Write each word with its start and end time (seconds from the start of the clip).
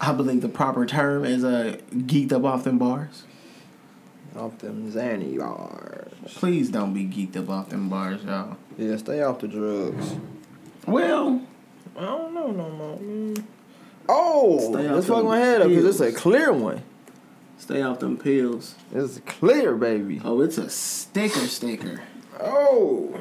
I 0.00 0.12
believe 0.12 0.40
the 0.40 0.48
proper 0.48 0.86
term 0.86 1.24
is 1.24 1.44
uh, 1.44 1.76
geeked 1.92 2.32
up 2.32 2.44
off 2.44 2.64
them 2.64 2.78
bars. 2.78 3.24
Off 4.36 4.58
them 4.58 4.90
Zanny 4.92 5.38
bars. 5.38 6.12
Please 6.34 6.70
don't 6.70 6.92
be 6.94 7.04
geeked 7.04 7.36
up 7.36 7.48
off 7.50 7.68
them 7.70 7.88
bars, 7.88 8.22
y'all. 8.24 8.56
Yeah, 8.78 8.96
stay 8.96 9.22
off 9.22 9.40
the 9.40 9.48
drugs. 9.48 10.16
Well, 10.86 11.42
I 11.96 12.00
don't 12.02 12.34
know 12.34 12.50
no 12.50 12.68
more. 12.70 12.96
Mm. 12.98 13.44
Oh, 14.08 14.58
Stay 14.72 14.88
let's 14.88 15.06
fuck 15.08 15.24
my 15.24 15.38
head 15.38 15.62
up 15.62 15.68
because 15.68 15.84
it's 15.84 16.00
a 16.00 16.12
clear 16.12 16.52
one. 16.52 16.82
stay 17.58 17.82
off 17.82 17.98
them 17.98 18.16
pills. 18.16 18.76
It's 18.94 19.18
clear, 19.26 19.74
baby. 19.74 20.20
Oh, 20.24 20.40
it's 20.42 20.58
a 20.58 20.68
sticker 20.70 21.46
sticker. 21.46 22.02
Oh. 22.40 23.12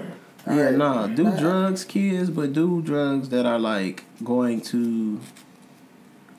Yeah, 0.45 0.53
Alright. 0.53 0.75
nah, 0.75 1.07
do 1.07 1.35
drugs, 1.37 1.83
kids, 1.85 2.29
but 2.29 2.53
do 2.53 2.81
drugs 2.83 3.29
that 3.29 3.47
are 3.47 3.57
like 3.57 4.03
going 4.23 4.61
to 4.61 5.19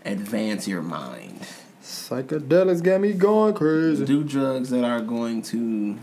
advance 0.07 0.67
your 0.69 0.83
mind. 0.83 1.41
Psychedelics 1.83 2.83
got 2.83 3.01
me 3.01 3.13
going 3.13 3.55
crazy. 3.55 4.05
Do 4.05 4.25
drugs 4.25 4.71
that 4.71 4.85
are 4.85 5.01
going 5.01 5.43
to 5.43 5.99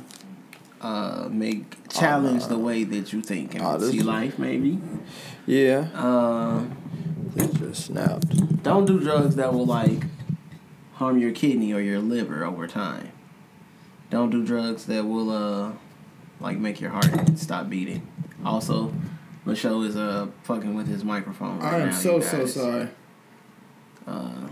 uh, 0.82 1.28
make 1.32 1.88
challenge 1.90 2.48
the 2.48 2.58
way 2.58 2.84
that 2.84 3.12
you 3.14 3.22
think 3.22 3.56
and 3.56 3.64
Oh, 3.64 3.80
see 3.80 4.02
life, 4.02 4.38
maybe. 4.40 4.80
Yeah. 5.46 5.88
Uh, 5.94 6.64
It 7.36 7.54
just 7.56 7.86
snapped. 7.88 8.64
don't 8.64 8.86
do 8.86 9.00
drugs 9.00 9.36
that 9.36 9.54
will 9.54 9.66
like 9.66 10.04
harm 10.94 11.18
your 11.18 11.32
kidney 11.32 11.74
or 11.74 11.82
your 11.82 12.00
liver 12.00 12.46
over 12.46 12.68
time. 12.68 13.10
Don't 14.10 14.30
do 14.30 14.46
drugs 14.46 14.86
that 14.86 15.06
will 15.06 15.32
uh 15.32 15.72
like 16.40 16.58
make 16.60 16.80
your 16.80 16.92
heart 16.92 17.38
stop 17.38 17.70
beating. 17.70 18.08
Also, 18.46 18.94
Michelle 19.46 19.82
is 19.84 19.96
uh 19.96 20.28
fucking 20.44 20.76
with 20.76 20.88
his 20.88 21.04
microphone. 21.04 21.60
Right 21.60 21.74
I 21.74 21.80
am 21.80 21.90
now, 21.90 21.96
so 21.96 22.20
so 22.20 22.46
sorry. 22.46 22.90
Uh, 24.08 24.48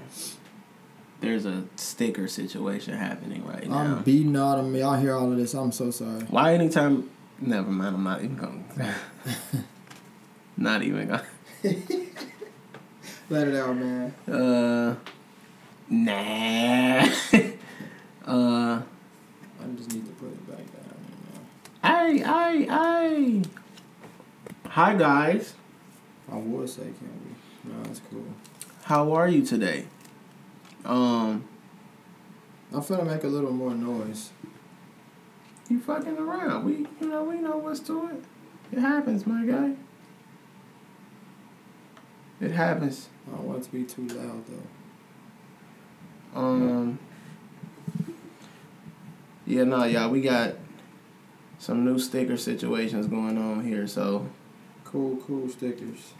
there's 1.19 1.45
a 1.45 1.63
sticker 1.75 2.27
situation 2.27 2.95
happening 2.95 3.45
right 3.45 3.67
now. 3.67 3.77
I'm 3.77 4.03
beating 4.03 4.35
all 4.35 4.59
of 4.59 4.65
me. 4.65 4.81
I 4.81 4.99
hear 4.99 5.15
all 5.15 5.31
of 5.31 5.37
this. 5.37 5.53
I'm 5.53 5.71
so 5.71 5.91
sorry. 5.91 6.21
Why 6.23 6.53
anytime? 6.53 7.09
Never 7.39 7.69
mind. 7.69 7.95
I'm 7.95 8.03
not 8.03 8.23
even 8.23 8.35
going. 8.35 8.65
not 10.57 10.83
even 10.83 11.07
going. 11.07 12.07
Let 13.29 13.47
it 13.47 13.55
out, 13.55 13.75
man. 13.77 14.13
Uh, 14.27 14.95
nah. 15.89 16.11
uh, 18.25 18.81
I 19.61 19.67
just 19.75 19.93
need 19.93 20.05
to 20.05 20.11
put 20.13 20.29
it 20.29 20.49
back 20.49 20.57
down. 20.57 20.95
I, 21.83 22.23
I, 22.25 22.67
I. 22.69 23.41
Hi 24.69 24.95
guys. 24.95 25.53
I 26.31 26.35
would 26.35 26.69
say, 26.69 26.83
can 26.83 27.09
we? 27.65 27.71
No, 27.71 27.83
that's 27.83 28.01
cool. 28.09 28.23
How 28.83 29.13
are 29.13 29.27
you 29.27 29.45
today? 29.45 29.85
Um, 30.85 31.47
I'm 32.73 32.81
finna 32.81 33.05
make 33.05 33.23
a 33.23 33.27
little 33.27 33.51
more 33.51 33.73
noise. 33.73 34.31
you 35.69 35.79
fucking 35.79 36.17
around. 36.17 36.65
We, 36.65 36.87
you 36.99 37.07
know, 37.07 37.23
we 37.23 37.37
know 37.37 37.57
what's 37.57 37.79
to 37.81 38.07
it. 38.09 38.23
It 38.71 38.79
happens, 38.79 39.27
my 39.27 39.45
guy. 39.45 39.73
It 42.39 42.51
happens. 42.51 43.09
I 43.27 43.35
don't 43.35 43.45
want 43.45 43.59
it 43.59 43.63
to 43.65 43.71
be 43.71 43.83
too 43.83 44.07
loud 44.07 44.43
though. 46.33 46.39
Um. 46.39 46.99
Yeah, 49.45 49.63
no, 49.63 49.83
y'all, 49.83 50.09
we 50.09 50.21
got 50.21 50.55
some 51.59 51.83
new 51.83 51.99
sticker 51.99 52.37
situations 52.37 53.07
going 53.07 53.37
on 53.37 53.63
here. 53.63 53.85
So 53.85 54.27
Cool, 54.85 55.17
cool 55.17 55.47
stickers. 55.49 56.13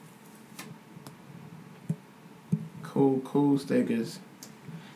Cool, 2.91 3.19
cool 3.21 3.57
stickers. 3.57 4.19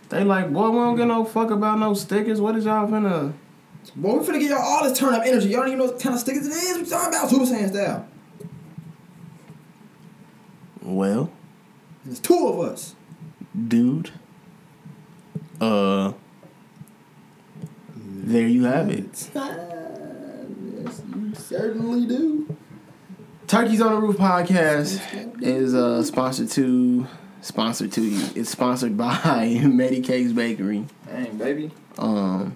They 0.09 0.23
like, 0.23 0.51
boy, 0.51 0.69
we 0.69 0.77
don't 0.77 0.95
get 0.97 1.07
no 1.07 1.25
fuck 1.25 1.49
about 1.49 1.79
no 1.79 1.93
stickers. 1.93 2.39
What 2.41 2.55
is 2.55 2.65
y'all 2.65 2.87
finna? 2.87 3.33
Boy, 3.95 4.15
we 4.17 4.25
finna 4.25 4.39
get 4.39 4.49
y'all 4.52 4.59
all 4.61 4.83
this 4.83 4.97
turn 4.97 5.13
up 5.13 5.23
energy. 5.25 5.49
Y'all 5.49 5.61
don't 5.61 5.67
even 5.69 5.79
know 5.79 5.85
what 5.85 5.99
kind 5.99 6.13
of 6.15 6.20
stickers 6.21 6.45
it 6.47 6.52
is. 6.52 6.77
We 6.77 6.86
talking 6.89 7.09
about? 7.15 7.30
Super 7.30 7.45
Saiyan 7.45 7.70
style. 7.70 8.08
Well, 10.81 11.31
And 12.03 12.11
there's 12.11 12.20
two 12.20 12.47
of 12.47 12.59
us. 12.59 12.95
dude. 13.67 14.11
Uh. 15.59 16.14
There 17.97 18.47
you 18.47 18.64
have 18.65 18.89
it. 18.89 19.30
yes, 19.33 21.02
you 21.15 21.33
certainly 21.36 22.05
do. 22.08 22.55
Turkeys 23.47 23.81
on 23.81 23.93
the 23.93 23.99
Roof 23.99 24.17
podcast 24.17 25.41
is 25.43 25.75
uh 25.75 26.03
sponsored 26.03 26.49
to 26.52 27.08
sponsored 27.45 27.92
to 27.94 28.02
you. 28.02 28.28
It's 28.36 28.50
sponsored 28.50 28.98
by 28.98 29.61
Medicakes 29.64 30.33
Bakery. 30.33 30.86
Dang, 31.06 31.38
baby. 31.38 31.72
Um. 31.98 32.56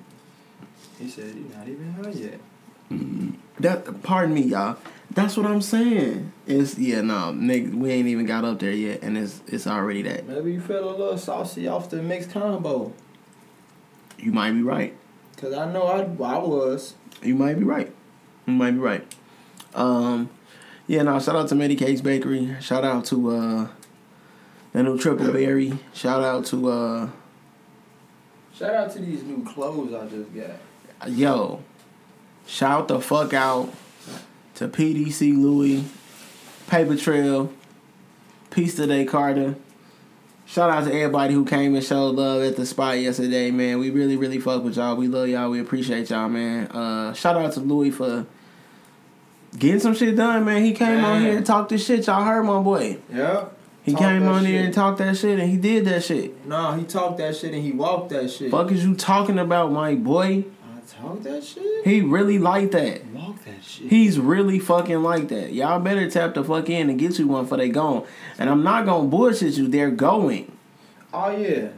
He 1.00 1.08
said 1.08 1.34
you're 1.34 1.58
not 1.58 1.68
even 1.68 1.94
high 1.94 2.10
yet. 2.10 2.40
That 3.60 4.04
pardon 4.04 4.34
me, 4.34 4.42
y'all. 4.42 4.78
That's 5.12 5.38
what 5.38 5.46
I'm 5.46 5.62
saying. 5.62 6.34
It's 6.46 6.78
yeah, 6.78 7.02
no, 7.02 7.34
nigga, 7.34 7.74
we 7.74 7.92
ain't 7.92 8.08
even 8.08 8.26
got 8.26 8.44
up 8.44 8.60
there 8.60 8.72
yet, 8.72 9.02
and 9.02 9.18
it's 9.18 9.42
it's 9.48 9.68
already 9.68 10.02
that. 10.04 10.28
Maybe 10.28 10.54
you 10.54 10.62
feel 10.62 10.90
a 10.90 10.92
little 10.92 11.18
saucy 11.18 11.68
off 11.68 11.90
the 11.90 12.02
mixed 12.02 12.32
combo. 12.32 12.94
You 14.18 14.32
might 14.32 14.52
be 14.52 14.62
right. 14.62 14.96
Cause 15.38 15.54
I 15.54 15.72
know 15.72 15.84
I, 15.84 16.00
I 16.02 16.38
was. 16.40 16.96
You 17.24 17.36
might 17.36 17.58
be 17.58 17.64
right. 17.64 17.94
You 18.46 18.54
might 18.54 18.72
be 18.72 18.80
right. 18.80 19.08
Um, 19.74 20.30
yeah, 20.86 21.04
no. 21.04 21.20
Shout 21.20 21.36
out 21.36 21.48
to 21.50 21.56
Medicakes 21.56 22.02
Bakery. 22.04 22.58
Shout 22.60 22.84
out 22.84 23.06
to 23.06 23.32
uh, 23.32 23.68
the 24.74 24.84
new 24.84 24.98
Triple 24.98 25.32
Berry. 25.32 25.78
Shout 25.94 26.24
out 26.24 26.46
to 26.46 26.70
uh, 26.70 27.10
Shout 28.56 28.74
out 28.74 28.92
to 28.94 29.00
these 29.00 29.24
new 29.24 29.44
clothes 29.46 29.94
I 29.94 30.08
just 30.08 30.34
got. 30.34 31.10
yo. 31.12 31.64
Shout 32.46 32.88
the 32.88 33.00
fuck 33.00 33.34
out 33.34 33.72
to 34.56 34.68
PDC 34.68 35.40
Louis, 35.40 35.86
Paper 36.68 36.96
Trail, 36.96 37.54
Pista 38.50 38.82
DeCarta. 38.84 39.56
Shout 40.48 40.72
out 40.72 40.86
to 40.86 40.92
everybody 40.92 41.36
who 41.36 41.46
came 41.46 41.76
and 41.76 41.84
showed 41.84 42.16
love 42.16 42.42
at 42.42 42.56
the 42.56 42.66
spot 42.66 42.98
yesterday, 43.00 43.52
man. 43.52 43.78
We 43.78 43.92
really, 43.92 44.18
really 44.18 44.40
fuck 44.40 44.64
with 44.64 44.78
y'all. 44.78 44.96
We 44.96 45.08
love 45.08 45.28
y'all. 45.30 45.52
We 45.52 45.60
appreciate 45.60 46.10
y'all, 46.10 46.28
man. 46.28 46.66
Uh, 46.68 47.14
shout 47.14 47.38
out 47.38 47.54
to 47.54 47.60
Louis 47.60 47.92
for 47.92 48.26
getting 49.56 49.80
some 49.80 49.94
shit 49.94 50.16
done, 50.16 50.44
man. 50.46 50.64
He 50.64 50.74
came 50.74 51.06
on 51.06 51.22
here 51.22 51.38
and 51.38 51.46
talked 51.46 51.70
this 51.70 51.86
shit. 51.86 52.08
Y'all 52.08 52.24
heard 52.24 52.44
my 52.44 52.60
boy. 52.64 52.98
Yep. 53.14 53.59
He 53.90 53.96
Talk 53.96 54.02
came 54.04 54.28
on 54.28 54.46
here 54.46 54.58
shit. 54.60 54.66
and 54.66 54.74
talked 54.74 54.98
that 55.00 55.18
shit, 55.18 55.40
and 55.40 55.50
he 55.50 55.58
did 55.58 55.86
that 55.86 56.04
shit. 56.04 56.46
Nah, 56.46 56.76
he 56.78 56.84
talked 56.84 57.18
that 57.18 57.36
shit 57.36 57.54
and 57.54 57.64
he 57.64 57.72
walked 57.72 58.10
that 58.10 58.30
shit. 58.30 58.52
Fuck 58.52 58.72
is 58.72 58.84
you 58.86 58.96
talking 58.96 59.40
about, 59.40 59.72
my 59.72 59.96
boy? 59.96 60.46
I 60.64 61.02
talked 61.02 61.24
that 61.24 61.44
shit. 61.44 61.86
He 61.86 62.02
really 62.02 62.38
like 62.40 62.72
that. 62.72 63.06
Walk 63.08 63.44
that 63.46 63.64
shit. 63.64 63.88
He's 63.88 64.20
really 64.20 64.60
fucking 64.60 65.02
like 65.02 65.28
that. 65.30 65.54
Y'all 65.54 65.80
better 65.80 66.10
tap 66.10 66.34
the 66.34 66.44
fuck 66.44 66.70
in 66.70 66.90
and 66.90 67.00
get 67.00 67.18
you 67.20 67.28
one 67.28 67.46
for 67.48 67.58
they 67.58 67.70
gone. 67.70 68.06
And 68.38 68.50
I'm 68.50 68.64
not 68.64 68.86
gonna 68.86 69.08
bullshit 69.08 69.54
you. 69.58 69.68
They're 69.68 69.92
going. 69.92 70.52
oh 71.14 71.32
yeah. 71.36 71.70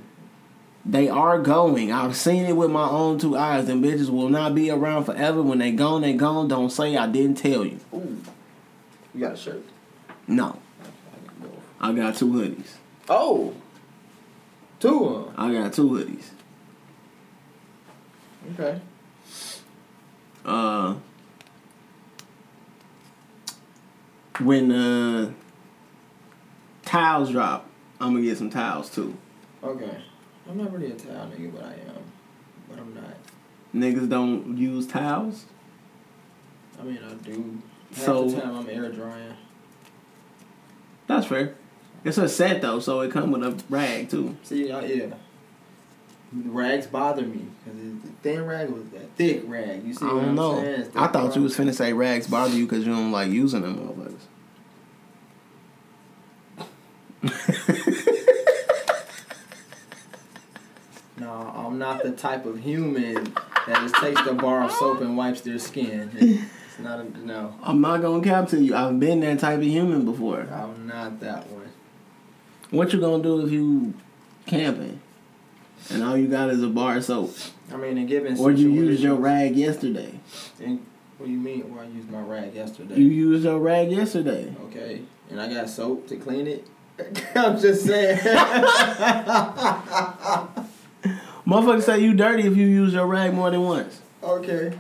They 0.83 1.07
are 1.09 1.37
going. 1.39 1.91
I've 1.91 2.15
seen 2.15 2.45
it 2.45 2.53
with 2.57 2.71
my 2.71 2.89
own 2.89 3.19
two 3.19 3.37
eyes. 3.37 3.67
Them 3.67 3.83
bitches 3.83 4.09
will 4.09 4.29
not 4.29 4.55
be 4.55 4.71
around 4.71 5.05
forever. 5.05 5.41
When 5.43 5.59
they 5.59 5.71
gone, 5.71 6.01
they 6.01 6.13
gone. 6.13 6.47
Don't 6.47 6.71
say 6.71 6.97
I 6.97 7.05
didn't 7.05 7.35
tell 7.37 7.63
you. 7.63 7.79
Ooh. 7.93 8.17
You 9.13 9.19
got 9.21 9.33
a 9.33 9.37
shirt. 9.37 9.63
No. 10.27 10.57
I 11.81 11.91
got 11.93 12.15
two 12.15 12.27
hoodies. 12.31 12.75
Oh, 13.09 13.53
two 14.79 15.03
of 15.05 15.25
them. 15.25 15.33
I 15.37 15.51
got 15.53 15.73
two 15.73 15.89
hoodies. 15.89 16.25
Okay. 18.53 18.79
Uh 20.45 20.95
when 24.39 24.71
uh 24.71 25.31
towels 26.83 27.31
drop, 27.31 27.67
I'm 27.99 28.13
gonna 28.13 28.25
get 28.25 28.37
some 28.37 28.49
towels 28.49 28.89
too. 28.89 29.15
Okay. 29.63 29.97
I'm 30.49 30.57
not 30.57 30.71
really 30.71 30.91
a 30.91 30.95
towel 30.95 31.27
nigga, 31.27 31.53
but 31.53 31.63
I 31.63 31.73
am. 31.73 32.03
But 32.69 32.79
I'm 32.79 32.93
not. 32.95 33.15
Niggas 33.75 34.09
don't 34.09 34.57
use 34.57 34.87
towels. 34.87 35.45
I 36.79 36.83
mean, 36.83 36.99
I 37.07 37.13
do. 37.23 37.61
Half 37.95 38.05
So- 38.05 38.29
the 38.29 38.41
time 38.41 38.55
I'm 38.57 38.69
air 38.69 38.91
drying. 38.91 39.33
That's 41.07 41.27
fair. 41.27 41.55
It's 42.03 42.17
a 42.17 42.27
set 42.27 42.61
though, 42.61 42.79
so 42.79 43.01
it 43.01 43.11
come 43.11 43.31
with 43.31 43.43
a 43.43 43.63
rag 43.69 44.09
too. 44.09 44.35
See, 44.43 44.71
I, 44.71 44.81
yeah. 44.85 45.13
Rags 46.33 46.87
bother 46.87 47.23
me 47.23 47.45
because 47.63 47.79
the 48.01 48.07
thin 48.23 48.45
rag 48.45 48.69
was 48.69 48.85
that 48.91 49.11
thick 49.17 49.43
rag. 49.45 49.85
You 49.85 49.93
see 49.93 50.05
I 50.05 50.09
don't 50.09 50.35
know. 50.35 50.61
saying? 50.61 50.91
I 50.95 51.07
thought 51.07 51.35
you 51.35 51.43
was 51.43 51.55
finna 51.57 51.73
say 51.73 51.91
rags 51.93 52.27
bother 52.27 52.55
you 52.55 52.65
because 52.65 52.85
you 52.85 52.93
don't 52.93 53.11
like 53.11 53.29
using 53.29 53.61
them 53.61 53.77
motherfuckers. 53.77 54.17
No, 61.17 61.53
I'm 61.55 61.77
not 61.77 62.01
the 62.01 62.11
type 62.13 62.47
of 62.47 62.59
human 62.59 63.13
that 63.23 63.75
just 63.81 63.93
takes 63.95 64.19
the 64.23 64.33
bar 64.33 64.63
of 64.63 64.71
soap 64.71 65.01
and 65.01 65.15
wipes 65.15 65.41
their 65.41 65.59
skin. 65.59 66.09
It's 66.19 66.79
not 66.79 66.99
a 66.99 67.03
no. 67.19 67.53
I'm 67.61 67.79
not 67.79 68.01
gonna 68.01 68.23
cap 68.23 68.47
to 68.49 68.59
you. 68.59 68.73
I've 68.75 68.99
been 68.99 69.19
that 69.19 69.39
type 69.39 69.59
of 69.59 69.65
human 69.65 70.03
before. 70.03 70.47
I'm 70.51 70.87
not 70.87 71.19
that 71.19 71.47
one. 71.47 71.60
What 72.71 72.91
you 72.93 72.99
gonna 73.01 73.21
do 73.21 73.45
if 73.45 73.51
you 73.51 73.93
camping 74.45 75.01
and 75.89 76.03
all 76.03 76.17
you 76.17 76.27
got 76.27 76.49
is 76.49 76.63
a 76.63 76.67
bar 76.67 76.97
of 76.97 77.03
soap? 77.03 77.35
I 77.71 77.75
mean, 77.75 77.97
in 77.97 78.05
given 78.07 78.37
Or 78.37 78.51
you 78.51 78.69
used 78.69 79.03
your 79.03 79.15
rag 79.15 79.55
yesterday? 79.55 80.19
And 80.61 80.85
what 81.17 81.25
do 81.27 81.31
you 81.31 81.37
mean? 81.37 81.73
Why 81.73 81.83
I 81.83 81.87
used 81.87 82.09
my 82.09 82.21
rag 82.21 82.55
yesterday? 82.55 82.95
You 82.95 83.05
used 83.07 83.43
your 83.43 83.59
rag 83.59 83.91
yesterday. 83.91 84.55
okay, 84.65 85.01
and 85.29 85.39
I 85.41 85.53
got 85.53 85.69
soap 85.69 86.07
to 86.07 86.15
clean 86.15 86.47
it. 86.47 86.65
I'm 87.35 87.59
just 87.59 87.85
saying. 87.85 88.17
Motherfuckers 91.45 91.83
say 91.83 91.99
you 91.99 92.13
dirty 92.13 92.43
if 92.43 92.55
you 92.55 92.65
use 92.67 92.93
your 92.93 93.05
rag 93.07 93.33
more 93.33 93.51
than 93.51 93.61
once. 93.61 94.01
okay. 94.23 94.77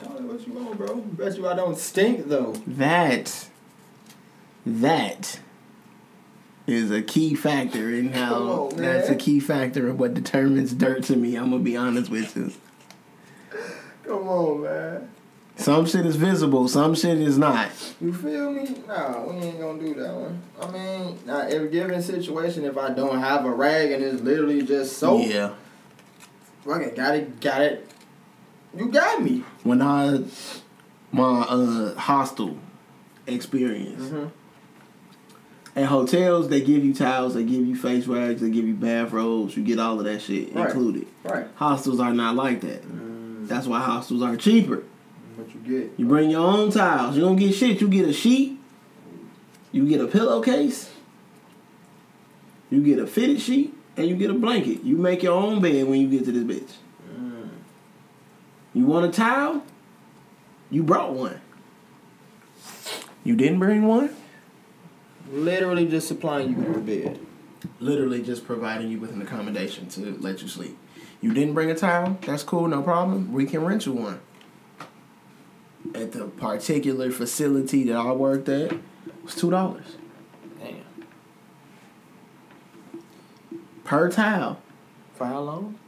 What 0.00 0.46
you 0.46 0.52
want, 0.54 0.78
bro. 0.78 0.96
Bet 0.96 1.36
you 1.36 1.46
I 1.46 1.54
don't 1.54 1.76
stink 1.76 2.28
though. 2.28 2.52
That, 2.66 3.48
that 4.64 5.40
is 6.66 6.90
a 6.90 7.02
key 7.02 7.34
factor 7.34 7.90
in 7.90 8.12
how. 8.12 8.34
On, 8.34 8.76
that's 8.76 9.08
a 9.08 9.14
key 9.16 9.40
factor 9.40 9.88
of 9.88 9.98
what 9.98 10.14
determines 10.14 10.72
dirt 10.72 11.04
to 11.04 11.16
me. 11.16 11.36
I'm 11.36 11.50
gonna 11.50 11.62
be 11.62 11.76
honest 11.76 12.10
with 12.10 12.36
you. 12.36 12.52
Come 14.04 14.28
on, 14.28 14.62
man. 14.62 15.08
Some 15.56 15.86
shit 15.86 16.06
is 16.06 16.16
visible, 16.16 16.66
some 16.66 16.94
shit 16.94 17.18
is 17.20 17.36
not. 17.38 17.68
You 18.00 18.12
feel 18.12 18.50
me? 18.50 18.74
Nah, 18.88 19.22
we 19.22 19.34
ain't 19.36 19.60
gonna 19.60 19.78
do 19.78 19.94
that 19.94 20.14
one. 20.14 20.42
I 20.60 20.70
mean, 20.70 21.18
not 21.26 21.50
every 21.50 21.68
given 21.68 22.02
situation, 22.02 22.64
if 22.64 22.76
I 22.78 22.90
don't 22.90 23.18
have 23.20 23.44
a 23.44 23.50
rag 23.50 23.92
and 23.92 24.02
it's 24.02 24.22
literally 24.22 24.62
just 24.62 24.96
soap, 24.96 25.26
Yeah. 25.26 25.52
fucking 26.64 26.94
got 26.94 27.14
it, 27.16 27.38
got 27.40 27.60
it. 27.60 27.86
You 28.76 28.88
got 28.90 29.22
me. 29.22 29.44
When 29.62 29.82
I 29.82 30.22
my 31.12 31.42
uh 31.42 31.94
hostel 31.96 32.56
experience. 33.26 34.02
Mm-hmm. 34.04 34.26
At 35.74 35.86
hotels, 35.86 36.48
they 36.48 36.60
give 36.60 36.84
you 36.84 36.92
towels, 36.92 37.32
they 37.34 37.44
give 37.44 37.66
you 37.66 37.74
face 37.74 38.06
rags, 38.06 38.42
they 38.42 38.50
give 38.50 38.66
you 38.66 38.74
bathrobes, 38.74 39.56
you 39.56 39.62
get 39.64 39.78
all 39.78 39.98
of 39.98 40.04
that 40.04 40.20
shit 40.20 40.54
Right. 40.54 40.66
included. 40.66 41.06
Right. 41.24 41.46
Hostels 41.54 41.98
are 41.98 42.12
not 42.12 42.36
like 42.36 42.60
that. 42.60 42.82
Mm, 42.86 43.48
That's 43.48 43.66
why 43.66 43.80
hostels 43.80 44.22
are 44.22 44.36
cheaper. 44.36 44.82
what 45.36 45.48
you 45.54 45.60
get? 45.80 45.92
You 45.96 46.04
bring 46.04 46.28
your 46.30 46.46
own 46.46 46.70
towels. 46.70 47.16
You 47.16 47.22
don't 47.22 47.36
get 47.36 47.54
shit. 47.54 47.80
You 47.80 47.88
get 47.88 48.06
a 48.06 48.12
sheet. 48.12 48.58
You 49.72 49.88
get 49.88 50.02
a 50.02 50.06
pillowcase. 50.06 50.90
You 52.70 52.82
get 52.82 52.98
a 52.98 53.06
fitted 53.06 53.40
sheet, 53.40 53.74
and 53.96 54.06
you 54.06 54.14
get 54.16 54.30
a 54.30 54.34
blanket. 54.34 54.84
You 54.84 54.96
make 54.98 55.22
your 55.22 55.32
own 55.34 55.60
bed 55.62 55.86
when 55.88 56.00
you 56.02 56.08
get 56.08 56.26
to 56.26 56.32
this 56.32 56.44
bitch. 56.44 56.72
Mm. 57.18 57.48
You 58.74 58.84
want 58.84 59.06
a 59.06 59.10
towel? 59.10 59.62
You 60.70 60.82
brought 60.82 61.14
one. 61.14 61.40
You 63.24 63.36
didn't 63.36 63.58
bring 63.58 63.86
one? 63.86 64.10
Literally 65.32 65.88
just 65.88 66.06
supplying 66.08 66.50
you 66.50 66.56
with 66.56 66.76
a 66.76 66.80
bed. 66.80 67.18
Literally 67.80 68.22
just 68.22 68.44
providing 68.44 68.90
you 68.90 69.00
with 69.00 69.12
an 69.12 69.22
accommodation 69.22 69.88
to 69.88 70.16
let 70.20 70.42
you 70.42 70.48
sleep. 70.48 70.76
You 71.22 71.32
didn't 71.32 71.54
bring 71.54 71.70
a 71.70 71.74
towel? 71.74 72.18
That's 72.26 72.42
cool, 72.42 72.68
no 72.68 72.82
problem. 72.82 73.32
We 73.32 73.46
can 73.46 73.64
rent 73.64 73.86
you 73.86 73.92
one. 73.92 74.20
At 75.94 76.12
the 76.12 76.26
particular 76.26 77.10
facility 77.10 77.84
that 77.84 77.96
I 77.96 78.12
worked 78.12 78.48
at, 78.50 78.72
it 78.72 78.80
was 79.24 79.34
two 79.34 79.50
dollars 79.50 79.96
Damn. 80.60 80.76
per 83.84 84.10
towel. 84.10 84.60
For 85.14 85.26
how 85.26 85.40
long? 85.40 85.78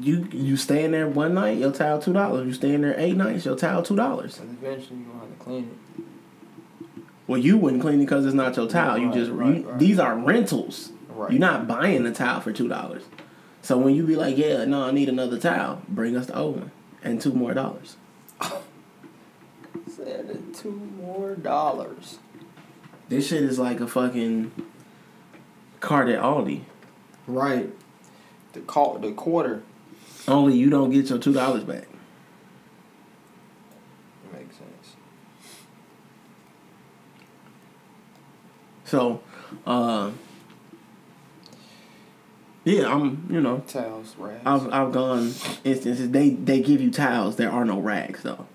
You 0.00 0.28
you 0.32 0.56
stay 0.56 0.84
in 0.84 0.92
there 0.92 1.08
one 1.08 1.34
night, 1.34 1.58
your 1.58 1.72
towel 1.72 2.00
two 2.00 2.12
dollars. 2.12 2.46
You 2.46 2.52
stay 2.52 2.74
in 2.74 2.82
there 2.82 2.98
eight 2.98 3.16
nights, 3.16 3.44
your 3.44 3.56
towel 3.56 3.82
two 3.82 3.96
dollars. 3.96 4.38
Eventually 4.38 5.00
you're 5.00 5.08
gonna 5.08 5.20
have 5.20 5.38
to 5.38 5.44
clean 5.44 5.64
it. 5.64 5.87
Well, 7.28 7.38
you 7.38 7.56
wouldn't 7.58 7.82
clean 7.82 8.00
it 8.00 8.06
because 8.06 8.26
it's 8.26 8.34
not 8.34 8.56
your 8.56 8.68
towel. 8.68 8.98
You 8.98 9.12
just 9.12 9.30
right, 9.30 9.58
you, 9.58 9.68
right. 9.68 9.78
these 9.78 10.00
are 10.00 10.16
rentals. 10.16 10.90
Right. 11.08 11.30
You're 11.30 11.40
not 11.40 11.68
buying 11.68 12.02
the 12.02 12.12
towel 12.12 12.40
for 12.40 12.52
two 12.52 12.68
dollars. 12.68 13.04
So 13.62 13.78
when 13.78 13.94
you 13.94 14.04
be 14.04 14.16
like, 14.16 14.36
yeah, 14.36 14.64
no, 14.64 14.82
I 14.82 14.90
need 14.90 15.08
another 15.08 15.38
towel, 15.38 15.82
bring 15.88 16.16
us 16.16 16.26
the 16.26 16.36
old 16.36 16.56
one 16.56 16.70
and 17.02 17.20
two 17.20 17.32
more 17.32 17.54
dollars. 17.54 17.96
Said 19.88 20.30
it 20.30 20.54
two 20.54 20.72
more 20.72 21.34
dollars. 21.34 22.18
This 23.08 23.28
shit 23.28 23.42
is 23.42 23.58
like 23.58 23.80
a 23.80 23.86
fucking 23.86 24.52
card 25.80 26.08
at 26.08 26.20
Aldi. 26.20 26.62
Right. 27.26 27.70
The 28.52 28.60
call 28.60 28.98
the 28.98 29.12
quarter 29.12 29.62
Only 30.26 30.56
you 30.56 30.70
don't 30.70 30.90
get 30.90 31.08
your 31.10 31.18
two 31.18 31.32
dollars 31.32 31.64
back. 31.64 31.88
makes 34.32 34.56
sense. 34.56 34.96
So, 38.88 39.20
uh, 39.66 40.10
yeah, 42.64 42.90
I'm 42.90 43.28
you 43.30 43.40
know 43.40 43.62
Towels, 43.68 44.16
rags. 44.16 44.40
I've 44.46 44.72
I've 44.72 44.92
gone 44.92 45.34
instances 45.62 46.10
they 46.10 46.30
they 46.30 46.60
give 46.60 46.80
you 46.80 46.90
towels. 46.90 47.36
There 47.36 47.50
are 47.50 47.66
no 47.66 47.80
rags 47.80 48.22
though. 48.22 48.46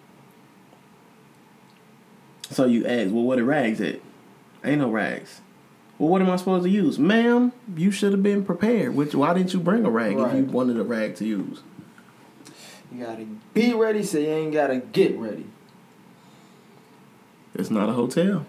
So 2.50 2.66
you 2.66 2.86
ask, 2.86 3.12
well, 3.12 3.24
what 3.24 3.38
are 3.38 3.44
rags 3.44 3.80
at? 3.80 4.00
Ain't 4.64 4.80
no 4.80 4.90
rags. 4.90 5.42
Well, 6.00 6.10
what 6.10 6.22
am 6.22 6.30
I 6.32 6.36
supposed 6.38 6.64
to 6.64 6.70
use, 6.70 6.98
ma'am? 6.98 7.52
You 7.76 7.92
should 7.92 8.12
have 8.12 8.24
been 8.24 8.44
prepared. 8.44 8.96
Which 8.96 9.14
why 9.14 9.36
didn't 9.36 9.54
you 9.54 9.60
bring 9.60 9.86
a 9.86 9.90
rag 9.92 10.18
if 10.18 10.34
you 10.34 10.46
wanted 10.46 10.78
a 10.80 10.84
rag 10.84 11.16
to 11.18 11.26
use? 11.26 11.62
you 12.92 13.04
gotta 13.06 13.26
be 13.54 13.74
ready, 13.74 14.02
so 14.02 14.18
you 14.18 14.30
ain't 14.30 14.54
gotta 14.54 14.78
get 14.78 15.16
ready. 15.18 15.46
It's 17.54 17.70
not 17.70 17.90
a 17.90 17.94
hotel. 17.94 18.48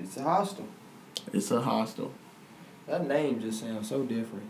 It's 0.00 0.16
a 0.16 0.22
hostel. 0.22 0.66
It's 1.32 1.50
a 1.50 1.60
hostel. 1.60 2.12
That 2.86 3.06
name 3.06 3.40
just 3.40 3.60
sounds 3.60 3.88
so 3.88 4.02
different. 4.04 4.44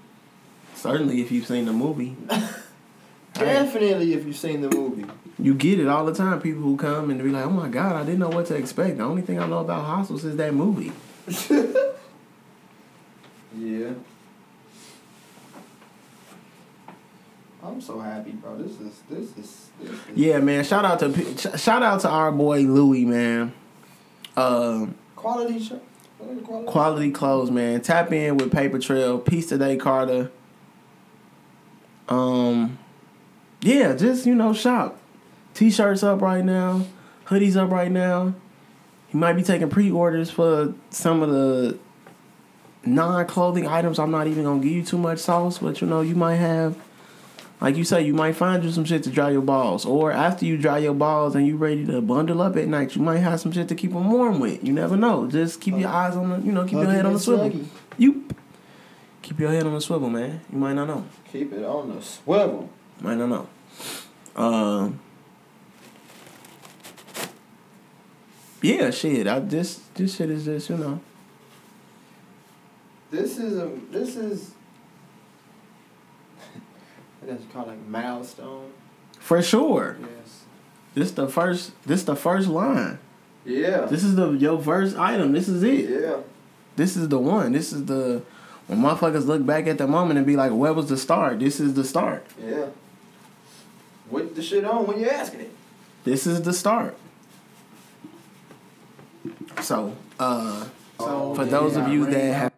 Certainly, 0.74 1.20
if 1.22 1.32
you've 1.32 1.46
seen 1.46 1.64
the 1.66 1.72
movie, 1.72 2.16
Definitely, 3.34 4.14
if 4.14 4.24
you've 4.26 4.36
seen 4.36 4.60
the 4.60 4.70
movie. 4.70 5.06
you 5.38 5.54
get 5.54 5.78
it 5.80 5.86
all 5.88 6.04
the 6.04 6.14
time. 6.14 6.40
People 6.40 6.62
who 6.62 6.76
come 6.76 7.10
and 7.10 7.22
be 7.22 7.30
like, 7.30 7.44
"Oh 7.46 7.50
my 7.50 7.68
god, 7.68 7.96
I 7.96 8.04
didn't 8.04 8.20
know 8.20 8.28
what 8.28 8.46
to 8.46 8.54
expect." 8.56 8.98
The 8.98 9.04
only 9.04 9.22
thing 9.22 9.38
I 9.38 9.46
know 9.46 9.58
about 9.60 9.84
hostels 9.84 10.24
is 10.24 10.36
that 10.36 10.54
movie. 10.54 10.92
Yeah. 13.56 13.90
I'm 17.62 17.80
so 17.80 17.98
happy, 17.98 18.30
bro. 18.32 18.56
This 18.56 18.72
is 18.72 19.02
this 19.10 19.36
is 19.36 19.68
this 19.80 19.90
is 19.90 19.98
Yeah, 20.14 20.38
man. 20.38 20.62
Shout 20.64 20.84
out 20.84 21.00
to 21.00 21.58
shout 21.58 21.82
out 21.82 22.00
to 22.02 22.08
our 22.08 22.30
boy 22.30 22.60
Louis, 22.60 23.04
man. 23.04 23.52
Um, 24.36 24.94
quality 25.18 25.58
show. 25.58 25.80
Quality. 26.18 26.66
quality 26.66 27.10
clothes, 27.10 27.50
man. 27.50 27.80
Tap 27.80 28.12
in 28.12 28.38
with 28.38 28.50
Paper 28.50 28.78
Trail, 28.78 29.18
Peace 29.18 29.48
Today, 29.48 29.76
Carter. 29.76 30.30
Um, 32.08 32.78
yeah, 33.60 33.94
just 33.94 34.26
you 34.26 34.34
know, 34.34 34.52
shop. 34.52 34.98
T-shirts 35.54 36.02
up 36.02 36.20
right 36.20 36.44
now, 36.44 36.86
hoodies 37.26 37.56
up 37.56 37.70
right 37.70 37.90
now. 37.90 38.34
He 39.08 39.18
might 39.18 39.32
be 39.34 39.42
taking 39.42 39.68
pre-orders 39.68 40.30
for 40.30 40.74
some 40.90 41.22
of 41.22 41.30
the 41.30 41.78
non-clothing 42.84 43.66
items. 43.66 43.98
I'm 43.98 44.10
not 44.10 44.26
even 44.26 44.44
gonna 44.44 44.60
give 44.60 44.72
you 44.72 44.84
too 44.84 44.98
much 44.98 45.18
sauce, 45.18 45.58
but 45.58 45.80
you 45.80 45.86
know, 45.86 46.00
you 46.00 46.14
might 46.14 46.36
have. 46.36 46.76
Like 47.60 47.76
you 47.76 47.82
say, 47.84 48.02
you 48.02 48.14
might 48.14 48.36
find 48.36 48.62
you 48.62 48.70
some 48.70 48.84
shit 48.84 49.02
to 49.02 49.10
dry 49.10 49.30
your 49.30 49.42
balls, 49.42 49.84
or 49.84 50.12
after 50.12 50.44
you 50.44 50.56
dry 50.56 50.78
your 50.78 50.94
balls 50.94 51.34
and 51.34 51.44
you 51.44 51.56
ready 51.56 51.84
to 51.86 52.00
bundle 52.00 52.40
up 52.40 52.56
at 52.56 52.68
night, 52.68 52.94
you 52.94 53.02
might 53.02 53.18
have 53.18 53.40
some 53.40 53.50
shit 53.50 53.68
to 53.68 53.74
keep 53.74 53.92
them 53.92 54.10
warm 54.10 54.38
with. 54.38 54.62
You 54.62 54.72
never 54.72 54.96
know. 54.96 55.26
Just 55.26 55.60
keep 55.60 55.76
your 55.76 55.88
eyes 55.88 56.14
on 56.14 56.30
the, 56.30 56.38
you 56.46 56.52
know, 56.52 56.64
keep 56.64 56.74
your 56.74 56.86
head 56.86 57.04
on 57.04 57.14
the 57.14 57.18
swivel. 57.18 57.52
You 57.96 58.28
keep 59.22 59.40
your 59.40 59.50
head 59.50 59.66
on 59.66 59.74
the 59.74 59.80
swivel, 59.80 60.08
man. 60.08 60.40
You 60.52 60.58
might 60.58 60.74
not 60.74 60.86
know. 60.86 61.04
Keep 61.32 61.52
it 61.52 61.64
on 61.64 61.94
the 61.96 62.00
swivel. 62.00 62.70
Might 63.00 63.16
not 63.16 63.28
know. 63.28 63.48
Um. 64.36 65.00
Yeah, 68.62 68.90
shit. 68.90 69.26
I 69.26 69.40
just 69.40 69.94
this 69.96 70.16
shit 70.16 70.30
is 70.30 70.44
just 70.44 70.70
you 70.70 70.76
know. 70.76 71.00
This 73.10 73.38
is 73.38 73.58
a 73.58 73.68
this 73.90 74.14
is. 74.14 74.52
I 77.28 77.32
guess 77.32 77.40
you 77.42 77.48
call 77.52 77.64
it 77.64 77.68
like 77.68 77.86
milestone. 77.86 78.72
For 79.20 79.42
sure. 79.42 79.98
Yes. 80.00 80.44
This 80.94 81.10
the 81.10 81.28
first. 81.28 81.72
This 81.84 82.02
the 82.04 82.16
first 82.16 82.48
line. 82.48 82.98
Yeah. 83.44 83.82
This 83.82 84.02
is 84.02 84.16
the 84.16 84.30
your 84.32 84.60
first 84.62 84.96
item. 84.96 85.32
This 85.32 85.48
is 85.48 85.62
it. 85.62 85.90
yeah. 85.90 86.16
This 86.76 86.96
is 86.96 87.08
the 87.08 87.18
one. 87.18 87.52
This 87.52 87.72
is 87.72 87.84
the 87.86 88.22
when 88.66 88.80
motherfuckers 88.80 89.26
look 89.26 89.44
back 89.44 89.66
at 89.66 89.78
the 89.78 89.86
moment 89.86 90.16
and 90.18 90.26
be 90.26 90.36
like, 90.36 90.52
"Where 90.52 90.72
was 90.72 90.88
the 90.88 90.96
start?" 90.96 91.40
This 91.40 91.60
is 91.60 91.74
the 91.74 91.84
start. 91.84 92.24
Yeah. 92.42 92.66
What 94.08 94.34
the 94.34 94.42
shit 94.42 94.64
on 94.64 94.86
when 94.86 94.98
you're 95.00 95.12
asking 95.12 95.40
it. 95.40 95.52
This 96.04 96.26
is 96.26 96.40
the 96.42 96.52
start. 96.52 96.96
So, 99.60 99.94
uh, 100.18 100.66
So 100.98 101.34
for 101.34 101.44
those 101.44 101.76
of 101.76 101.88
you 101.88 102.06
that 102.06 102.32
have 102.34 102.52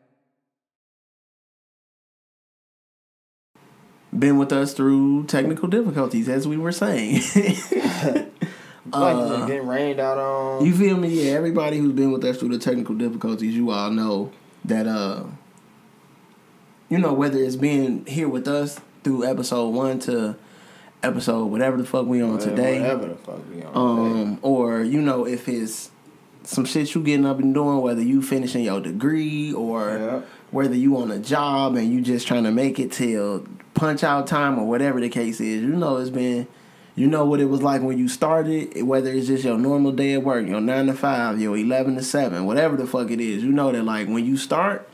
been 4.16 4.38
with 4.38 4.52
us 4.52 4.72
through 4.74 5.24
technical 5.26 5.68
difficulties, 5.68 6.28
as 6.28 6.46
we 6.48 6.56
were 6.56 6.72
saying, 6.72 7.22
Like 8.92 9.14
Uh, 9.14 9.46
getting 9.46 9.68
rained 9.68 10.00
out 10.00 10.18
on. 10.18 10.64
You 10.64 10.74
feel 10.74 10.96
me? 10.96 11.08
Yeah, 11.08 11.32
everybody 11.32 11.78
who's 11.78 11.92
been 11.92 12.10
with 12.12 12.24
us 12.24 12.38
through 12.38 12.48
the 12.48 12.58
technical 12.58 12.94
difficulties, 12.94 13.54
you 13.54 13.70
all 13.70 13.90
know 13.90 14.32
that 14.64 14.86
uh 14.86 15.24
you 16.88 16.98
know, 16.98 17.12
whether 17.12 17.38
it's 17.38 17.54
being 17.56 18.04
here 18.06 18.28
with 18.28 18.48
us 18.48 18.80
through 19.04 19.24
episode 19.24 19.68
one 19.68 20.00
to 20.00 20.34
episode 21.04 21.46
whatever 21.46 21.76
the 21.76 21.84
fuck 21.84 22.06
we 22.06 22.20
on 22.20 22.32
Whatever- 22.32 22.50
today. 22.50 22.80
Whatever 22.80 23.06
the 23.08 23.14
fuck 23.14 23.40
we 23.50 23.62
on 23.62 23.72
today. 23.72 24.22
Um, 24.22 24.38
or 24.42 24.80
you 24.82 25.00
know, 25.00 25.24
if 25.26 25.48
it's 25.48 25.90
some 26.42 26.64
shit 26.64 26.92
you 26.94 27.02
getting 27.02 27.26
up 27.26 27.38
and 27.38 27.54
doing, 27.54 27.80
whether 27.82 28.02
you 28.02 28.22
finishing 28.22 28.64
your 28.64 28.80
degree 28.80 29.52
or 29.52 29.90
Yeah. 29.90 30.20
whether 30.50 30.74
you 30.74 30.96
on 30.96 31.10
a 31.12 31.18
job 31.18 31.76
and 31.76 31.92
you 31.92 32.00
just 32.00 32.26
trying 32.26 32.44
to 32.44 32.50
make 32.50 32.80
it 32.80 32.90
till 32.92 33.44
punch 33.80 34.04
out 34.04 34.26
time 34.26 34.58
or 34.58 34.66
whatever 34.68 35.00
the 35.00 35.08
case 35.08 35.40
is, 35.40 35.62
you 35.62 35.68
know 35.68 35.96
it's 35.96 36.10
been 36.10 36.46
you 36.96 37.06
know 37.06 37.24
what 37.24 37.40
it 37.40 37.46
was 37.46 37.62
like 37.62 37.80
when 37.80 37.96
you 37.96 38.08
started, 38.08 38.82
whether 38.82 39.10
it's 39.10 39.26
just 39.26 39.42
your 39.42 39.56
normal 39.56 39.90
day 39.90 40.12
at 40.12 40.22
work, 40.22 40.46
your 40.46 40.60
nine 40.60 40.86
to 40.86 40.92
five, 40.92 41.40
your 41.40 41.56
eleven 41.56 41.94
to 41.94 42.02
seven, 42.02 42.44
whatever 42.44 42.76
the 42.76 42.86
fuck 42.86 43.10
it 43.10 43.20
is, 43.20 43.42
you 43.42 43.50
know 43.50 43.72
that 43.72 43.82
like 43.84 44.06
when 44.06 44.26
you 44.26 44.36
start, 44.36 44.86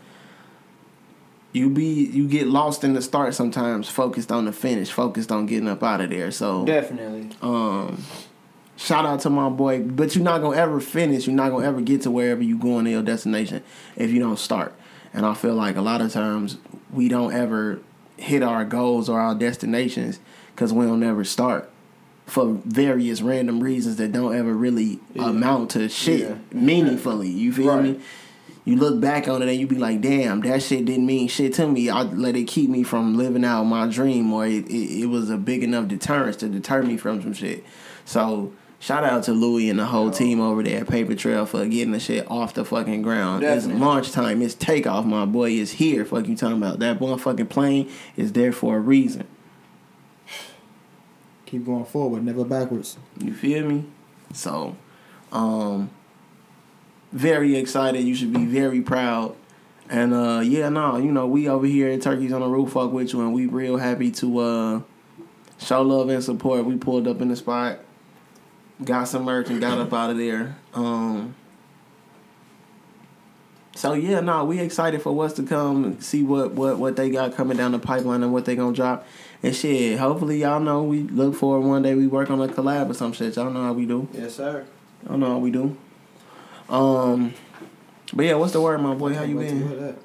you 1.53 1.69
be 1.69 1.85
you 1.85 2.29
get 2.29 2.47
lost 2.47 2.85
in 2.85 2.93
the 2.93 3.03
start 3.03 3.35
sometimes, 3.35 3.89
focused 3.89 4.31
on 4.31 4.45
the 4.45 4.53
finish, 4.53 4.93
focused 4.93 5.33
on 5.33 5.47
getting 5.47 5.69
up 5.69 5.83
out 5.83 6.01
of 6.01 6.11
there. 6.11 6.31
So 6.31 6.65
Definitely. 6.65 7.31
um 7.43 8.05
shout 8.77 9.05
out 9.07 9.21
to 9.21 9.31
my 9.31 9.49
boy 9.49 9.81
but 9.81 10.15
you're 10.15 10.23
not 10.23 10.43
gonna 10.43 10.55
ever 10.55 10.81
finish 10.81 11.27
you're 11.27 11.35
not 11.35 11.51
gonna 11.51 11.67
ever 11.67 11.81
get 11.81 12.03
to 12.03 12.11
wherever 12.11 12.43
you're 12.43 12.59
going 12.59 12.85
to 12.85 12.91
your 12.91 13.03
destination 13.03 13.63
if 13.97 14.11
you 14.11 14.19
don't 14.19 14.39
start 14.39 14.75
and 15.15 15.25
i 15.25 15.33
feel 15.33 15.55
like 15.55 15.77
a 15.77 15.81
lot 15.81 16.03
of 16.03 16.13
times 16.13 16.59
we 16.93 17.09
don't 17.09 17.33
ever 17.33 17.81
hit 18.17 18.43
our 18.43 18.65
goals 18.65 19.09
or 19.09 19.21
our 19.21 19.35
destinations 19.35 20.19
because 20.55 20.73
we 20.73 20.87
don't 20.87 21.03
ever 21.03 21.25
start 21.25 21.71
for 22.27 22.59
various 22.65 23.23
random 23.23 23.63
reasons 23.63 23.97
that 23.97 24.11
don't 24.13 24.35
ever 24.35 24.53
really 24.53 24.99
Yeah. 25.15 25.29
amount 25.31 25.71
to 25.71 25.89
shit 25.89 26.21
Yeah. 26.21 26.35
meaningfully 26.53 27.29
you 27.29 27.53
feel 27.53 27.81
me 27.81 28.01
you 28.65 28.75
look 28.75 29.01
back 29.01 29.29
on 29.29 29.43
it 29.43 29.49
and 29.49 29.61
you 29.61 29.67
be 29.69 29.77
like, 29.77 30.01
damn, 30.01 30.41
that 30.41 30.61
shit 30.61 30.85
didn't 30.87 31.07
mean 31.07 31.29
shit 31.29 31.53
to 31.55 31.69
me. 31.69 31.89
I 31.89 32.03
let 32.03 32.35
it 32.35 32.49
keep 32.49 32.69
me 32.69 32.83
from 32.83 33.17
living 33.17 33.45
out 33.45 33.63
my 33.63 33.87
dream, 33.87 34.33
or 34.33 34.45
it, 34.45 34.67
it, 34.67 35.03
it 35.03 35.07
was 35.07 35.31
a 35.31 35.37
big 35.37 35.63
enough 35.63 35.87
deterrence 35.87 36.35
to 36.39 36.49
deter 36.49 36.83
me 36.83 36.97
from 36.97 37.23
some 37.23 37.33
shit. 37.33 37.63
So 38.05 38.51
shout 38.87 39.03
out 39.03 39.25
to 39.25 39.33
Louis 39.33 39.69
and 39.69 39.81
the 39.81 39.85
whole 39.85 40.13
team 40.13 40.41
over 40.41 40.63
there 40.63 40.83
at 40.83 40.89
Paper 40.89 41.17
Trail 41.17 41.45
for 41.45 41.67
getting 41.67 41.91
the 41.91 41.99
shit 41.99 42.31
off 42.31 42.55
the 42.55 42.65
fucking 42.65 43.03
ground. 43.03 43.41
Definitely. 43.41 43.73
It's 43.73 43.81
launch 43.81 44.13
time. 44.13 44.43
It's 44.43 44.55
takeoff. 44.55 45.05
My 45.05 45.25
boy 45.25 45.51
is 45.51 45.73
here. 45.73 46.05
Fuck 46.05 46.29
you 46.29 46.37
talking 46.37 46.59
about 46.59 46.79
that 46.79 47.01
motherfucking 47.01 47.49
plane 47.49 47.91
is 48.17 48.33
there 48.33 48.53
for 48.53 48.77
a 48.77 48.81
reason. 48.81 49.27
Keep 51.47 51.67
going 51.67 51.85
forward, 51.85 52.25
never 52.25 52.45
backwards. 52.45 52.97
You 53.19 53.35
feel 53.35 53.67
me? 53.67 53.87
So, 54.33 54.77
um, 55.33 55.91
very 57.11 57.57
excited. 57.57 58.03
You 58.03 58.15
should 58.15 58.33
be 58.33 58.45
very 58.45 58.83
proud. 58.83 59.35
And 59.89 60.15
uh, 60.15 60.43
yeah, 60.45 60.69
no, 60.69 60.97
you 60.97 61.11
know, 61.11 61.27
we 61.27 61.49
over 61.49 61.67
here 61.67 61.89
at 61.89 62.03
Turkeys 62.03 62.33
on 62.33 62.41
the 62.41 62.47
Roof 62.47 62.73
fuck 62.73 62.93
with 62.93 63.13
you, 63.13 63.21
and 63.21 63.35
we 63.35 63.47
real 63.47 63.79
happy 63.79 64.13
to 64.13 64.39
uh 64.39 64.81
show 65.59 65.83
love 65.83 66.09
and 66.09 66.23
support. 66.23 66.65
We 66.65 66.77
pulled 66.77 67.09
up 67.09 67.21
in 67.21 67.29
the 67.29 67.37
spot, 67.37 67.81
got 68.85 69.05
some 69.09 69.25
merch, 69.25 69.49
and 69.49 69.61
got 69.61 69.79
up 69.79 69.93
out 69.93 70.11
of 70.11 70.19
there. 70.19 70.57
Um. 70.75 71.35
So 73.75 73.93
yeah, 73.93 74.21
no, 74.21 74.45
we 74.45 74.59
excited 74.61 75.03
for 75.03 75.13
what's 75.13 75.35
to 75.35 75.43
come. 75.43 75.85
and 75.85 76.03
See 76.03 76.23
what 76.23 76.53
what 76.53 76.79
what 76.79 76.97
they 76.97 77.11
got 77.11 77.35
coming 77.35 77.57
down 77.59 77.73
the 77.73 77.79
pipeline 77.79 78.23
and 78.23 78.33
what 78.33 78.47
they 78.47 78.57
gonna 78.57 78.75
drop. 78.75 79.07
And 79.43 79.55
shit, 79.55 79.99
hopefully 79.99 80.41
y'all 80.41 80.61
know 80.61 80.83
we 80.83 81.03
look 81.03 81.35
forward 81.35 81.67
one 81.67 81.83
day 81.83 81.95
we 81.95 82.07
work 82.07 82.31
on 82.31 82.41
a 82.41 82.49
collab 82.49 82.89
or 82.89 82.95
some 82.95 83.13
shit. 83.13 83.37
Y'all 83.37 83.51
know 83.51 83.63
how 83.63 83.73
we 83.75 83.85
do. 83.85 84.09
Yes, 84.15 84.35
sir. 84.37 84.65
Y'all 85.07 85.19
know 85.19 85.31
how 85.33 85.39
we 85.39 85.51
do. 85.51 85.77
Um, 86.71 87.35
but 88.15 88.25
yeah, 88.25 88.35
what's 88.35 88.53
the 88.55 88.61
word, 88.61 88.79
my 88.81 88.95
boy? 88.95 89.15
How 89.15 89.25
you 89.25 89.39
been? 89.39 89.97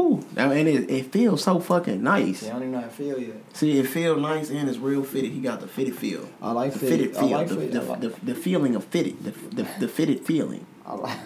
Whew, 0.00 0.24
and 0.34 0.66
it, 0.66 0.90
it 0.90 1.12
feels 1.12 1.44
so 1.44 1.60
fucking 1.60 2.02
nice. 2.02 2.42
Yeah, 2.42 2.48
I 2.48 2.52
don't 2.52 2.62
even 2.62 2.72
know 2.72 2.80
how 2.80 2.86
I 2.86 2.88
feel 2.88 3.18
yet. 3.20 3.36
See, 3.52 3.78
it 3.78 3.86
feel 3.86 4.16
nice 4.18 4.48
and 4.48 4.66
it's 4.66 4.78
real 4.78 5.02
fitted. 5.04 5.30
He 5.32 5.40
got 5.40 5.60
the 5.60 5.66
fitted 5.68 5.94
feel. 5.94 6.26
I 6.40 6.52
like 6.52 6.72
The 6.72 6.78
fitted. 6.78 7.14
fitted 7.14 7.16
I 7.16 7.20
feel. 7.20 7.30
like 7.30 7.48
the, 7.48 7.54
fitted. 7.56 7.72
the, 7.72 7.82
like- 7.82 8.00
the, 8.00 8.08
the 8.24 8.34
feeling 8.34 8.76
of 8.76 8.84
fitted. 8.84 9.22
The, 9.24 9.30
the, 9.62 9.68
the 9.80 9.88
fitted 9.88 10.24
feeling. 10.24 10.64
I 10.86 10.94
like, 10.94 11.18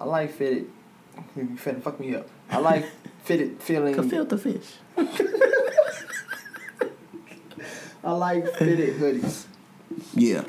I 0.00 0.04
like 0.04 0.32
fitted. 0.32 0.70
You 1.36 1.44
finna 1.62 1.82
fuck 1.82 2.00
me 2.00 2.14
up. 2.14 2.26
I 2.50 2.56
like 2.58 2.86
fitted 3.24 3.60
feeling. 3.62 3.94
Can 3.94 4.08
feel 4.08 4.24
the 4.24 4.38
fish. 4.38 4.64
I 8.04 8.12
like 8.12 8.54
fitted 8.56 8.96
hoodies. 8.98 9.44
Yeah. 10.14 10.44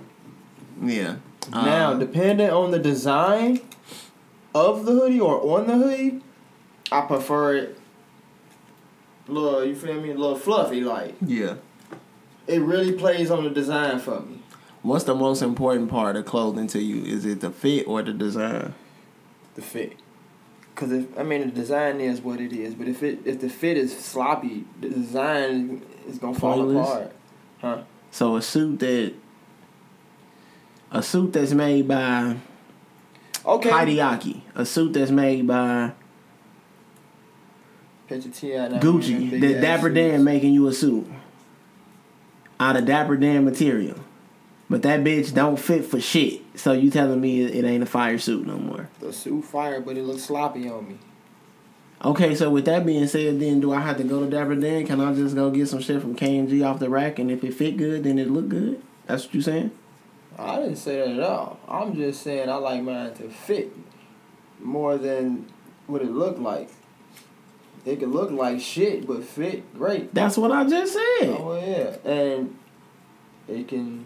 Yeah. 0.81 1.15
now, 1.51 1.91
Uh, 1.91 1.97
depending 1.97 2.49
on 2.49 2.71
the 2.71 2.79
design 2.79 3.59
of 4.55 4.85
the 4.85 4.91
hoodie 4.93 5.19
or 5.19 5.57
on 5.59 5.67
the 5.67 5.73
hoodie, 5.75 6.21
I 6.91 7.01
prefer 7.01 7.55
it. 7.55 7.79
Little, 9.27 9.65
you 9.65 9.75
feel 9.75 9.99
me? 9.99 10.11
A 10.11 10.15
little 10.15 10.37
fluffy, 10.37 10.81
like 10.81 11.15
yeah. 11.21 11.55
it 12.47 12.61
really 12.61 12.93
plays 12.93 13.29
on 13.29 13.43
the 13.43 13.49
design 13.49 13.99
for 13.99 14.21
me. 14.21 14.41
What's 14.83 15.03
the 15.03 15.15
most 15.15 15.41
important 15.41 15.89
part 15.89 16.15
of 16.15 16.25
clothing 16.25 16.67
to 16.67 16.79
you? 16.81 17.03
Is 17.03 17.25
it 17.25 17.41
the 17.41 17.51
fit 17.51 17.87
or 17.87 18.01
the 18.01 18.13
design? 18.13 18.73
The 19.55 19.61
fit. 19.61 19.97
Cause 20.75 20.91
if 20.91 21.17
I 21.17 21.23
mean 21.23 21.41
the 21.41 21.47
design 21.47 21.99
is 21.99 22.21
what 22.21 22.39
it 22.39 22.53
is, 22.53 22.75
but 22.75 22.87
if 22.87 23.01
it 23.03 23.19
if 23.25 23.41
the 23.41 23.49
fit 23.49 23.77
is 23.77 23.97
sloppy, 23.97 24.63
the 24.79 24.89
design 24.89 25.81
is 26.07 26.19
gonna 26.19 26.37
fall 26.39 26.57
Pointless? 26.57 26.87
apart. 26.87 27.11
Huh? 27.59 27.81
So 28.11 28.35
a 28.37 28.41
suit 28.41 28.79
that 28.79 29.13
a 30.91 31.03
suit 31.03 31.33
that's 31.33 31.51
made 31.53 31.87
by 31.87 32.37
Okay. 33.45 33.69
Hideaki, 33.69 34.41
a 34.55 34.65
suit 34.65 34.93
that's 34.93 35.11
made 35.11 35.47
by 35.47 35.93
Picture 38.07 38.29
T.I. 38.29 38.69
Gucci, 38.79 39.39
the 39.39 39.59
Dapper 39.59 39.87
suits. 39.87 39.95
Dan 39.95 40.23
making 40.23 40.53
you 40.53 40.67
a 40.67 40.73
suit 40.73 41.07
out 42.59 42.77
of 42.77 42.85
Dapper 42.85 43.17
Dan 43.17 43.43
material, 43.43 43.97
but 44.69 44.81
that 44.83 45.01
bitch 45.01 45.33
don't 45.33 45.57
fit 45.57 45.85
for 45.85 45.99
shit. 45.99 46.41
So 46.55 46.71
you 46.71 46.89
telling 46.89 47.19
me 47.19 47.41
it, 47.41 47.55
it 47.55 47.67
ain't 47.67 47.83
a 47.83 47.87
fire 47.87 48.17
suit 48.17 48.47
no 48.47 48.57
more? 48.57 48.89
The 48.99 49.11
suit 49.11 49.43
fire, 49.43 49.81
but 49.81 49.97
it 49.97 50.03
looks 50.03 50.23
sloppy 50.23 50.69
on 50.69 50.87
me. 50.87 50.97
Okay, 52.03 52.35
so 52.35 52.49
with 52.49 52.65
that 52.65 52.85
being 52.85 53.07
said, 53.07 53.39
then 53.39 53.59
do 53.59 53.73
I 53.73 53.81
have 53.81 53.97
to 53.97 54.03
go 54.03 54.23
to 54.23 54.29
Dapper 54.29 54.55
Dan? 54.55 54.85
Can 54.85 55.01
I 55.01 55.13
just 55.13 55.35
go 55.35 55.49
get 55.49 55.67
some 55.67 55.81
shit 55.81 55.99
from 55.99 56.15
K 56.15 56.37
and 56.37 56.47
G 56.47 56.63
off 56.63 56.79
the 56.79 56.89
rack, 56.89 57.19
and 57.19 57.29
if 57.29 57.43
it 57.43 57.53
fit 57.53 57.75
good, 57.75 58.03
then 58.03 58.19
it 58.19 58.29
look 58.29 58.49
good? 58.49 58.81
That's 59.05 59.25
what 59.25 59.35
you 59.35 59.41
saying? 59.41 59.71
I 60.37 60.57
didn't 60.57 60.75
say 60.75 60.97
that 60.97 61.09
at 61.09 61.19
all. 61.19 61.59
I'm 61.67 61.95
just 61.95 62.21
saying 62.21 62.47
I 62.49 62.55
like 62.55 62.83
mine 62.83 63.13
to 63.15 63.29
fit 63.29 63.73
more 64.61 64.97
than 64.97 65.47
what 65.87 66.01
it 66.01 66.11
looked 66.11 66.39
like. 66.39 66.69
It 67.87 67.99
can 68.01 68.11
look 68.11 68.31
like 68.31 68.59
shit, 68.59 69.07
but 69.07 69.23
fit 69.23 69.73
great. 69.73 70.13
That's 70.13 70.37
what 70.37 70.51
I 70.51 70.67
just 70.67 70.91
said. 70.91 71.37
Oh 71.39 71.55
yeah, 71.55 71.95
and 72.03 72.57
it 73.47 73.69
can. 73.69 74.05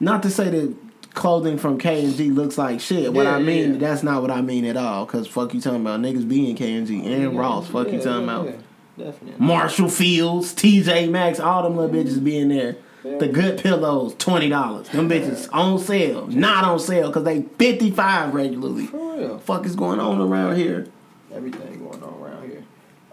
Not 0.00 0.22
to 0.22 0.30
say 0.30 0.48
that 0.48 0.74
clothing 1.12 1.58
from 1.58 1.76
K 1.76 2.02
and 2.02 2.14
G 2.14 2.30
looks 2.30 2.56
like 2.56 2.80
shit. 2.80 3.12
What 3.12 3.26
I 3.26 3.40
mean, 3.40 3.74
yeah. 3.74 3.78
that's 3.78 4.02
not 4.02 4.22
what 4.22 4.30
I 4.30 4.40
mean 4.40 4.64
at 4.64 4.78
all. 4.78 5.04
Cause 5.04 5.28
fuck 5.28 5.52
you 5.52 5.60
talking 5.60 5.82
about 5.82 6.00
niggas 6.00 6.26
being 6.26 6.56
K 6.56 6.72
and 6.72 6.86
G 6.86 7.04
and 7.12 7.38
Ross. 7.38 7.68
Fuck 7.68 7.88
you 7.88 8.00
talking 8.00 8.26
yeah, 8.26 8.40
about 8.40 8.46
yeah, 8.46 9.04
Definitely. 9.04 9.46
Marshall 9.46 9.90
Fields, 9.90 10.54
TJ 10.54 11.10
Maxx, 11.10 11.40
all 11.40 11.64
them 11.64 11.76
little 11.76 11.94
bitches 11.94 12.24
being 12.24 12.48
there. 12.48 12.76
The 13.02 13.28
good 13.28 13.62
pillows, 13.62 14.14
twenty 14.14 14.48
dollars. 14.48 14.88
Them 14.88 15.10
bitches 15.10 15.46
on 15.52 15.78
sale, 15.78 16.26
not 16.28 16.64
on 16.64 16.78
sale, 16.78 17.12
cause 17.12 17.24
they 17.24 17.42
fifty 17.58 17.90
five 17.90 18.32
regularly. 18.32 18.86
For 18.86 19.18
real. 19.18 19.38
Fuck 19.40 19.66
is 19.66 19.76
going 19.76 20.00
on 20.00 20.22
around 20.22 20.56
here? 20.56 20.86
Everything 21.32 21.78
going 21.78 22.02
on 22.02 22.22
around 22.22 22.50
here. 22.50 22.64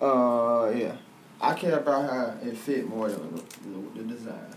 Uh, 0.01 0.71
yeah. 0.75 0.95
I 1.39 1.53
care 1.53 1.77
about 1.77 2.09
how 2.09 2.35
it 2.47 2.57
fit 2.57 2.87
more 2.87 3.09
than 3.09 3.35
the, 3.35 3.41
the, 3.41 4.01
the 4.01 4.13
design. 4.13 4.55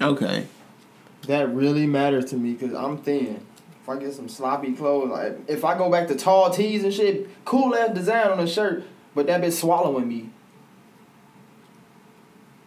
Okay. 0.00 0.46
That 1.26 1.52
really 1.52 1.86
matters 1.86 2.26
to 2.26 2.36
me 2.36 2.52
because 2.52 2.74
I'm 2.74 2.98
thin. 2.98 3.44
If 3.82 3.88
I 3.88 3.98
get 3.98 4.14
some 4.14 4.28
sloppy 4.28 4.74
clothes, 4.74 5.10
like 5.10 5.38
if 5.48 5.64
I 5.64 5.76
go 5.76 5.90
back 5.90 6.08
to 6.08 6.16
tall 6.16 6.50
tees 6.50 6.84
and 6.84 6.92
shit, 6.92 7.28
cool 7.44 7.74
ass 7.74 7.94
design 7.94 8.28
on 8.28 8.38
the 8.38 8.46
shirt, 8.46 8.84
but 9.14 9.26
that 9.26 9.40
bitch 9.40 9.52
swallowing 9.52 10.08
me. 10.08 10.30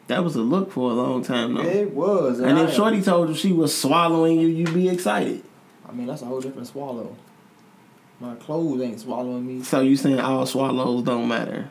That 0.08 0.24
was 0.24 0.36
a 0.36 0.42
look 0.42 0.72
for 0.72 0.90
a 0.90 0.94
long 0.94 1.24
time 1.24 1.54
though. 1.54 1.62
It 1.62 1.94
was. 1.94 2.40
And 2.40 2.58
I 2.58 2.64
if 2.64 2.74
Shorty 2.74 3.02
told 3.02 3.30
you 3.30 3.36
she 3.36 3.54
was 3.54 3.78
swallowing 3.78 4.40
you, 4.40 4.48
you'd 4.48 4.74
be 4.74 4.90
excited. 4.90 5.44
I 5.88 5.92
mean, 5.92 6.08
that's 6.08 6.22
a 6.22 6.26
whole 6.26 6.42
different 6.42 6.68
swallow. 6.68 7.16
My 8.20 8.36
clothes 8.36 8.82
ain't 8.82 9.00
swallowing 9.00 9.48
me. 9.48 9.64
So 9.64 9.80
you 9.80 9.96
saying 9.96 10.20
all 10.20 10.46
swallows 10.46 11.04
don't 11.04 11.28
matter? 11.28 11.70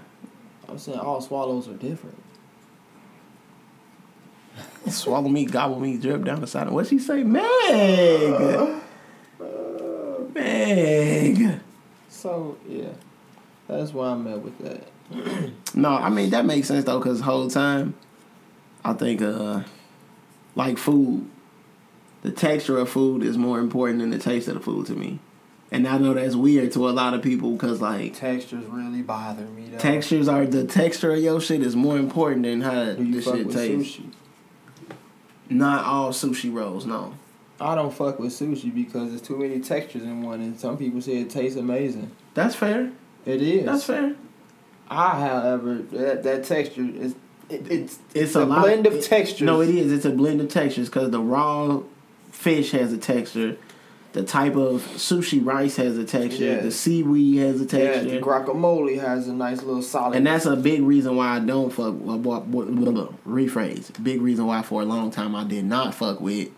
I'm 0.69 0.79
saying 0.79 0.99
all 0.99 1.21
swallows 1.21 1.69
are 1.69 1.75
different. 1.75 2.17
Swallow 4.89 5.29
me, 5.29 5.45
gobble 5.45 5.79
me, 5.79 5.99
drip 5.99 6.25
down 6.25 6.41
the 6.41 6.47
side. 6.47 6.71
What 6.71 6.87
she 6.87 6.99
say, 6.99 7.23
Meg? 7.23 7.43
Meg. 10.35 11.61
So 12.09 12.57
yeah, 12.67 12.89
that's 13.67 13.93
why 13.93 14.11
I'm 14.11 14.27
at 14.27 14.41
with 14.41 14.59
that. 14.59 14.85
No, 15.75 15.91
I 15.91 16.09
mean 16.09 16.31
that 16.31 16.45
makes 16.45 16.67
sense 16.67 16.85
though, 16.87 16.99
cause 17.01 17.19
the 17.19 17.25
whole 17.25 17.49
time, 17.49 17.95
I 18.85 18.95
think 18.95 19.23
uh, 19.23 19.63
like 20.57 20.79
food. 20.79 21.29
The 22.23 22.33
texture 22.33 22.79
of 22.79 22.89
food 22.89 23.23
is 23.23 23.39
more 23.39 23.61
important 23.61 24.01
than 24.01 24.11
the 24.11 24.19
taste 24.19 24.49
of 24.49 24.55
the 24.55 24.61
food 24.61 24.87
to 24.87 24.95
me. 24.95 25.21
And 25.71 25.87
I 25.87 25.99
know 25.99 26.15
that's 26.15 26.35
weird 26.35 26.73
to 26.73 26.89
a 26.89 26.93
lot 26.93 27.13
of 27.15 27.23
people 27.23 27.53
because 27.53 27.81
like 27.83 28.15
Textures 28.15 28.65
really 28.65 29.03
bother 29.03 29.43
me. 29.45 29.69
Though. 29.71 29.79
textures 29.79 30.27
are 30.29 30.47
the 30.47 30.65
texture 30.65 31.13
of 31.13 31.19
your 31.21 31.41
shit 31.41 31.63
is 31.63 31.77
more 31.77 31.99
important 31.99 32.45
than 32.45 32.63
how 32.63 32.93
Do 32.95 33.05
you 33.05 33.17
the 33.17 33.23
fuck 33.23 33.35
shit 33.37 33.51
tastes. 33.51 33.97
sushi? 33.99 34.13
Not 35.51 35.85
all 35.85 36.11
sushi 36.11 36.53
rolls, 36.53 36.85
no. 36.87 37.15
I 37.61 37.75
don't 37.75 37.93
fuck 37.93 38.19
with 38.19 38.31
sushi 38.33 38.73
because 38.75 39.09
there's 39.11 39.23
too 39.23 39.37
many 39.37 39.61
textures 39.61 40.03
in 40.03 40.23
one, 40.23 40.41
and 40.41 40.59
some 40.59 40.77
people 40.77 41.01
say 41.03 41.19
it 41.19 41.31
tastes 41.31 41.59
amazing. 41.59 42.11
That's 42.35 42.55
fair. 42.55 42.93
It 43.27 43.43
is. 43.43 43.65
That's 43.67 43.85
fair. 43.85 44.15
I, 44.91 45.21
however, 45.21 45.75
that 45.93 46.23
that 46.23 46.45
texture 46.45 46.83
is 46.95 47.15
it, 47.51 47.71
it's 47.71 47.99
It's 48.15 48.35
a 48.37 48.45
a, 48.45 48.47
lot- 48.47 48.63
blend 48.63 48.87
of 48.87 48.95
it- 48.95 49.05
textures. 49.05 49.43
No, 49.43 49.61
it 49.61 49.71
is. 49.71 49.91
It's 49.93 50.05
a 50.05 50.11
blend 50.11 50.41
of 50.41 50.49
textures 50.49 50.89
because 50.89 51.11
the 51.11 51.21
raw 51.21 51.81
fish 52.31 52.71
has 52.73 52.93
a 52.93 52.99
texture. 52.99 53.57
The 54.15 54.23
type 54.23 54.57
of 54.57 54.83
sushi 54.97 55.45
rice 55.45 55.77
has 55.77 55.99
a 55.99 56.05
texture. 56.05 56.45
Yeah. 56.45 56.61
The 56.61 56.71
seaweed 56.71 57.39
has 57.41 57.61
a 57.61 57.65
Yeah, 57.65 57.91
texture. 57.93 58.11
the 58.13 58.21
guacamole 58.21 58.99
has 59.01 59.29
a 59.29 59.35
nice 59.35 59.63
little 59.63 59.83
solid. 59.83 60.17
and 60.17 60.27
that's 60.27 60.47
a 60.47 60.57
big 60.57 60.83
reason 60.83 61.15
why 61.17 61.37
I 61.37 61.41
don't 61.41 61.71
fuck. 61.71 61.95
Blah, 61.95 62.17
blah, 62.17 62.41
blah, 62.41 62.65
blah. 62.65 63.09
Rephrase. 63.27 64.03
Big 64.03 64.23
reason 64.23 64.47
why 64.47 64.63
for 64.63 64.81
a 64.83 64.85
long 64.87 65.11
time 65.11 65.35
I 65.37 65.45
did 65.45 65.67
not 65.67 65.95
fuck 65.95 66.21
with 66.21 66.49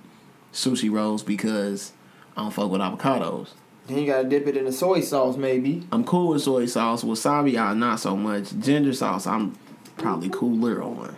sushi 0.52 0.90
rolls 0.90 1.22
because 1.24 1.92
I 2.36 2.42
don't 2.42 2.52
fuck 2.52 2.70
with 2.70 2.80
avocados. 2.80 3.48
then 3.88 3.98
you 3.98 4.06
gotta 4.06 4.28
dip 4.28 4.46
it 4.46 4.56
in 4.56 4.64
the 4.64 4.72
soy 4.72 5.00
sauce, 5.00 5.36
maybe. 5.36 5.86
I'm 5.90 6.04
cool 6.04 6.28
with 6.28 6.42
soy 6.42 6.66
sauce. 6.66 7.02
Wasabi, 7.02 7.60
I 7.60 7.74
not 7.74 7.98
so 7.98 8.16
much. 8.16 8.56
Ginger 8.60 8.92
sauce, 8.92 9.26
I'm 9.26 9.56
probably 9.96 10.28
cooler 10.30 10.80
on. 10.82 11.16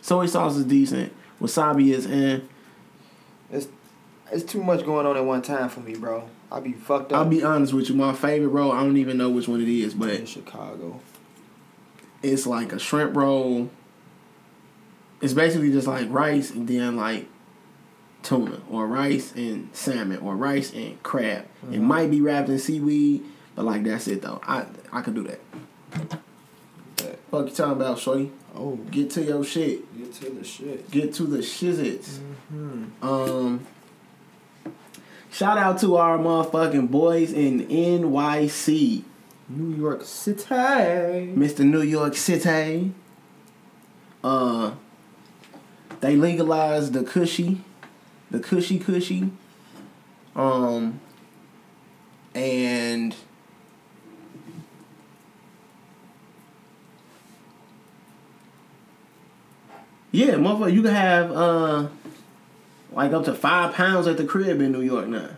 Soy 0.00 0.24
sauce 0.24 0.56
is 0.56 0.64
decent. 0.64 1.12
Wasabi 1.40 1.92
is 1.92 2.06
eh. 2.06 2.40
It's 4.32 4.44
too 4.44 4.62
much 4.62 4.84
going 4.84 5.06
on 5.06 5.16
at 5.16 5.24
one 5.24 5.42
time 5.42 5.68
for 5.68 5.80
me, 5.80 5.94
bro. 5.94 6.28
I'll 6.52 6.60
be 6.60 6.72
fucked 6.72 7.12
up. 7.12 7.18
I'll 7.18 7.24
be 7.28 7.42
honest 7.42 7.72
with 7.72 7.88
you. 7.88 7.94
My 7.94 8.12
favorite 8.12 8.48
roll, 8.48 8.72
I 8.72 8.82
don't 8.82 8.96
even 8.96 9.18
know 9.18 9.30
which 9.30 9.48
one 9.48 9.60
it 9.60 9.68
is, 9.68 9.94
but 9.94 10.10
in 10.10 10.26
Chicago. 10.26 11.00
it's 12.22 12.46
like 12.46 12.72
a 12.72 12.78
shrimp 12.78 13.16
roll. 13.16 13.70
It's 15.20 15.32
basically 15.32 15.70
just 15.72 15.86
like 15.86 16.06
rice 16.10 16.50
and 16.50 16.66
then 16.68 16.96
like 16.96 17.26
tuna 18.22 18.60
or 18.70 18.86
rice 18.86 19.32
and 19.34 19.68
salmon 19.72 20.18
or 20.18 20.36
rice 20.36 20.72
and 20.74 21.02
crab. 21.02 21.46
It 21.72 21.80
Mhm. 21.80 21.82
might 21.82 22.10
be 22.10 22.20
wrapped 22.20 22.48
in 22.50 22.58
seaweed, 22.58 23.22
but 23.54 23.64
like 23.64 23.84
that's 23.84 24.06
it 24.08 24.22
though. 24.22 24.40
I 24.46 24.66
I 24.92 25.00
could 25.02 25.14
do 25.14 25.22
that. 25.24 25.40
Bet. 26.96 27.18
Fuck 27.30 27.46
you 27.48 27.52
talking 27.54 27.72
about, 27.72 27.98
shorty? 27.98 28.30
Oh, 28.54 28.76
Get 28.90 29.10
to 29.10 29.22
your 29.22 29.42
shit. 29.44 29.84
get 29.96 30.12
to 30.14 30.30
the 30.30 30.44
shit. 30.44 30.90
Get 30.90 31.14
to 31.14 31.22
the 31.24 31.38
shizits. 31.38 32.18
Mm-hmm. 32.52 33.06
Um, 33.06 33.60
shout 35.30 35.58
out 35.58 35.78
to 35.80 35.96
our 35.96 36.18
motherfucking 36.18 36.90
boys 36.90 37.32
in 37.32 37.66
NYC, 37.66 39.02
New 39.48 39.76
York 39.76 40.04
City. 40.04 40.44
Mr. 40.44 41.60
New 41.60 41.82
York 41.82 42.16
City. 42.16 42.92
Uh, 44.22 44.72
they 46.00 46.16
legalized 46.16 46.92
the 46.92 47.02
cushy, 47.02 47.62
the 48.30 48.40
cushy 48.40 48.78
cushy. 48.78 49.30
Um, 50.36 51.00
and 52.34 53.14
yeah, 60.12 60.34
motherfucker, 60.34 60.72
you 60.72 60.82
can 60.82 60.94
have 60.94 61.32
uh 61.32 61.88
like 62.92 63.12
up 63.12 63.24
to 63.24 63.34
five 63.34 63.74
pounds 63.74 64.06
at 64.06 64.16
the 64.16 64.24
crib 64.24 64.60
in 64.60 64.72
New 64.72 64.80
York 64.82 65.06
now. 65.08 65.30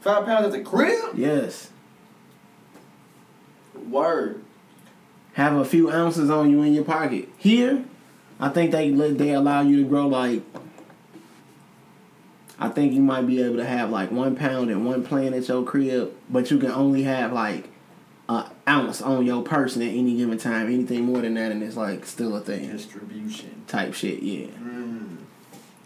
Five 0.00 0.24
pounds 0.26 0.46
at 0.46 0.52
the 0.52 0.60
crib. 0.60 1.16
Yes. 1.16 1.70
Word. 3.88 4.42
have 5.34 5.54
a 5.56 5.64
few 5.64 5.90
ounces 5.90 6.30
on 6.30 6.50
you 6.50 6.62
in 6.62 6.74
your 6.74 6.84
pocket. 6.84 7.28
Here, 7.38 7.84
I 8.40 8.48
think 8.50 8.70
they 8.72 8.90
let 8.90 9.18
they 9.18 9.32
allow 9.32 9.62
you 9.62 9.82
to 9.82 9.88
grow 9.88 10.06
like. 10.08 10.42
I 12.60 12.68
think 12.68 12.92
you 12.92 13.00
might 13.00 13.22
be 13.26 13.40
able 13.40 13.56
to 13.58 13.64
have 13.64 13.90
like 13.90 14.10
one 14.10 14.34
pound 14.34 14.68
and 14.70 14.84
one 14.84 15.04
plant 15.04 15.34
at 15.34 15.46
your 15.48 15.62
crib, 15.64 16.12
but 16.28 16.50
you 16.50 16.58
can 16.58 16.72
only 16.72 17.04
have 17.04 17.32
like 17.32 17.68
an 18.28 18.46
ounce 18.66 19.00
on 19.00 19.24
your 19.24 19.42
person 19.42 19.80
at 19.80 19.88
any 19.94 20.16
given 20.16 20.38
time. 20.38 20.66
Anything 20.66 21.04
more 21.04 21.20
than 21.20 21.34
that, 21.34 21.52
and 21.52 21.62
it's 21.62 21.76
like 21.76 22.04
still 22.04 22.34
a 22.36 22.40
thing 22.40 22.68
Distribution. 22.70 23.62
type 23.68 23.94
shit. 23.94 24.22
Yeah, 24.22 24.46
Mm. 24.60 24.97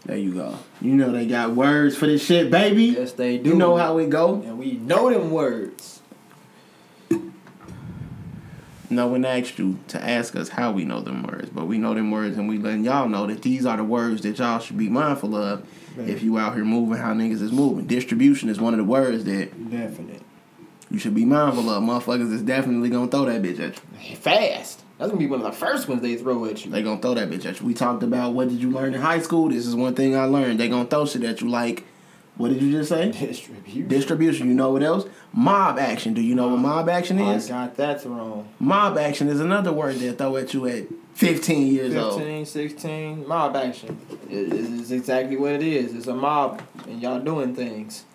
There 0.05 0.17
you 0.17 0.33
go. 0.33 0.57
You 0.81 0.93
know 0.95 1.11
they 1.11 1.25
got 1.25 1.51
words 1.51 1.95
for 1.95 2.07
this 2.07 2.25
shit, 2.25 2.51
baby. 2.51 2.85
Yes, 2.85 3.13
they 3.13 3.37
do. 3.37 3.51
You 3.51 3.55
know 3.55 3.77
how 3.77 3.97
it 3.97 4.09
go. 4.09 4.35
And 4.45 4.57
we 4.57 4.73
know 4.73 5.09
them 5.11 5.31
words. 5.31 6.01
No 8.89 9.07
one 9.07 9.25
asked 9.25 9.57
you 9.57 9.79
to 9.87 10.03
ask 10.03 10.35
us 10.35 10.49
how 10.49 10.71
we 10.71 10.85
know 10.85 10.99
them 11.01 11.23
words, 11.23 11.49
but 11.49 11.65
we 11.65 11.79
know 11.79 11.95
them 11.95 12.11
words 12.11 12.37
and 12.37 12.47
we 12.47 12.59
letting 12.59 12.83
y'all 12.83 13.09
know 13.09 13.25
that 13.25 13.41
these 13.41 13.65
are 13.65 13.77
the 13.77 13.83
words 13.83 14.21
that 14.21 14.37
y'all 14.37 14.59
should 14.59 14.77
be 14.77 14.87
mindful 14.87 15.35
of 15.35 15.67
if 15.97 16.21
you 16.21 16.37
out 16.37 16.53
here 16.53 16.63
moving 16.65 16.97
how 16.99 17.11
niggas 17.13 17.41
is 17.41 17.51
moving. 17.51 17.87
Distribution 17.87 18.49
is 18.49 18.59
one 18.59 18.73
of 18.73 18.77
the 18.77 18.83
words 18.83 19.23
that 19.23 19.71
Definite. 19.71 20.21
you 20.91 20.99
should 20.99 21.15
be 21.15 21.25
mindful 21.25 21.69
of. 21.71 21.81
Motherfuckers 21.81 22.31
is 22.31 22.43
definitely 22.43 22.89
gonna 22.91 23.09
throw 23.09 23.25
that 23.25 23.41
bitch 23.41 23.59
at 23.59 23.79
you. 24.09 24.15
Fast. 24.15 24.82
That's 24.97 25.09
gonna 25.09 25.19
be 25.19 25.27
one 25.27 25.41
of 25.41 25.45
the 25.45 25.51
first 25.51 25.87
ones 25.87 26.01
they 26.01 26.15
throw 26.15 26.45
at 26.45 26.63
you. 26.65 26.71
They 26.71 26.83
gonna 26.83 27.01
throw 27.01 27.13
that 27.15 27.29
bitch 27.29 27.45
at 27.45 27.59
you. 27.59 27.65
We 27.65 27.73
talked 27.73 28.03
about 28.03 28.33
what 28.33 28.49
did 28.49 28.59
you 28.59 28.71
learn 28.71 28.93
in 28.93 29.01
high 29.01 29.19
school. 29.19 29.49
This 29.49 29.65
is 29.65 29.75
one 29.75 29.95
thing 29.95 30.15
I 30.15 30.25
learned. 30.25 30.59
They 30.59 30.69
gonna 30.69 30.87
throw 30.87 31.05
shit 31.05 31.23
at 31.23 31.41
you 31.41 31.49
like, 31.49 31.83
what 32.35 32.49
did 32.49 32.61
you 32.61 32.71
just 32.71 32.89
say? 32.89 33.11
Distribution. 33.11 33.87
Distribution. 33.87 34.47
You 34.47 34.55
know 34.55 34.71
what 34.71 34.81
else? 34.81 35.05
Mob 35.33 35.77
action. 35.77 36.13
Do 36.13 36.21
you 36.21 36.33
know 36.33 36.47
what 36.47 36.59
mob 36.59 36.89
action 36.89 37.19
oh, 37.19 37.29
I 37.29 37.35
is? 37.35 37.47
got 37.47 37.75
that 37.75 38.03
wrong. 38.05 38.47
Mob 38.59 38.97
action 38.97 39.27
is 39.27 39.39
another 39.39 39.71
word 39.71 39.95
they 39.97 40.11
throw 40.13 40.37
at 40.37 40.53
you 40.53 40.65
at 40.67 40.85
15 41.13 41.67
years 41.67 41.95
old. 41.95 42.19
15, 42.19 42.45
16, 42.45 43.27
mob 43.27 43.55
action. 43.55 43.99
It 44.29 44.51
is 44.51 44.91
exactly 44.91 45.37
what 45.37 45.51
it 45.51 45.61
is. 45.61 45.93
It's 45.93 46.07
a 46.07 46.15
mob, 46.15 46.63
and 46.87 47.01
y'all 47.01 47.19
doing 47.19 47.55
things. 47.55 48.05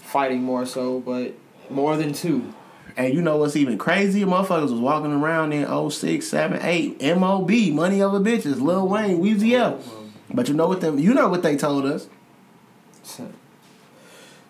Fighting 0.00 0.42
more 0.42 0.66
so, 0.66 1.00
but 1.00 1.32
more 1.70 1.96
than 1.96 2.12
two. 2.12 2.52
And 2.96 3.14
you 3.14 3.22
know 3.22 3.36
what's 3.36 3.56
even 3.56 3.78
crazier? 3.78 4.26
Motherfuckers 4.26 4.70
was 4.70 4.72
walking 4.74 5.12
around 5.12 5.52
in 5.52 5.90
06, 5.90 6.26
7, 6.26 6.60
8, 6.62 7.16
MOB, 7.16 7.50
money 7.72 8.02
over 8.02 8.20
bitches, 8.20 8.60
Lil 8.60 8.88
Wayne, 8.88 9.20
Weezy 9.20 9.58
F. 9.58 9.84
But 10.32 10.48
you 10.48 10.54
know 10.54 10.68
what 10.68 10.80
them 10.80 10.98
you 10.98 11.12
know 11.12 11.28
what 11.28 11.42
they 11.42 11.56
told 11.56 11.86
us. 11.86 12.08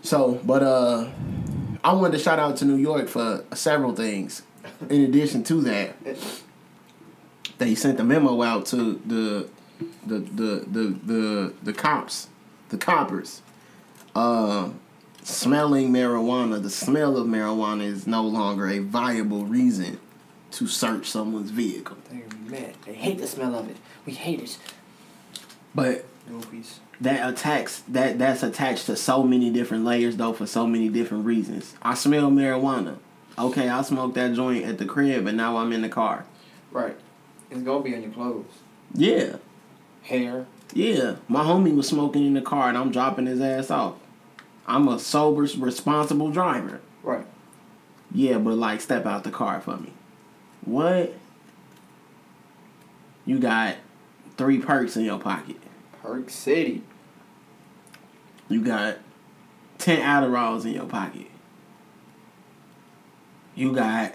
So, 0.03 0.41
but 0.45 0.63
uh 0.63 1.11
I 1.83 1.93
wanted 1.93 2.19
to 2.19 2.23
shout 2.23 2.39
out 2.39 2.57
to 2.59 2.65
New 2.67 2.77
York 2.77 3.09
for 3.09 3.45
several 3.55 3.95
things. 3.95 4.43
In 4.91 5.03
addition 5.03 5.43
to 5.45 5.63
that, 5.63 5.97
they 7.59 7.75
sent 7.75 7.97
the 7.97 8.05
memo 8.05 8.43
out 8.43 8.67
to 8.67 9.01
the 9.07 9.49
the 10.07 10.19
the 10.19 10.67
the 10.67 10.99
the, 11.05 11.55
the 11.63 11.73
cops, 11.73 12.29
the 12.69 12.77
coppers. 12.77 13.43
Uh 14.15 14.71
smelling 15.23 15.93
marijuana, 15.93 16.63
the 16.63 16.71
smell 16.71 17.17
of 17.17 17.27
marijuana 17.27 17.85
is 17.85 18.07
no 18.07 18.23
longer 18.23 18.69
a 18.69 18.79
viable 18.79 19.45
reason 19.45 19.99
to 20.53 20.67
search 20.67 21.09
someone's 21.09 21.51
vehicle. 21.51 21.97
They're 22.11 22.23
mad. 22.47 22.75
They 22.85 22.95
hate 22.95 23.19
the 23.19 23.27
smell 23.27 23.55
of 23.55 23.69
it. 23.69 23.77
We 24.07 24.13
hate 24.13 24.41
it. 24.41 24.59
But 25.75 26.05
that 27.01 27.29
attacks 27.29 27.83
that 27.89 28.19
that's 28.19 28.43
attached 28.43 28.87
to 28.87 28.97
so 28.97 29.23
many 29.23 29.51
different 29.51 29.85
layers 29.85 30.17
though 30.17 30.33
for 30.33 30.47
so 30.47 30.67
many 30.67 30.89
different 30.89 31.25
reasons. 31.25 31.75
I 31.83 31.95
smell 31.95 32.31
marijuana. 32.31 32.97
Okay, 33.39 33.69
I 33.69 33.83
smoked 33.83 34.15
that 34.17 34.35
joint 34.35 34.65
at 34.65 34.79
the 34.79 34.85
crib 34.85 35.27
and 35.27 35.37
now 35.37 35.57
I'm 35.57 35.73
in 35.73 35.83
the 35.83 35.89
car. 35.89 36.27
Right. 36.71 36.97
It's 37.51 37.63
gonna 37.63 37.83
be 37.83 37.95
on 37.95 38.03
your 38.03 38.13
clothes. 38.13 38.53
Yeah. 38.95 39.37
Hair. 40.03 40.47
Yeah. 40.75 41.17
My 41.29 41.43
homie 41.43 41.75
was 41.75 41.89
smoking 41.89 42.27
in 42.27 42.35
the 42.35 42.43
car 42.43 42.69
and 42.69 42.77
I'm 42.77 42.91
dropping 42.91 43.27
his 43.27 43.41
ass 43.41 43.71
off. 43.71 43.95
I'm 44.67 44.89
a 44.89 44.99
sober, 44.99 45.43
responsible 45.43 46.31
driver. 46.31 46.81
Right. 47.03 47.27
Yeah, 48.13 48.39
but 48.39 48.55
like 48.57 48.81
step 48.81 49.07
out 49.07 49.25
the 49.25 49.31
car 49.31 49.61
for 49.61 49.77
me. 49.77 49.93
What? 50.65 51.15
You 53.25 53.39
got 53.39 53.77
three 54.37 54.59
perks 54.59 54.97
in 54.97 55.05
your 55.05 55.19
pocket. 55.19 55.57
Perk 56.03 56.31
City. 56.31 56.83
You 58.49 58.63
got 58.63 58.99
ten 59.79 60.01
Adderalls 60.01 60.65
in 60.65 60.73
your 60.73 60.87
pocket. 60.87 61.27
You 63.55 63.73
got 63.73 64.13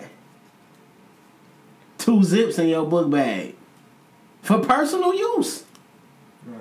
two 1.98 2.24
zips 2.24 2.58
in 2.60 2.68
your 2.68 2.86
book 2.86 3.10
bag 3.10 3.56
for 4.42 4.60
personal 4.60 5.14
use. 5.14 5.64
Right. 6.46 6.60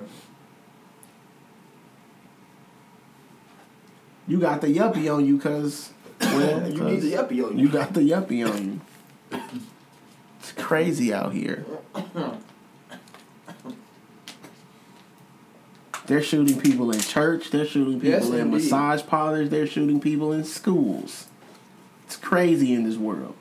You 4.27 4.39
got 4.39 4.61
the 4.61 4.67
yuppie 4.67 5.13
on 5.13 5.25
you, 5.25 5.37
cause 5.39 5.91
well, 6.19 6.67
you 6.69 6.83
need 6.83 7.01
the 7.01 7.13
yuppie 7.13 7.45
on 7.45 7.59
You 7.59 7.69
got 7.69 7.93
the 7.93 8.01
yuppie 8.01 8.49
on 8.49 8.81
you. 9.31 9.39
It's 10.39 10.51
crazy 10.53 11.13
out 11.13 11.33
here. 11.33 11.65
They're 16.07 16.21
shooting 16.21 16.59
people 16.59 16.91
in 16.91 16.99
church. 16.99 17.49
They're 17.49 17.65
shooting 17.65 17.95
people 17.99 18.09
Yes, 18.19 18.27
in 18.29 18.35
indeed. 18.35 18.51
massage 18.51 19.03
parlors. 19.05 19.49
They're 19.49 19.65
shooting 19.65 19.99
people 19.99 20.31
in 20.33 20.43
schools. 20.43 21.27
It's 22.05 22.15
crazy 22.15 22.73
in 22.73 22.83
this 22.83 22.97
world. 22.97 23.35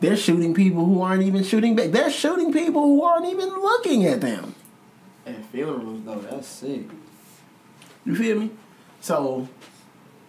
They're 0.00 0.16
shooting 0.16 0.52
people 0.54 0.84
who 0.84 1.00
aren't 1.00 1.22
even 1.22 1.44
shooting 1.44 1.76
back. 1.76 1.90
They're 1.90 2.10
shooting 2.10 2.52
people 2.52 2.82
who 2.82 3.02
aren't 3.04 3.26
even 3.26 3.48
looking 3.48 4.04
at 4.06 4.20
them. 4.20 4.54
And 5.26 5.44
funerals 5.46 6.00
though, 6.04 6.18
that's 6.20 6.48
sick. 6.48 6.82
You 8.04 8.16
feel 8.16 8.40
me? 8.40 8.50
So 9.00 9.48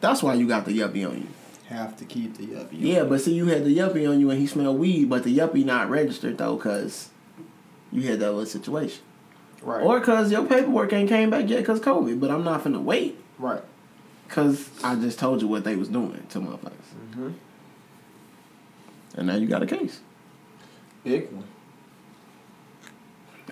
that's 0.02 0.22
why 0.22 0.34
you 0.34 0.48
got 0.48 0.66
the 0.66 0.78
yuppie 0.78 1.08
on 1.10 1.18
you. 1.20 1.28
Have 1.70 1.96
to 1.98 2.06
keep 2.06 2.36
the 2.38 2.46
yuppie. 2.48 2.68
Yeah, 2.74 3.04
but 3.06 3.22
see, 3.22 3.34
you 3.34 3.46
had 3.48 3.64
the 3.64 3.76
yuppie 3.78 4.10
on 4.10 4.20
you 4.20 4.30
and 4.30 4.40
he 4.40 4.46
smelled 4.48 4.78
weed, 4.78 5.10
but 5.10 5.24
the 5.24 5.38
yuppie 5.38 5.64
not 5.64 5.90
registered 5.90 6.38
though, 6.38 6.58
cause 6.58 7.10
you 7.94 8.02
had 8.04 8.20
that 8.20 8.32
little 8.32 8.46
situation, 8.46 9.02
right. 9.62 9.82
or 9.82 10.02
cause 10.02 10.32
your 10.32 10.46
paperwork 10.46 10.92
ain't 10.92 11.08
came 11.10 11.30
back 11.30 11.48
yet, 11.50 11.64
cause 11.66 11.80
COVID. 11.80 12.20
But 12.20 12.30
I'm 12.32 12.44
not 12.44 12.64
finna 12.64 12.82
wait, 12.84 13.18
right. 13.40 13.62
cause 14.28 14.70
I 14.84 14.96
just 14.96 15.18
told 15.20 15.42
you 15.42 15.48
what 15.48 15.64
they 15.64 15.76
was 15.78 15.88
doing 15.88 16.26
to 16.30 16.40
motherfuckers, 16.40 16.72
Mm-hmm. 17.12 17.30
and 19.16 19.28
now 19.28 19.36
you 19.36 19.48
got 19.48 19.64
a 19.64 19.66
case, 19.68 20.02
Big 21.06 21.32
one. 21.32 21.46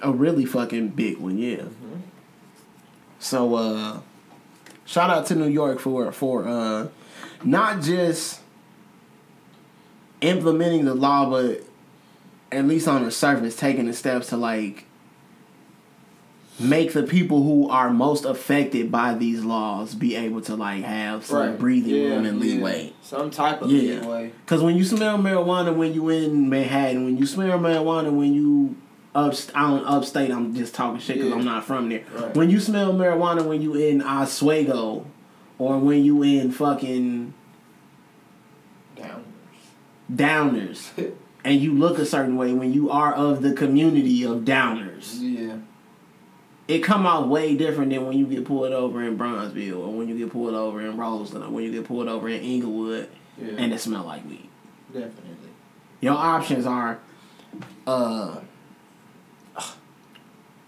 a 0.02 0.12
really 0.12 0.46
fucking 0.46 0.90
big 0.90 1.18
one, 1.18 1.38
yeah. 1.38 1.58
Mhm. 1.58 2.02
So, 3.20 3.56
uh, 3.56 4.00
shout 4.90 5.12
out 5.12 5.28
to 5.28 5.36
New 5.36 5.48
York 5.48 5.80
for 5.80 6.12
for 6.12 6.48
uh, 6.48 6.88
not 7.44 7.82
just 7.84 8.42
implementing 10.22 10.86
the 10.86 10.96
law, 10.96 11.30
but 11.30 11.62
at 12.52 12.66
least 12.66 12.88
on 12.88 13.04
the 13.06 13.12
surface, 13.12 13.56
taking 13.56 13.86
the 13.86 13.94
steps 13.94 14.28
to 14.30 14.38
like 14.38 14.86
make 16.60 16.92
the 16.92 17.04
people 17.04 17.42
who 17.44 17.70
are 17.70 17.90
most 17.90 18.26
affected 18.26 18.92
by 18.92 19.14
these 19.14 19.46
laws 19.46 19.96
be 19.96 20.14
able 20.16 20.42
to 20.42 20.56
like 20.56 20.84
have 20.84 21.26
some 21.26 21.56
breathing 21.56 21.94
room 22.10 22.26
and 22.26 22.40
leeway. 22.40 22.92
Some 23.02 23.32
type 23.32 23.62
of 23.62 23.72
Yeah. 23.72 24.02
leeway. 24.02 24.34
Cause 24.46 24.62
when 24.62 24.76
you 24.76 24.84
smell 24.84 25.18
marijuana 25.18 25.74
when 25.74 25.94
you 25.94 26.10
in 26.10 26.50
Manhattan, 26.50 27.06
when 27.06 27.18
you 27.18 27.26
smell 27.26 27.58
marijuana 27.60 28.12
when 28.12 28.34
you 28.34 28.76
up 29.28 29.36
I 29.56 29.62
don't 29.70 29.86
upstate, 29.86 30.32
I'm 30.32 30.54
just 30.56 30.74
talking 30.76 31.00
shit 31.00 31.16
because 31.18 31.30
Yeah. 31.30 31.36
I'm 31.36 31.46
not 31.46 31.66
from 31.66 31.90
there. 31.90 32.04
Right. 32.16 32.36
When 32.36 32.50
you 32.50 32.60
smell 32.60 32.94
marijuana 32.94 33.46
when 33.46 33.62
you 33.62 33.76
in 33.76 34.02
Oswego, 34.02 35.06
or 35.58 35.78
when 35.78 36.04
you 36.04 36.24
in 36.24 36.52
fucking 36.52 37.34
Down. 38.96 39.24
Downers, 40.14 41.14
and 41.44 41.62
you 41.62 41.74
look 41.74 42.00
a 42.00 42.06
certain 42.06 42.36
way 42.38 42.54
when 42.54 42.74
you 42.74 42.90
are 42.90 43.14
of 43.14 43.42
the 43.42 43.54
community 43.54 44.24
of 44.24 44.40
Downers, 44.40 45.20
Yeah. 45.22 45.58
it 46.68 46.80
come 46.80 47.06
out 47.06 47.28
way 47.28 47.56
different 47.56 47.92
than 47.92 48.06
when 48.08 48.18
you 48.18 48.26
get 48.26 48.46
pulled 48.46 48.72
over 48.74 49.04
in 49.04 49.18
Bronzeville, 49.18 49.78
or 49.80 49.94
when 49.94 50.08
you 50.08 50.18
get 50.18 50.32
pulled 50.32 50.54
over 50.56 50.82
in 50.82 50.98
Roseland, 50.98 51.46
or 51.46 51.50
when 51.50 51.64
you 51.64 51.72
get 51.72 51.86
pulled 51.86 52.08
over 52.08 52.28
in 52.28 52.42
Englewood, 52.42 53.08
Yeah. 53.40 53.54
and 53.58 53.74
it 53.74 53.80
smell 53.80 54.04
like 54.06 54.28
weed. 54.28 54.50
definitely. 54.92 55.36
Your 56.02 56.16
options 56.16 56.66
are 56.66 57.00
uh 57.86 58.38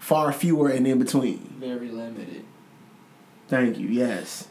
far 0.02 0.32
fewer 0.32 0.68
and 0.68 0.84
in 0.84 0.98
between. 0.98 1.38
Very 1.60 1.88
limited. 1.88 2.44
Thank 3.46 3.78
you. 3.78 3.86
Yes. 3.86 4.48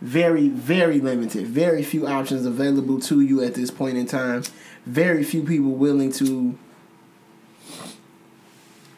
Very, 0.00 0.48
very 0.48 1.00
limited. 1.00 1.46
Very 1.46 1.84
few 1.84 2.08
options 2.08 2.44
available 2.44 2.98
to 3.02 3.20
you 3.20 3.44
at 3.44 3.54
this 3.54 3.70
point 3.70 3.96
in 3.98 4.06
time. 4.06 4.42
Very 4.84 5.22
few 5.22 5.44
people 5.44 5.70
willing 5.70 6.10
to 6.14 6.58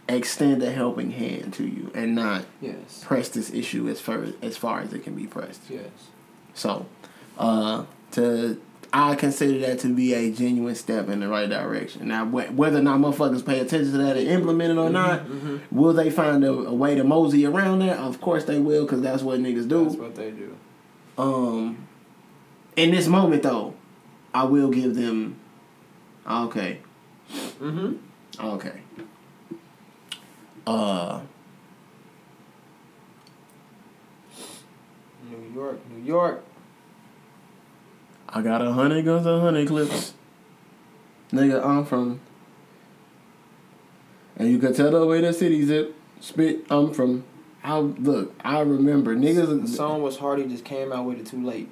extend 0.09 0.63
a 0.63 0.73
helping 0.73 1.11
hand 1.11 1.53
to 1.55 1.65
you 1.67 1.91
and 1.95 2.15
not 2.15 2.47
Yes. 2.63 3.03
press 3.05 3.29
this 3.29 3.53
issue 3.53 3.87
as 3.87 4.01
far 4.01 4.29
as 4.41 4.57
far 4.57 4.81
as 4.81 4.95
it 4.95 5.05
can 5.05 5.15
be 5.15 5.27
pressed. 5.27 5.61
Yes. 5.69 5.91
So, 6.55 6.87
uh, 7.39 7.85
to 8.13 8.59
I 8.93 9.15
consider 9.17 9.59
that 9.67 9.81
to 9.81 9.95
be 9.95 10.15
a 10.15 10.31
genuine 10.33 10.75
step 10.75 11.09
in 11.11 11.21
the 11.21 11.29
right 11.29 11.49
direction. 11.49 12.09
Now, 12.09 12.25
wh- 12.25 12.57
whether 12.57 12.79
or 12.79 12.83
not 12.83 12.99
motherfuckers 13.01 13.45
pay 13.45 13.61
attention 13.61 13.93
to 13.93 13.99
that 13.99 14.17
and 14.17 14.27
implement 14.29 14.73
it 14.73 14.79
or 14.79 14.89
not, 14.91 15.27
Mm-hmm. 15.27 15.77
will 15.77 15.93
they 15.93 16.11
find 16.11 16.43
a, 16.45 16.51
a 16.53 16.73
way 16.75 16.95
to 16.95 17.05
mosey 17.05 17.45
around 17.45 17.81
that? 17.81 17.99
Of 17.99 18.21
course 18.21 18.45
they 18.47 18.59
will, 18.59 18.85
because 18.85 19.03
that's 19.03 19.23
what 19.23 19.41
niggas 19.41 19.69
do. 19.69 19.85
That's 19.85 19.97
what 19.97 20.15
they 20.15 20.31
do. 20.31 20.57
Um, 21.19 21.87
in 22.77 22.91
this 22.91 23.09
moment 23.09 23.43
though, 23.43 23.75
I 24.33 24.45
will 24.45 24.71
give 24.71 24.95
them. 24.95 25.37
Okay, 26.29 26.79
Mm-hmm. 27.61 27.95
okay. 28.41 28.81
Uh, 30.67 31.21
New 35.31 35.53
York, 35.55 35.79
New 35.91 36.05
York. 36.05 36.45
I 38.29 38.43
got 38.43 38.61
a 38.63 38.73
hundred 38.73 39.05
guns, 39.05 39.27
a 39.27 39.41
hundred 39.41 39.69
clips. 39.69 40.15
Nigga, 41.33 41.65
I'm 41.65 41.85
from. 41.85 42.21
And 44.37 44.51
you 44.51 44.59
could 44.59 44.77
tell 44.77 44.91
the 44.91 45.05
way 45.07 45.21
the 45.21 45.33
city 45.33 45.65
zip 45.65 45.95
spit. 46.21 46.65
I'm 46.71 46.93
from. 46.93 47.25
I 47.65 47.79
look. 47.79 48.35
I 48.45 48.61
remember 48.61 49.17
niggas. 49.17 49.63
The 49.63 49.69
song 49.69 50.03
was 50.03 50.19
hard. 50.19 50.39
He 50.39 50.47
just 50.47 50.65
came 50.65 50.93
out 50.93 51.05
with 51.07 51.19
it 51.19 51.27
too 51.27 51.43
late. 51.45 51.69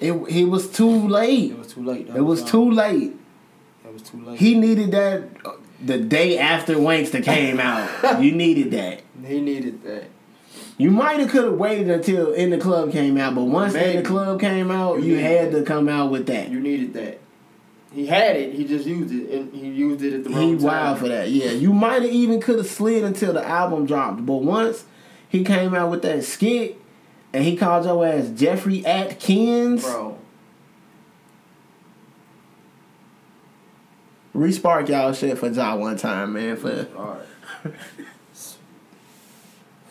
It 0.00 0.12
he 0.30 0.44
was 0.44 0.70
too 0.70 1.08
late. 1.08 1.52
It 1.52 1.58
was 1.58 1.72
too 1.72 1.84
late. 1.84 2.08
That 2.08 2.16
It 2.16 2.22
was 2.22 2.40
song. 2.40 2.48
too 2.48 2.70
late. 2.72 3.16
It 3.84 3.92
was 3.92 4.02
too 4.02 4.20
late. 4.24 4.38
He 4.40 4.58
needed 4.58 4.90
that 4.90 5.22
uh, 5.44 5.52
the 5.80 5.98
day 5.98 6.38
after 6.38 6.74
Wankster 6.76 7.22
came 7.22 7.60
out. 7.60 8.20
you 8.22 8.32
needed 8.32 8.70
that. 8.72 9.02
He 9.24 9.40
needed 9.40 9.82
that. 9.84 10.08
You 10.76 10.90
might 10.90 11.20
have 11.20 11.30
could 11.30 11.44
have 11.44 11.54
waited 11.54 11.88
until 11.88 12.32
In 12.32 12.50
the 12.50 12.58
Club 12.58 12.90
came 12.92 13.16
out, 13.16 13.34
but 13.34 13.44
once 13.44 13.74
In 13.74 13.96
the 13.96 14.02
Club 14.02 14.40
came 14.40 14.70
out, 14.70 15.02
You 15.02 15.14
you 15.14 15.18
had 15.22 15.52
to 15.52 15.62
come 15.62 15.88
out 15.88 16.10
with 16.10 16.26
that. 16.26 16.50
You 16.50 16.60
needed 16.60 16.94
that. 16.94 17.20
He 17.92 18.06
had 18.06 18.34
it. 18.36 18.54
He 18.54 18.64
just 18.64 18.86
used 18.86 19.12
it, 19.14 19.30
and 19.30 19.54
he 19.54 19.68
used 19.68 20.02
it 20.02 20.12
at 20.14 20.24
the 20.24 20.30
wrong 20.30 20.42
He 20.48 20.54
time. 20.56 20.62
wild 20.64 20.98
for 20.98 21.06
that. 21.08 21.30
Yeah, 21.30 21.52
you 21.52 21.72
might 21.72 22.02
have 22.02 22.10
even 22.10 22.40
could 22.40 22.58
have 22.58 22.66
slid 22.66 23.04
until 23.04 23.32
the 23.32 23.46
album 23.46 23.86
dropped, 23.86 24.26
but 24.26 24.36
once 24.42 24.84
he 25.28 25.44
came 25.44 25.74
out 25.74 25.90
with 25.92 26.02
that 26.02 26.24
skit 26.24 26.76
and 27.32 27.44
he 27.44 27.56
called 27.56 27.84
your 27.84 28.04
ass 28.04 28.28
Jeffrey 28.34 28.84
Atkins, 28.84 29.84
bro. 29.84 30.18
respark 34.34 34.88
y'all 34.88 35.12
shit 35.12 35.38
for 35.38 35.48
Ja 35.48 35.76
one 35.76 35.96
time, 35.96 36.32
man. 36.32 36.56
For 36.56 36.88
All 36.96 37.18
right. 37.64 37.74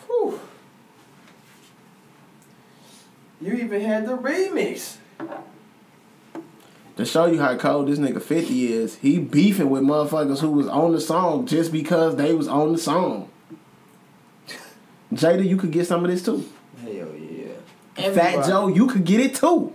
Whew. 0.08 0.40
You 3.44 3.56
even 3.56 3.82
had 3.82 4.06
the 4.06 4.16
remix. 4.16 4.96
to 6.96 7.04
show 7.04 7.26
you 7.26 7.42
how 7.42 7.58
cold 7.58 7.90
this 7.90 8.00
nigga 8.00 8.22
Fifty 8.22 8.72
is, 8.72 8.96
he 8.96 9.20
beefing 9.20 9.70
with 9.70 9.84
motherfuckers 9.84 10.40
who 10.40 10.52
was 10.52 10.68
on 10.68 10.94
the 10.94 11.02
song 11.02 11.46
just 11.46 11.70
because 11.74 12.16
they 12.16 12.34
was 12.34 12.48
on 12.48 12.72
the 12.72 12.78
song. 12.78 13.30
Jada, 15.14 15.46
you 15.46 15.58
could 15.58 15.72
get 15.72 15.88
some 15.88 16.06
of 16.06 16.10
this 16.10 16.24
too. 16.24 16.50
Hell 16.82 17.10
yeah. 17.16 18.12
Fat 18.14 18.46
Joe, 18.46 18.70
you 18.70 18.88
could 18.88 19.04
get 19.04 19.20
it 19.20 19.36
too. 19.36 19.74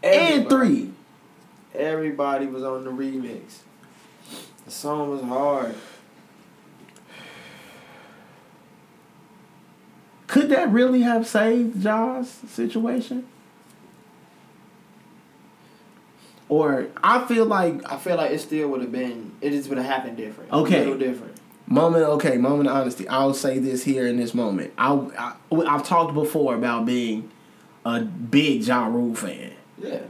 And 0.00 0.48
three. 0.48 0.92
Everybody 1.74 2.46
was 2.46 2.62
on 2.62 2.84
the 2.84 2.92
remix. 2.92 3.62
The 4.64 4.70
song 4.70 5.10
was 5.10 5.22
hard. 5.22 5.74
Could 10.32 10.48
that 10.48 10.70
really 10.70 11.02
have 11.02 11.26
saved 11.26 11.82
Ja's 11.82 12.26
situation? 12.48 13.26
Or 16.48 16.86
I 17.04 17.26
feel 17.26 17.44
like 17.44 17.90
I 17.90 17.98
feel 17.98 18.16
like 18.16 18.30
it 18.30 18.38
still 18.40 18.68
would 18.68 18.80
have 18.80 18.90
been. 18.90 19.32
It 19.42 19.50
just 19.50 19.68
would 19.68 19.76
have 19.76 19.86
happened 19.86 20.16
different. 20.16 20.50
Okay. 20.50 20.76
A 20.76 20.78
little 20.78 20.96
different. 20.98 21.36
moment. 21.66 22.04
Okay, 22.04 22.38
moment 22.38 22.70
of 22.70 22.76
honesty. 22.76 23.06
I'll 23.08 23.34
say 23.34 23.58
this 23.58 23.84
here 23.84 24.06
in 24.06 24.16
this 24.16 24.32
moment. 24.32 24.72
I, 24.78 24.94
I 24.94 25.34
I've 25.66 25.86
talked 25.86 26.14
before 26.14 26.54
about 26.54 26.86
being 26.86 27.30
a 27.84 28.00
big 28.00 28.66
Ja 28.66 28.86
Rule 28.86 29.14
fan. 29.14 29.52
Yeah. 29.78 30.00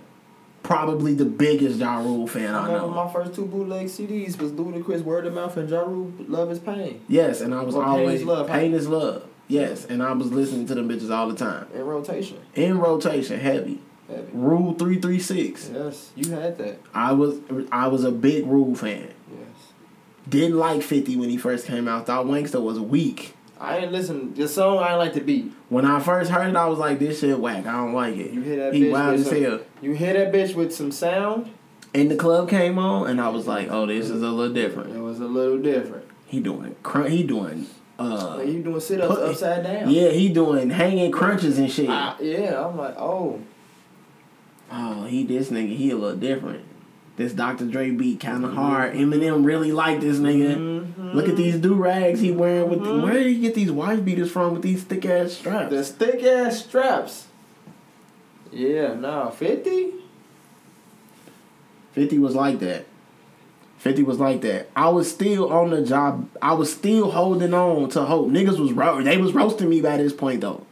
Probably 0.62 1.14
the 1.14 1.24
biggest 1.24 1.80
Ja 1.80 1.98
Rule 1.98 2.28
fan 2.28 2.54
I 2.54 2.66
I 2.66 2.68
know. 2.68 2.88
my 2.90 3.12
first 3.12 3.34
two 3.34 3.46
bootleg 3.46 3.88
CDs 3.88 4.38
was 4.40 4.52
Ludacris 4.52 5.02
Word 5.02 5.26
of 5.26 5.34
Mouth 5.34 5.56
and 5.56 5.68
Ja 5.68 5.80
Rule 5.80 6.12
Love 6.28 6.52
is 6.52 6.60
Pain 6.60 7.00
Yes, 7.08 7.40
and 7.40 7.52
I 7.52 7.62
was 7.62 7.74
Pain 7.74 7.82
always 7.82 8.20
is 8.20 8.26
Love, 8.26 8.46
pain 8.46 8.72
is 8.72 8.86
love. 8.86 9.24
Yes, 9.48 9.84
and 9.84 10.02
I 10.02 10.12
was 10.12 10.32
listening 10.32 10.66
to 10.68 10.74
them 10.74 10.88
bitches 10.88 11.10
all 11.10 11.28
the 11.28 11.34
time 11.36 11.66
in 11.74 11.82
rotation. 11.84 12.38
in 12.54 12.78
rotation, 12.78 13.38
heavy. 13.40 13.80
Heavy. 14.08 14.28
Rule 14.32 14.74
three 14.74 14.98
three 15.00 15.18
six. 15.20 15.70
Yes, 15.72 16.10
you 16.16 16.32
had 16.32 16.58
that. 16.58 16.78
I 16.94 17.12
was 17.12 17.40
I 17.70 17.88
was 17.88 18.04
a 18.04 18.10
big 18.12 18.46
Rule 18.46 18.74
fan. 18.74 19.12
Yes. 19.30 19.72
Didn't 20.28 20.56
like 20.58 20.82
50 20.82 21.16
when 21.16 21.28
he 21.30 21.36
first 21.36 21.66
came 21.66 21.88
out. 21.88 22.06
Thought 22.06 22.26
Wankster 22.26 22.62
was 22.62 22.78
weak. 22.78 23.34
I 23.60 23.78
didn't 23.80 23.92
listen. 23.92 24.34
The 24.34 24.48
song 24.48 24.78
I 24.78 24.94
like 24.94 25.14
the 25.14 25.20
beat. 25.20 25.52
When 25.68 25.84
I 25.84 26.00
first 26.00 26.30
heard 26.30 26.48
it, 26.50 26.56
I 26.56 26.66
was 26.66 26.78
like, 26.78 26.98
this 26.98 27.20
shit 27.20 27.38
whack. 27.38 27.66
I 27.66 27.72
don't 27.72 27.92
like 27.94 28.16
it. 28.16 28.32
You 28.32 28.40
hear 28.42 28.56
that 28.56 28.74
he 28.74 28.84
bitch 28.84 28.92
wild 28.92 29.14
as 29.20 29.26
some- 29.26 29.42
hell. 29.42 29.60
You 29.80 29.92
hear 29.92 30.12
that 30.14 30.32
bitch 30.32 30.54
with 30.54 30.74
some 30.74 30.90
sound? 30.92 31.50
And 31.94 32.10
the 32.10 32.16
club 32.16 32.48
came 32.48 32.78
on, 32.78 33.08
and 33.08 33.20
I 33.20 33.28
was 33.28 33.46
like, 33.46 33.68
oh, 33.70 33.86
this 33.86 34.08
is 34.10 34.22
a 34.22 34.28
little 34.30 34.52
different. 34.54 34.96
It 34.96 35.00
was 35.00 35.20
a 35.20 35.26
little 35.26 35.58
different. 35.58 36.06
He 36.26 36.40
doing 36.40 36.74
crunk. 36.82 37.10
He 37.10 37.22
doing 37.22 37.66
Uh, 38.02 38.36
Like 38.38 38.48
you 38.48 38.62
doing 38.62 38.80
sit 38.80 39.00
ups 39.00 39.18
upside 39.18 39.62
down. 39.64 39.90
yeah, 39.90 40.08
he 40.08 40.28
doing 40.28 40.70
hanging 40.70 41.10
crunches 41.12 41.58
and 41.58 41.70
shit. 41.70 41.88
I- 41.88 42.16
yeah, 42.20 42.64
I'm 42.66 42.76
like, 42.76 42.96
oh, 42.98 43.40
Oh, 44.74 45.04
he 45.04 45.24
this 45.24 45.50
nigga, 45.50 45.76
he 45.76 45.90
a 45.90 45.96
little 45.96 46.16
different. 46.16 46.64
This 47.16 47.34
Dr. 47.34 47.66
Dre 47.66 47.90
beat 47.90 48.20
kind 48.20 48.42
of 48.42 48.54
hard. 48.54 48.94
Eminem 48.94 49.44
really 49.44 49.70
like 49.70 50.00
this 50.00 50.16
nigga. 50.18 50.56
Mhm. 50.56 51.12
Look 51.14 51.28
at 51.28 51.36
these 51.36 51.56
do 51.56 51.74
rags 51.74 52.20
he 52.20 52.30
wearing 52.32 52.70
with. 52.70 52.80
Mhm. 52.80 53.02
where 53.02 53.12
did 53.12 53.26
he 53.26 53.38
get 53.38 53.54
these 53.54 53.70
wife 53.70 54.02
beaters 54.02 54.30
from 54.30 54.54
with 54.54 54.62
these 54.62 54.82
thick 54.82 55.04
ass 55.04 55.32
straps? 55.32 55.70
the 55.70 55.84
thick 55.84 56.22
ass 56.24 56.64
straps. 56.64 57.26
Yeah, 58.50 58.94
nah, 58.94 59.28
fifty. 59.28 59.90
Fifty 61.92 62.18
was 62.18 62.34
like 62.34 62.58
that. 62.60 62.86
Fifty 63.82 64.04
was 64.04 64.20
like 64.20 64.42
that. 64.42 64.70
I 64.76 64.90
was 64.90 65.10
still 65.10 65.52
on 65.52 65.70
the 65.70 65.82
job. 65.82 66.28
I 66.40 66.52
was 66.52 66.72
still 66.72 67.10
holding 67.10 67.52
on 67.52 67.88
to 67.88 68.02
hope. 68.04 68.28
Niggas 68.28 68.56
was 68.60 68.70
ro- 68.70 69.02
they 69.02 69.16
was 69.18 69.32
roasting 69.34 69.68
me 69.68 69.80
by 69.80 69.96
this 69.96 70.12
point 70.12 70.40
though. 70.42 70.64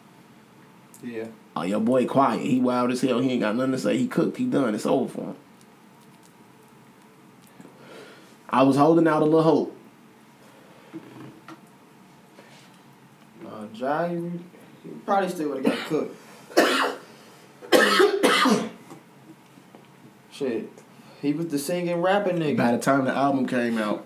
Yeah. 1.03 1.27
Oh, 1.57 1.62
your 1.62 1.81
boy 1.81 2.07
quiet. 2.07 2.42
He 2.42 2.61
wild 2.61 2.92
as 2.92 3.01
hell. 3.01 3.18
He 3.18 3.33
ain't 3.33 3.40
got 3.40 3.57
nothing 3.57 3.73
to 3.73 3.79
say. 3.81 3.96
He 3.99 4.07
cooked. 4.07 4.37
He 4.37 4.44
done. 4.44 4.77
It's 4.77 4.87
over 4.87 5.12
for 5.12 5.23
him. 5.23 5.35
I 8.49 8.62
was 8.62 8.77
holding 8.77 9.09
out 9.09 9.23
a 9.23 9.25
little 9.25 9.42
hope. 9.42 9.77
Uh, 13.44 13.66
Ja, 13.75 14.05
you 14.07 14.40
probably 15.05 15.31
still 15.31 15.49
would 15.49 15.66
have 15.66 15.77
got 15.77 15.87
cooked. 15.88 16.16
Shit, 20.31 20.70
he 21.20 21.33
was 21.33 21.48
the 21.48 21.59
singing 21.59 22.00
rapping 22.00 22.37
nigga. 22.38 22.56
By 22.56 22.72
the 22.72 22.78
time 22.78 23.04
the 23.04 23.12
album 23.14 23.46
came 23.46 23.78
out, 23.78 24.04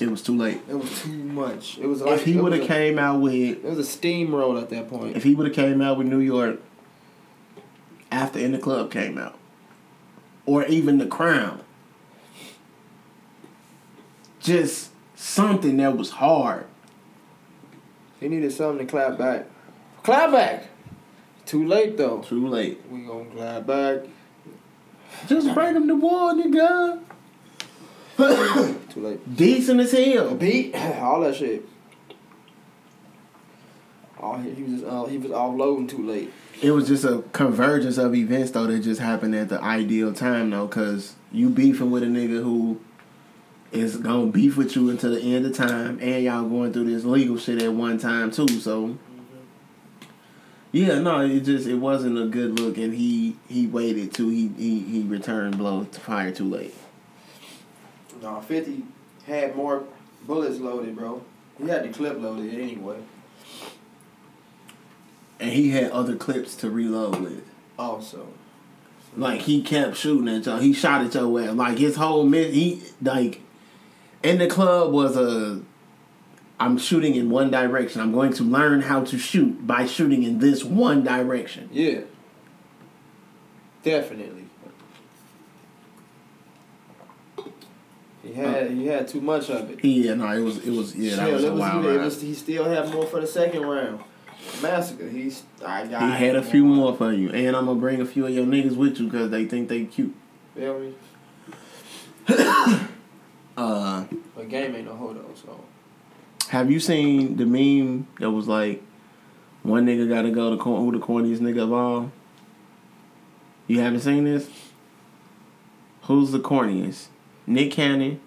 it 0.00 0.10
was 0.10 0.22
too 0.22 0.36
late. 0.36 0.60
It 0.68 0.74
was 0.74 1.02
too 1.02 1.10
much. 1.12 1.78
It 1.78 1.86
was 1.86 2.00
like 2.00 2.12
If 2.14 2.24
he 2.24 2.36
would 2.38 2.52
have 2.52 2.66
came 2.66 2.98
out 2.98 3.20
with, 3.20 3.34
It 3.34 3.64
was 3.64 3.78
a 3.78 3.82
steamroll 3.98 4.60
at 4.60 4.70
that 4.70 4.88
point. 4.88 5.16
if 5.16 5.22
he 5.22 5.34
would 5.34 5.46
have 5.46 5.54
came 5.56 5.80
out 5.80 5.98
with 5.98 6.06
New 6.06 6.20
York 6.20 6.60
after 8.10 8.38
In 8.38 8.52
the 8.52 8.58
Club 8.58 8.90
came 8.90 9.18
out, 9.18 9.38
or 10.46 10.64
even 10.66 10.98
The 10.98 11.06
Crown, 11.06 11.60
just 14.40 14.90
something 15.14 15.76
that 15.78 15.96
was 15.96 16.10
hard. 16.10 16.66
He 18.20 18.28
needed 18.28 18.52
something 18.52 18.86
to 18.86 18.90
clap 18.90 19.18
back. 19.18 19.46
Clap 20.02 20.32
back. 20.32 20.68
Too 21.46 21.66
late 21.66 21.96
though. 21.96 22.20
Too 22.20 22.46
late. 22.46 22.80
We 22.90 23.00
gonna 23.02 23.24
clap 23.26 23.66
back. 23.66 24.00
Just 25.26 25.54
bring 25.54 25.76
him 25.76 25.86
the 25.86 25.94
war, 25.94 26.32
nigga. 26.34 27.00
Too 28.92 29.00
late. 29.00 29.36
Decent 29.36 29.80
as 29.80 29.92
hell. 29.92 30.34
beat, 30.34 30.74
all 30.76 31.20
that 31.20 31.34
shit. 31.34 31.66
Oh, 34.20 34.36
he, 34.36 34.50
he 34.50 34.62
was 34.62 34.84
uh, 34.84 35.04
he 35.06 35.18
was 35.18 35.32
offloading 35.32 35.88
too 35.88 36.06
late. 36.06 36.32
It 36.62 36.70
was 36.70 36.86
just 36.86 37.04
a 37.04 37.24
convergence 37.32 37.98
of 37.98 38.14
events 38.14 38.52
though 38.52 38.66
that 38.66 38.80
just 38.80 39.00
happened 39.00 39.34
at 39.34 39.48
the 39.48 39.60
ideal 39.60 40.12
time 40.14 40.50
though, 40.50 40.68
cause 40.68 41.14
you 41.32 41.48
beefing 41.48 41.90
with 41.90 42.04
a 42.04 42.06
nigga 42.06 42.40
who 42.42 42.80
is 43.72 43.96
gonna 43.96 44.26
beef 44.26 44.56
with 44.56 44.76
you 44.76 44.90
until 44.90 45.10
the 45.10 45.20
end 45.20 45.44
of 45.44 45.56
time, 45.56 45.98
and 46.00 46.22
y'all 46.22 46.44
going 46.44 46.72
through 46.72 46.84
this 46.84 47.04
legal 47.04 47.36
shit 47.36 47.60
at 47.60 47.72
one 47.72 47.98
time 47.98 48.30
too. 48.30 48.46
So 48.60 48.96
yeah, 50.72 50.98
no, 50.98 51.20
it 51.20 51.40
just 51.40 51.66
it 51.66 51.76
wasn't 51.76 52.18
a 52.18 52.26
good 52.26 52.58
look, 52.58 52.78
and 52.78 52.94
he 52.94 53.36
he 53.48 53.66
waited 53.66 54.12
till 54.12 54.30
he 54.30 54.48
he 54.56 54.80
he 54.80 55.02
returned 55.02 55.58
blow 55.58 55.84
to 55.84 56.00
fire 56.00 56.32
too 56.32 56.48
late. 56.48 56.74
No, 58.22 58.40
fifty 58.40 58.82
had 59.26 59.54
more 59.54 59.84
bullets 60.26 60.58
loaded, 60.58 60.96
bro. 60.96 61.22
He 61.58 61.68
had 61.68 61.84
the 61.84 61.88
clip 61.90 62.18
loaded 62.20 62.54
anyway. 62.54 62.98
And 65.38 65.50
he 65.50 65.70
had 65.70 65.90
other 65.90 66.16
clips 66.16 66.54
to 66.56 66.70
reload 66.70 67.20
with. 67.20 67.44
Also, 67.78 68.28
Like 69.16 69.42
he 69.42 69.62
kept 69.62 69.96
shooting 69.96 70.28
at 70.28 70.46
y'all. 70.46 70.58
He 70.58 70.72
shot 70.72 71.04
at 71.04 71.14
your 71.14 71.40
ass. 71.40 71.54
Like 71.54 71.78
his 71.78 71.96
whole 71.96 72.24
min 72.24 72.52
he 72.52 72.82
like 73.02 73.40
in 74.22 74.38
the 74.38 74.46
club 74.46 74.92
was 74.92 75.16
a 75.16 75.60
I'm 76.62 76.78
shooting 76.78 77.16
in 77.16 77.28
one 77.28 77.50
direction. 77.50 78.00
I'm 78.00 78.12
going 78.12 78.32
to 78.34 78.44
learn 78.44 78.82
how 78.82 79.02
to 79.04 79.18
shoot 79.18 79.66
by 79.66 79.84
shooting 79.84 80.22
in 80.22 80.38
this 80.38 80.62
one 80.62 81.02
direction. 81.02 81.68
yeah, 81.72 82.02
definitely. 83.82 84.46
He 88.22 88.32
had 88.34 88.70
he 88.70 88.86
had 88.86 89.08
too 89.08 89.20
much 89.20 89.50
of 89.50 89.68
it. 89.70 89.84
Yeah, 89.84 90.14
no, 90.14 90.28
it 90.30 90.38
was 90.40 90.58
it 90.64 90.70
was 90.70 90.94
yeah, 90.94 91.16
that 91.16 91.24
Shit, 91.26 91.34
was 91.34 91.44
a 91.44 91.54
wild 91.54 91.84
was- 91.84 92.22
he 92.22 92.32
still 92.34 92.64
had 92.64 92.88
more 92.92 93.06
for 93.06 93.20
the 93.20 93.26
second 93.26 93.62
round. 93.62 94.00
Massacre. 94.62 95.08
He's 95.08 95.42
I 95.66 95.86
got. 95.88 96.02
He 96.02 96.24
had 96.24 96.36
a 96.36 96.42
few 96.42 96.64
more 96.64 96.94
for 96.96 97.12
you, 97.12 97.30
and 97.30 97.56
I'm 97.56 97.66
gonna 97.66 97.80
bring 97.80 98.00
a 98.00 98.04
few 98.06 98.26
of 98.26 98.32
your 98.32 98.46
niggas 98.46 98.76
with 98.76 99.00
you 99.00 99.06
because 99.06 99.30
they 99.30 99.46
think 99.46 99.68
they 99.68 99.84
cute. 99.84 100.14
Feel 100.54 100.78
me? 100.78 100.94
Uh, 103.54 104.04
But 104.34 104.48
game 104.48 104.74
ain't 104.74 104.86
no 104.86 104.94
hold 104.94 105.18
on. 105.18 105.36
So 105.36 105.60
have 106.52 106.70
you 106.70 106.78
seen 106.78 107.38
the 107.38 107.46
meme 107.46 108.06
that 108.20 108.30
was 108.30 108.46
like, 108.46 108.82
one 109.62 109.86
nigga 109.86 110.06
got 110.06 110.22
to 110.22 110.30
go 110.30 110.50
to 110.50 110.58
cor- 110.58 110.78
who 110.80 110.92
the 110.92 110.98
corniest 110.98 111.38
nigga 111.38 111.62
of 111.62 111.72
all? 111.72 112.12
You 113.66 113.80
haven't 113.80 114.00
seen 114.00 114.24
this? 114.24 114.50
Who's 116.02 116.30
the 116.30 116.40
corniest? 116.40 117.06
Nick 117.46 117.70
Cannon, 117.70 118.20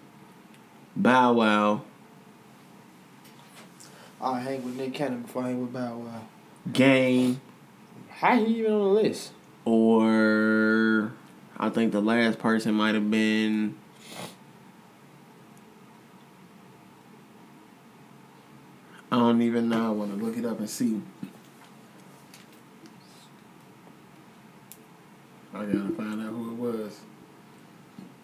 Bow 0.96 1.34
Wow, 1.34 1.82
I 4.20 4.40
hang 4.40 4.66
with 4.66 4.76
Nick 4.76 4.96
Cannon 4.96 5.22
before 5.22 5.44
I 5.44 5.50
hang 5.50 5.62
with 5.62 5.72
Bow 5.72 5.98
Wow. 5.98 6.22
Game, 6.74 7.40
How 8.10 8.38
he 8.44 8.60
even 8.60 8.72
on 8.72 8.80
the 8.96 9.02
list? 9.02 9.34
or 9.66 11.12
I 11.58 11.70
think 11.70 11.92
the 11.92 12.02
last 12.02 12.40
person 12.40 12.74
might 12.74 12.96
have 12.96 13.12
been. 13.12 13.76
I 19.16 19.20
don't 19.20 19.42
even 19.44 19.70
know. 19.70 19.88
I 19.88 19.90
want 19.92 20.12
to 20.20 20.26
look 20.26 20.36
it 20.38 20.44
up 20.44 20.60
and 20.60 20.70
see. 20.70 21.02
I 25.54 25.64
gotta 25.64 25.90
find 25.96 26.22
out 26.22 26.34
who 26.34 26.52
it 26.52 26.56
was. 26.58 27.00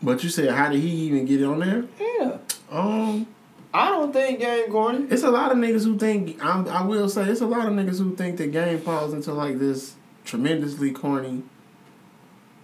But 0.04 0.22
you 0.22 0.30
said, 0.30 0.50
how 0.50 0.68
did 0.70 0.82
he 0.82 0.90
even 0.90 1.26
get 1.26 1.42
on 1.46 1.60
there? 1.60 1.86
Yeah. 1.98 2.40
Um, 2.70 3.26
I 3.74 3.88
don't 3.88 4.12
think 4.12 4.40
game 4.42 4.70
corny. 4.70 5.08
it's 5.10 5.24
a 5.24 5.32
lot 5.32 5.54
of 5.54 5.60
niggas 5.60 5.86
who 5.86 5.98
think. 5.98 6.44
I'm, 6.44 6.68
I 6.68 6.82
will 6.84 7.08
say, 7.08 7.24
it's 7.24 7.40
a 7.40 7.46
lot 7.46 7.68
of 7.68 7.74
niggas 7.74 8.00
who 8.00 8.14
think 8.14 8.36
the 8.36 8.48
game 8.48 8.80
falls 8.82 9.14
into 9.14 9.32
like 9.32 9.60
this 9.60 9.96
tremendously 10.26 10.92
corny 10.92 11.44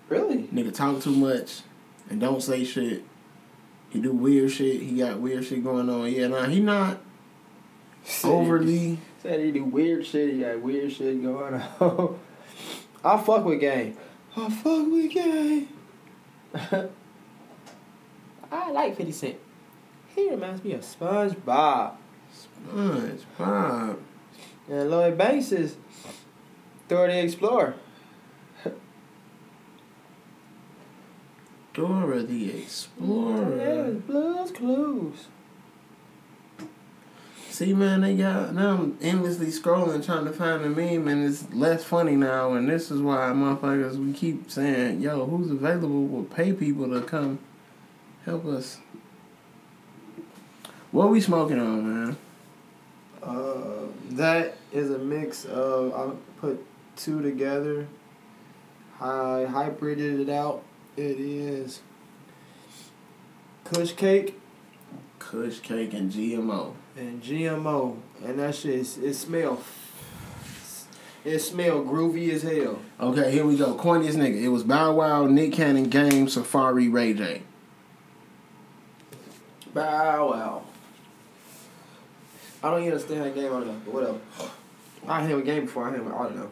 Really? 0.10 0.44
nigga 0.54 0.74
talk 0.74 1.02
too 1.02 1.12
much 1.16 1.62
and 2.10 2.20
don't 2.20 2.44
say 2.44 2.66
shit. 2.66 3.06
He 3.90 4.02
do 4.02 4.12
weird 4.12 4.52
shit. 4.52 4.82
He 4.82 4.98
got 4.98 5.22
weird 5.22 5.46
shit 5.46 5.64
going 5.64 5.90
on. 5.90 6.12
Yeah, 6.12 6.28
nah, 6.28 6.44
he 6.44 6.60
not 6.60 7.00
overly. 8.24 9.00
Said 9.22 9.40
he 9.40 9.52
do 9.52 9.64
weird 9.64 10.06
shit. 10.06 10.34
He 10.34 10.42
got 10.42 10.62
weird 10.62 10.92
shit 10.92 11.22
going 11.22 11.54
on. 11.56 12.20
I 13.04 13.18
fuck 13.22 13.46
with 13.46 13.60
game. 13.60 13.98
I 14.36 14.50
fuck 14.50 14.88
with 14.88 15.12
game. 15.12 15.68
I 18.52 18.72
like 18.72 18.96
Fifty 18.96 19.12
Cent. 19.12 19.38
He 20.16 20.30
reminds 20.30 20.64
me 20.64 20.74
of 20.74 20.82
SpongeBob. 20.82 21.96
SpongeBob. 22.68 23.98
And 24.70 24.90
Lloyd 24.90 25.18
Banks 25.18 25.52
is 25.52 25.78
Dora 26.88 27.12
the 27.12 27.20
Explorer. 27.20 27.76
Dora 31.74 32.24
the 32.24 32.50
Explorer. 32.62 33.58
Yeah, 33.58 33.92
Blues 33.92 34.52
Clues. 34.52 35.28
See, 37.58 37.74
man, 37.74 38.02
they 38.02 38.16
got 38.16 38.54
now. 38.54 38.74
I'm 38.74 39.00
endlessly 39.02 39.48
scrolling 39.48 40.06
trying 40.06 40.26
to 40.26 40.32
find 40.32 40.64
a 40.64 40.70
meme, 40.70 41.08
and 41.08 41.26
it's 41.26 41.52
less 41.52 41.84
funny 41.84 42.16
now. 42.16 42.54
And 42.54 42.70
this 42.70 42.92
is 42.92 43.02
why 43.02 43.30
motherfuckers 43.30 43.96
we 43.96 44.14
keep 44.14 44.52
saying, 44.52 45.02
"Yo, 45.02 45.26
who's 45.26 45.50
available? 45.50 46.04
We'll 46.04 46.26
pay 46.26 46.54
people 46.54 46.88
to 46.90 47.02
come 47.02 47.40
help 48.26 48.46
us." 48.46 48.78
What 50.92 51.10
we 51.10 51.20
smoking 51.20 51.58
on, 51.58 52.06
man? 52.06 52.18
Uh, 53.24 53.88
that 54.12 54.58
is 54.72 54.92
a 54.92 55.00
mix 55.00 55.44
of 55.46 55.96
I 55.96 56.40
put 56.40 56.64
two 56.96 57.24
together. 57.24 57.88
I 59.02 59.48
hybrided 59.50 60.22
it 60.22 60.30
out. 60.30 60.62
It 60.96 61.20
is 61.20 61.82
Kush 63.64 63.94
cake 63.94 64.40
Kush 65.18 65.60
cake 65.60 65.96
and 65.96 66.12
GMO. 66.12 66.74
And 66.98 67.22
GMO, 67.22 67.98
and 68.26 68.40
that 68.40 68.56
shit 68.56 68.80
it 68.80 69.14
smell. 69.14 69.62
It 71.24 71.40
smell 71.40 71.84
groovy 71.84 72.30
as 72.30 72.44
hell. 72.44 72.80
Okay, 73.00 73.32
here 73.32 73.46
we 73.46 73.58
go. 73.58 73.76
Corniest 73.76 74.16
nigga. 74.16 74.42
It 74.42 74.48
was 74.48 74.64
Bow 74.64 74.94
Wow, 74.94 75.28
Nick 75.28 75.52
Cannon, 75.54 75.90
Game, 75.90 76.30
Safari, 76.30 76.88
Ray 76.88 77.14
J. 77.14 77.42
Bow 79.74 80.32
wow. 80.32 80.64
I 82.64 82.72
don't 82.72 82.82
even 82.82 82.94
understand 82.94 83.24
that 83.24 83.36
game. 83.36 83.48
I 83.48 83.60
don't 83.60 83.68
know, 83.68 83.82
but 83.86 83.94
whatever. 83.94 84.20
I 85.08 85.22
had 85.22 85.38
a 85.38 85.42
game 85.42 85.66
before 85.66 85.88
I 85.88 85.92
had 85.92 86.00
him. 86.00 86.08
I 86.08 86.24
don't 86.24 86.36
know. 86.38 86.52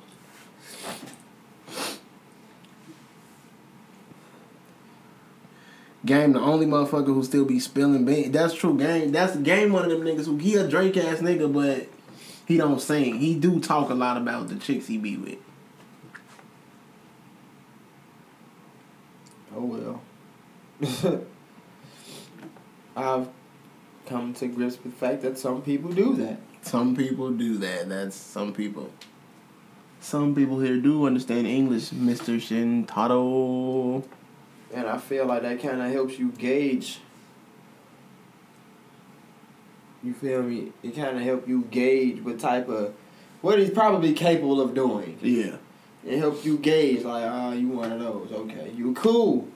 Game 6.06 6.34
the 6.34 6.39
only 6.39 6.68
motherfucker 6.68 7.08
who 7.08 7.24
still 7.24 7.46
be 7.46 7.60
spilling 7.60 8.06
beans. 8.06 8.32
That's 8.32 8.54
true. 8.54 8.78
Game 8.78 9.12
that's 9.12 9.36
game 9.38 9.74
one 9.74 9.86
of 9.86 9.91
them 9.91 10.02
niggas 10.02 10.26
who 10.26 10.38
he 10.38 10.56
a 10.56 10.68
Drake 10.68 10.98
ass 10.98 11.20
nigga, 11.20 11.52
but 11.52 11.88
he 12.46 12.58
don't 12.58 12.80
sing. 12.80 13.18
He 13.20 13.36
do 13.36 13.60
talk 13.60 13.89
a 13.89 13.96
lot 13.96 14.18
about 14.18 14.48
the 14.48 14.56
chicks 14.56 14.88
he 14.88 14.98
be 14.98 15.18
with. 15.18 15.39
Oh 19.56 20.02
well. 20.82 21.22
I've 22.96 23.30
come 24.06 24.34
to 24.36 24.48
grips 24.48 24.78
with 24.84 24.94
the 24.94 25.00
fact 25.00 25.22
that 25.24 25.38
some 25.38 25.62
people 25.62 25.91
do 25.91 26.15
that. 26.18 26.39
Some 26.62 26.96
people 26.96 27.32
do 27.32 27.58
that. 27.58 27.89
That's 27.89 28.15
some 28.15 28.54
people. 28.54 28.91
Some 30.02 30.36
people 30.36 30.60
here 30.60 30.78
do 30.78 31.08
understand 31.08 31.48
English, 31.48 31.89
Mr. 31.89 32.38
Shintaro. 32.38 34.04
And 34.73 34.88
I 34.88 34.97
feel 34.97 35.25
like 35.25 35.43
that 35.43 35.62
kind 35.62 35.82
of 35.82 35.91
helps 35.91 36.17
you 36.17 36.32
gauge. 36.32 36.99
You 40.04 40.13
feel 40.13 40.43
me? 40.43 40.71
It 40.84 40.95
kind 40.95 41.17
of 41.17 41.23
help 41.23 41.47
you 41.47 41.63
gauge 41.71 42.21
what 42.21 42.39
type 42.39 42.67
of, 42.69 42.93
what 43.41 43.60
he's 43.60 43.71
probably 43.71 44.13
capable 44.13 44.62
of 44.62 44.73
doing. 44.73 45.17
Yeah. 45.21 45.58
It 46.06 46.19
helps 46.19 46.45
you 46.45 46.58
gauge 46.58 47.04
like, 47.04 47.25
ah, 47.25 47.54
you 47.54 47.69
one 47.69 47.91
of 47.91 47.99
those. 47.99 48.32
Okay, 48.32 48.71
you 48.75 48.93
cool. 48.93 49.47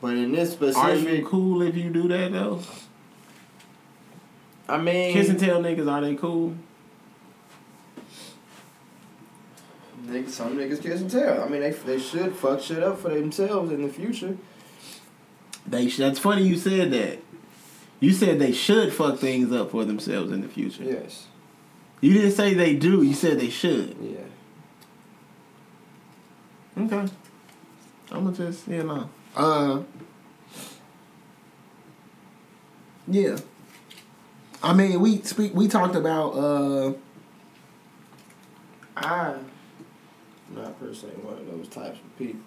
But 0.00 0.14
in 0.14 0.32
this 0.32 0.52
specific, 0.52 1.08
Are 1.08 1.14
you 1.16 1.26
cool 1.26 1.60
if 1.60 1.76
you 1.76 1.90
do 1.90 2.08
that 2.08 2.32
though? 2.32 2.62
I 4.66 4.78
mean, 4.78 5.12
Kiss 5.12 5.28
and 5.28 5.38
tell 5.38 5.60
niggas, 5.60 5.90
are 5.90 6.00
they 6.00 6.14
cool? 6.14 6.54
Some 10.28 10.56
niggas 10.56 10.84
and 10.84 11.10
tell. 11.10 11.42
I 11.42 11.48
mean, 11.48 11.60
they 11.60 11.70
they 11.70 11.98
should 11.98 12.34
fuck 12.34 12.60
shit 12.60 12.82
up 12.82 12.98
for 13.00 13.10
themselves 13.10 13.72
in 13.72 13.82
the 13.82 13.88
future. 13.88 14.36
They 15.66 15.86
that's 15.88 16.18
funny 16.18 16.42
you 16.42 16.56
said 16.56 16.90
that. 16.92 17.18
You 18.00 18.12
said 18.12 18.38
they 18.38 18.52
should 18.52 18.92
fuck 18.92 19.18
things 19.18 19.52
up 19.52 19.70
for 19.72 19.84
themselves 19.84 20.32
in 20.32 20.40
the 20.40 20.48
future. 20.48 20.84
Yes. 20.84 21.26
You 22.00 22.14
didn't 22.14 22.32
say 22.32 22.54
they 22.54 22.74
do. 22.74 23.02
You 23.02 23.12
said 23.14 23.38
they 23.38 23.50
should. 23.50 23.96
Yeah. 24.00 24.20
Okay. 26.82 27.12
I'ma 28.10 28.30
just 28.32 28.66
you 28.66 28.82
know. 28.82 29.10
Uh. 29.36 29.82
Yeah. 33.06 33.36
I 34.62 34.72
mean, 34.72 35.00
we 35.00 35.22
speak. 35.22 35.54
We 35.54 35.68
talked 35.68 35.94
about. 35.94 36.30
uh 36.32 36.92
I'm 38.96 39.49
not 40.50 40.78
per 40.78 40.92
se 40.92 41.08
one 41.22 41.34
of 41.34 41.46
those 41.46 41.68
types 41.68 41.98
of 41.98 42.18
people. 42.18 42.40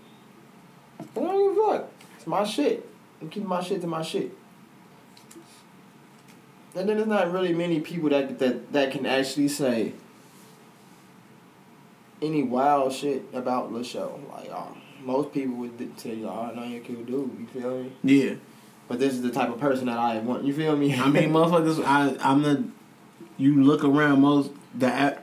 I 0.99 1.05
don't 1.15 1.55
give 1.55 1.63
a 1.63 1.67
fuck. 1.67 1.91
It's 2.17 2.27
my 2.27 2.43
shit. 2.43 2.89
I'm 3.21 3.29
keeping 3.29 3.49
my 3.49 3.61
shit 3.61 3.81
to 3.81 3.87
my 3.87 4.01
shit. 4.01 4.31
And 6.75 6.89
then 6.89 6.97
there's 6.97 7.07
not 7.07 7.31
really 7.31 7.53
many 7.53 7.79
people 7.79 8.09
that 8.09 8.39
that 8.39 8.73
that 8.73 8.91
can 8.91 9.05
actually 9.05 9.47
say 9.47 9.93
any 12.21 12.43
wild 12.43 12.93
shit 12.93 13.25
about 13.33 13.71
the 13.73 13.83
show. 13.83 14.19
Like, 14.31 14.49
oh, 14.51 14.75
most 15.03 15.33
people 15.33 15.55
would 15.57 15.97
tell 15.97 16.13
you, 16.13 16.27
"Oh, 16.27 16.51
no, 16.55 16.63
you're 16.63 16.81
a 16.81 16.85
cool 16.85 17.03
dude." 17.03 17.37
You 17.39 17.47
feel 17.53 17.83
me? 17.83 17.91
Yeah. 18.03 18.35
But 18.87 18.99
this 18.99 19.13
is 19.13 19.21
the 19.21 19.31
type 19.31 19.49
of 19.49 19.59
person 19.59 19.85
that 19.85 19.97
I 19.97 20.19
want. 20.19 20.43
You 20.43 20.53
feel 20.53 20.75
me? 20.75 20.93
I 20.95 21.07
mean, 21.09 21.31
motherfuckers. 21.31 21.83
I 21.85 22.15
I'm 22.19 22.41
the. 22.41 22.63
You 23.37 23.63
look 23.63 23.83
around 23.83 24.21
most 24.21 24.51
the. 24.73 25.17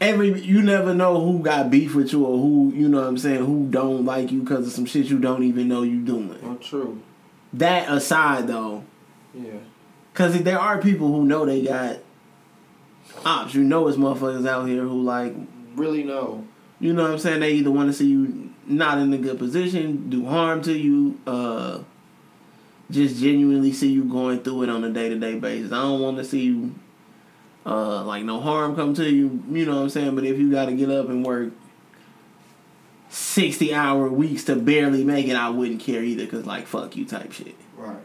Every 0.00 0.40
you 0.40 0.62
never 0.62 0.94
know 0.94 1.20
who 1.20 1.40
got 1.40 1.70
beef 1.70 1.94
with 1.94 2.12
you 2.12 2.24
or 2.24 2.38
who 2.38 2.72
you 2.74 2.88
know 2.88 3.00
what 3.00 3.06
I'm 3.08 3.18
saying 3.18 3.44
who 3.44 3.66
don't 3.68 4.04
like 4.06 4.32
you 4.32 4.40
because 4.40 4.66
of 4.66 4.72
some 4.72 4.86
shit 4.86 5.06
you 5.06 5.18
don't 5.18 5.42
even 5.42 5.68
know 5.68 5.82
you 5.82 6.00
doing. 6.00 6.38
oh, 6.42 6.54
true. 6.56 7.02
That 7.52 7.90
aside 7.90 8.46
though, 8.48 8.84
Yeah. 9.34 9.58
Cause 10.14 10.42
there 10.42 10.58
are 10.58 10.80
people 10.80 11.08
who 11.08 11.24
know 11.24 11.44
they 11.44 11.62
got 11.62 11.98
ops. 13.24 13.54
You 13.54 13.62
know, 13.62 13.88
it's 13.88 13.98
motherfuckers 13.98 14.46
out 14.48 14.66
here 14.68 14.82
who 14.82 15.02
like, 15.02 15.34
Really 15.74 16.02
know. 16.02 16.46
you 16.80 16.92
know 16.92 17.02
what 17.02 17.12
I'm 17.12 17.18
saying. 17.18 17.40
They 17.40 17.52
either 17.52 17.70
want 17.70 17.88
to 17.90 17.92
see 17.92 18.06
you 18.08 18.52
not 18.66 18.98
in 18.98 19.12
a 19.12 19.18
good 19.18 19.38
position, 19.38 20.08
do 20.10 20.24
harm 20.26 20.62
to 20.62 20.72
you, 20.72 21.18
uh, 21.26 21.80
just 22.90 23.20
genuinely 23.20 23.72
see 23.72 23.90
you 23.90 24.04
going 24.04 24.40
through 24.40 24.62
it 24.64 24.68
on 24.68 24.82
a 24.84 24.90
day 24.90 25.08
to 25.10 25.16
day 25.18 25.38
basis. 25.38 25.72
I 25.72 25.82
don't 25.82 26.00
want 26.00 26.16
to 26.18 26.24
see 26.24 26.42
you, 26.44 26.74
uh, 27.66 28.04
like 28.04 28.24
no 28.24 28.40
harm 28.40 28.74
come 28.74 28.94
to 28.94 29.08
you. 29.08 29.42
You 29.50 29.66
know 29.66 29.76
what 29.76 29.82
I'm 29.82 29.90
saying. 29.90 30.14
But 30.14 30.24
if 30.24 30.38
you 30.38 30.50
got 30.50 30.66
to 30.66 30.72
get 30.72 30.90
up 30.90 31.08
and 31.08 31.24
work 31.24 31.52
sixty 33.08 33.74
hour 33.74 34.08
weeks 34.08 34.44
to 34.44 34.56
barely 34.56 35.04
make 35.04 35.26
it, 35.28 35.36
I 35.36 35.50
wouldn't 35.50 35.80
care 35.80 36.02
either. 36.02 36.26
Cause 36.26 36.46
like 36.46 36.66
fuck 36.66 36.96
you 36.96 37.04
type 37.04 37.32
shit. 37.32 37.54
Right. 37.76 37.96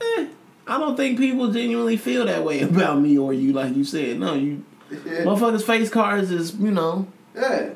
Eh, 0.00 0.26
I 0.66 0.78
don't 0.78 0.96
think 0.96 1.18
people 1.18 1.50
genuinely 1.52 1.96
feel 1.96 2.26
that 2.26 2.44
way 2.44 2.60
about 2.62 3.00
me 3.00 3.18
or 3.18 3.32
you, 3.32 3.52
like 3.52 3.74
you 3.76 3.84
said. 3.84 4.18
No, 4.18 4.34
you 4.34 4.64
motherfuckers 4.90 5.62
face 5.62 5.90
cards 5.90 6.30
is, 6.30 6.54
you 6.54 6.70
know. 6.70 7.06
Yeah. 7.34 7.70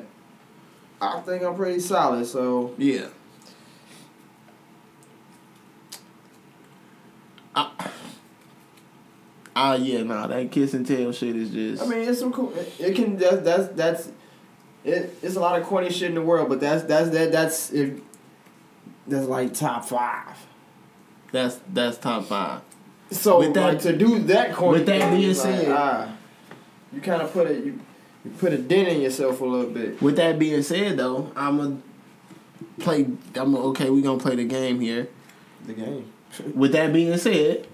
I 1.01 1.19
think 1.21 1.43
I'm 1.43 1.55
pretty 1.55 1.79
solid, 1.79 2.25
so 2.25 2.73
Yeah. 2.77 3.07
Uh, 9.55 9.77
yeah, 9.81 10.03
nah, 10.03 10.27
that 10.27 10.51
kiss 10.51 10.73
and 10.73 10.85
tell 10.85 11.11
shit 11.11 11.35
is 11.35 11.49
just. 11.51 11.81
I 11.83 11.87
mean 11.87 12.07
it's 12.07 12.19
some 12.19 12.31
cool 12.33 12.53
it, 12.55 12.73
it 12.79 12.95
can 12.95 13.17
that's 13.17 13.37
that's 13.41 13.67
that's 13.69 14.11
it, 14.83 15.17
it's 15.21 15.35
a 15.35 15.39
lot 15.39 15.59
of 15.59 15.65
corny 15.65 15.89
shit 15.89 16.09
in 16.09 16.15
the 16.15 16.21
world, 16.21 16.49
but 16.49 16.59
that's 16.59 16.83
that's 16.83 17.09
that 17.11 17.31
that's 17.31 17.71
if 17.71 17.99
that's 19.07 19.27
like 19.27 19.53
top 19.53 19.85
five. 19.85 20.35
that's 21.31 21.59
that's 21.73 21.97
top 21.97 22.25
five. 22.25 22.61
So 23.11 23.39
With 23.39 23.53
that- 23.53 23.73
like 23.75 23.81
to 23.81 23.95
do 23.95 24.19
that 24.19 24.53
corny 24.53 24.79
with 24.79 24.87
that 24.87 25.11
being 25.11 25.27
like, 25.29 25.35
said- 25.37 25.71
ah, 25.71 26.11
you 26.91 27.01
kind 27.01 27.21
of 27.21 27.31
put 27.31 27.47
it 27.47 27.63
you, 27.63 27.79
you 28.23 28.31
put 28.31 28.51
a 28.53 28.57
dent 28.57 28.87
in 28.89 29.01
yourself 29.01 29.41
a 29.41 29.45
little 29.45 29.69
bit. 29.71 30.01
With 30.01 30.15
that 30.17 30.37
being 30.39 30.61
said, 30.63 30.97
though, 30.97 31.31
I'm 31.35 31.57
gonna 31.57 31.77
play. 32.79 33.07
I'm 33.35 33.55
okay. 33.55 33.89
We 33.89 34.01
gonna 34.01 34.19
play 34.19 34.35
the 34.35 34.45
game 34.45 34.79
here. 34.79 35.07
The 35.65 35.73
game. 35.73 36.11
With 36.53 36.71
that 36.73 36.91
being 36.91 37.17
said, 37.17 37.67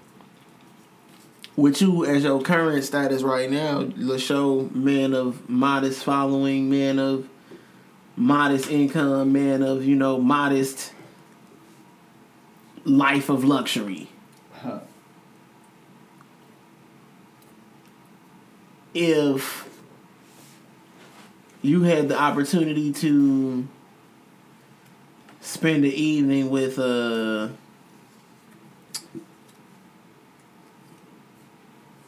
with 1.56 1.82
you 1.82 2.06
as 2.06 2.24
your 2.24 2.42
current 2.42 2.84
status 2.84 3.24
right 3.24 3.50
now, 3.50 3.84
LaShow, 3.84 4.74
man 4.74 5.14
of 5.14 5.50
modest 5.50 6.04
following, 6.04 6.70
man 6.70 7.00
of 7.00 7.28
modest 8.16 8.70
income, 8.70 9.34
man 9.34 9.62
of, 9.62 9.84
you 9.86 9.96
know, 9.96 10.18
modest 10.18 10.94
life 12.86 13.30
of 13.30 13.44
luxury. 13.44 14.10
Huh. 14.54 14.80
If 18.94 19.70
you 21.62 21.84
had 21.84 22.10
the 22.10 22.20
opportunity 22.20 22.92
to 22.92 23.68
spend 25.42 25.84
the 25.84 25.94
evening 25.94 26.50
with 26.50 26.78
uh 26.80 27.50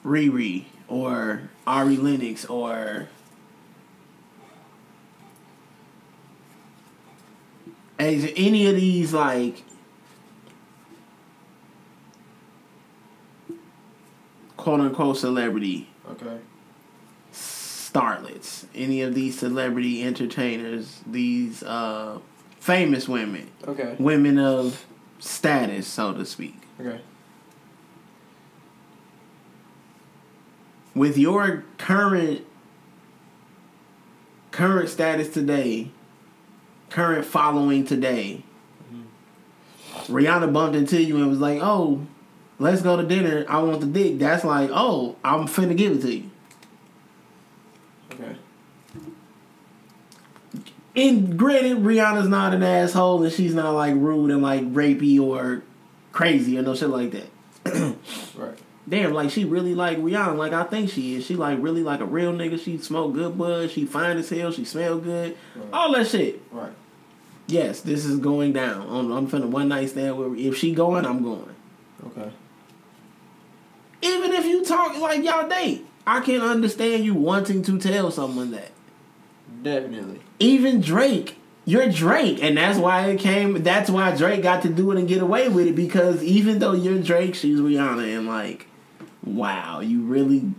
Riri 0.05 0.65
or 0.87 1.49
Ari 1.65 1.97
Lennox 1.97 2.45
or 2.45 3.07
as 7.99 8.29
any 8.35 8.67
of 8.67 8.75
these 8.75 9.13
like 9.13 9.63
quote 14.57 14.79
unquote 14.79 15.17
celebrity 15.17 15.89
Okay. 16.09 16.37
starlets, 17.31 18.65
any 18.75 19.01
of 19.01 19.15
these 19.15 19.39
celebrity 19.39 20.03
entertainers, 20.03 20.99
these 21.07 21.63
uh 21.63 22.19
famous 22.59 23.07
women, 23.07 23.49
Okay. 23.67 23.95
women 23.99 24.37
of 24.37 24.85
status, 25.19 25.87
so 25.87 26.13
to 26.13 26.25
speak. 26.25 26.55
Okay. 26.79 26.99
With 30.95 31.17
your 31.17 31.63
current 31.77 32.45
current 34.51 34.89
status 34.89 35.29
today, 35.29 35.89
current 36.89 37.25
following 37.25 37.85
today, 37.85 38.43
mm-hmm. 38.91 40.13
Rihanna 40.13 40.53
bumped 40.53 40.75
into 40.75 41.01
you 41.01 41.17
and 41.17 41.29
was 41.29 41.39
like, 41.39 41.59
"Oh, 41.61 42.05
let's 42.59 42.81
go 42.81 42.97
to 42.97 43.03
dinner. 43.03 43.45
I 43.47 43.61
want 43.61 43.81
the 43.81 43.87
dick." 43.87 44.19
That's 44.19 44.43
like, 44.43 44.69
"Oh, 44.71 45.15
I'm 45.23 45.47
finna 45.47 45.75
give 45.75 45.97
it 45.97 46.01
to 46.01 46.15
you." 46.15 46.29
Okay. 48.11 48.35
And 50.95 51.37
granted, 51.37 51.79
Rihanna's 51.79 52.27
not 52.27 52.53
an 52.53 52.61
asshole 52.61 53.23
and 53.23 53.33
she's 53.33 53.55
not 53.55 53.71
like 53.71 53.95
rude 53.95 54.29
and 54.29 54.43
like 54.43 54.61
rapey 54.73 55.19
or 55.19 55.63
crazy 56.11 56.57
or 56.59 56.61
no 56.61 56.75
shit 56.75 56.89
like 56.89 57.11
that. 57.11 57.95
Right. 58.35 58.57
Damn, 58.87 59.13
like 59.13 59.29
she 59.29 59.45
really 59.45 59.75
like 59.75 59.97
Rihanna, 59.97 60.37
like 60.37 60.53
I 60.53 60.63
think 60.63 60.89
she 60.89 61.15
is. 61.15 61.25
She 61.25 61.35
like 61.35 61.59
really 61.61 61.83
like 61.83 61.99
a 61.99 62.05
real 62.05 62.33
nigga. 62.33 62.59
She 62.59 62.77
smoke 62.77 63.13
good 63.13 63.37
bud. 63.37 63.71
She 63.71 63.85
fine 63.85 64.17
as 64.17 64.29
hell. 64.29 64.51
She 64.51 64.65
smell 64.65 64.99
good. 64.99 65.37
Right. 65.55 65.73
All 65.73 65.93
that 65.93 66.07
shit. 66.07 66.41
Right. 66.51 66.71
Yes, 67.47 67.81
this 67.81 68.05
is 68.05 68.19
going 68.19 68.53
down. 68.53 68.87
I'm, 68.89 69.11
I'm 69.11 69.27
finna 69.27 69.47
one 69.47 69.67
night 69.67 69.89
stand 69.89 70.17
with. 70.17 70.39
If 70.39 70.57
she 70.57 70.73
going, 70.73 71.05
I'm 71.05 71.23
going. 71.23 71.55
Okay. 72.07 72.31
Even 74.01 74.33
if 74.33 74.45
you 74.45 74.63
talk 74.65 74.97
like 74.99 75.23
y'all 75.23 75.47
date, 75.47 75.85
I 76.05 76.19
can 76.21 76.41
understand 76.41 77.05
you 77.05 77.13
wanting 77.13 77.61
to 77.63 77.79
tell 77.79 78.11
someone 78.11 78.51
that. 78.51 78.71
Definitely. 79.61 80.21
Even 80.39 80.81
Drake, 80.81 81.37
you're 81.65 81.89
Drake, 81.89 82.43
and 82.43 82.57
that's 82.57 82.77
why 82.77 83.07
it 83.07 83.19
came. 83.19 83.63
That's 83.63 83.89
why 83.89 84.15
Drake 84.15 84.43
got 84.43 84.63
to 84.63 84.69
do 84.69 84.91
it 84.91 84.97
and 84.97 85.07
get 85.07 85.21
away 85.21 85.47
with 85.47 85.67
it 85.67 85.75
because 85.75 86.21
even 86.21 86.59
though 86.59 86.73
you're 86.73 86.99
Drake, 86.99 87.35
she's 87.35 87.59
Rihanna, 87.59 88.17
and 88.17 88.27
like, 88.27 88.67
wow, 89.25 89.79
you 89.79 90.01
really 90.01 90.51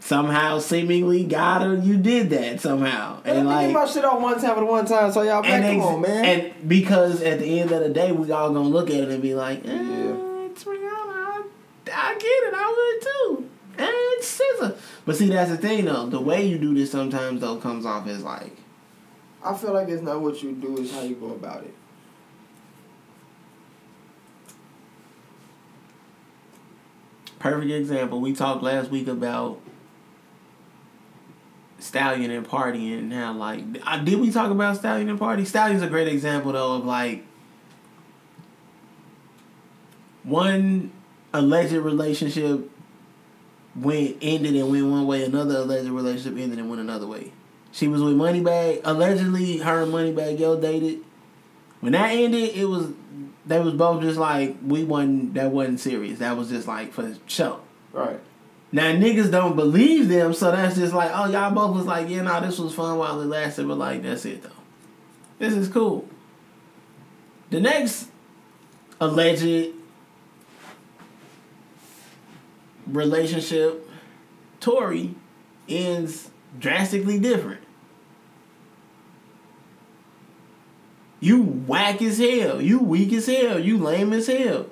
somehow 0.00 0.58
seemingly 0.58 1.24
got 1.24 1.62
her. 1.62 1.74
You 1.76 1.96
did 1.96 2.30
that 2.30 2.60
somehow, 2.60 3.20
And 3.24 3.38
and 3.38 3.48
like. 3.48 3.70
my 3.72 3.86
shit 3.86 4.04
out 4.04 4.20
one 4.20 4.40
time 4.40 4.58
at 4.58 4.66
one 4.66 4.86
time, 4.86 5.12
so 5.12 5.22
y'all 5.22 5.42
back. 5.42 5.62
Ex- 5.62 5.84
on, 5.84 6.00
man. 6.00 6.24
and 6.24 6.68
because 6.68 7.22
at 7.22 7.38
the 7.38 7.60
end 7.60 7.70
of 7.72 7.82
the 7.82 7.90
day, 7.90 8.12
we 8.12 8.30
all 8.32 8.52
gonna 8.52 8.68
look 8.68 8.88
at 8.90 8.96
it 8.96 9.08
and 9.10 9.22
be 9.22 9.34
like, 9.34 9.64
eh, 9.66 9.72
Yeah. 9.72 10.46
it's 10.46 10.64
Rihanna. 10.64 10.78
I, 10.78 11.42
I 11.92 12.14
get 12.14 12.24
it. 12.24 12.54
I 12.54 12.94
would 12.96 13.02
too. 13.38 13.50
And 13.78 13.88
it's 13.90 14.38
SZA. 14.40 14.76
But 15.06 15.16
see, 15.16 15.28
that's 15.28 15.50
the 15.50 15.56
thing 15.56 15.84
though. 15.86 16.06
The 16.06 16.20
way 16.20 16.46
you 16.46 16.58
do 16.58 16.74
this 16.74 16.90
sometimes 16.90 17.40
though 17.40 17.56
comes 17.56 17.86
off 17.86 18.06
as 18.06 18.22
like, 18.22 18.56
I 19.44 19.54
feel 19.54 19.72
like 19.72 19.88
it's 19.88 20.02
not 20.02 20.20
what 20.20 20.42
you 20.42 20.52
do; 20.52 20.76
it's 20.80 20.92
how 20.92 21.00
you 21.02 21.14
go 21.14 21.30
about 21.32 21.62
it. 21.64 21.74
Perfect 27.40 27.72
example. 27.72 28.20
We 28.20 28.34
talked 28.34 28.62
last 28.62 28.90
week 28.90 29.08
about 29.08 29.60
Stallion 31.78 32.30
and 32.30 32.46
partying 32.46 32.98
and 32.98 33.12
how 33.12 33.32
like 33.32 33.64
uh, 33.86 33.96
did 33.98 34.20
we 34.20 34.30
talk 34.30 34.50
about 34.50 34.76
Stallion 34.76 35.08
and 35.08 35.18
Pardi? 35.18 35.46
Stallion's 35.46 35.82
a 35.82 35.88
great 35.88 36.06
example 36.06 36.52
though 36.52 36.74
of 36.74 36.84
like 36.84 37.24
one 40.22 40.92
alleged 41.32 41.72
relationship 41.72 42.70
went 43.74 44.18
ended 44.20 44.54
and 44.54 44.70
went 44.70 44.86
one 44.86 45.06
way, 45.06 45.24
another 45.24 45.56
alleged 45.56 45.88
relationship 45.88 46.38
ended 46.38 46.58
and 46.58 46.68
went 46.68 46.82
another 46.82 47.06
way. 47.06 47.32
She 47.72 47.88
was 47.88 48.02
with 48.02 48.16
Moneybagg. 48.16 48.82
Allegedly, 48.84 49.58
her 49.58 49.82
and 49.82 49.92
Moneybagg 49.92 50.38
Yo 50.38 50.60
dated. 50.60 51.00
When 51.80 51.92
that 51.92 52.10
ended, 52.10 52.54
it 52.54 52.66
was 52.66 52.88
they 53.46 53.58
was 53.58 53.74
both 53.74 54.02
just 54.02 54.18
like 54.18 54.56
we 54.64 54.84
wasn't 54.84 55.34
that 55.34 55.50
wasn't 55.50 55.80
serious. 55.80 56.18
That 56.18 56.36
was 56.36 56.48
just 56.48 56.68
like 56.68 56.92
for 56.92 57.14
show. 57.26 57.60
Right. 57.92 58.20
Now 58.72 58.92
niggas 58.92 59.30
don't 59.30 59.56
believe 59.56 60.08
them, 60.08 60.32
so 60.32 60.52
that's 60.52 60.76
just 60.76 60.94
like, 60.94 61.10
oh 61.12 61.30
y'all 61.30 61.52
both 61.52 61.74
was 61.74 61.86
like, 61.86 62.08
yeah, 62.08 62.22
nah, 62.22 62.40
this 62.40 62.58
was 62.58 62.74
fun 62.74 62.98
while 62.98 63.20
it 63.20 63.26
lasted, 63.26 63.66
but 63.66 63.78
like 63.78 64.02
that's 64.02 64.24
it 64.24 64.42
though. 64.42 64.50
This 65.38 65.54
is 65.54 65.68
cool. 65.68 66.08
The 67.50 67.60
next 67.60 68.08
alleged 69.00 69.74
relationship, 72.86 73.88
Tory, 74.60 75.14
ends 75.68 76.30
drastically 76.58 77.18
different. 77.18 77.62
You 81.20 81.42
whack 81.42 82.00
as 82.02 82.18
hell. 82.18 82.60
You 82.62 82.78
weak 82.78 83.12
as 83.12 83.26
hell. 83.26 83.58
You 83.58 83.76
lame 83.78 84.12
as 84.12 84.26
hell. 84.26 84.66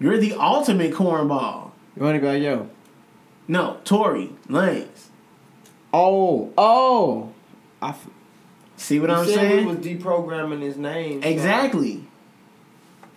You're 0.00 0.18
the 0.18 0.34
ultimate 0.34 0.92
cornball. 0.92 1.70
You 1.96 2.02
want 2.02 2.16
to 2.16 2.20
go, 2.20 2.32
yo? 2.32 2.68
No, 3.48 3.78
Tory 3.84 4.32
Lanez. 4.48 5.06
Oh, 5.94 6.52
oh. 6.58 7.32
I. 7.80 7.90
F- 7.90 8.08
See 8.76 9.00
what 9.00 9.08
you 9.08 9.16
I'm 9.16 9.24
saying? 9.26 9.66
We 9.66 9.74
was 9.74 9.84
deprogramming 9.86 10.60
his 10.60 10.76
name. 10.76 11.22
so- 11.22 11.28
Exactly. 11.28 12.04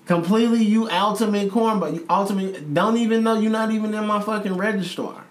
Completely, 0.05 0.63
you 0.63 0.89
ultimate 0.89 1.51
cornball. 1.51 1.93
You 1.93 2.05
ultimate. 2.09 2.73
Don't 2.73 2.97
even 2.97 3.23
know 3.23 3.39
you're 3.39 3.51
not 3.51 3.71
even 3.71 3.93
in 3.93 4.07
my 4.07 4.21
fucking 4.21 4.55
registrar. 4.55 5.23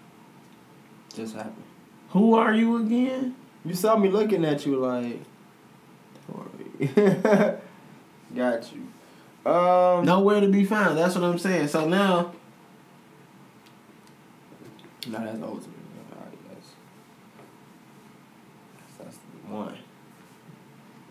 Just 1.14 1.34
happened. 1.34 1.64
Who 2.10 2.34
are 2.34 2.52
you 2.54 2.76
again? 2.76 3.34
You 3.64 3.74
saw 3.74 3.96
me 3.96 4.08
looking 4.08 4.44
at 4.44 4.66
you 4.66 4.76
like. 4.76 5.20
Got 8.34 8.72
you. 8.72 9.50
Um. 9.50 10.04
Nowhere 10.04 10.40
to 10.40 10.48
be 10.48 10.64
found. 10.64 10.98
That's 10.98 11.14
what 11.14 11.24
I'm 11.24 11.38
saying. 11.38 11.68
So 11.68 11.88
now, 11.88 12.32
No, 15.06 15.18
that's 15.24 15.42
ultimate. 15.42 15.74
Alright, 16.12 16.38
that's. 16.50 16.68
That's 18.98 19.16
the 19.16 19.54
one. 19.54 19.78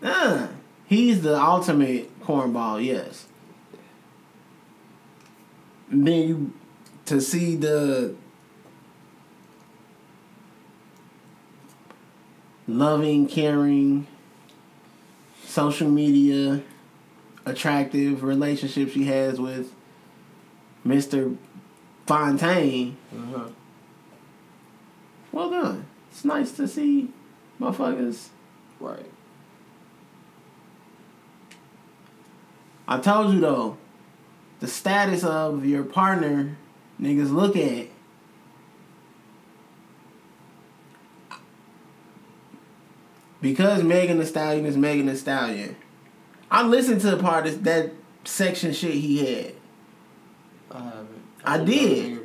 uh, 0.02 0.48
he's 0.86 1.22
the 1.22 1.40
ultimate 1.40 2.20
cornball. 2.22 2.84
Yes. 2.84 3.26
And 5.90 6.06
then 6.06 6.28
you 6.28 6.52
to 7.06 7.20
see 7.20 7.56
the 7.56 8.14
loving, 12.66 13.26
caring, 13.26 14.06
social 15.58 15.88
media, 15.88 16.62
attractive 17.44 18.22
relationship 18.22 18.90
she 18.90 19.06
has 19.06 19.40
with 19.40 19.72
Mr. 20.86 21.36
Fontaine. 22.06 22.96
Uh-huh. 23.12 23.48
Well 25.32 25.50
done. 25.50 25.86
It's 26.12 26.24
nice 26.24 26.52
to 26.52 26.68
see 26.68 27.08
motherfuckers. 27.60 28.28
Right. 28.78 29.10
I 32.86 33.00
told 33.00 33.34
you 33.34 33.40
though, 33.40 33.78
the 34.60 34.68
status 34.68 35.24
of 35.24 35.66
your 35.66 35.82
partner, 35.82 36.56
niggas 37.02 37.32
look 37.32 37.56
at. 37.56 37.88
Because 43.40 43.82
Megan 43.82 44.18
Thee 44.18 44.26
Stallion 44.26 44.66
is 44.66 44.76
Megan 44.76 45.06
Thee 45.06 45.16
Stallion. 45.16 45.76
I 46.50 46.62
listened 46.62 47.00
to 47.02 47.10
the 47.10 47.16
part 47.18 47.46
of 47.46 47.64
that 47.64 47.92
section 48.24 48.72
shit 48.72 48.94
he 48.94 49.24
had. 49.24 49.54
I. 50.70 50.92
I 51.44 51.64
did. 51.64 52.20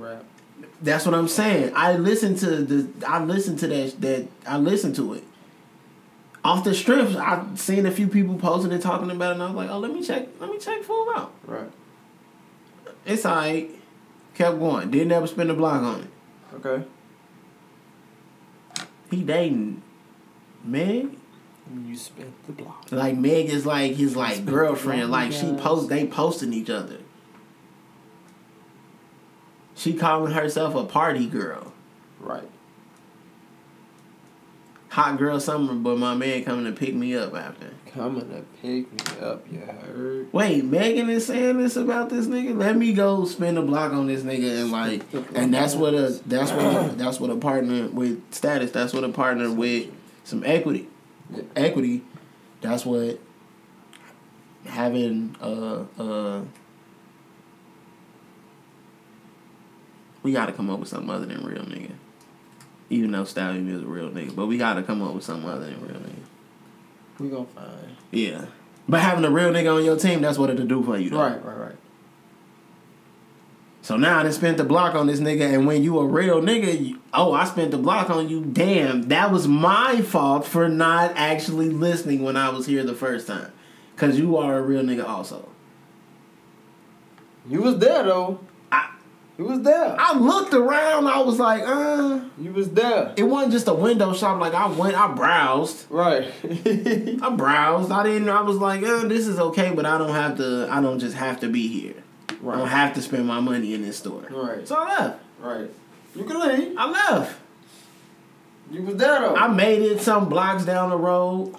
That's 0.81 1.05
what 1.05 1.15
I'm 1.15 1.27
saying. 1.27 1.71
I 1.75 1.95
listened 1.95 2.39
to 2.39 2.63
the 2.63 3.07
I 3.07 3.23
listened 3.23 3.59
to 3.59 3.67
that 3.67 4.01
that 4.01 4.27
I 4.45 4.57
listened 4.57 4.95
to 4.97 5.13
it. 5.13 5.23
Off 6.43 6.65
the 6.65 6.73
strength, 6.73 7.15
I 7.15 7.45
seen 7.55 7.85
a 7.85 7.91
few 7.91 8.09
people 8.09 8.35
posting 8.35 8.73
and 8.73 8.81
talking 8.81 9.09
about 9.09 9.31
it, 9.31 9.33
and 9.35 9.43
I 9.43 9.45
was 9.45 9.55
like, 9.55 9.69
"Oh, 9.69 9.79
let 9.79 9.93
me 9.93 10.03
check. 10.03 10.27
Let 10.41 10.49
me 10.49 10.57
check 10.57 10.83
full 10.83 11.09
out." 11.15 11.33
Right. 11.45 11.71
It's 13.05 13.25
alright. 13.25 13.71
Kept 14.33 14.59
going. 14.59 14.91
Didn't 14.91 15.11
ever 15.11 15.27
spend 15.27 15.51
a 15.51 15.53
block 15.53 15.81
on 15.81 16.01
it. 16.01 16.55
Okay. 16.55 16.85
He 19.09 19.23
dating 19.23 19.83
Meg. 20.63 21.17
You 21.85 21.95
spent 21.95 22.45
the 22.45 22.51
block. 22.51 22.87
Like 22.91 23.17
Meg 23.17 23.49
is 23.49 23.65
like 23.65 23.93
his 23.95 24.15
like 24.15 24.45
girlfriend. 24.45 25.09
Like 25.11 25.31
she 25.31 25.53
post. 25.53 25.89
They 25.89 26.05
posting 26.05 26.53
each 26.53 26.69
other. 26.69 26.97
She 29.75 29.93
calling 29.93 30.33
herself 30.33 30.75
a 30.75 30.83
party 30.83 31.25
girl. 31.27 31.73
Right. 32.19 32.49
Hot 34.89 35.17
girl 35.17 35.39
summer, 35.39 35.73
but 35.73 35.97
my 35.97 36.13
man 36.13 36.43
coming 36.43 36.65
to 36.65 36.71
pick 36.71 36.93
me 36.93 37.15
up 37.15 37.33
after. 37.33 37.71
Coming 37.91 38.29
to 38.29 38.43
pick 38.61 38.91
me 38.91 39.21
up, 39.21 39.43
you 39.51 39.59
heard? 39.59 40.31
Wait, 40.31 40.63
Megan 40.63 41.09
is 41.09 41.25
saying 41.25 41.57
this 41.57 41.75
about 41.75 42.11
this 42.11 42.27
nigga. 42.27 42.55
Let 42.55 42.77
me 42.77 42.93
go 42.93 43.25
spin 43.25 43.57
a 43.57 43.63
block 43.63 43.91
on 43.91 44.05
this 44.05 44.21
nigga 44.21 44.61
and 44.61 44.71
like, 44.71 45.01
and 45.33 45.51
that's 45.51 45.73
what 45.73 45.95
a 45.95 46.21
that's 46.27 46.51
what 46.51 46.91
a, 46.91 46.95
that's 46.95 47.19
what 47.19 47.31
a 47.31 47.35
partner 47.35 47.87
with 47.87 48.21
status. 48.31 48.69
That's 48.69 48.93
what 48.93 49.03
a 49.03 49.09
partner 49.09 49.51
with 49.51 49.89
some 50.23 50.43
equity, 50.45 50.87
equity. 51.55 52.03
That's 52.61 52.85
what 52.85 53.19
having 54.65 55.35
uh 55.41 55.83
uh. 56.01 56.41
We 60.21 60.31
got 60.31 60.45
to 60.45 60.53
come 60.53 60.69
up 60.69 60.79
with 60.79 60.87
something 60.87 61.09
other 61.09 61.25
than 61.25 61.43
real 61.45 61.63
nigga. 61.63 61.91
Even 62.89 63.11
though 63.11 63.25
Stallion 63.25 63.67
is 63.67 63.81
a 63.81 63.85
real 63.85 64.09
nigga, 64.09 64.33
but 64.33 64.45
we 64.45 64.57
got 64.57 64.75
to 64.75 64.83
come 64.83 65.01
up 65.01 65.13
with 65.13 65.23
something 65.23 65.49
other 65.49 65.65
than 65.65 65.81
real 65.81 65.99
nigga. 65.99 66.23
We 67.19 67.29
gonna 67.29 67.45
find. 67.45 67.95
Yeah. 68.11 68.45
But 68.87 69.01
having 69.01 69.25
a 69.25 69.29
real 69.29 69.51
nigga 69.51 69.75
on 69.75 69.83
your 69.83 69.97
team, 69.97 70.21
that's 70.21 70.37
what 70.37 70.49
it'll 70.49 70.65
do 70.65 70.83
for 70.83 70.97
you. 70.97 71.09
Though. 71.09 71.19
Right, 71.19 71.43
right, 71.45 71.57
right. 71.57 71.75
So 73.83 73.97
now 73.97 74.17
I 74.19 74.23
done 74.23 74.31
spent 74.31 74.55
the 74.57 74.63
block 74.63 74.95
on 74.95 75.07
this 75.07 75.19
nigga, 75.19 75.41
and 75.53 75.67
when 75.67 75.83
you 75.83 75.99
a 75.99 76.05
real 76.05 76.41
nigga, 76.41 76.87
you, 76.87 76.99
oh, 77.13 77.33
I 77.33 77.43
spent 77.43 77.71
the 77.71 77.77
block 77.77 78.09
on 78.09 78.29
you. 78.29 78.41
Damn, 78.45 79.03
that 79.09 79.29
was 79.29 79.45
my 79.45 80.01
fault 80.01 80.45
for 80.47 80.69
not 80.69 81.11
actually 81.15 81.69
listening 81.69 82.23
when 82.23 82.37
I 82.37 82.47
was 82.47 82.65
here 82.65 82.83
the 82.85 82.95
first 82.95 83.27
time. 83.27 83.51
Cause 83.97 84.17
you 84.17 84.37
are 84.37 84.57
a 84.57 84.61
real 84.61 84.81
nigga 84.83 85.05
also. 85.07 85.49
You 87.47 87.61
was 87.61 87.77
there 87.77 88.03
though. 88.03 88.39
I- 88.71 88.89
You 89.37 89.45
was 89.45 89.61
there. 89.63 89.95
I 89.99 90.17
looked 90.17 90.53
around. 90.53 91.07
I 91.07 91.19
was 91.21 91.37
like, 91.37 91.61
uh, 91.63 92.21
You 92.39 92.53
was 92.53 92.69
there. 92.69 93.13
it 93.17 93.23
wasn't 93.23 93.51
just 93.51 93.67
a 93.67 93.73
window 93.73 94.13
shop. 94.13 94.39
Like 94.39 94.53
I 94.53 94.67
went, 94.67 94.95
I 94.95 95.13
browsed. 95.13 95.87
Right. 95.89 96.31
I 96.43 97.29
browsed. 97.35 97.91
I 97.91 98.03
didn't. 98.03 98.29
I 98.29 98.41
was 98.41 98.57
like, 98.57 98.81
uh, 98.81 99.05
this 99.09 99.27
is 99.27 99.39
okay, 99.39 99.73
but 99.75 99.85
I 99.85 99.97
don't 99.97 100.13
have 100.13 100.37
to. 100.37 100.67
I 100.71 100.79
don't 100.81 100.99
just 100.99 101.17
have 101.17 101.41
to 101.41 101.49
be 101.49 101.67
here. 101.67 101.95
I 102.51 102.57
don't 102.57 102.67
have 102.67 102.93
to 102.95 103.01
spend 103.01 103.25
my 103.25 103.39
money 103.39 103.73
in 103.73 103.81
this 103.81 103.97
store. 103.97 104.27
Right. 104.29 104.67
So 104.67 104.75
I 104.75 104.99
left. 104.99 105.23
Right. 105.39 105.69
You 106.15 106.23
can 106.25 106.39
leave. 106.39 106.77
I 106.77 106.89
left. 106.89 107.39
You 108.71 108.81
was 108.83 108.95
there 108.95 109.21
though. 109.21 109.35
I 109.35 109.47
made 109.47 109.81
it 109.81 110.01
some 110.01 110.29
blocks 110.29 110.65
down 110.65 110.89
the 110.89 110.97
road. 110.97 111.55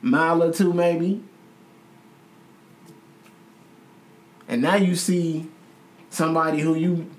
Mile 0.00 0.42
or 0.42 0.52
two 0.52 0.72
maybe. 0.72 1.22
And 4.46 4.62
now 4.62 4.76
you 4.76 4.94
see 4.96 5.48
somebody 6.10 6.60
who 6.60 6.74
you 6.74 7.10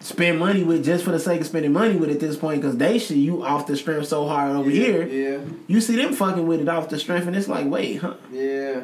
spend 0.00 0.38
money 0.38 0.62
with 0.62 0.84
just 0.84 1.04
for 1.04 1.12
the 1.12 1.18
sake 1.18 1.40
of 1.40 1.46
spending 1.46 1.72
money 1.72 1.96
with 1.96 2.10
at 2.10 2.20
this 2.20 2.36
point 2.36 2.60
because 2.60 2.76
they 2.76 2.98
see 2.98 3.20
you 3.20 3.44
off 3.44 3.66
the 3.66 3.76
strength 3.76 4.08
so 4.08 4.26
hard 4.26 4.54
over 4.54 4.68
yeah, 4.68 4.84
here. 4.84 5.06
Yeah. 5.06 5.44
You 5.66 5.80
see 5.80 5.96
them 5.96 6.12
fucking 6.12 6.46
with 6.46 6.60
it 6.60 6.68
off 6.68 6.88
the 6.88 6.98
strength 6.98 7.26
and 7.26 7.36
it's 7.36 7.48
like, 7.48 7.66
wait, 7.66 7.96
huh? 7.96 8.14
Yeah. 8.30 8.82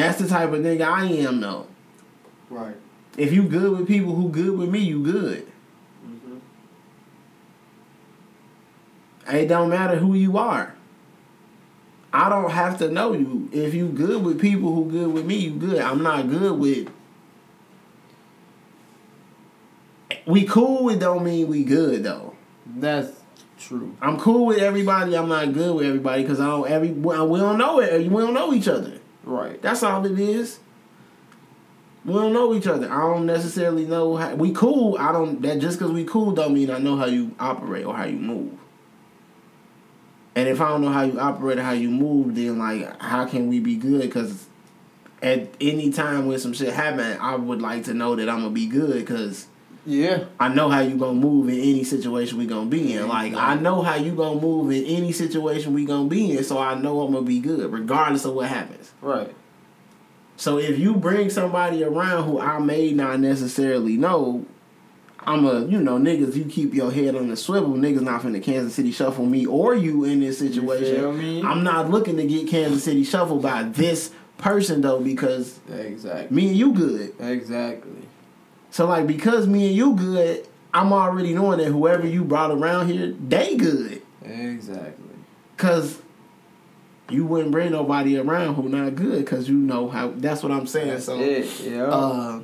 That's 0.00 0.18
the 0.18 0.28
type 0.28 0.50
of 0.50 0.60
nigga 0.60 0.82
I 0.82 1.04
am 1.04 1.40
though. 1.40 1.66
Right. 2.48 2.76
If 3.18 3.34
you 3.34 3.42
good 3.42 3.78
with 3.78 3.86
people 3.86 4.14
who 4.14 4.30
good 4.30 4.56
with 4.58 4.70
me, 4.70 4.78
you 4.78 5.02
good. 5.02 5.46
hmm 6.02 6.38
It 9.28 9.46
don't 9.46 9.68
matter 9.68 9.96
who 9.96 10.14
you 10.14 10.38
are. 10.38 10.74
I 12.12 12.28
don't 12.30 12.50
have 12.50 12.78
to 12.78 12.90
know 12.90 13.12
you. 13.12 13.50
If 13.52 13.74
you 13.74 13.88
good 13.88 14.24
with 14.24 14.40
people 14.40 14.74
who 14.74 14.90
good 14.90 15.12
with 15.12 15.26
me, 15.26 15.36
you 15.36 15.50
good. 15.50 15.80
I'm 15.80 16.02
not 16.02 16.28
good 16.30 16.58
with. 16.58 16.88
We 20.26 20.44
cool. 20.46 20.88
It 20.88 20.98
don't 20.98 21.24
mean 21.24 21.46
we 21.48 21.62
good 21.62 22.04
though. 22.04 22.34
That's 22.66 23.12
true. 23.58 23.94
I'm 24.00 24.18
cool 24.18 24.46
with 24.46 24.58
everybody. 24.58 25.14
I'm 25.14 25.28
not 25.28 25.52
good 25.52 25.76
with 25.76 25.86
everybody 25.86 26.22
because 26.22 26.40
I 26.40 26.46
don't 26.46 26.68
every 26.70 26.90
we 26.90 27.12
don't 27.38 27.58
know 27.58 27.80
it. 27.80 28.10
We 28.10 28.22
don't 28.22 28.34
know 28.34 28.54
each 28.54 28.66
other. 28.66 28.99
Right. 29.24 29.60
That's 29.60 29.82
all 29.82 30.04
it 30.06 30.18
is. 30.18 30.60
We 32.04 32.14
don't 32.14 32.32
know 32.32 32.54
each 32.54 32.66
other. 32.66 32.90
I 32.90 33.00
don't 33.00 33.26
necessarily 33.26 33.84
know 33.84 34.16
how 34.16 34.34
we 34.34 34.52
cool. 34.52 34.96
I 34.98 35.12
don't 35.12 35.42
that 35.42 35.58
just 35.58 35.78
because 35.78 35.92
we 35.92 36.04
cool 36.04 36.32
don't 36.32 36.54
mean 36.54 36.70
I 36.70 36.78
know 36.78 36.96
how 36.96 37.06
you 37.06 37.34
operate 37.38 37.84
or 37.84 37.94
how 37.94 38.04
you 38.04 38.18
move. 38.18 38.52
And 40.34 40.48
if 40.48 40.60
I 40.60 40.68
don't 40.70 40.80
know 40.80 40.90
how 40.90 41.02
you 41.02 41.20
operate 41.20 41.58
or 41.58 41.62
how 41.62 41.72
you 41.72 41.90
move, 41.90 42.34
then 42.34 42.58
like 42.58 43.00
how 43.02 43.26
can 43.26 43.48
we 43.48 43.60
be 43.60 43.76
good? 43.76 44.02
Because 44.02 44.46
at 45.22 45.48
any 45.60 45.90
time 45.90 46.26
when 46.26 46.38
some 46.38 46.54
shit 46.54 46.72
happen, 46.72 47.18
I 47.20 47.36
would 47.36 47.60
like 47.60 47.84
to 47.84 47.94
know 47.94 48.16
that 48.16 48.30
I'm 48.30 48.40
gonna 48.40 48.50
be 48.50 48.66
good 48.66 48.94
because 48.94 49.46
Yeah. 49.86 50.24
I 50.38 50.48
know 50.48 50.68
how 50.68 50.80
you 50.80 50.96
gonna 50.96 51.14
move 51.14 51.48
in 51.48 51.54
any 51.58 51.84
situation 51.84 52.38
we 52.38 52.46
gonna 52.46 52.68
be 52.68 52.92
in. 52.94 53.08
Like 53.08 53.34
I 53.34 53.54
know 53.54 53.82
how 53.82 53.94
you 53.96 54.12
gonna 54.12 54.40
move 54.40 54.70
in 54.70 54.84
any 54.84 55.12
situation 55.12 55.72
we 55.74 55.84
gonna 55.84 56.08
be 56.08 56.36
in, 56.36 56.44
so 56.44 56.58
I 56.58 56.74
know 56.74 57.00
I'm 57.00 57.12
gonna 57.12 57.24
be 57.26 57.40
good 57.40 57.72
regardless 57.72 58.24
of 58.24 58.34
what 58.34 58.48
happens. 58.48 58.92
Right. 59.00 59.34
So 60.36 60.58
if 60.58 60.78
you 60.78 60.94
bring 60.94 61.28
somebody 61.30 61.84
around 61.84 62.24
who 62.24 62.40
I 62.40 62.58
may 62.58 62.92
not 62.92 63.20
necessarily 63.20 63.96
know, 63.96 64.46
I'm 65.20 65.44
a 65.44 65.66
you 65.66 65.80
know 65.80 65.98
niggas. 65.98 66.34
You 66.34 66.44
keep 66.44 66.72
your 66.74 66.90
head 66.90 67.14
on 67.14 67.28
the 67.28 67.36
swivel. 67.36 67.70
Niggas 67.70 68.00
not 68.02 68.22
finna 68.22 68.42
Kansas 68.42 68.74
City 68.74 68.90
shuffle 68.92 69.26
me 69.26 69.44
or 69.46 69.74
you 69.74 70.04
in 70.04 70.20
this 70.20 70.38
situation. 70.38 71.44
I'm 71.44 71.62
not 71.62 71.90
looking 71.90 72.16
to 72.16 72.26
get 72.26 72.48
Kansas 72.48 72.84
City 72.84 73.04
shuffled 73.04 73.42
by 73.42 73.64
this 73.64 74.12
person 74.38 74.80
though 74.80 75.00
because 75.00 75.58
Exactly. 75.70 76.34
me 76.34 76.48
and 76.48 76.56
you 76.56 76.72
good. 76.72 77.12
Exactly. 77.20 77.99
So 78.70 78.86
like 78.86 79.06
because 79.06 79.46
me 79.46 79.66
and 79.68 79.76
you 79.76 79.94
good, 79.94 80.46
I'm 80.72 80.92
already 80.92 81.34
knowing 81.34 81.58
that 81.58 81.66
whoever 81.66 82.06
you 82.06 82.24
brought 82.24 82.50
around 82.50 82.88
here, 82.88 83.14
they 83.28 83.56
good. 83.56 84.02
Exactly. 84.24 85.04
Cause 85.56 86.00
you 87.08 87.26
wouldn't 87.26 87.50
bring 87.50 87.72
nobody 87.72 88.16
around 88.16 88.54
who 88.54 88.68
not 88.68 88.94
good. 88.94 89.26
Cause 89.26 89.48
you 89.48 89.56
know 89.56 89.88
how. 89.88 90.10
That's 90.10 90.42
what 90.42 90.52
I'm 90.52 90.66
saying. 90.66 91.00
So. 91.00 91.18
it. 91.18 91.60
Yeah. 91.60 91.84
Uh, 91.84 92.40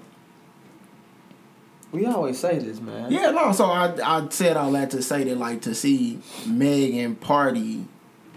we 1.93 2.05
always 2.05 2.39
say 2.39 2.59
this, 2.59 2.81
man. 2.81 3.11
yeah, 3.11 3.31
no. 3.31 3.53
So 3.53 3.66
I 3.66 3.95
I 4.03 4.29
said 4.29 4.57
all 4.57 4.72
that 4.72 4.91
to 4.91 5.03
say 5.03 5.24
that 5.24 5.39
like 5.39 5.62
to 5.62 5.74
see 5.74 6.20
Meg 6.45 6.95
and 6.95 7.18
Pardi, 7.18 7.87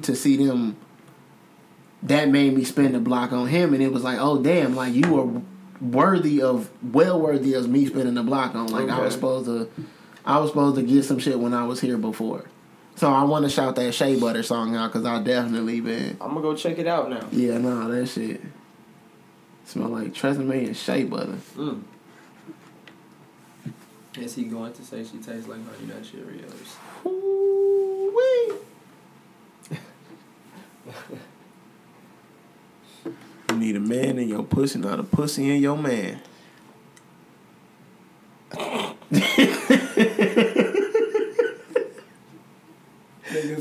to 0.04 0.16
see 0.16 0.38
them. 0.38 0.78
That 2.02 2.30
made 2.30 2.54
me 2.54 2.64
spend 2.64 2.96
a 2.96 3.00
block 3.00 3.34
on 3.34 3.48
him, 3.48 3.74
and 3.74 3.84
it 3.84 3.92
was 3.92 4.04
like, 4.04 4.20
oh 4.22 4.42
damn, 4.42 4.74
like 4.74 4.94
you 4.94 5.12
were 5.12 5.42
worthy 5.82 6.41
of, 6.41 6.69
well 6.84 7.19
worthy 7.19 7.53
of 7.53 7.69
me 7.69 7.86
spending 7.86 8.15
the 8.15 8.23
block 8.23 8.55
on. 8.55 8.67
Like 8.67 8.89
I 8.89 8.99
was 8.99 9.13
supposed 9.13 9.45
to, 9.45 9.69
I 10.25 10.38
was 10.39 10.51
supposed 10.51 10.75
to 10.77 10.84
get 10.84 11.03
some 11.03 11.19
shit 11.19 11.39
when 11.39 11.53
I 11.53 11.65
was 11.65 11.80
here 11.82 11.97
before. 11.97 12.45
So 12.95 13.11
I 13.11 13.23
want 13.23 13.45
to 13.45 13.49
shout 13.49 13.75
that 13.77 13.93
Shea 13.93 14.19
Butter 14.19 14.43
song 14.43 14.75
out 14.75 14.91
because 14.91 15.05
I 15.05 15.23
definitely 15.23 15.80
been. 15.80 16.17
I'm 16.19 16.30
gonna 16.30 16.41
go 16.41 16.55
check 16.55 16.77
it 16.80 16.88
out 16.88 17.09
now. 17.09 17.25
Yeah, 17.32 17.57
no, 17.57 17.89
that 17.89 18.07
shit 18.07 18.41
smell 19.69 19.89
like 19.89 20.13
Tresemme 20.13 20.65
and 20.65 20.75
Shea 20.75 21.03
Butter. 21.03 21.38
Mm. 21.55 21.84
Is 24.17 24.36
he 24.36 24.45
going 24.45 24.73
to 24.73 24.84
say 24.84 25.03
she 25.03 25.17
tastes 25.17 25.47
like 25.47 25.59
Honey 25.65 25.86
Nut 25.88 26.01
Cheerios? 26.03 26.75
Ooh-wee. 27.05 28.57
you 33.50 33.56
need 33.58 33.76
a 33.76 33.80
man 33.80 34.18
in 34.18 34.30
your 34.30 34.43
pussy, 34.43 34.80
not 34.80 35.00
a 35.00 35.04
pussy 35.04 35.50
in 35.56 35.62
your 35.62 35.78
man. 35.78 36.22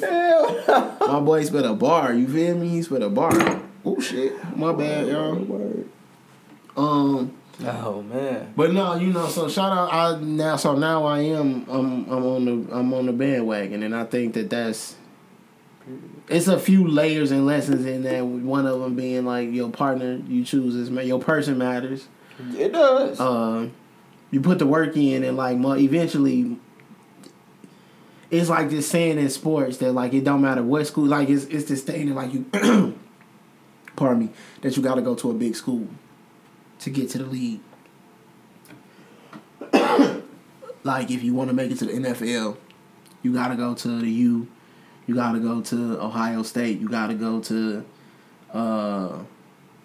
Hell. 0.00 0.96
My 1.00 1.20
boy 1.20 1.44
spit 1.44 1.64
a 1.64 1.74
bar. 1.74 2.12
You 2.14 2.28
feel 2.28 2.56
me? 2.56 2.68
He 2.68 2.82
spit 2.82 3.02
a 3.02 3.08
bar. 3.08 3.62
Oh 3.84 4.00
shit, 4.00 4.34
my 4.56 4.72
bad, 4.72 5.06
y'all. 5.06 5.84
Um, 6.76 7.34
Oh 7.64 8.02
man. 8.02 8.52
but 8.56 8.72
no, 8.72 8.94
you 8.94 9.12
know. 9.12 9.26
So 9.28 9.48
shout 9.48 9.72
out. 9.72 9.92
I 9.92 10.20
now. 10.20 10.56
So 10.56 10.76
now 10.76 11.04
I 11.04 11.20
am. 11.20 11.64
I'm. 11.68 12.04
I'm 12.10 12.24
on 12.24 12.44
the. 12.44 12.74
I'm 12.74 12.92
on 12.94 13.06
the 13.06 13.12
bandwagon, 13.12 13.82
and 13.82 13.94
I 13.96 14.04
think 14.04 14.34
that 14.34 14.50
that's. 14.50 14.96
It's 16.28 16.46
a 16.46 16.58
few 16.58 16.86
layers 16.86 17.30
and 17.30 17.46
lessons 17.46 17.86
in 17.86 18.02
that. 18.02 18.24
One 18.24 18.66
of 18.66 18.80
them 18.80 18.94
being 18.94 19.24
like 19.24 19.50
your 19.50 19.70
partner 19.70 20.20
you 20.26 20.44
choose 20.44 20.74
is 20.74 20.90
your 20.90 21.20
person 21.20 21.56
matters. 21.56 22.06
It 22.54 22.72
does. 22.72 23.18
Uh, 23.18 23.68
you 24.30 24.40
put 24.40 24.58
the 24.58 24.66
work 24.66 24.96
in, 24.96 25.24
and 25.24 25.36
like 25.36 25.56
eventually, 25.58 26.58
it's 28.30 28.50
like 28.50 28.70
this 28.70 28.88
saying 28.88 29.18
in 29.18 29.30
sports 29.30 29.78
that 29.78 29.92
like 29.92 30.12
it 30.12 30.24
don't 30.24 30.42
matter 30.42 30.62
what 30.62 30.86
school. 30.86 31.06
Like 31.06 31.30
it's 31.30 31.44
it's 31.44 31.68
this 31.68 31.82
thing 31.82 32.08
that 32.08 32.14
like 32.14 32.34
you, 32.34 32.44
pardon 33.96 34.26
me, 34.26 34.30
that 34.60 34.76
you 34.76 34.82
got 34.82 34.96
to 34.96 35.02
go 35.02 35.14
to 35.14 35.30
a 35.30 35.34
big 35.34 35.56
school 35.56 35.88
to 36.80 36.90
get 36.90 37.08
to 37.10 37.18
the 37.18 37.24
league. 37.24 37.60
like 40.84 41.10
if 41.10 41.22
you 41.22 41.34
want 41.34 41.48
to 41.48 41.54
make 41.54 41.70
it 41.70 41.78
to 41.78 41.86
the 41.86 41.92
NFL, 41.92 42.58
you 43.22 43.32
got 43.32 43.48
to 43.48 43.56
go 43.56 43.74
to 43.74 43.88
the 44.00 44.10
U. 44.10 44.48
You 45.08 45.14
got 45.14 45.32
to 45.32 45.40
go 45.40 45.62
to 45.62 46.00
Ohio 46.02 46.42
State. 46.42 46.80
You 46.80 46.88
got 46.88 47.06
to 47.06 47.14
go 47.14 47.40
to 47.40 47.84
uh, 48.52 49.18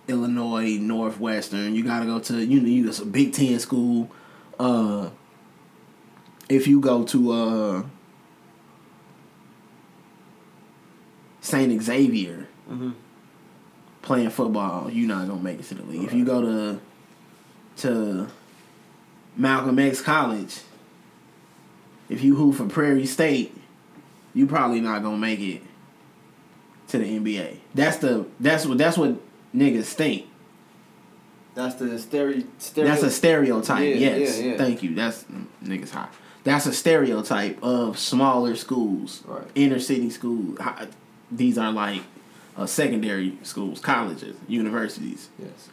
Illinois 0.10 0.78
Northwestern. 0.78 1.74
You 1.76 1.84
got 1.86 2.02
to 2.02 2.06
go 2.06 2.20
to 2.20 2.46
you 2.46 2.60
know 2.60 2.68
you 2.68 2.92
a 2.92 3.06
Big 3.06 3.32
Ten 3.32 3.58
school. 3.58 4.12
Uh, 4.60 5.10
if 6.50 6.68
you 6.68 6.82
go 6.82 7.06
to 7.06 7.32
uh, 7.32 7.84
Saint 11.40 11.82
Xavier 11.82 12.50
mm-hmm. 12.70 12.92
playing 14.02 14.30
football, 14.30 14.92
you're 14.92 15.08
not 15.08 15.30
gonna 15.30 15.42
make 15.42 15.62
it 15.62 15.66
to 15.68 15.76
the 15.76 15.84
league. 15.84 16.04
If 16.04 16.14
you 16.14 16.26
go 16.26 16.42
to 16.42 16.82
to 17.78 18.28
Malcolm 19.38 19.80
X 19.80 20.02
College, 20.02 20.60
if 22.10 22.22
you 22.22 22.36
hoop 22.36 22.56
for 22.56 22.68
Prairie 22.68 23.06
State, 23.06 23.56
you 24.34 24.48
probably 24.48 24.82
not 24.82 25.04
gonna 25.04 25.18
make 25.18 25.40
it 25.40 25.62
to 26.90 26.98
the 26.98 27.06
NBA. 27.06 27.58
That's 27.74 27.98
the 27.98 28.26
that's 28.40 28.66
what 28.66 28.78
that's 28.78 28.98
what 28.98 29.16
niggas 29.56 29.86
think. 29.94 30.28
That's 31.56 31.76
the 31.76 32.00
stereo. 32.00 32.44
stereo 32.58 32.90
That's 32.90 33.04
a 33.04 33.12
stereotype. 33.12 33.82
Yeah, 33.82 33.96
yes, 33.96 34.40
yeah, 34.40 34.52
yeah. 34.52 34.58
thank 34.58 34.82
you. 34.82 34.96
That's 34.96 35.24
niggas 35.64 35.92
high. 35.92 36.10
That's 36.44 36.66
a 36.66 36.74
stereotype 36.74 37.62
of 37.64 37.98
smaller 37.98 38.56
schools, 38.56 39.24
Right. 39.26 39.44
inner 39.56 39.80
city 39.80 40.10
schools. 40.10 40.58
These 41.32 41.58
are 41.58 41.72
like 41.72 42.02
uh, 42.58 42.66
secondary 42.66 43.38
schools, 43.44 43.80
colleges, 43.80 44.36
universities. 44.48 45.30
Yes. 45.40 45.70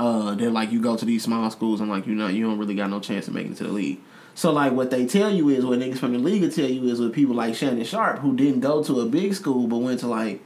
uh, 0.00 0.34
they're 0.34 0.50
like 0.50 0.72
you 0.72 0.80
go 0.80 0.96
to 0.96 1.04
these 1.04 1.22
small 1.24 1.50
schools 1.50 1.80
and 1.80 1.90
like 1.90 2.06
you 2.06 2.14
know 2.14 2.26
you 2.28 2.44
don't 2.46 2.58
really 2.58 2.74
got 2.74 2.90
no 2.90 3.00
chance 3.00 3.28
of 3.28 3.34
making 3.34 3.52
it 3.52 3.58
to 3.58 3.64
the 3.64 3.72
league. 3.72 4.00
So 4.34 4.50
like 4.52 4.72
what 4.72 4.90
they 4.90 5.06
tell 5.06 5.30
you 5.30 5.48
is 5.48 5.64
what 5.64 5.78
niggas 5.78 5.98
from 5.98 6.12
the 6.12 6.18
league 6.18 6.42
will 6.42 6.50
tell 6.50 6.68
you 6.68 6.88
is 6.88 7.00
with 7.00 7.12
people 7.12 7.34
like 7.34 7.54
Shannon 7.54 7.84
Sharpe 7.84 8.18
who 8.18 8.34
didn't 8.34 8.60
go 8.60 8.82
to 8.82 9.00
a 9.00 9.06
big 9.06 9.34
school 9.34 9.66
but 9.68 9.78
went 9.78 10.00
to 10.00 10.08
like 10.08 10.40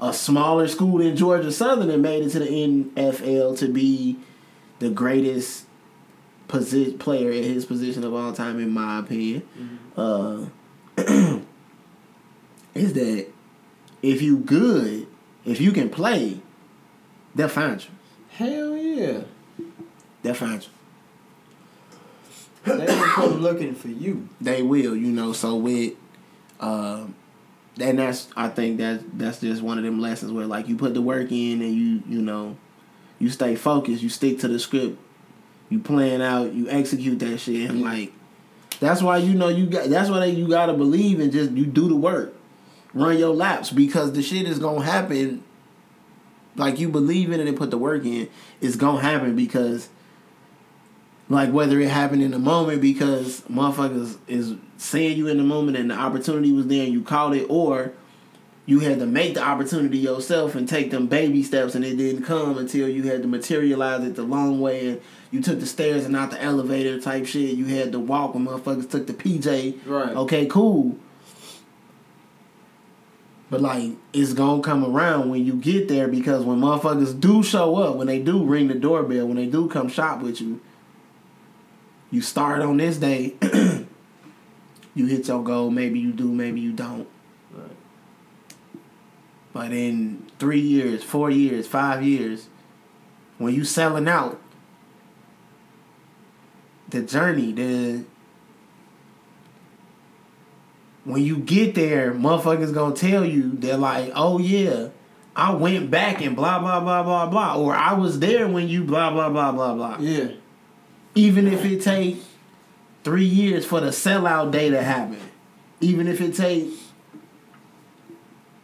a 0.00 0.12
smaller 0.12 0.68
school 0.68 0.98
than 0.98 1.16
Georgia 1.16 1.52
Southern 1.52 1.90
and 1.90 2.02
made 2.02 2.24
it 2.24 2.30
to 2.30 2.38
the 2.38 2.46
NFL 2.46 3.58
to 3.58 3.68
be 3.68 4.16
the 4.78 4.90
greatest 4.90 5.64
posi- 6.48 6.98
player 6.98 7.30
at 7.30 7.44
his 7.44 7.64
position 7.64 8.04
of 8.04 8.14
all 8.14 8.32
time, 8.32 8.58
in 8.58 8.70
my 8.70 8.98
opinion. 8.98 9.42
Uh, 9.96 10.46
is 12.74 12.92
that 12.92 13.26
if 14.02 14.20
you 14.22 14.38
good, 14.38 15.06
if 15.44 15.60
you 15.60 15.72
can 15.72 15.88
play, 15.88 16.40
they'll 17.34 17.48
find 17.48 17.82
you. 17.82 17.90
Hell 18.30 18.76
yeah. 18.76 19.20
They'll 20.22 20.34
find 20.34 20.62
you. 20.62 20.68
They 22.66 22.86
gonna 22.86 23.12
come 23.12 23.40
looking 23.40 23.74
for 23.74 23.88
you. 23.88 24.28
They 24.40 24.62
will, 24.62 24.96
you 24.96 25.12
know. 25.12 25.32
So 25.32 25.54
with, 25.56 25.94
um, 26.60 27.14
and 27.80 27.98
that's 27.98 28.28
I 28.36 28.48
think 28.48 28.78
that 28.78 29.18
that's 29.18 29.40
just 29.40 29.62
one 29.62 29.78
of 29.78 29.84
them 29.84 30.00
lessons 30.00 30.32
where 30.32 30.46
like 30.46 30.68
you 30.68 30.76
put 30.76 30.94
the 30.94 31.02
work 31.02 31.30
in 31.30 31.62
and 31.62 31.74
you 31.74 32.02
you 32.08 32.20
know, 32.20 32.56
you 33.18 33.30
stay 33.30 33.54
focused, 33.54 34.02
you 34.02 34.08
stick 34.08 34.40
to 34.40 34.48
the 34.48 34.58
script, 34.58 34.98
you 35.68 35.78
plan 35.78 36.20
out, 36.20 36.52
you 36.52 36.68
execute 36.68 37.18
that 37.20 37.38
shit, 37.38 37.70
and 37.70 37.82
like 37.82 38.12
that's 38.80 39.00
why 39.00 39.18
you 39.18 39.34
know 39.34 39.48
you 39.48 39.66
got 39.66 39.88
that's 39.88 40.10
why 40.10 40.24
you 40.24 40.48
gotta 40.48 40.74
believe 40.74 41.20
and 41.20 41.32
just 41.32 41.52
you 41.52 41.66
do 41.66 41.88
the 41.88 41.96
work, 41.96 42.34
run 42.94 43.16
your 43.16 43.34
laps 43.34 43.70
because 43.70 44.12
the 44.12 44.22
shit 44.22 44.46
is 44.46 44.58
gonna 44.58 44.84
happen. 44.84 45.44
Like 46.56 46.78
you 46.78 46.88
believe 46.88 47.30
in 47.32 47.40
it 47.40 47.46
and 47.46 47.56
put 47.56 47.70
the 47.70 47.78
work 47.78 48.04
in, 48.04 48.28
it's 48.60 48.76
gonna 48.76 49.02
happen 49.02 49.36
because 49.36 49.88
like 51.28 51.50
whether 51.50 51.80
it 51.80 51.88
happened 51.88 52.22
in 52.22 52.30
the 52.30 52.38
moment 52.38 52.80
because 52.80 53.40
motherfuckers 53.42 54.18
is 54.28 54.54
seeing 54.78 55.16
you 55.16 55.26
in 55.28 55.38
the 55.38 55.44
moment 55.44 55.76
and 55.76 55.90
the 55.90 55.94
opportunity 55.94 56.52
was 56.52 56.66
there 56.68 56.84
and 56.84 56.92
you 56.92 57.02
caught 57.02 57.34
it, 57.34 57.46
or 57.48 57.92
you 58.64 58.80
had 58.80 58.98
to 58.98 59.06
make 59.06 59.34
the 59.34 59.42
opportunity 59.42 59.98
yourself 59.98 60.54
and 60.54 60.68
take 60.68 60.90
them 60.90 61.06
baby 61.06 61.42
steps 61.42 61.74
and 61.74 61.84
it 61.84 61.96
didn't 61.96 62.24
come 62.24 62.58
until 62.58 62.88
you 62.88 63.04
had 63.04 63.22
to 63.22 63.28
materialize 63.28 64.04
it 64.04 64.16
the 64.16 64.22
long 64.22 64.60
way 64.60 64.88
and 64.88 65.00
you 65.30 65.40
took 65.40 65.60
the 65.60 65.66
stairs 65.66 66.04
and 66.04 66.12
not 66.12 66.30
the 66.30 66.42
elevator 66.42 67.00
type 67.00 67.26
shit. 67.26 67.56
You 67.56 67.66
had 67.66 67.92
to 67.92 67.98
walk 67.98 68.34
when 68.34 68.46
motherfuckers 68.46 68.90
took 68.90 69.06
the 69.06 69.12
PJ. 69.12 69.86
Right. 69.86 70.16
Okay, 70.16 70.46
cool. 70.46 70.96
But 73.50 73.60
like 73.60 73.92
it's 74.12 74.32
gonna 74.32 74.62
come 74.62 74.84
around 74.84 75.30
when 75.30 75.44
you 75.44 75.54
get 75.54 75.88
there 75.88 76.08
because 76.08 76.44
when 76.44 76.60
motherfuckers 76.60 77.18
do 77.18 77.42
show 77.42 77.76
up, 77.76 77.96
when 77.96 78.08
they 78.08 78.20
do 78.20 78.44
ring 78.44 78.68
the 78.68 78.74
doorbell, 78.74 79.26
when 79.26 79.36
they 79.36 79.46
do 79.46 79.68
come 79.68 79.88
shop 79.88 80.20
with 80.20 80.40
you, 80.40 80.60
you 82.10 82.20
start 82.20 82.60
on 82.62 82.76
this 82.76 82.98
day, 82.98 83.34
you 84.94 85.06
hit 85.06 85.28
your 85.28 85.42
goal, 85.42 85.70
maybe 85.70 85.98
you 85.98 86.12
do, 86.12 86.32
maybe 86.32 86.60
you 86.60 86.72
don't. 86.72 87.08
Right. 87.52 87.76
But 89.52 89.72
in 89.72 90.26
three 90.38 90.60
years, 90.60 91.02
four 91.02 91.30
years, 91.30 91.66
five 91.66 92.02
years, 92.02 92.48
when 93.38 93.54
you 93.54 93.64
selling 93.64 94.08
out, 94.08 94.40
the 96.88 97.02
journey, 97.02 97.52
the 97.52 98.04
when 101.04 101.22
you 101.22 101.38
get 101.38 101.74
there, 101.74 102.12
motherfuckers 102.12 102.74
gonna 102.74 102.94
tell 102.94 103.24
you 103.24 103.52
they're 103.52 103.76
like, 103.76 104.12
oh 104.14 104.38
yeah, 104.38 104.88
I 105.34 105.54
went 105.54 105.90
back 105.90 106.20
and 106.20 106.34
blah 106.34 106.58
blah 106.58 106.80
blah 106.80 107.02
blah 107.02 107.26
blah, 107.26 107.56
or 107.56 107.74
I 107.74 107.94
was 107.94 108.20
there 108.20 108.48
when 108.48 108.68
you 108.68 108.84
blah 108.84 109.10
blah 109.10 109.28
blah 109.30 109.52
blah 109.52 109.74
blah. 109.74 109.98
Yeah. 110.00 110.28
Even 111.16 111.48
if 111.48 111.64
it 111.64 111.82
take 111.82 112.18
three 113.02 113.24
years 113.24 113.66
for 113.66 113.80
the 113.80 113.88
sellout 113.88 114.52
day 114.52 114.70
to 114.70 114.82
happen, 114.82 115.18
even 115.80 116.06
if 116.06 116.20
it 116.20 116.34
take, 116.34 116.68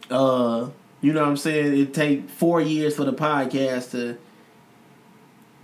uh, 0.09 0.69
you 1.01 1.11
know 1.11 1.21
what 1.21 1.29
I'm 1.29 1.37
saying, 1.37 1.77
it 1.77 1.93
take 1.93 2.29
four 2.29 2.61
years 2.61 2.95
for 2.95 3.03
the 3.03 3.13
podcast 3.13 3.91
to 3.91 4.17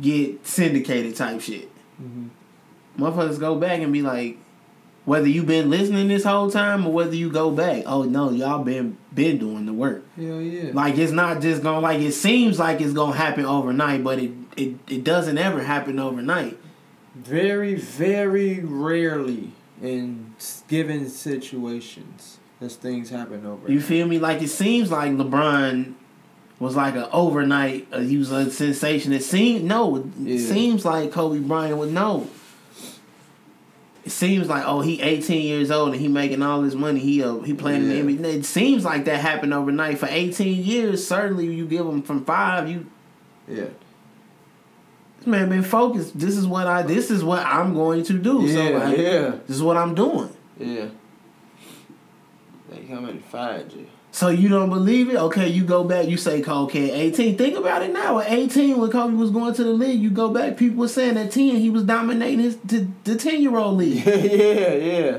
get 0.01 0.45
syndicated 0.45 1.15
type 1.15 1.41
shit. 1.41 1.69
Motherfuckers 2.97 3.39
go 3.39 3.55
back 3.55 3.79
and 3.81 3.93
be 3.93 4.01
like, 4.01 4.37
whether 5.05 5.27
you 5.27 5.43
been 5.43 5.69
listening 5.69 6.07
this 6.07 6.23
whole 6.23 6.51
time 6.51 6.85
or 6.85 6.93
whether 6.93 7.15
you 7.15 7.31
go 7.31 7.49
back, 7.51 7.83
oh 7.85 8.03
no, 8.03 8.29
y'all 8.29 8.63
been 8.63 8.97
been 9.13 9.37
doing 9.37 9.65
the 9.65 9.73
work. 9.73 10.03
Hell 10.15 10.41
yeah. 10.41 10.71
Like 10.73 10.97
it's 10.97 11.11
not 11.11 11.41
just 11.41 11.63
gonna 11.63 11.79
like 11.79 11.99
it 11.99 12.11
seems 12.11 12.59
like 12.59 12.79
it's 12.79 12.93
gonna 12.93 13.15
happen 13.15 13.45
overnight, 13.45 14.03
but 14.03 14.19
it 14.19 14.31
it, 14.55 14.75
it 14.87 15.03
doesn't 15.03 15.37
ever 15.37 15.63
happen 15.63 15.99
overnight. 15.99 16.57
Very, 17.24 17.76
very 17.76 18.59
rarely 18.59 19.51
in 19.82 20.34
given 20.67 21.09
situations 21.09 22.38
does 22.59 22.76
things 22.76 23.09
happen 23.09 23.45
over. 23.45 23.72
You 23.72 23.80
feel 23.82 24.07
me? 24.07 24.20
Like 24.20 24.41
it 24.41 24.49
seems 24.49 24.91
like 24.91 25.11
LeBron 25.11 25.93
was 26.59 26.76
like 26.76 26.95
an 26.95 27.05
overnight. 27.13 27.88
Uh, 27.91 27.99
he 27.99 28.17
was 28.17 28.32
a 28.32 28.51
sensation. 28.51 29.13
It 29.13 29.24
seems 29.24 29.63
no. 29.63 29.95
It 29.97 30.05
Yeah. 30.22 30.39
seems 30.53 30.84
like 30.86 31.11
Kobe 31.11 31.39
Bryant 31.39 31.78
would 31.78 31.91
know. 31.93 32.28
It 34.05 34.11
seems 34.11 34.47
like 34.47 34.63
oh 34.65 34.82
he 34.82 35.01
18 35.01 35.41
years 35.41 35.72
old 35.72 35.91
and 35.93 36.01
he 36.01 36.07
making 36.07 36.41
all 36.41 36.61
this 36.61 36.74
money. 36.74 36.99
He 36.99 37.24
uh, 37.24 37.39
he 37.39 37.53
playing 37.53 37.84
Yeah. 37.89 37.97
in 37.97 38.07
the 38.07 38.13
NBA. 38.17 38.34
It 38.39 38.45
seems 38.45 38.84
like 38.84 39.05
that 39.05 39.20
happened 39.20 39.53
overnight. 39.53 39.99
For 39.99 40.07
18 40.09 40.63
years, 40.63 41.05
certainly 41.07 41.53
you 41.53 41.65
give 41.65 41.86
him 41.86 42.01
from 42.01 42.26
five. 42.26 42.70
You 42.70 42.86
Yeah. 43.47 43.65
This 45.20 45.28
man 45.28 45.49
been 45.49 45.63
focused. 45.63 46.17
This 46.17 46.38
is 46.38 46.47
what 46.47 46.65
I. 46.65 46.82
This 46.82 47.11
is 47.11 47.24
what 47.24 47.45
I'm 47.45 47.74
going 47.74 48.03
to 48.05 48.13
do. 48.13 48.47
so 48.47 48.61
Yeah, 48.61 48.78
like, 48.78 48.97
yeah. 48.97 49.36
This 49.47 49.57
is 49.57 49.63
what 49.63 49.76
I'm 49.76 49.93
doing. 49.93 50.30
Yeah. 50.57 50.88
They 52.70 52.84
come 52.84 53.05
and 53.05 53.24
find 53.26 53.72
you. 53.74 53.88
So 54.11 54.30
you 54.30 54.49
don't 54.49 54.70
believe 54.70 55.09
it? 55.09 55.17
Okay, 55.17 55.47
you 55.47 55.63
go 55.63 55.84
back. 55.84 56.07
You 56.07 56.17
say 56.17 56.41
Kobe 56.41 56.89
18. 56.89 57.38
Think 57.38 57.57
about 57.57 57.84
it 57.84 57.93
now. 57.93 58.20
At 58.20 58.32
18, 58.32 58.78
when 58.78 58.89
Kobe 58.89 59.13
was 59.13 59.30
going 59.30 59.53
to 59.55 59.63
the 59.63 59.72
league, 59.74 59.99
you 60.01 60.09
go 60.09 60.34
back. 60.34 60.57
People 60.57 60.78
were 60.78 60.88
saying 60.88 61.17
at 61.17 61.32
10 61.32 61.57
he 61.57 61.70
was 61.70 61.84
dominating 61.84 62.39
his 62.39 62.57
the, 62.57 62.88
the 63.03 63.15
10 63.15 63.41
year 63.41 63.55
old 63.55 63.78
league. 63.78 64.05
yeah, 64.05 64.74
yeah. 64.74 65.17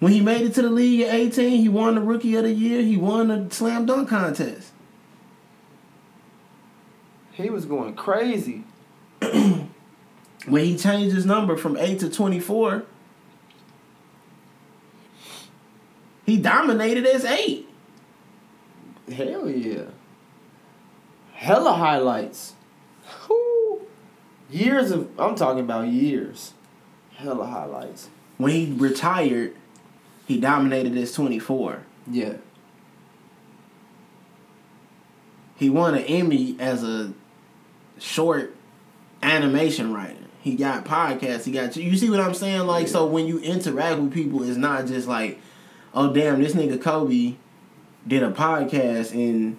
when 0.00 0.12
he 0.12 0.20
made 0.20 0.42
it 0.42 0.54
to 0.54 0.62
the 0.62 0.70
league 0.70 1.02
at 1.02 1.14
18, 1.14 1.60
he 1.60 1.68
won 1.68 1.94
the 1.94 2.00
Rookie 2.00 2.34
of 2.34 2.44
the 2.44 2.52
Year. 2.52 2.82
He 2.82 2.96
won 2.96 3.28
the 3.28 3.54
slam 3.54 3.86
dunk 3.86 4.08
contest. 4.08 4.71
He 7.32 7.50
was 7.50 7.64
going 7.64 7.94
crazy. 7.94 8.64
When 10.46 10.64
he 10.64 10.76
changed 10.76 11.14
his 11.14 11.24
number 11.24 11.56
from 11.56 11.76
8 11.76 12.00
to 12.00 12.10
24, 12.10 12.84
he 16.26 16.36
dominated 16.36 17.06
as 17.06 17.24
8. 17.24 17.68
Hell 19.12 19.48
yeah. 19.48 19.84
Hella 21.34 21.74
highlights. 21.74 22.54
Whew. 23.26 23.86
Years 24.50 24.90
of 24.90 25.08
I'm 25.18 25.34
talking 25.34 25.60
about 25.60 25.88
years. 25.88 26.54
Hella 27.14 27.46
highlights. 27.46 28.08
When 28.38 28.52
he 28.52 28.72
retired, 28.72 29.54
he 30.26 30.40
dominated 30.40 30.96
as 30.96 31.12
24. 31.12 31.82
Yeah. 32.10 32.34
He 35.56 35.70
won 35.70 35.94
an 35.94 36.02
Emmy 36.04 36.56
as 36.58 36.82
a 36.82 37.12
short 38.02 38.54
animation 39.22 39.92
writer. 39.92 40.16
He 40.40 40.56
got 40.56 40.84
podcasts. 40.84 41.44
He 41.44 41.52
got 41.52 41.76
you 41.76 41.96
see 41.96 42.10
what 42.10 42.20
I'm 42.20 42.34
saying? 42.34 42.66
Like 42.66 42.88
so 42.88 43.06
when 43.06 43.26
you 43.26 43.38
interact 43.38 44.00
with 44.00 44.12
people, 44.12 44.42
it's 44.42 44.56
not 44.56 44.86
just 44.86 45.06
like, 45.06 45.40
oh 45.94 46.12
damn, 46.12 46.42
this 46.42 46.54
nigga 46.54 46.82
Kobe 46.82 47.36
did 48.06 48.22
a 48.22 48.32
podcast 48.32 49.14
in 49.14 49.58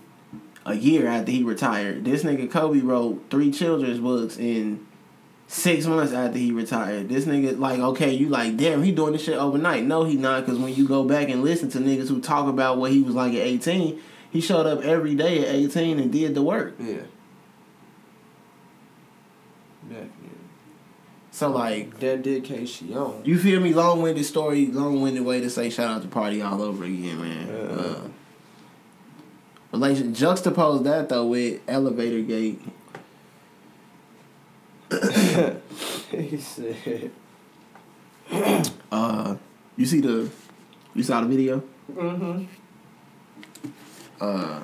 a 0.65 0.75
year 0.75 1.07
after 1.07 1.31
he 1.31 1.43
retired. 1.43 2.03
This 2.03 2.23
nigga 2.23 2.51
Kobe 2.51 2.79
wrote 2.79 3.23
three 3.29 3.51
children's 3.51 3.99
books 3.99 4.37
in 4.37 4.85
six 5.47 5.85
months 5.85 6.11
after 6.11 6.37
he 6.37 6.51
retired. 6.51 7.07
This 7.07 7.23
nigga 7.23 7.57
like 7.57 7.79
okay, 7.79 8.11
you 8.11 8.27
like 8.27 8.57
damn, 8.57 8.83
he 8.83 8.91
doing 8.91 9.13
this 9.13 9.23
shit 9.23 9.37
overnight. 9.37 9.85
No, 9.85 10.03
he 10.03 10.17
not 10.17 10.45
because 10.45 10.59
when 10.59 10.75
you 10.75 10.85
go 10.85 11.05
back 11.05 11.29
and 11.29 11.43
listen 11.43 11.69
to 11.69 11.77
niggas 11.77 12.09
who 12.09 12.19
talk 12.19 12.49
about 12.49 12.77
what 12.77 12.91
he 12.91 13.01
was 13.01 13.15
like 13.15 13.31
at 13.33 13.39
18, 13.39 14.01
he 14.31 14.41
showed 14.41 14.65
up 14.65 14.81
every 14.81 15.15
day 15.15 15.47
at 15.47 15.55
18 15.55 15.97
and 15.99 16.11
did 16.11 16.35
the 16.35 16.41
work. 16.41 16.75
Yeah. 16.77 17.03
So 21.33 21.49
like, 21.49 21.99
that 21.99 22.21
Dedication. 22.21 22.89
you 23.23 23.39
feel 23.39 23.59
me? 23.59 23.73
Long 23.73 24.03
winded 24.03 24.23
story, 24.23 24.67
long 24.67 25.01
winded 25.01 25.25
way 25.25 25.41
to 25.41 25.49
say 25.49 25.71
shout 25.71 25.89
out 25.89 26.03
to 26.03 26.07
Pardi 26.07 26.47
all 26.47 26.61
over 26.61 26.83
again, 26.83 27.19
man. 27.19 27.47
Yeah. 27.47 27.53
Uh, 27.75 28.01
relation 29.71 30.13
juxtapose 30.13 30.83
that 30.83 31.09
though 31.09 31.25
with 31.25 31.61
elevator 31.67 32.21
gate. 32.21 32.61
he 36.11 36.37
said. 36.37 37.11
Uh, 38.91 39.35
you 39.75 39.87
see 39.87 40.01
the, 40.01 40.29
you 40.93 41.01
saw 41.01 41.21
the 41.21 41.27
video. 41.27 41.63
Mm-hmm. 41.91 42.43
Uh, 44.21 44.59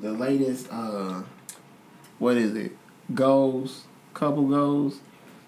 the 0.00 0.12
latest. 0.12 0.68
Uh, 0.70 1.22
what 2.18 2.38
is 2.38 2.56
it? 2.56 2.72
Goals, 3.14 3.84
couple 4.14 4.44
goals 4.48 4.98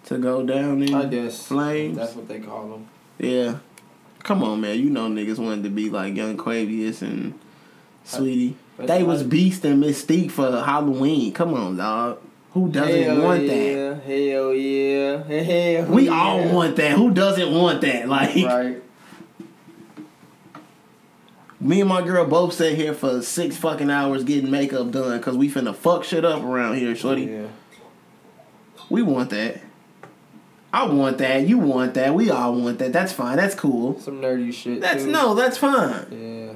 to 0.06 0.18
go 0.18 0.44
down 0.44 0.82
in 0.82 0.94
I 0.94 1.06
guess 1.06 1.46
flames. 1.46 1.96
that's 1.96 2.14
what 2.14 2.28
they 2.28 2.40
call 2.40 2.68
them. 2.68 2.88
Yeah. 3.18 3.58
Come 4.22 4.42
on, 4.42 4.60
man. 4.60 4.78
You 4.78 4.90
know 4.90 5.08
niggas 5.08 5.38
wanted 5.38 5.64
to 5.64 5.70
be 5.70 5.90
like 5.90 6.14
Young 6.16 6.36
Quavius 6.36 7.02
and 7.02 7.38
Saweetie. 8.04 8.54
That's 8.76 8.88
They 8.88 9.02
was. 9.02 9.22
Beast 9.22 9.64
and 9.64 9.82
Mystique 9.82 10.30
for 10.30 10.50
Halloween. 10.50 11.32
Come 11.32 11.54
on, 11.54 11.76
dog. 11.76 12.18
Who 12.52 12.68
doesn't 12.70 13.02
Hell 13.02 13.22
want 13.22 13.46
that? 13.46 13.56
yeah, 13.56 13.94
Hell 14.00 14.54
yeah. 14.54 15.22
Hell 15.82 15.86
We 15.92 16.06
yeah. 16.06 16.12
all 16.12 16.48
want 16.52 16.76
that. 16.76 16.92
Who 16.92 17.10
doesn't 17.12 17.52
want 17.52 17.80
that? 17.82 18.08
Like 18.08 18.34
Right. 18.36 18.82
Me 21.68 21.80
and 21.80 21.88
my 21.88 22.00
girl 22.00 22.24
both 22.24 22.54
sat 22.54 22.72
here 22.72 22.94
for 22.94 23.20
six 23.20 23.54
fucking 23.58 23.90
hours 23.90 24.24
getting 24.24 24.50
makeup 24.50 24.90
done 24.90 25.18
because 25.18 25.36
we 25.36 25.50
finna 25.50 25.74
fuck 25.76 26.02
shit 26.02 26.24
up 26.24 26.42
around 26.42 26.76
here, 26.76 26.96
shorty. 26.96 27.24
Yeah. 27.24 27.46
We 28.88 29.02
want 29.02 29.28
that. 29.30 29.60
I 30.72 30.86
want 30.86 31.18
that. 31.18 31.46
You 31.46 31.58
want 31.58 31.92
that. 31.94 32.14
We 32.14 32.30
all 32.30 32.54
want 32.54 32.78
that. 32.78 32.94
That's 32.94 33.12
fine. 33.12 33.36
That's 33.36 33.54
cool. 33.54 34.00
Some 34.00 34.22
nerdy 34.22 34.52
shit. 34.52 34.80
That's 34.80 35.04
too. 35.04 35.10
no. 35.10 35.34
That's 35.34 35.58
fine. 35.58 36.06
Yeah. 36.10 36.52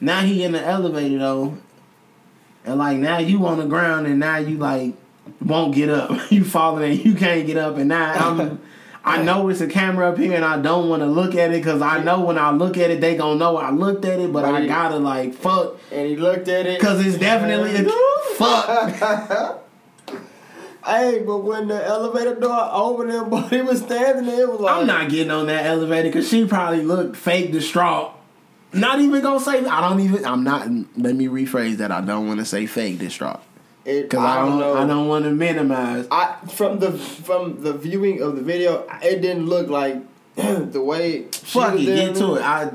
Now 0.00 0.22
he 0.22 0.42
in 0.42 0.52
the 0.52 0.62
elevator 0.62 1.18
though, 1.18 1.58
and 2.64 2.78
like 2.78 2.96
now 2.96 3.18
you 3.18 3.46
on 3.46 3.58
the 3.58 3.66
ground 3.66 4.06
and 4.06 4.18
now 4.18 4.38
you 4.38 4.56
like 4.56 4.94
won't 5.42 5.74
get 5.74 5.90
up. 5.90 6.10
you 6.32 6.42
falling 6.42 6.90
and 6.90 7.04
you 7.04 7.14
can't 7.14 7.46
get 7.46 7.58
up 7.58 7.76
and 7.76 7.88
now 7.90 8.14
I'm. 8.14 8.60
I 9.06 9.22
know 9.22 9.48
it's 9.48 9.60
a 9.60 9.68
camera 9.68 10.10
up 10.10 10.18
here 10.18 10.34
and 10.34 10.44
I 10.44 10.60
don't 10.60 10.88
want 10.88 11.00
to 11.00 11.06
look 11.06 11.36
at 11.36 11.50
it 11.52 11.62
because 11.62 11.80
I 11.80 12.02
know 12.02 12.22
when 12.22 12.36
I 12.36 12.50
look 12.50 12.76
at 12.76 12.90
it 12.90 13.00
they 13.00 13.16
gonna 13.16 13.38
know 13.38 13.56
I 13.56 13.70
looked 13.70 14.04
at 14.04 14.18
it, 14.18 14.32
but 14.32 14.44
I 14.44 14.66
gotta 14.66 14.96
like 14.98 15.32
fuck 15.32 15.78
And 15.92 16.08
he 16.08 16.16
looked 16.16 16.48
at 16.48 16.66
it. 16.66 16.80
because 16.80 17.06
it's 17.06 17.16
definitely 17.16 17.76
a 17.76 17.84
fuck. 18.34 19.62
Hey, 20.84 21.24
but 21.26 21.38
when 21.38 21.66
the 21.66 21.84
elevator 21.84 22.36
door 22.36 22.68
opened 22.72 23.10
and 23.10 23.28
Buddy 23.30 23.60
was 23.60 23.80
standing 23.80 24.26
there, 24.26 24.42
it 24.42 24.48
was 24.48 24.60
like 24.60 24.76
I'm 24.76 24.86
not 24.86 25.10
getting 25.10 25.32
on 25.32 25.46
that 25.48 25.66
elevator 25.66 26.08
because 26.08 26.28
she 26.28 26.46
probably 26.46 26.84
looked 26.84 27.16
fake 27.16 27.50
distraught. 27.50 28.12
Not 28.72 29.00
even 29.00 29.20
gonna 29.20 29.40
say 29.40 29.64
I 29.66 29.88
don't 29.88 29.98
even. 29.98 30.24
I'm 30.24 30.44
not. 30.44 30.68
Let 30.96 31.16
me 31.16 31.26
rephrase 31.26 31.78
that. 31.78 31.90
I 31.90 32.02
don't 32.02 32.28
want 32.28 32.38
to 32.38 32.44
say 32.44 32.66
fake 32.66 33.00
distraught 33.00 33.40
because 33.86 34.18
I 34.18 34.44
don't. 34.44 34.58
know. 34.58 34.74
I 34.74 34.86
don't 34.86 35.08
want 35.08 35.24
to 35.24 35.30
minimize. 35.30 36.06
I 36.10 36.36
from 36.50 36.78
the 36.78 36.92
from 36.92 37.62
the 37.62 37.72
viewing 37.72 38.20
of 38.20 38.36
the 38.36 38.42
video, 38.42 38.86
it 39.02 39.22
didn't 39.22 39.46
look 39.46 39.68
like 39.68 39.96
the 40.34 40.82
way. 40.82 41.26
she 41.32 41.38
Fuck 41.38 41.74
it, 41.74 41.84
get 41.84 42.16
to 42.16 42.34
it. 42.34 42.42
I 42.42 42.72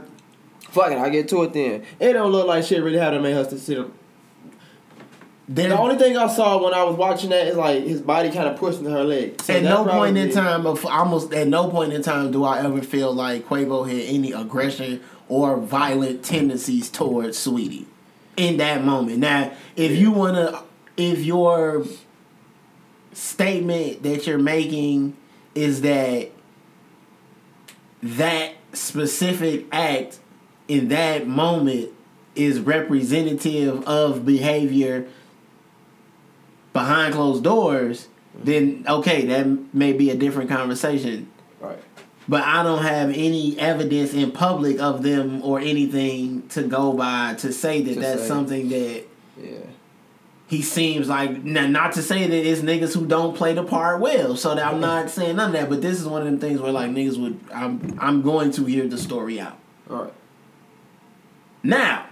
Fuck 0.71 0.93
it, 0.93 0.97
I 0.97 1.09
get 1.09 1.27
to 1.29 1.43
it 1.43 1.53
then. 1.53 1.83
It 1.99 2.13
don't 2.13 2.31
look 2.31 2.47
like 2.47 2.63
shit 2.63 2.81
really 2.81 2.97
had 2.97 3.11
to 3.11 3.19
make 3.19 3.33
her 3.33 3.43
to 3.43 3.59
sit 3.59 3.77
up. 3.77 3.91
Then, 5.49 5.69
The 5.71 5.77
only 5.77 5.97
thing 5.97 6.15
I 6.15 6.27
saw 6.33 6.63
when 6.63 6.73
I 6.73 6.85
was 6.85 6.95
watching 6.95 7.29
that 7.31 7.47
is 7.47 7.57
like 7.57 7.83
his 7.83 7.99
body 8.01 8.31
kind 8.31 8.47
of 8.47 8.55
pushing 8.55 8.85
her 8.85 9.03
leg. 9.03 9.41
So 9.41 9.53
at 9.53 9.63
no 9.63 9.83
point 9.83 10.17
in 10.17 10.31
time, 10.31 10.65
almost 10.65 11.33
at 11.33 11.49
no 11.49 11.67
point 11.69 11.91
in 11.91 12.01
time, 12.01 12.31
do 12.31 12.45
I 12.45 12.63
ever 12.63 12.81
feel 12.81 13.13
like 13.13 13.47
Quavo 13.49 13.85
had 13.85 13.99
any 13.99 14.31
aggression 14.31 15.01
or 15.27 15.57
violent 15.57 16.23
tendencies 16.23 16.89
towards 16.89 17.37
Saweetie 17.37 17.85
in 18.37 18.57
that 18.57 18.85
moment. 18.85 19.17
Now, 19.17 19.51
if 19.75 19.91
you 19.91 20.11
wanna, 20.11 20.63
if 20.97 21.19
your 21.19 21.85
statement 23.13 24.03
that 24.03 24.27
you're 24.27 24.37
making 24.37 25.15
is 25.53 25.81
that 25.81 26.31
that 28.01 28.53
specific 28.73 29.65
act 29.71 30.19
in 30.67 30.87
that 30.87 31.27
moment 31.27 31.89
is 32.35 32.59
representative 32.59 33.83
of 33.87 34.25
behavior 34.25 35.07
behind 36.73 37.13
closed 37.13 37.43
doors, 37.43 38.07
mm-hmm. 38.35 38.45
then 38.45 38.85
okay, 38.87 39.25
that 39.25 39.73
may 39.73 39.91
be 39.93 40.09
a 40.09 40.15
different 40.15 40.49
conversation. 40.49 41.29
Right. 41.59 41.77
But 42.29 42.43
I 42.43 42.63
don't 42.63 42.83
have 42.83 43.09
any 43.09 43.59
evidence 43.59 44.13
in 44.13 44.31
public 44.31 44.79
of 44.79 45.03
them 45.03 45.41
or 45.43 45.59
anything 45.59 46.47
to 46.49 46.63
go 46.63 46.93
by 46.93 47.33
to 47.39 47.51
say 47.51 47.81
that 47.81 47.93
To 47.95 47.99
that's 47.99 48.21
say. 48.21 48.27
something 48.27 48.69
that. 48.69 49.05
He 50.51 50.61
seems 50.61 51.07
like. 51.07 51.45
Not 51.45 51.93
to 51.93 52.03
say 52.03 52.27
that 52.27 52.45
it's 52.45 52.59
niggas 52.59 52.93
who 52.93 53.05
don't 53.05 53.37
play 53.37 53.53
the 53.53 53.63
part 53.63 54.01
well. 54.01 54.35
So 54.35 54.53
that 54.53 54.73
I'm 54.73 54.81
not 54.81 55.09
saying 55.09 55.37
none 55.37 55.47
of 55.47 55.53
that. 55.53 55.69
But 55.69 55.81
this 55.81 55.97
is 55.97 56.05
one 56.05 56.21
of 56.21 56.25
them 56.25 56.39
things 56.39 56.59
where 56.59 56.73
like 56.73 56.91
niggas 56.91 57.17
would. 57.17 57.39
I'm 57.53 57.97
I'm 58.01 58.21
going 58.21 58.51
to 58.51 58.65
hear 58.65 58.85
the 58.85 58.97
story 58.97 59.39
out. 59.39 59.57
All 59.89 60.03
right. 60.03 60.13
Now, 61.63 62.07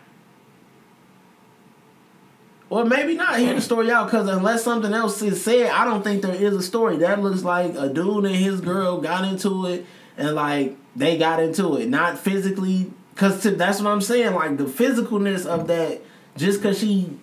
or 2.70 2.86
maybe 2.86 3.16
not 3.16 3.40
hear 3.40 3.54
the 3.54 3.60
story 3.60 3.92
out 3.92 4.06
because 4.06 4.30
unless 4.30 4.64
something 4.64 4.94
else 4.94 5.22
is 5.22 5.44
said, 5.44 5.72
I 5.72 5.84
don't 5.84 6.02
think 6.02 6.22
there 6.22 6.34
is 6.34 6.56
a 6.56 6.64
story. 6.64 6.96
That 6.98 7.22
looks 7.22 7.44
like 7.44 7.76
a 7.76 7.90
dude 7.90 8.24
and 8.24 8.36
his 8.36 8.62
girl 8.62 9.02
got 9.02 9.26
into 9.26 9.66
it 9.66 9.86
and 10.16 10.34
like 10.34 10.78
they 10.96 11.18
got 11.18 11.44
into 11.44 11.76
it, 11.76 11.90
not 11.90 12.18
physically. 12.18 12.94
Because 13.14 13.44
that's 13.44 13.82
what 13.82 13.90
I'm 13.90 14.00
saying. 14.00 14.34
Like 14.34 14.56
the 14.56 14.64
physicalness 14.64 15.46
of 15.46 15.68
that, 15.68 16.00
just 16.38 16.62
because 16.62 16.80
she 16.80 17.20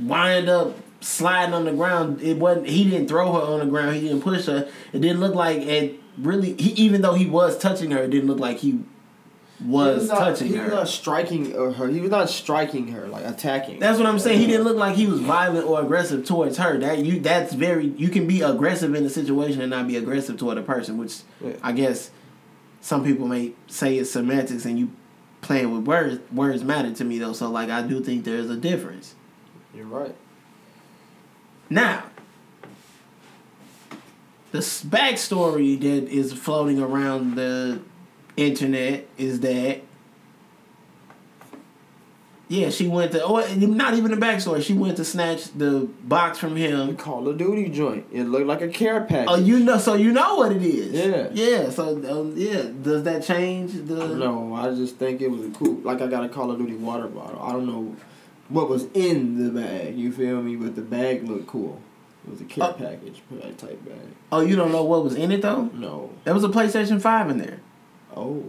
wind 0.00 0.48
up 0.48 0.76
sliding 1.00 1.54
on 1.54 1.64
the 1.64 1.72
ground, 1.72 2.20
it 2.20 2.36
wasn't. 2.36 2.68
He 2.68 2.88
didn't 2.88 3.08
throw 3.08 3.32
her 3.32 3.40
on 3.40 3.60
the 3.60 3.66
ground. 3.66 3.96
He 3.96 4.02
didn't 4.02 4.22
push 4.22 4.46
her. 4.46 4.68
It 4.92 5.00
didn't 5.00 5.20
look 5.20 5.34
like 5.34 5.58
it 5.58 6.00
really. 6.18 6.54
He, 6.54 6.70
even 6.72 7.02
though 7.02 7.14
he 7.14 7.26
was 7.26 7.58
touching 7.58 7.90
her, 7.90 8.02
it 8.02 8.10
didn't 8.10 8.28
look 8.28 8.38
like 8.38 8.58
he 8.58 8.80
was, 9.64 10.02
he 10.02 10.08
not, 10.08 10.18
touching 10.18 10.48
he 10.48 10.54
her. 10.56 10.64
was 10.64 10.72
not 10.72 10.88
striking 10.88 11.56
uh, 11.56 11.72
her. 11.72 11.88
He 11.88 12.00
was 12.00 12.10
not 12.10 12.30
striking 12.30 12.88
her 12.88 13.06
like 13.08 13.24
attacking. 13.24 13.78
That's 13.78 13.98
what 13.98 14.06
I'm 14.06 14.18
saying. 14.18 14.38
He 14.40 14.46
didn't 14.46 14.64
look 14.64 14.76
like 14.76 14.96
he 14.96 15.06
was 15.06 15.20
violent 15.20 15.66
or 15.66 15.80
aggressive 15.80 16.24
towards 16.24 16.56
her. 16.58 16.78
That 16.78 16.98
you 17.04 17.20
that's 17.20 17.52
very 17.52 17.88
you 17.88 18.08
can 18.08 18.26
be 18.26 18.40
aggressive 18.42 18.94
in 18.94 19.04
a 19.04 19.10
situation 19.10 19.60
and 19.60 19.70
not 19.70 19.86
be 19.86 19.96
aggressive 19.96 20.38
toward 20.38 20.58
a 20.58 20.62
person, 20.62 20.98
which 20.98 21.18
Yeah. 21.44 21.52
I 21.62 21.72
guess 21.72 22.10
some 22.80 23.04
people 23.04 23.28
may 23.28 23.52
say 23.66 23.98
it's 23.98 24.10
semantics 24.10 24.64
and 24.64 24.78
you 24.78 24.90
playing 25.42 25.74
with 25.74 25.86
words 25.86 26.20
words 26.32 26.64
matter 26.64 26.92
to 26.94 27.04
me 27.04 27.18
though. 27.18 27.32
So 27.32 27.50
like 27.50 27.68
I 27.70 27.82
do 27.82 28.02
think 28.02 28.24
there's 28.24 28.48
a 28.50 28.56
difference. 28.56 29.14
You're 29.74 29.86
right. 29.86 30.14
Now 31.68 32.04
the 34.52 34.58
backstory 34.58 35.78
that 35.80 36.08
is 36.08 36.32
floating 36.32 36.80
around 36.80 37.36
the 37.36 37.80
internet 38.36 39.06
is 39.16 39.40
that 39.40 39.82
yeah, 42.48 42.70
she 42.70 42.88
went 42.88 43.12
to 43.12 43.22
oh 43.22 43.36
not 43.54 43.94
even 43.94 44.10
the 44.10 44.16
backstory. 44.16 44.60
She 44.60 44.72
went 44.72 44.96
to 44.96 45.04
snatch 45.04 45.56
the 45.56 45.88
box 46.02 46.38
from 46.38 46.54
The 46.54 46.62
him. 46.62 46.96
Call 46.96 47.28
of 47.28 47.38
Duty 47.38 47.68
joint. 47.68 48.06
It 48.12 48.24
looked 48.24 48.46
like 48.46 48.60
a 48.60 48.66
care 48.66 49.02
package. 49.02 49.28
Oh, 49.28 49.36
you 49.36 49.60
know, 49.60 49.78
so 49.78 49.94
you 49.94 50.10
know 50.10 50.34
what 50.34 50.50
it 50.50 50.62
is. 50.62 50.92
Yeah. 50.92 51.28
yeah. 51.32 51.70
So 51.70 51.90
um, 52.10 52.34
yeah, 52.36 52.64
does 52.82 53.04
that 53.04 53.22
change 53.22 53.74
the? 53.74 54.16
No, 54.16 54.52
I 54.52 54.74
just 54.74 54.96
think 54.96 55.20
it 55.20 55.30
was 55.30 55.46
a 55.46 55.50
cool. 55.50 55.74
Like 55.82 56.00
I 56.00 56.08
got 56.08 56.24
a 56.24 56.28
Call 56.28 56.50
of 56.50 56.58
Duty 56.58 56.74
water 56.74 57.06
bottle. 57.06 57.40
I 57.40 57.52
don't 57.52 57.66
know 57.66 57.94
what 58.50 58.68
was 58.68 58.86
in 58.94 59.42
the 59.42 59.50
bag. 59.60 59.96
You 59.98 60.12
feel 60.12 60.42
me? 60.42 60.56
But 60.56 60.76
the 60.76 60.82
bag 60.82 61.26
looked 61.28 61.46
cool. 61.46 61.80
It 62.26 62.30
was 62.30 62.40
a 62.42 62.44
care 62.44 62.64
Oh. 62.64 62.72
package 62.74 63.22
type 63.56 63.84
bag. 63.84 63.96
Oh, 64.30 64.40
you 64.40 64.54
don't 64.54 64.70
know 64.72 64.84
what 64.84 65.02
was 65.04 65.14
in 65.14 65.32
it 65.32 65.40
though. 65.42 65.70
No. 65.74 66.10
There 66.24 66.34
was 66.34 66.44
a 66.44 66.48
PlayStation 66.48 67.00
Five 67.00 67.30
in 67.30 67.38
there. 67.38 67.60
Oh. 68.14 68.44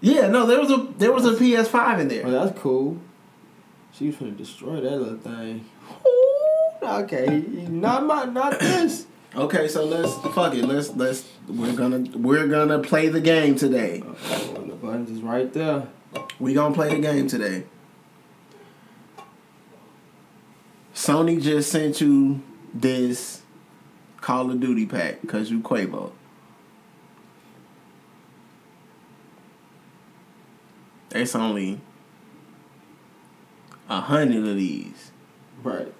Yeah, 0.00 0.28
no, 0.28 0.46
there 0.46 0.60
was 0.60 0.70
a 0.70 0.86
there 0.98 1.12
was 1.12 1.24
a 1.26 1.32
PS5 1.32 1.98
in 2.00 2.06
Oh, 2.06 2.08
there. 2.08 2.30
that's 2.30 2.58
cool. 2.60 2.98
She 3.92 4.06
was 4.06 4.16
gonna 4.16 4.30
destroy 4.32 4.80
that 4.80 4.96
little 5.00 5.18
thing. 5.18 5.64
Ooh, 6.06 6.86
okay, 6.86 7.40
not 7.68 8.06
my, 8.06 8.24
not 8.26 8.58
this. 8.60 9.06
Okay, 9.36 9.68
so 9.68 9.84
let's 9.84 10.14
fuck 10.34 10.54
it. 10.54 10.64
Let's 10.64 10.88
let's 10.96 11.28
we're 11.46 11.74
gonna 11.74 11.98
we're 12.16 12.46
gonna 12.46 12.78
play 12.78 13.08
the 13.08 13.20
game 13.20 13.56
today. 13.56 14.02
Oh, 14.06 14.64
the 14.66 14.74
buttons 14.74 15.10
is 15.10 15.20
right 15.20 15.52
there. 15.52 15.86
We 16.40 16.54
gonna 16.54 16.74
play 16.74 16.94
the 16.94 17.00
game 17.00 17.26
today. 17.28 17.64
Sony 20.98 21.40
just 21.40 21.70
sent 21.70 22.00
you 22.00 22.42
this 22.74 23.42
Call 24.20 24.50
of 24.50 24.58
Duty 24.58 24.84
pack 24.84 25.20
because 25.20 25.48
you 25.48 25.60
Quavo. 25.60 26.10
It's 31.12 31.36
only 31.36 31.80
a 33.88 34.00
hundred 34.00 34.44
of 34.48 34.56
these, 34.56 35.12
Right. 35.62 35.94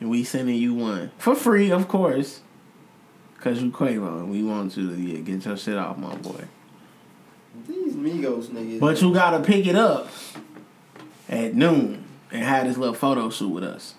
and 0.00 0.08
we 0.08 0.24
sending 0.24 0.56
you 0.56 0.72
one 0.72 1.10
for 1.18 1.34
free, 1.34 1.70
of 1.70 1.88
course, 1.88 2.40
because 3.36 3.60
you 3.62 3.70
Quavo, 3.70 4.20
and 4.20 4.30
we 4.30 4.42
want 4.42 4.78
you 4.78 4.88
to 4.88 4.96
yeah, 4.98 5.20
get 5.20 5.44
your 5.44 5.58
shit 5.58 5.76
off, 5.76 5.98
my 5.98 6.14
boy. 6.16 6.44
These 7.68 7.96
Migos 7.96 8.46
niggas. 8.46 8.80
But 8.80 9.02
you 9.02 9.12
gotta 9.12 9.44
pick 9.44 9.66
it 9.66 9.76
up 9.76 10.08
at 11.28 11.54
noon 11.54 11.99
and 12.32 12.44
had 12.44 12.66
this 12.66 12.76
little 12.76 12.94
photo 12.94 13.30
shoot 13.30 13.48
with 13.48 13.64
us. 13.64 13.94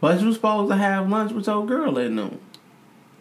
But 0.00 0.20
you 0.20 0.32
supposed 0.32 0.70
to 0.70 0.76
have 0.76 1.08
lunch 1.08 1.32
with 1.32 1.46
your 1.46 1.64
girl 1.64 1.96
at 1.98 2.10
noon. 2.10 2.40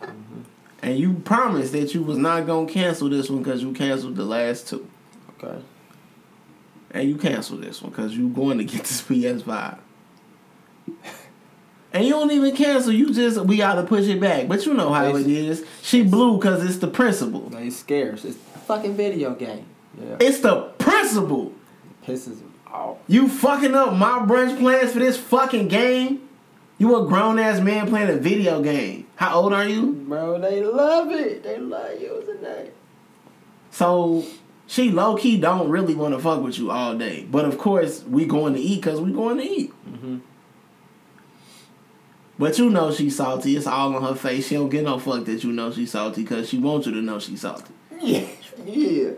Mm-hmm. 0.02 0.42
And 0.82 0.98
you 0.98 1.14
promised 1.14 1.74
that 1.74 1.94
you 1.94 2.02
was 2.02 2.18
not 2.18 2.48
gonna 2.48 2.68
cancel 2.68 3.08
this 3.08 3.30
one 3.30 3.44
because 3.44 3.62
you 3.62 3.72
canceled 3.72 4.16
the 4.16 4.26
last 4.26 4.68
two. 4.68 4.90
okay. 5.38 5.62
And 6.90 7.08
you 7.08 7.18
canceled 7.18 7.62
this 7.62 7.84
one 7.84 7.92
because 7.92 8.18
you 8.18 8.30
going 8.30 8.58
to 8.58 8.64
get 8.64 8.82
this 8.82 9.02
PS5. 9.04 9.78
And 11.94 12.06
you 12.06 12.12
don't 12.12 12.32
even 12.32 12.56
cancel. 12.56 12.94
You 12.94 13.14
just 13.14 13.40
we 13.42 13.58
gotta 13.58 13.84
push 13.84 14.08
it 14.08 14.20
back. 14.20 14.48
But 14.48 14.66
you 14.66 14.74
know 14.74 14.94
how 14.94 15.16
it 15.16 15.28
is. 15.28 15.66
She 15.82 16.04
blew 16.04 16.38
because 16.38 16.64
it's 16.64 16.78
the 16.78 16.88
principle. 16.88 17.50
He's 17.58 17.78
scarce. 17.78 18.24
It's 18.24 18.38
a 18.56 18.60
fucking 18.60 18.96
video 18.96 19.36
game. 19.36 19.66
Yeah. 20.00 20.18
It's 20.20 20.40
the 20.40 20.62
principle. 20.78 21.54
pisses 22.06 22.40
him 22.40 22.54
off. 22.68 22.98
You 23.08 23.28
fucking 23.28 23.76
up 23.76 23.94
my 23.94 24.20
brunch 24.20 24.58
plans 24.58 24.94
for 24.94 25.00
this 25.00 25.18
fucking 25.18 25.68
game. 25.68 26.28
You 26.78 26.96
a 26.96 27.06
grown 27.08 27.38
ass 27.38 27.60
man 27.60 27.88
playing 27.88 28.10
a 28.10 28.16
video 28.16 28.62
game. 28.62 29.06
How 29.16 29.40
old 29.40 29.54
are 29.54 29.68
you? 29.68 29.92
Bro, 29.92 30.40
they 30.40 30.64
love 30.64 31.12
it. 31.12 31.44
They 31.44 31.60
love 31.60 32.02
using 32.02 32.42
that. 32.42 32.72
So 33.70 34.26
she 34.66 34.90
low 34.90 35.16
key 35.16 35.38
don't 35.38 35.70
really 35.70 35.94
want 35.94 36.16
to 36.16 36.20
fuck 36.20 36.42
with 36.42 36.58
you 36.58 36.72
all 36.72 36.98
day. 36.98 37.28
But 37.30 37.46
of 37.46 37.58
course 37.58 38.04
we 38.04 38.26
going 38.26 38.54
to 38.54 38.60
eat 38.60 38.78
because 38.78 39.00
we 39.00 39.12
going 39.12 39.38
to 39.38 39.44
eat. 39.44 39.74
But 42.42 42.58
you 42.58 42.72
know 42.72 42.92
she's 42.92 43.18
salty. 43.18 43.56
It's 43.56 43.68
all 43.68 43.96
on 43.96 44.02
her 44.02 44.16
face. 44.16 44.48
She 44.48 44.56
don't 44.56 44.68
get 44.68 44.84
no 44.84 44.98
fuck 44.98 45.26
that 45.26 45.44
you 45.44 45.52
know 45.52 45.72
she's 45.72 45.92
salty 45.92 46.24
because 46.24 46.50
she 46.50 46.58
wants 46.58 46.88
you 46.88 46.94
to 46.94 47.00
know 47.00 47.20
she's 47.20 47.42
salty. 47.42 47.72
Yeah. 48.02 48.26
Yeah. 48.66 49.12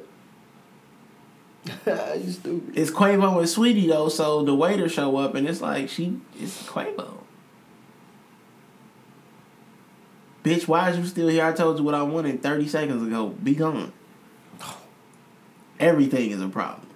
you 2.18 2.32
stupid. 2.34 2.78
It's 2.78 2.92
Quavo 2.92 3.38
and 3.38 3.48
Saweetie 3.48 3.88
though, 3.88 4.10
so 4.10 4.44
the 4.44 4.54
waiter 4.54 4.90
show 4.90 5.16
up 5.16 5.36
and 5.36 5.48
it's 5.48 5.62
like 5.62 5.88
she 5.88 6.20
it's 6.38 6.64
Quavo. 6.64 7.20
Bitch, 10.44 10.68
why 10.68 10.90
is 10.90 10.98
you 10.98 11.06
still 11.06 11.30
here? 11.30 11.46
I 11.46 11.54
told 11.54 11.78
you 11.78 11.86
what 11.86 11.96
I 11.96 12.04
wanted 12.04 12.44
30 12.44 12.68
seconds 12.68 13.08
ago. 13.08 13.28
Be 13.30 13.56
gone. 13.56 13.94
Everything 15.80 16.32
is 16.32 16.42
a 16.42 16.50
problem. 16.50 16.90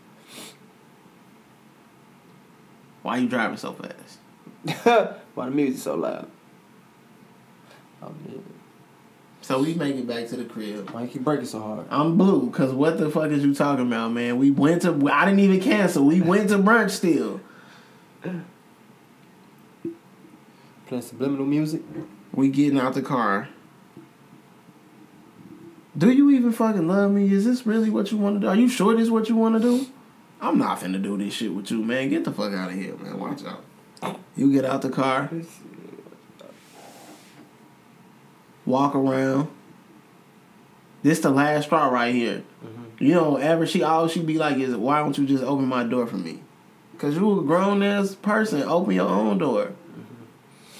Why 3.01 3.15
you 3.15 3.29
driving 3.29 3.55
so 3.55 3.71
fast? 4.65 5.15
Why 5.37 5.45
the 5.45 5.51
music 5.51 5.79
so 5.79 5.93
loud? 5.93 6.27
Oh. 8.01 8.11
So 9.41 9.61
we 9.61 9.75
make 9.75 9.95
it 9.95 10.07
back 10.07 10.27
to 10.29 10.35
the 10.35 10.45
crib. 10.45 10.89
Why 10.89 11.03
you 11.03 11.07
keep 11.07 11.23
breaking 11.23 11.45
so 11.45 11.61
hard? 11.61 11.85
I'm 11.91 12.17
blue, 12.17 12.49
cause 12.49 12.73
what 12.73 12.97
the 12.97 13.11
fuck 13.11 13.29
is 13.29 13.43
you 13.43 13.53
talking 13.53 13.85
about, 13.85 14.13
man? 14.13 14.39
We 14.39 14.49
went 14.49 14.81
to 14.81 15.09
I 15.11 15.25
didn't 15.25 15.41
even 15.41 15.61
cancel. 15.61 16.05
We 16.05 16.21
went 16.21 16.49
to 16.49 16.57
brunch 16.57 16.89
still. 16.89 17.39
Playing 20.87 21.03
subliminal 21.03 21.45
music? 21.45 21.83
We 22.33 22.49
getting 22.49 22.79
out 22.79 22.95
the 22.95 23.03
car. 23.03 23.49
Do 25.95 26.09
you 26.09 26.31
even 26.31 26.51
fucking 26.51 26.87
love 26.87 27.11
me? 27.11 27.31
Is 27.31 27.45
this 27.45 27.63
really 27.63 27.91
what 27.91 28.11
you 28.11 28.17
want 28.17 28.37
to 28.37 28.39
do? 28.39 28.47
Are 28.47 28.55
you 28.55 28.67
sure 28.67 28.95
this 28.95 29.03
is 29.03 29.11
what 29.11 29.29
you 29.29 29.35
want 29.35 29.61
to 29.61 29.61
do? 29.61 29.85
I'm 30.41 30.57
not 30.57 30.79
finna 30.79 30.99
do 30.99 31.15
this 31.15 31.35
shit 31.35 31.53
with 31.53 31.69
you, 31.69 31.83
man. 31.83 32.09
Get 32.09 32.23
the 32.25 32.31
fuck 32.31 32.53
out 32.53 32.71
of 32.71 32.75
here, 32.75 32.95
man. 32.95 33.19
Watch 33.19 33.45
out. 33.45 33.63
You 34.35 34.51
get 34.51 34.65
out 34.65 34.81
the 34.81 34.89
car, 34.89 35.31
walk 38.65 38.95
around. 38.95 39.49
This 41.03 41.19
the 41.19 41.29
last 41.29 41.65
straw 41.65 41.89
right 41.89 42.13
here. 42.13 42.43
Mm-hmm. 42.63 43.03
You 43.03 43.13
know, 43.13 43.37
ever 43.37 43.65
she 43.65 43.81
all 43.83 44.07
she 44.07 44.21
be 44.21 44.37
like 44.37 44.57
is, 44.57 44.75
why 44.75 44.99
don't 44.99 45.17
you 45.17 45.25
just 45.25 45.43
open 45.43 45.65
my 45.65 45.83
door 45.83 46.05
for 46.05 46.17
me? 46.17 46.41
Cause 46.97 47.15
you 47.15 47.39
a 47.39 47.43
grown 47.43 47.83
ass 47.83 48.15
person. 48.15 48.63
Open 48.63 48.93
your 48.93 49.07
own 49.07 49.37
door. 49.37 49.73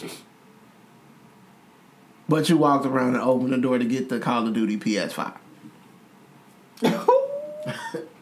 Mm-hmm. 0.02 0.08
But 2.28 2.50
you 2.50 2.58
walked 2.58 2.86
around 2.86 3.16
and 3.16 3.24
opened 3.24 3.54
the 3.54 3.58
door 3.58 3.78
to 3.78 3.86
get 3.86 4.10
the 4.10 4.20
Call 4.20 4.48
of 4.48 4.54
Duty 4.54 4.78
PS5. 4.78 5.38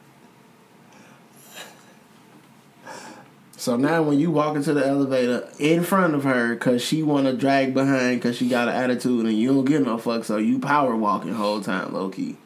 So 3.65 3.75
now 3.77 4.03
when 4.03 4.19
you 4.19 4.29
walk 4.29 4.55
into 4.55 4.75
the 4.75 4.85
elevator 4.85 5.49
in 5.57 5.81
front 5.81 6.13
of 6.13 6.23
her 6.23 6.55
cause 6.55 6.83
she 6.83 7.01
wanna 7.01 7.33
drag 7.33 7.73
behind 7.73 8.21
cause 8.21 8.37
she 8.37 8.47
got 8.47 8.67
an 8.67 8.75
attitude 8.75 9.25
and 9.25 9.35
you 9.35 9.55
don't 9.55 9.65
give 9.65 9.83
no 9.83 9.97
fuck, 9.97 10.23
so 10.23 10.37
you 10.37 10.59
power 10.59 10.95
walking 10.95 11.33
whole 11.33 11.61
time, 11.61 11.91
low 11.91 12.09
key. 12.09 12.37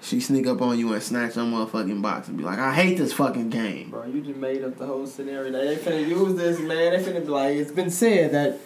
She 0.00 0.20
sneak 0.20 0.46
up 0.46 0.62
on 0.62 0.78
you 0.78 0.92
and 0.92 1.02
snatch 1.02 1.34
your 1.34 1.44
motherfucking 1.44 2.00
box 2.00 2.28
and 2.28 2.38
be 2.38 2.44
like, 2.44 2.60
I 2.60 2.72
hate 2.72 2.96
this 2.96 3.12
fucking 3.12 3.50
game. 3.50 3.90
Bro, 3.90 4.06
you 4.06 4.20
just 4.20 4.38
made 4.38 4.62
up 4.62 4.76
the 4.76 4.86
whole 4.86 5.08
scenario. 5.08 5.50
They 5.50 5.72
ain't 5.72 5.80
finna 5.80 6.06
use 6.06 6.36
this, 6.36 6.60
man. 6.60 6.92
They 6.92 7.02
finna 7.02 7.22
be 7.22 7.26
like, 7.26 7.56
it's 7.56 7.72
been 7.72 7.90
said 7.90 8.30
that. 8.30 8.60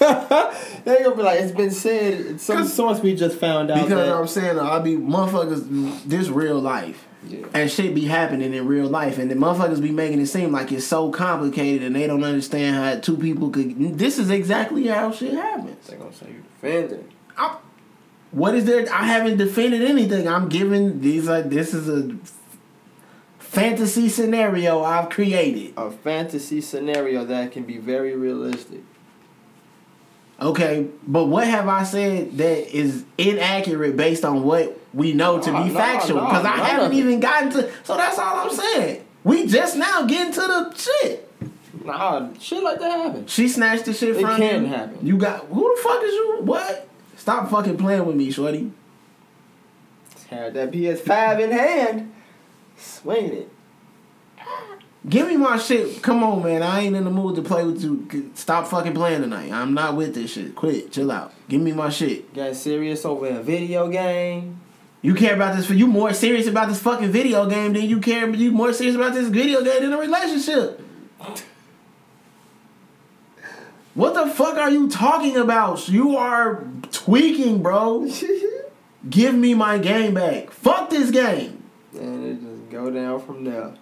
they 0.84 1.04
gonna 1.04 1.14
be 1.14 1.22
like, 1.22 1.38
it's 1.38 1.52
been 1.52 1.70
said. 1.70 2.40
Some 2.40 2.66
source 2.66 2.98
we 2.98 3.14
just 3.14 3.38
found 3.38 3.70
out 3.70 3.84
Because 3.84 4.08
that. 4.08 4.12
I'm 4.12 4.26
saying 4.26 4.58
I'll 4.58 4.82
be 4.82 4.96
motherfuckers 4.96 6.02
this 6.04 6.26
real 6.26 6.58
life. 6.58 7.06
Yeah. 7.26 7.46
And 7.52 7.70
shit 7.70 7.94
be 7.94 8.06
happening 8.06 8.54
in 8.54 8.66
real 8.66 8.88
life 8.88 9.18
and 9.18 9.30
the 9.30 9.34
motherfuckers 9.34 9.82
be 9.82 9.90
making 9.90 10.20
it 10.20 10.26
seem 10.26 10.52
like 10.52 10.72
it's 10.72 10.86
so 10.86 11.10
complicated 11.10 11.82
and 11.82 11.94
they 11.94 12.06
don't 12.06 12.24
understand 12.24 12.76
how 12.76 12.98
two 12.98 13.16
people 13.16 13.50
could 13.50 13.98
this 13.98 14.18
is 14.18 14.30
exactly 14.30 14.86
how 14.86 15.12
shit 15.12 15.34
happens. 15.34 15.86
They 15.86 15.96
gonna 15.96 16.12
say 16.14 16.28
you 16.28 16.42
defending. 16.54 17.12
I, 17.36 17.58
what 18.30 18.54
is 18.54 18.64
there? 18.64 18.90
I 18.92 19.04
haven't 19.04 19.36
defended 19.36 19.82
anything. 19.82 20.28
I'm 20.28 20.48
giving 20.48 21.00
these 21.00 21.28
like 21.28 21.50
this 21.50 21.74
is 21.74 21.88
a 21.88 22.16
fantasy 23.38 24.08
scenario 24.08 24.82
I've 24.82 25.10
created. 25.10 25.74
A 25.76 25.90
fantasy 25.90 26.60
scenario 26.60 27.24
that 27.26 27.52
can 27.52 27.64
be 27.64 27.78
very 27.78 28.14
realistic. 28.16 28.80
Okay, 30.40 30.88
but 31.06 31.26
what 31.26 31.46
have 31.46 31.68
I 31.68 31.82
said 31.82 32.38
that 32.38 32.74
is 32.74 33.04
inaccurate 33.18 33.96
based 33.96 34.24
on 34.24 34.42
what 34.42 34.79
we 34.92 35.12
know 35.12 35.40
to 35.40 35.62
be 35.62 35.70
factual? 35.70 36.20
Because 36.24 36.44
I 36.44 36.56
haven't 36.56 36.92
even 36.94 37.20
gotten 37.20 37.50
to. 37.52 37.70
So 37.84 37.96
that's 37.96 38.18
all 38.18 38.48
I'm 38.48 38.50
saying. 38.54 39.04
We 39.24 39.46
just 39.46 39.76
now 39.76 40.04
getting 40.06 40.32
to 40.32 40.40
the 40.40 40.74
shit. 40.76 41.26
Nah, 41.84 42.28
shit 42.38 42.62
like 42.62 42.78
that 42.80 42.90
happens. 42.90 43.30
She 43.30 43.48
snatched 43.48 43.86
the 43.86 43.94
shit 43.94 44.16
It 44.16 44.20
from 44.20 44.36
can 44.36 44.62
you. 44.62 44.68
happen. 44.68 44.98
You 45.06 45.16
got 45.16 45.46
who 45.46 45.74
the 45.76 45.82
fuck 45.82 46.02
is 46.02 46.12
you? 46.12 46.38
What? 46.42 46.88
Stop 47.16 47.50
fucking 47.50 47.76
playing 47.76 48.04
with 48.06 48.16
me, 48.16 48.30
shorty. 48.30 48.72
Had 50.28 50.54
that 50.54 50.70
PS5 50.70 51.40
in 51.40 51.50
hand, 51.50 52.12
swinging 52.76 53.32
it. 53.32 53.48
Give 55.08 55.26
me 55.26 55.36
my 55.38 55.56
shit. 55.58 56.02
Come 56.02 56.22
on, 56.22 56.42
man. 56.42 56.62
I 56.62 56.80
ain't 56.80 56.94
in 56.94 57.04
the 57.04 57.10
mood 57.10 57.34
to 57.36 57.42
play 57.42 57.64
with 57.64 57.82
you. 57.82 58.30
Stop 58.34 58.66
fucking 58.68 58.92
playing 58.94 59.22
tonight. 59.22 59.50
I'm 59.50 59.72
not 59.72 59.96
with 59.96 60.14
this 60.14 60.32
shit. 60.32 60.54
Quit. 60.54 60.92
Chill 60.92 61.10
out. 61.10 61.32
Give 61.48 61.60
me 61.60 61.72
my 61.72 61.88
shit. 61.88 62.32
Got 62.34 62.54
serious 62.54 63.04
over 63.06 63.26
a 63.26 63.42
video 63.42 63.88
game. 63.88 64.59
You 65.02 65.14
care 65.14 65.34
about 65.34 65.56
this 65.56 65.66
for 65.66 65.74
you 65.74 65.86
more 65.86 66.12
serious 66.12 66.46
about 66.46 66.68
this 66.68 66.80
fucking 66.80 67.10
video 67.10 67.48
game 67.48 67.72
than 67.72 67.84
you 67.84 68.00
care 68.00 68.26
but 68.26 68.38
you 68.38 68.52
more 68.52 68.72
serious 68.72 68.96
about 68.96 69.14
this 69.14 69.28
video 69.28 69.62
game 69.64 69.82
than 69.82 69.92
a 69.92 69.98
relationship. 69.98 70.80
What 73.94 74.14
the 74.14 74.26
fuck 74.32 74.56
are 74.56 74.70
you 74.70 74.88
talking 74.88 75.36
about? 75.36 75.88
You 75.88 76.16
are 76.16 76.64
tweaking, 76.92 77.62
bro. 77.62 78.08
Give 79.10 79.34
me 79.34 79.54
my 79.54 79.78
game 79.78 80.14
back. 80.14 80.50
Fuck 80.50 80.90
this 80.90 81.10
game. 81.10 81.62
and 81.98 82.24
it 82.26 82.40
just 82.40 82.70
go 82.70 82.90
down 82.90 83.20
from 83.20 83.44
there. 83.44 83.72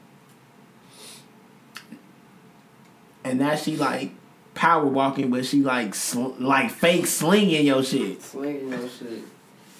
And 3.25 3.41
now 3.41 3.57
she 3.57 3.77
like 3.77 4.13
power 4.55 4.87
walking, 4.87 5.31
but 5.31 5.45
she 5.45 5.63
like 5.63 5.95
sl- 5.95 6.35
like 6.39 6.71
fake 6.71 7.07
slinging 7.07 7.67
your 7.67 7.83
shit. 7.83 8.23
Slinging 8.23 8.71
your 8.71 8.89
shit. 8.89 9.23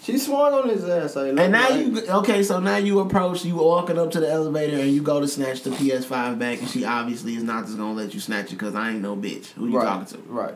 She 0.09 0.17
swung 0.17 0.55
on 0.55 0.71
his 0.71 0.89
ass. 0.89 1.17
And 1.17 1.37
now 1.37 1.69
like, 1.69 1.85
you 1.85 2.03
okay? 2.09 2.43
So 2.43 2.61
now 2.61 2.79
you 2.79 3.01
approach, 3.01 3.45
you 3.45 3.57
walking 3.57 3.99
up 3.99 4.11
to 4.13 4.21
the 4.21 4.31
elevator, 4.31 4.79
and 4.79 4.91
you 4.91 5.03
go 5.03 5.21
to 5.21 5.29
snatch 5.29 5.65
the 5.65 5.69
PS5 5.71 6.39
back, 6.39 6.61
and 6.61 6.69
she 6.71 6.83
obviously 6.87 7.35
is 7.35 7.43
not 7.43 7.67
just 7.67 7.77
gonna 7.77 7.93
let 7.93 8.15
you 8.15 8.21
snatch 8.21 8.47
it 8.47 8.53
because 8.53 8.75
I 8.75 8.93
ain't 8.93 9.03
no 9.03 9.15
bitch. 9.15 9.49
Who 9.49 9.69
you 9.69 9.77
right, 9.77 9.85
talking 9.85 10.07
to? 10.07 10.19
Right. 10.31 10.55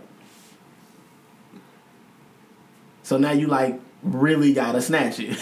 So 3.03 3.18
now 3.18 3.32
you 3.32 3.46
like 3.46 3.78
really 4.03 4.55
gotta 4.55 4.80
snatch 4.80 5.20
it, 5.20 5.36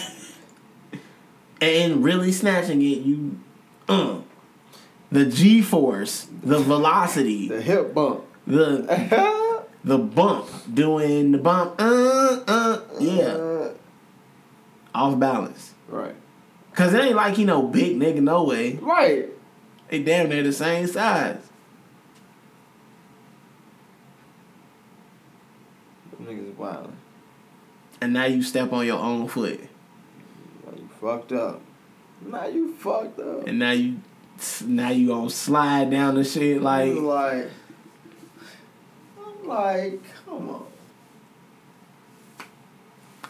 and 1.61 2.03
really 2.03 2.33
snatching 2.33 2.81
it, 2.81 2.97
you, 3.05 3.39
uh, 3.87 4.17
the 5.09 5.25
G 5.25 5.61
force, 5.61 6.27
the 6.43 6.59
velocity, 6.59 7.47
The 7.47 7.61
hip 7.61 7.93
bump. 7.93 8.25
the 8.45 9.63
the 9.85 9.97
bump, 9.97 10.49
doing 10.73 11.31
the 11.31 11.37
bump, 11.37 11.75
uh, 11.79 12.41
uh, 12.45 12.81
yeah, 12.99 13.23
Uh, 13.23 13.73
off 14.93 15.19
balance. 15.19 15.73
right. 15.87 16.15
Cause 16.73 16.93
it 16.93 17.03
ain't 17.03 17.15
like 17.15 17.37
you 17.37 17.45
know 17.45 17.63
big 17.63 17.97
nigga 17.99 18.21
no 18.21 18.45
way. 18.45 18.75
Right. 18.75 19.29
They 19.89 20.01
damn 20.01 20.29
near 20.29 20.41
the 20.41 20.53
same 20.53 20.87
size. 20.87 21.49
Them 26.11 26.25
niggas 26.25 26.55
wild. 26.55 26.93
And 27.99 28.13
now 28.13 28.25
you 28.25 28.41
step 28.41 28.71
on 28.71 28.85
your 28.85 28.99
own 28.99 29.27
foot. 29.27 29.59
Now 30.65 30.77
you 30.77 30.89
fucked 31.01 31.33
up. 31.33 31.61
Now 32.21 32.45
you 32.47 32.73
fucked 32.75 33.19
up. 33.19 33.47
And 33.47 33.59
now 33.59 33.71
you 33.71 33.97
now 34.65 34.89
you 34.89 35.07
gonna 35.07 35.29
slide 35.29 35.91
down 35.91 36.15
the 36.15 36.23
shit 36.23 36.61
like 36.61 36.87
You 36.87 37.01
like. 37.01 37.49
I'm 39.19 39.47
like, 39.47 39.99
come 40.25 40.49
on. 40.49 40.65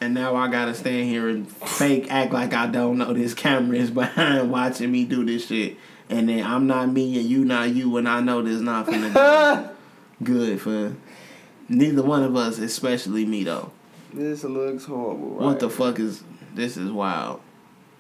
And 0.02 0.16
now 0.16 0.36
I 0.36 0.48
gotta 0.50 0.74
stand 0.74 1.08
here 1.08 1.30
and 1.30 1.50
fake 1.50 2.12
act 2.12 2.34
like 2.34 2.54
I 2.54 2.66
don't 2.66 2.98
know 2.98 3.14
this 3.14 3.36
camera 3.36 3.78
is 3.78 3.92
behind 3.92 4.52
watching 4.52 4.92
me 4.92 5.06
do 5.06 5.24
this 5.24 5.48
shit. 5.48 5.78
and 6.10 6.28
then 6.28 6.44
I'm 6.44 6.68
not 6.68 6.90
me 6.90 7.20
and 7.20 7.30
you 7.30 7.46
not 7.46 7.70
you, 7.70 7.96
and 7.98 8.10
I 8.10 8.20
know 8.20 8.42
this 8.42 8.60
not 8.60 8.88
finna 8.88 9.14
go 9.14 9.70
good 10.24 10.60
for 10.60 10.96
neither 11.70 12.02
one 12.02 12.24
of 12.24 12.36
us, 12.36 12.58
especially 12.58 13.26
me 13.26 13.44
though. 13.44 13.72
This 14.12 14.44
looks 14.44 14.86
horrible. 14.86 15.30
Right? 15.30 15.46
What 15.46 15.60
the 15.60 15.70
fuck 15.70 16.00
is 16.00 16.24
this? 16.54 16.76
Is 16.76 16.92
wild. 16.92 17.40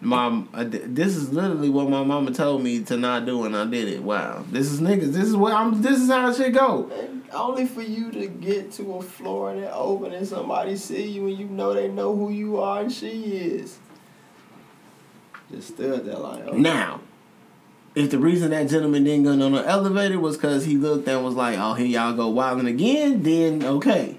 Mom, 0.04 0.50
this 0.54 1.16
is 1.16 1.32
literally 1.32 1.70
what 1.70 1.88
my 1.88 2.04
mama 2.04 2.32
told 2.32 2.64
me 2.64 2.82
to 2.84 2.98
not 2.98 3.28
do, 3.28 3.46
and 3.46 3.56
I 3.56 3.66
did 3.66 3.88
it. 3.88 4.02
Wow, 4.02 4.44
this 4.50 4.72
is 4.72 4.82
niggas. 4.82 5.14
This 5.14 5.26
is 5.26 5.36
what 5.36 5.54
I'm. 5.54 5.82
This 5.82 6.02
is 6.02 6.10
how 6.10 6.30
it 6.30 6.36
should 6.36 6.54
go. 6.56 6.92
Only 7.34 7.66
for 7.66 7.82
you 7.82 8.12
to 8.12 8.28
get 8.28 8.72
to 8.74 8.96
a 8.96 9.02
floor 9.02 9.52
and 9.52 9.64
it 9.64 9.72
open 9.74 10.14
and 10.14 10.28
somebody 10.28 10.76
see 10.76 11.08
you 11.08 11.28
and 11.28 11.38
you 11.38 11.46
know 11.46 11.74
they 11.74 11.88
know 11.88 12.16
who 12.16 12.32
you 12.32 12.60
are 12.60 12.82
and 12.82 12.92
she 12.92 13.38
is. 13.38 13.80
Just 15.50 15.76
stood 15.76 16.06
there 16.06 16.18
like, 16.18 16.44
oh, 16.48 16.58
Now, 16.58 17.02
if 17.96 18.10
the 18.10 18.20
reason 18.20 18.52
that 18.52 18.70
gentleman 18.70 19.04
didn't 19.04 19.24
go 19.24 19.32
on 19.32 19.52
the 19.52 19.68
elevator 19.68 20.20
was 20.20 20.38
because 20.38 20.66
he 20.66 20.78
looked 20.78 21.08
and 21.08 21.24
was 21.24 21.36
like, 21.36 21.58
"Oh, 21.60 21.74
here 21.74 21.88
y'all 21.88 22.14
go 22.14 22.30
wilding 22.30 22.68
again," 22.68 23.22
then 23.24 23.64
okay. 23.64 24.18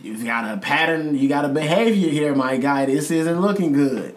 You've 0.00 0.24
got 0.24 0.50
a 0.50 0.56
pattern. 0.58 1.18
You 1.18 1.28
got 1.28 1.44
a 1.44 1.48
behavior 1.48 2.08
here, 2.08 2.34
my 2.34 2.56
guy. 2.56 2.86
This 2.86 3.10
isn't 3.10 3.40
looking 3.40 3.72
good. 3.72 4.15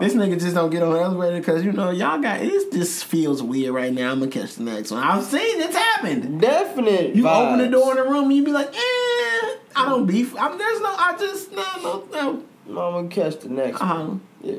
This 0.00 0.14
nigga 0.14 0.40
just 0.40 0.54
don't 0.54 0.70
get 0.70 0.82
on 0.82 0.94
the 0.94 0.98
elevator 0.98 1.36
because 1.36 1.62
you 1.62 1.72
know 1.72 1.90
y'all 1.90 2.18
got 2.20 2.40
this. 2.40 2.64
This 2.72 3.02
feels 3.02 3.42
weird 3.42 3.74
right 3.74 3.92
now. 3.92 4.10
I'm 4.10 4.20
gonna 4.20 4.30
catch 4.30 4.54
the 4.54 4.62
next 4.62 4.90
one. 4.90 5.02
I've 5.02 5.22
seen 5.24 5.60
it's 5.60 5.76
happened. 5.76 6.40
Definite. 6.40 7.14
You 7.14 7.28
open 7.28 7.58
the 7.58 7.68
door 7.68 7.90
in 7.90 7.96
the 7.98 8.10
room 8.10 8.24
and 8.24 8.36
you 8.36 8.42
be 8.42 8.50
like, 8.50 8.68
eh, 8.68 9.56
I 9.76 9.84
don't 9.84 10.06
beef. 10.06 10.34
I'm, 10.38 10.56
there's 10.56 10.80
no. 10.80 10.88
I 10.88 11.16
just 11.18 11.52
no 11.52 11.64
no 11.82 12.06
no. 12.12 12.42
I'm 12.68 12.74
gonna 12.74 13.08
catch 13.08 13.40
the 13.40 13.50
next 13.50 13.78
one. 13.78 13.90
Uh-huh. 13.90 14.14
Yeah. 14.42 14.56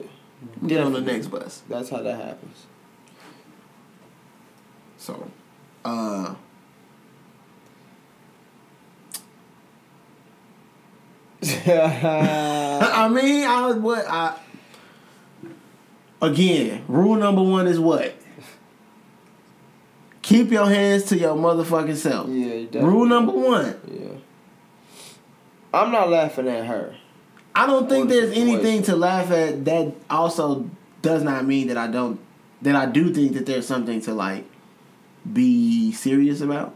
Get 0.68 0.82
on 0.82 0.94
the 0.94 1.02
next 1.02 1.28
bus. 1.28 1.64
That's 1.68 1.90
how 1.90 2.04
that 2.04 2.18
happens. 2.18 2.68
So, 4.98 5.28
uh. 5.84 6.36
I 11.44 13.10
mean, 13.12 13.48
I 13.48 13.68
was, 13.68 13.78
what 13.78 14.06
I. 14.08 14.38
Again, 16.22 16.84
rule 16.88 17.16
number 17.16 17.42
one 17.42 17.68
is 17.68 17.80
what? 17.80 18.16
Keep 20.22 20.52
your 20.52 20.68
hands 20.68 21.04
to 21.06 21.18
your 21.18 21.36
motherfucking 21.36 21.96
self. 21.96 22.30
yeah. 22.30 22.66
Definitely. 22.66 22.82
Rule 22.82 23.06
number 23.08 23.32
one. 23.32 23.82
Yeah. 23.92 24.08
I'm 25.74 25.92
not 25.92 26.10
laughing 26.10 26.48
at 26.48 26.66
her. 26.68 26.96
I 27.56 27.66
don't 27.66 27.90
think 27.90 28.08
there's 28.10 28.32
anything 28.38 28.84
to 28.84 28.96
laugh 28.96 29.32
at. 29.32 29.66
That 29.66 29.94
also 30.10 30.70
does 31.02 31.24
not 31.24 31.46
mean 31.46 31.68
that 31.68 31.78
I 31.78 31.88
don't. 31.88 32.20
That 32.62 32.76
I 32.76 32.86
do 32.86 33.12
think 33.14 33.34
that 33.34 33.46
there's 33.46 33.66
something 33.66 34.00
to 34.02 34.14
like 34.14 34.46
be 35.32 35.92
serious 35.92 36.42
about. 36.42 36.76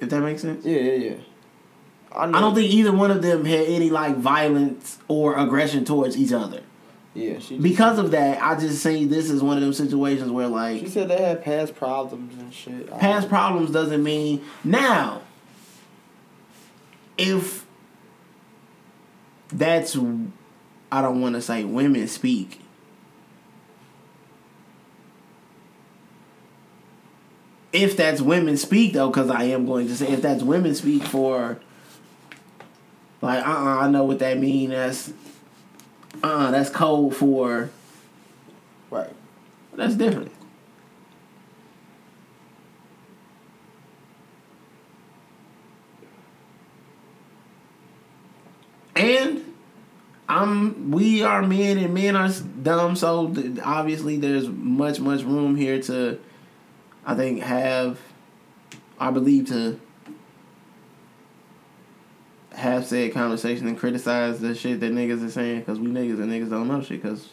If 0.00 0.10
that 0.10 0.20
makes 0.20 0.42
sense. 0.42 0.64
Yeah, 0.64 0.78
yeah, 0.78 0.92
yeah. 1.10 1.16
I. 2.12 2.24
I 2.28 2.40
don't 2.40 2.54
think 2.54 2.72
either 2.72 2.92
one 2.92 3.10
of 3.10 3.22
them 3.22 3.44
had 3.44 3.66
any 3.66 3.90
like 3.90 4.16
violence 4.16 4.98
or 5.08 5.36
aggression 5.36 5.84
towards 5.84 6.16
each 6.16 6.32
other. 6.32 6.62
Yeah, 7.18 7.40
she. 7.40 7.58
Because 7.58 7.98
of 7.98 8.12
that, 8.12 8.40
I 8.40 8.58
just 8.58 8.80
say 8.80 9.04
this 9.04 9.28
is 9.28 9.42
one 9.42 9.56
of 9.56 9.62
them 9.62 9.72
situations 9.72 10.30
where 10.30 10.46
like 10.46 10.80
She 10.80 10.88
said 10.88 11.08
they 11.08 11.20
had 11.20 11.42
past 11.42 11.74
problems 11.74 12.38
and 12.38 12.54
shit. 12.54 12.88
Past 12.98 13.28
problems 13.28 13.70
doesn't 13.72 14.02
mean 14.02 14.44
now. 14.62 15.22
If 17.16 17.66
that's, 19.48 19.96
I 19.96 21.02
don't 21.02 21.20
want 21.20 21.34
to 21.34 21.42
say 21.42 21.64
women 21.64 22.06
speak. 22.06 22.60
If 27.72 27.96
that's 27.96 28.20
women 28.20 28.56
speak 28.56 28.92
though, 28.92 29.08
because 29.08 29.28
I 29.28 29.44
am 29.44 29.66
going 29.66 29.88
to 29.88 29.96
say 29.96 30.08
if 30.08 30.22
that's 30.22 30.44
women 30.44 30.76
speak 30.76 31.02
for, 31.02 31.58
like 33.20 33.44
uh 33.44 33.50
uh 33.50 33.78
I 33.80 33.90
know 33.90 34.04
what 34.04 34.20
that 34.20 34.38
means. 34.38 34.70
That's 34.70 35.12
uh 36.22 36.50
that's 36.50 36.70
code 36.70 37.14
for 37.14 37.70
Right. 38.90 39.12
that's 39.74 39.94
different. 39.94 40.32
And 48.96 49.54
I'm 50.28 50.90
we 50.90 51.22
are 51.22 51.42
men 51.42 51.78
and 51.78 51.94
men 51.94 52.16
are 52.16 52.28
dumb, 52.62 52.96
so 52.96 53.32
obviously 53.62 54.16
there's 54.16 54.48
much 54.48 55.00
much 55.00 55.22
room 55.22 55.54
here 55.54 55.80
to, 55.82 56.18
I 57.06 57.14
think 57.14 57.40
have, 57.42 57.98
I 58.98 59.10
believe 59.10 59.48
to. 59.48 59.80
Have 62.58 62.84
said 62.86 63.12
conversation 63.14 63.68
and 63.68 63.78
criticize 63.78 64.40
the 64.40 64.52
shit 64.54 64.80
that 64.80 64.92
niggas 64.92 65.24
are 65.24 65.30
saying 65.30 65.60
because 65.60 65.78
we 65.78 65.86
niggas 65.86 66.20
and 66.20 66.30
niggas 66.32 66.50
don't 66.50 66.66
know 66.66 66.82
shit 66.82 67.00
because 67.02 67.28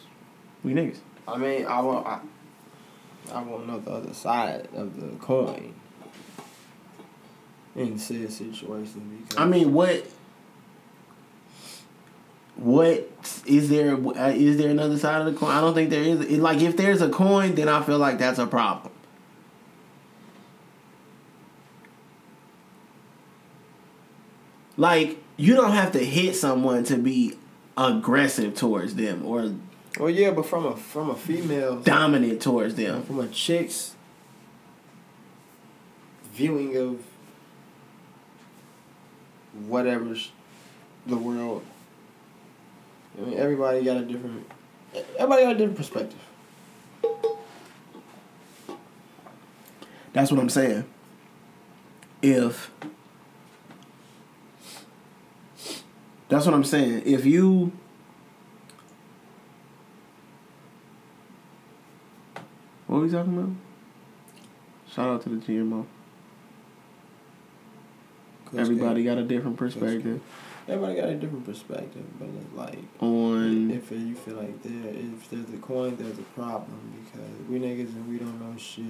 we 0.62 0.72
niggas. 0.72 0.98
I 1.26 1.36
mean, 1.36 1.66
I 1.66 1.80
want. 1.80 2.06
I, 2.06 2.20
I 3.32 3.42
want 3.42 3.64
to 3.64 3.72
know 3.72 3.78
the 3.80 3.90
other 3.90 4.14
side 4.14 4.68
of 4.74 5.00
the 5.00 5.08
coin. 5.18 5.74
In 7.74 7.98
said 7.98 8.30
situation, 8.30 9.18
because 9.26 9.36
I 9.36 9.46
mean, 9.46 9.72
what? 9.74 10.06
What 12.56 13.10
is 13.44 13.68
there? 13.68 13.94
uh, 13.94 14.30
there 14.56 14.70
another 14.70 14.96
side 14.96 15.20
of 15.26 15.32
the 15.32 15.38
coin? 15.38 15.50
I 15.50 15.60
don't 15.60 15.74
think 15.74 15.90
there 15.90 16.02
is. 16.02 16.20
It- 16.20 16.40
Like, 16.40 16.60
if 16.62 16.76
there's 16.76 17.02
a 17.02 17.08
coin, 17.10 17.54
then 17.54 17.68
I 17.68 17.82
feel 17.82 17.98
like 17.98 18.18
that's 18.18 18.38
a 18.38 18.46
problem. 18.46 18.92
Like, 24.76 25.18
you 25.36 25.54
don't 25.54 25.72
have 25.72 25.92
to 25.92 26.04
hit 26.04 26.36
someone 26.36 26.84
to 26.84 26.96
be 26.96 27.36
aggressive 27.76 28.54
towards 28.54 28.94
them 28.94 29.24
or 29.24 29.52
well, 29.98 30.10
yeah, 30.10 30.30
but 30.30 30.44
from 30.44 30.66
a 30.66 30.76
from 30.76 31.08
a 31.08 31.14
female, 31.14 31.76
dominant 31.80 32.42
towards 32.42 32.74
them. 32.74 33.02
from 33.02 33.18
a 33.20 33.28
chick's 33.28 33.94
viewing 36.34 36.76
of 36.76 37.02
whatever's 39.66 40.32
the 41.06 41.16
world. 41.16 41.64
I 43.16 43.22
mean, 43.22 43.38
everybody 43.38 43.82
got 43.82 43.96
a 43.96 44.04
different. 44.04 44.46
Everybody 45.18 45.42
got 45.44 45.54
a 45.54 45.58
different 45.58 45.76
perspective. 45.78 46.20
That's 50.12 50.30
what 50.30 50.40
I'm 50.40 50.50
saying. 50.50 50.84
If 52.20 52.70
that's 56.28 56.44
what 56.46 56.54
I'm 56.54 56.64
saying. 56.64 57.02
If 57.06 57.24
you 57.24 57.72
what 62.86 62.98
are 62.98 63.00
we 63.00 63.10
talking 63.10 63.36
about? 63.36 63.50
Shout 64.92 65.08
out 65.08 65.22
to 65.22 65.28
the 65.28 65.36
GMO. 65.36 65.84
Everybody 68.56 69.04
got 69.04 69.18
a 69.18 69.24
different 69.24 69.56
perspective 69.56 70.20
Everybody 70.68 70.96
got 71.00 71.08
a 71.10 71.14
different 71.14 71.44
perspective, 71.44 72.02
but 72.18 72.26
it's 72.28 72.52
like 72.56 72.78
on 73.00 73.70
if 73.70 73.88
you 73.92 74.16
feel 74.16 74.34
like 74.34 74.60
there, 74.64 74.94
if 74.94 75.30
there's 75.30 75.48
a 75.54 75.58
coin, 75.58 75.94
there's 75.96 76.18
a 76.18 76.22
problem 76.22 76.80
because 77.04 77.48
we 77.48 77.60
niggas 77.60 77.94
and 77.94 78.08
we 78.08 78.18
don't 78.18 78.40
know 78.40 78.58
shit. 78.58 78.84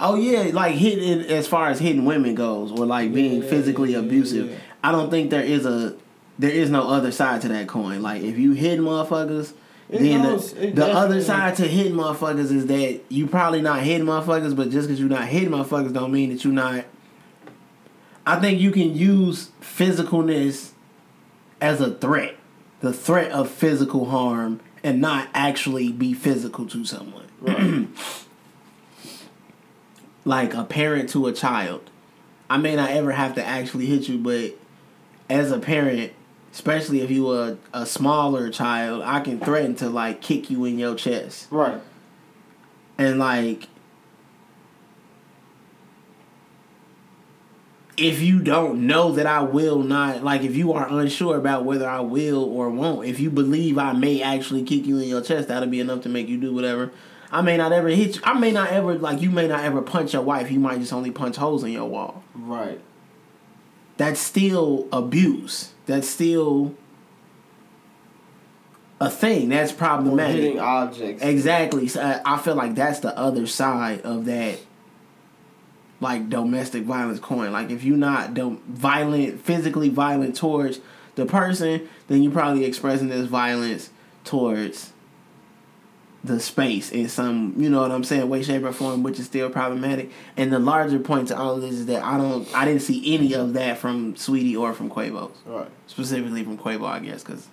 Oh 0.00 0.16
yeah, 0.16 0.50
like 0.52 0.74
hitting 0.74 1.20
as 1.30 1.46
far 1.46 1.68
as 1.68 1.78
hitting 1.78 2.04
women 2.04 2.34
goes, 2.34 2.72
or 2.72 2.84
like 2.84 3.14
being 3.14 3.42
Yeah, 3.44 3.48
physically 3.48 3.92
yeah, 3.92 3.98
abusive. 4.00 4.50
yeah. 4.50 4.56
I 4.82 4.90
don't 4.90 5.08
think 5.08 5.30
there 5.30 5.44
is 5.44 5.66
a 5.66 5.94
there 6.40 6.50
is 6.50 6.70
no 6.70 6.88
other 6.88 7.12
side 7.12 7.42
to 7.42 7.48
that 7.48 7.68
coin. 7.68 8.00
Like 8.02 8.22
if 8.22 8.38
you 8.38 8.52
hit 8.52 8.80
motherfuckers, 8.80 9.52
It 9.90 9.98
then 10.00 10.22
goes- 10.22 10.52
the, 10.54 10.70
the 10.70 10.86
other 10.86 11.20
side 11.22 11.56
to 11.56 11.66
hitting 11.68 11.92
motherfuckers 11.94 12.50
is 12.50 12.66
that 12.66 13.00
you 13.08 13.26
probably 13.26 13.60
not 13.60 13.82
hitting 13.82 14.06
motherfuckers, 14.06 14.56
but 14.56 14.70
just 14.70 14.88
because 14.88 14.98
you're 14.98 15.08
not 15.08 15.26
hitting 15.28 15.50
motherfuckers 15.50 15.92
don't 15.92 16.10
mean 16.12 16.30
that 16.30 16.42
you're 16.44 16.52
not. 16.52 16.84
I 18.26 18.40
think 18.40 18.60
you 18.60 18.70
can 18.70 18.94
use 18.96 19.50
physicalness 19.60 20.70
as 21.60 21.80
a 21.80 21.92
threat, 21.94 22.36
the 22.80 22.92
threat 22.92 23.30
of 23.32 23.50
physical 23.50 24.06
harm, 24.06 24.60
and 24.82 25.00
not 25.00 25.28
actually 25.34 25.92
be 25.92 26.14
physical 26.14 26.66
to 26.68 26.84
someone. 26.84 27.26
Right. 27.42 27.88
like 30.24 30.54
a 30.54 30.64
parent 30.64 31.08
to 31.10 31.26
a 31.26 31.32
child. 31.32 31.90
I 32.48 32.56
may 32.58 32.76
not 32.76 32.90
ever 32.90 33.12
have 33.12 33.34
to 33.36 33.44
actually 33.44 33.86
hit 33.86 34.08
you, 34.08 34.18
but 34.18 34.52
as 35.28 35.50
a 35.50 35.58
parent, 35.58 36.12
especially 36.52 37.00
if 37.00 37.10
you 37.10 37.32
a 37.32 37.56
a 37.72 37.86
smaller 37.86 38.50
child, 38.50 39.02
I 39.02 39.20
can 39.20 39.40
threaten 39.40 39.74
to 39.76 39.88
like 39.88 40.20
kick 40.20 40.50
you 40.50 40.64
in 40.64 40.78
your 40.78 40.94
chest. 40.94 41.48
right. 41.50 41.80
And 42.98 43.18
like 43.18 43.68
if 48.00 48.22
you 48.22 48.40
don't 48.40 48.86
know 48.86 49.12
that 49.12 49.26
I 49.26 49.42
will 49.42 49.82
not, 49.82 50.24
like 50.24 50.42
if 50.42 50.56
you 50.56 50.72
are 50.72 50.88
unsure 50.88 51.36
about 51.36 51.66
whether 51.66 51.88
I 51.88 52.00
will 52.00 52.44
or 52.44 52.70
won't, 52.70 53.06
if 53.06 53.20
you 53.20 53.30
believe 53.30 53.76
I 53.76 53.92
may 53.92 54.22
actually 54.22 54.62
kick 54.62 54.86
you 54.86 54.98
in 54.98 55.08
your 55.08 55.20
chest, 55.20 55.48
that'll 55.48 55.68
be 55.68 55.80
enough 55.80 56.02
to 56.02 56.08
make 56.08 56.26
you 56.26 56.38
do 56.38 56.54
whatever. 56.54 56.90
I 57.30 57.42
may 57.42 57.58
not 57.58 57.72
ever 57.72 57.88
hit 57.88 58.16
you. 58.16 58.22
I 58.24 58.38
may 58.38 58.50
not 58.52 58.70
ever, 58.70 58.98
like, 58.98 59.20
you 59.20 59.30
may 59.30 59.46
not 59.46 59.60
ever 59.64 59.82
punch 59.82 60.14
your 60.14 60.22
wife. 60.22 60.50
You 60.50 60.58
might 60.58 60.80
just 60.80 60.92
only 60.92 61.10
punch 61.10 61.36
holes 61.36 61.62
in 61.62 61.70
your 61.70 61.88
wall. 61.88 62.24
Right. 62.34 62.80
That's 63.98 64.18
still 64.18 64.88
abuse. 64.92 65.72
That's 65.90 66.08
still 66.08 66.72
a 69.00 69.10
thing. 69.10 69.48
That's 69.48 69.72
Or 69.72 69.76
problematic. 69.76 70.36
hitting 70.36 70.60
objects. 70.60 71.22
Exactly. 71.22 71.88
So 71.88 72.00
I- 72.00 72.34
I 72.34 72.38
feel 72.38 72.54
like 72.54 72.74
that's 72.76 73.00
the 73.00 73.16
other 73.18 73.46
side 73.46 74.02
of 74.02 74.24
that, 74.26 74.58
like 76.00 76.28
domestic 76.30 76.84
violence 76.84 77.18
coin. 77.18 77.50
Like 77.52 77.70
if 77.70 77.82
you're 77.82 77.96
not 77.96 78.34
dom- 78.34 78.60
violent, 78.68 79.40
physically 79.40 79.88
violent 79.88 80.36
towards 80.36 80.80
the 81.16 81.26
person, 81.26 81.88
then 82.08 82.22
you're 82.22 82.32
probably 82.32 82.64
expressing 82.64 83.08
this 83.08 83.26
violence 83.26 83.90
towards 84.24 84.92
the 86.22 86.38
space 86.38 86.90
in 86.92 87.08
some, 87.08 87.54
you 87.56 87.70
know 87.70 87.80
what 87.80 87.90
I'm 87.90 88.04
saying, 88.04 88.28
way, 88.28 88.42
shape, 88.42 88.62
or 88.64 88.72
form, 88.72 89.02
which 89.02 89.18
is 89.18 89.24
still 89.26 89.48
problematic. 89.48 90.10
And 90.36 90.52
the 90.52 90.58
larger 90.58 90.98
point 90.98 91.28
to 91.28 91.38
all 91.38 91.54
of 91.56 91.62
this 91.62 91.72
is 91.72 91.86
that 91.86 92.02
I 92.04 92.18
don't, 92.18 92.46
I 92.54 92.64
didn't 92.66 92.82
see 92.82 93.14
any 93.14 93.32
of 93.34 93.54
that 93.54 93.78
from 93.78 94.14
Saweetie 94.14 94.54
or 94.58 94.74
from 94.74 94.90
Quavo 94.90 95.30
Right. 95.46 95.68
specifically 95.86 96.44
from 96.44 96.58
Quavo, 96.58 96.84
I 96.86 96.98
guess, 96.98 97.22
because 97.24 97.48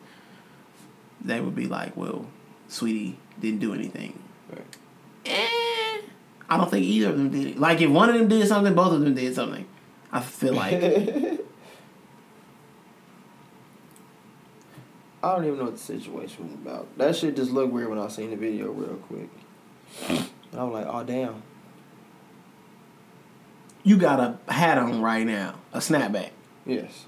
they 1.24 1.39
would 1.39 1.55
be 1.55 1.65
like, 1.68 1.95
"Well, 1.95 2.28
Saweetie 2.70 3.15
didn't 3.39 3.59
do 3.59 3.74
anything." 3.74 4.20
Right. 4.51 4.78
Eh, 5.26 6.01
I 6.49 6.57
don't 6.57 6.70
think 6.70 6.86
either 6.86 7.09
of 7.09 7.18
them 7.18 7.30
did 7.30 7.45
it. 7.47 7.59
Like, 7.59 7.82
if 7.82 7.89
one 7.89 8.09
of 8.09 8.15
them 8.15 8.28
did 8.28 8.47
something, 8.47 8.74
both 8.76 8.93
of 8.93 9.01
them 9.01 9.13
did 9.15 9.34
something. 9.34 9.65
I 10.11 10.20
feel 10.22 10.53
like 10.53 10.72
I 15.24 15.36
don't 15.36 15.45
even 15.45 15.57
know 15.57 15.65
what 15.65 15.74
the 15.74 15.80
situation 15.80 16.45
was 16.45 16.53
about. 16.53 16.88
That 16.97 17.15
shit 17.15 17.36
just 17.36 17.51
looked 17.51 17.74
weird 17.74 17.89
when 17.89 17.99
I 17.99 18.07
seen 18.07 18.30
the 18.30 18.36
video 18.36 18.72
real 18.72 18.95
quick. 18.95 19.30
And 20.09 20.59
I 20.59 20.63
was 20.63 20.74
like, 20.74 20.86
oh 20.88 21.03
damn. 21.03 21.41
you 23.84 23.97
got 23.97 24.20
a 24.20 24.51
hat 24.51 24.78
on 24.78 25.01
right 25.01 25.26
now, 25.26 25.55
a 25.74 25.80
snapback. 25.80 26.30
Yes. 26.65 27.05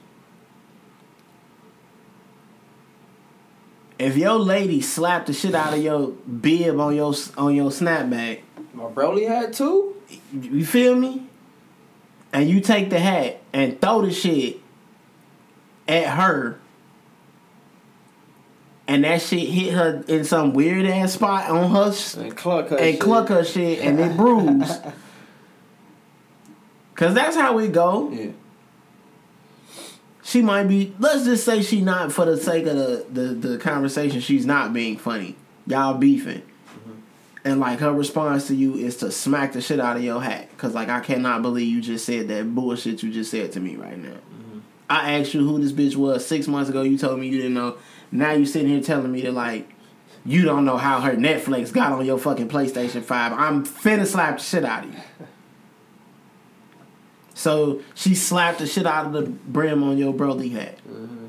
If 3.98 4.16
your 4.16 4.40
lady 4.40 4.80
slapped 4.82 5.28
the 5.28 5.34
shit 5.34 5.54
out 5.54 5.74
of 5.74 5.84
your 5.84 6.08
bib 6.08 6.80
on 6.80 6.96
your 6.96 7.14
on 7.38 7.54
your 7.54 7.70
snapback, 7.70 8.42
My 8.74 8.86
Broly 8.86 9.28
had 9.28 9.52
two? 9.54 9.96
you 10.32 10.66
feel 10.66 10.96
me? 10.96 11.28
And 12.32 12.50
you 12.50 12.62
take 12.62 12.90
the 12.90 13.00
hat 13.00 13.42
and 13.52 13.80
throw 13.82 14.02
the 14.04 14.14
shit 14.14 14.58
at 15.88 16.16
her, 16.18 16.59
and 18.90 19.04
that 19.04 19.22
shit 19.22 19.48
hit 19.48 19.74
her 19.74 20.04
in 20.08 20.26
some 20.26 20.54
weird 20.54 20.88
ass 20.88 21.14
spot 21.14 21.52
on 21.52 21.70
her 21.70 21.94
And 22.18 22.36
cluck 22.36 22.70
her 22.70 22.78
and 22.78 22.96
shit. 22.96 23.00
cluck 23.00 23.30
her 23.30 23.46
shit 23.46 23.82
and 23.82 24.00
it 24.00 24.18
bruised. 24.18 24.82
Cause 26.96 27.14
that's 27.14 27.36
how 27.36 27.56
we 27.56 27.68
go. 27.68 28.12
Yeah. 28.12 28.32
She 30.24 30.42
might 30.42 30.64
be. 30.64 30.94
Let's 31.00 31.24
just 31.24 31.46
say 31.46 31.62
she 31.62 31.82
not 31.82 32.12
for 32.12 32.26
the 32.26 32.36
sake 32.36 32.66
of 32.66 32.76
the 32.76 33.06
the, 33.10 33.48
the 33.48 33.58
conversation. 33.60 34.22
She's 34.22 34.46
not 34.46 34.74
being 34.74 34.98
funny. 34.98 35.36
Y'all 35.66 35.94
beefing, 35.94 36.42
mm-hmm. 36.42 37.00
and 37.46 37.60
like 37.60 37.80
her 37.80 37.94
response 37.94 38.48
to 38.48 38.56
you 38.56 38.76
is 38.76 38.98
to 38.98 39.12
smack 39.12 39.54
the 39.54 39.62
shit 39.62 39.80
out 39.80 39.98
of 39.98 40.04
your 40.04 40.22
hat. 40.22 40.56
Cause 40.58 40.74
like 40.74 40.90
I 40.90 41.00
cannot 41.00 41.42
believe 41.42 41.68
you 41.68 41.80
just 41.80 42.06
said 42.06 42.28
that 42.28 42.54
bullshit 42.54 43.02
you 43.02 43.12
just 43.12 43.32
said 43.32 43.54
to 43.54 43.60
me 43.60 43.76
right 43.76 43.98
now. 43.98 44.10
Mm-hmm. 44.10 44.60
I 44.90 45.20
asked 45.20 45.34
you 45.34 45.48
who 45.48 45.60
this 45.60 45.72
bitch 45.72 45.96
was 45.96 46.26
six 46.26 46.48
months 46.48 46.70
ago. 46.70 46.82
You 46.82 46.98
told 46.98 47.20
me 47.20 47.28
you 47.28 47.38
didn't 47.38 47.54
know. 47.54 47.78
Now 48.12 48.32
you 48.32 48.46
sitting 48.46 48.70
here 48.70 48.82
telling 48.82 49.12
me 49.12 49.22
that 49.22 49.34
like 49.34 49.70
you 50.26 50.44
don't 50.44 50.66
know 50.66 50.78
how 50.78 51.02
her 51.02 51.14
Netflix 51.14 51.72
got 51.72 51.92
on 51.92 52.06
your 52.06 52.18
fucking 52.18 52.50
PlayStation 52.50 53.04
Five. 53.04 53.34
I'm 53.34 53.66
finna 53.66 54.06
slap 54.06 54.38
the 54.38 54.44
shit 54.44 54.66
out 54.66 54.86
of 54.86 54.94
you. 54.94 55.00
So 57.34 57.82
she 57.96 58.16
slapped 58.16 58.60
the 58.60 58.68
shit 58.68 58.86
out 58.86 59.06
of 59.06 59.14
the 59.14 59.22
brim 59.22 59.82
on 59.82 59.98
your 59.98 60.14
Broly 60.14 60.52
hat. 60.52 60.78
Mm-hmm. 60.86 61.28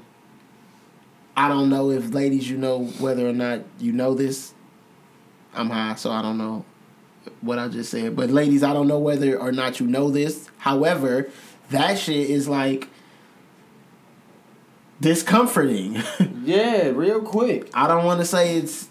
I 1.36 1.48
don't 1.48 1.70
know 1.70 1.90
if 1.90 2.10
ladies, 2.10 2.50
you 2.50 2.58
know 2.58 2.86
whether 2.98 3.28
or 3.28 3.32
not 3.32 3.60
you 3.78 3.92
know 3.92 4.14
this. 4.14 4.52
I'm 5.54 5.70
high, 5.70 5.94
so 5.94 6.10
I 6.10 6.20
don't 6.20 6.36
know 6.36 6.64
what 7.40 7.58
I 7.58 7.68
just 7.68 7.90
said. 7.90 8.16
But 8.16 8.30
ladies, 8.30 8.62
I 8.62 8.72
don't 8.72 8.88
know 8.88 8.98
whether 8.98 9.38
or 9.38 9.52
not 9.52 9.78
you 9.78 9.86
know 9.86 10.10
this. 10.10 10.50
However, 10.58 11.30
that 11.70 11.98
shit 11.98 12.28
is 12.28 12.48
like 12.48 12.88
discomforting. 15.00 16.02
Yeah, 16.42 16.88
real 16.88 17.20
quick. 17.20 17.68
I 17.74 17.86
don't 17.86 18.04
want 18.04 18.20
to 18.20 18.26
say 18.26 18.56
it's 18.56 18.88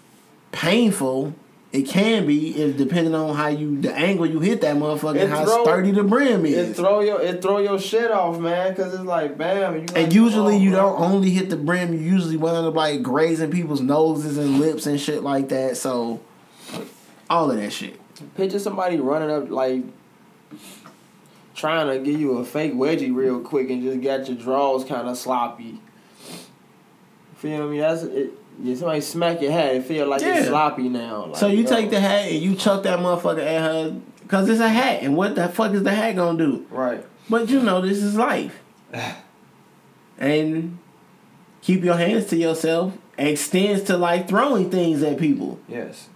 painful. 0.52 1.34
It 1.72 1.82
can 1.82 2.24
be, 2.26 2.56
if 2.56 2.76
depending 2.76 3.14
on 3.14 3.34
how 3.36 3.48
you 3.48 3.80
the 3.80 3.92
angle 3.94 4.24
you 4.24 4.40
hit 4.40 4.60
that 4.62 4.76
motherfucker, 4.76 5.16
It 5.16 5.22
and 5.22 5.30
how 5.32 5.44
throw- 5.44 5.64
sturdy 5.64 5.90
the 5.90 6.02
brim 6.04 6.46
It 6.46 6.52
is. 6.54 6.76
throw 6.76 7.00
your 7.00 7.20
it 7.20 7.42
throw 7.42 7.58
your 7.58 7.78
shit 7.78 8.10
off, 8.10 8.38
man, 8.38 8.74
cause 8.76 8.94
it's 8.94 9.02
like 9.02 9.36
bam. 9.36 9.74
You 9.74 9.80
And 9.80 9.92
like, 9.94 10.12
usually 10.14 10.54
oh, 10.54 10.58
you 10.58 10.70
bro. 10.70 10.78
don't 10.96 11.00
only 11.12 11.30
hit 11.30 11.50
the 11.50 11.56
brim. 11.56 11.92
You 11.92 11.98
usually 11.98 12.36
wind 12.36 12.56
up 12.66 12.74
like 12.74 13.02
grazing 13.02 13.50
people's 13.50 13.80
noses 13.82 14.38
and 14.38 14.58
lips 14.60 14.86
and 14.86 14.98
shit 14.98 15.22
like 15.22 15.48
that. 15.50 15.76
So 15.76 16.20
all 17.28 17.50
of 17.50 17.56
that 17.58 17.72
shit. 17.72 18.00
Picture 18.36 18.58
somebody 18.60 18.98
running 18.98 19.30
up 19.30 19.50
like 19.50 19.82
trying 21.54 21.88
to 21.88 22.02
give 22.02 22.18
you 22.18 22.38
a 22.38 22.44
fake 22.44 22.74
wedgie 22.74 23.14
real 23.14 23.40
quick 23.40 23.70
and 23.70 23.82
just 23.82 24.00
got 24.00 24.26
your 24.28 24.36
drawers 24.38 24.84
kind 24.84 25.08
of 25.08 25.16
sloppy. 25.18 25.80
Feel 27.40 27.68
me? 27.68 27.80
That's 27.80 28.02
it. 28.02 28.32
Yeah, 28.62 28.74
somebody 28.74 29.00
smack 29.00 29.40
your 29.40 29.50
head. 29.52 29.76
It 29.76 29.84
feel 29.86 30.06
like 30.06 30.20
Yeah. 30.20 30.38
it's 30.40 30.48
sloppy 30.48 30.90
now. 30.90 31.26
Like, 31.26 31.36
so 31.36 31.46
you 31.46 31.62
yo. 31.62 31.68
take 31.68 31.88
the 31.90 31.98
hat 31.98 32.30
and 32.30 32.42
you 32.42 32.54
chuck 32.54 32.82
that 32.82 32.98
motherfucker 32.98 33.38
at 33.38 33.62
her 33.62 33.96
because 34.22 34.48
it's 34.50 34.60
a 34.60 34.68
hat. 34.68 34.98
And 35.02 35.16
what 35.16 35.34
the 35.34 35.48
fuck 35.48 35.72
is 35.72 35.82
the 35.82 35.92
hat 35.92 36.16
gonna 36.16 36.36
do? 36.36 36.66
right. 36.70 37.04
But 37.30 37.48
you 37.48 37.60
know 37.60 37.80
this 37.80 38.02
is 38.02 38.16
life. 38.16 38.60
and 40.18 40.78
keep 41.62 41.82
your 41.82 41.96
hands 41.96 42.26
to 42.26 42.36
yourself 42.36 42.92
extends 43.16 43.82
to 43.84 43.96
like 43.96 44.28
throwing 44.28 44.70
things 44.70 45.02
at 45.02 45.18
people. 45.18 45.58
Yes. 45.68 46.08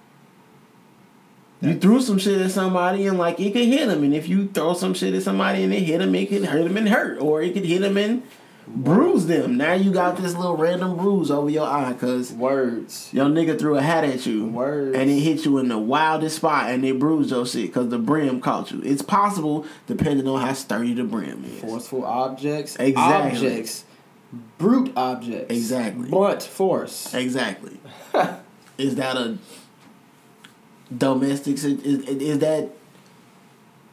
You 1.61 1.79
threw 1.79 2.03
some 2.03 2.19
shit 2.19 2.43
at 2.43 2.51
somebody 2.51 3.07
and 3.07 3.17
like 3.17 3.41
it 3.41 3.53
could 3.55 3.65
hit 3.65 3.87
them, 3.89 4.03
and 4.03 4.15
if 4.15 4.29
you 4.29 4.49
throw 4.49 4.75
some 4.75 4.93
shit 4.93 5.15
at 5.15 5.23
somebody 5.23 5.63
and 5.63 5.73
it 5.73 5.81
hit 5.81 5.99
them, 5.99 6.15
it 6.15 6.29
could 6.29 6.45
hurt 6.45 6.65
them 6.65 6.77
and 6.77 6.89
hurt, 6.91 7.19
or 7.23 7.41
it 7.41 7.55
could 7.55 7.65
hit 7.65 7.81
them 7.81 7.97
and 7.97 8.23
bruise 8.67 9.27
them. 9.27 9.57
Now 9.57 9.75
you 9.75 9.93
got 9.93 10.17
this 10.17 10.35
little 10.35 10.57
random 10.57 10.97
bruise 10.97 11.31
over 11.31 11.51
your 11.51 11.67
eye 11.67 11.93
because 11.93 12.33
Words. 12.33 13.11
your 13.13 13.27
nigga 13.27 13.59
threw 13.59 13.77
a 13.77 13.83
hat 13.83 14.05
at 14.05 14.25
you 14.27 14.47
Words. 14.47 14.97
and 14.97 15.11
it 15.11 15.21
hit 15.21 15.45
you 15.45 15.59
in 15.59 15.69
the 15.69 15.79
wildest 15.79 16.37
spot 16.37 16.71
and 16.71 16.85
it 16.85 16.99
bruised 16.99 17.31
your 17.31 17.47
shit 17.47 17.67
because 17.67 17.89
the 17.91 17.99
brim 17.99 18.41
caught 18.41 18.71
you. 18.73 18.81
It's 18.83 19.03
possible 19.03 19.67
depending 19.87 20.27
on 20.29 20.41
how 20.41 20.53
sturdy 20.55 20.95
the 20.95 21.05
brim 21.05 21.45
is. 21.45 21.61
Forceful 21.61 22.05
objects. 22.05 22.77
Exactly. 22.77 23.49
Objects. 23.49 23.85
Brute 24.59 24.93
objects. 24.97 25.55
Exactly. 25.55 26.09
Blunt 26.09 26.43
force. 26.43 27.15
Exactly. 27.15 27.79
is 28.79 28.97
that 28.97 29.17
a 29.17 29.39
domestic? 30.97 31.55
Is, 31.55 31.65
is 31.65 32.39
that 32.41 32.71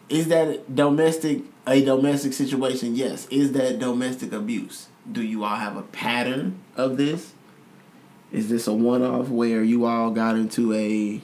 is 0.09 0.27
that 0.27 0.75
domestic 0.75 1.43
a 1.67 1.83
domestic 1.83 2.33
situation? 2.33 2.95
Yes. 2.95 3.27
Is 3.29 3.51
that 3.53 3.79
domestic 3.79 4.31
abuse? 4.33 4.87
Do 5.11 5.21
you 5.23 5.43
all 5.43 5.55
have 5.55 5.77
a 5.77 5.81
pattern 5.83 6.59
of 6.75 6.97
this? 6.97 7.33
Is 8.31 8.49
this 8.49 8.67
a 8.67 8.73
one 8.73 9.03
off 9.03 9.27
where 9.29 9.63
you 9.63 9.85
all 9.85 10.11
got 10.11 10.35
into 10.35 10.73
a? 10.73 11.21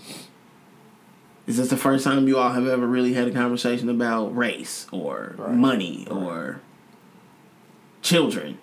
Is 1.48 1.58
this 1.58 1.70
the 1.70 1.78
first 1.78 2.04
time 2.04 2.28
you 2.28 2.38
all 2.38 2.50
have 2.52 2.68
ever 2.68 2.86
really 2.86 3.14
had 3.14 3.28
a 3.28 3.32
conversation 3.32 3.88
about 3.90 4.36
race 4.36 4.88
or 4.92 5.36
Right. 5.38 5.54
money 5.56 6.06
or 6.12 6.60
children? 8.02 8.58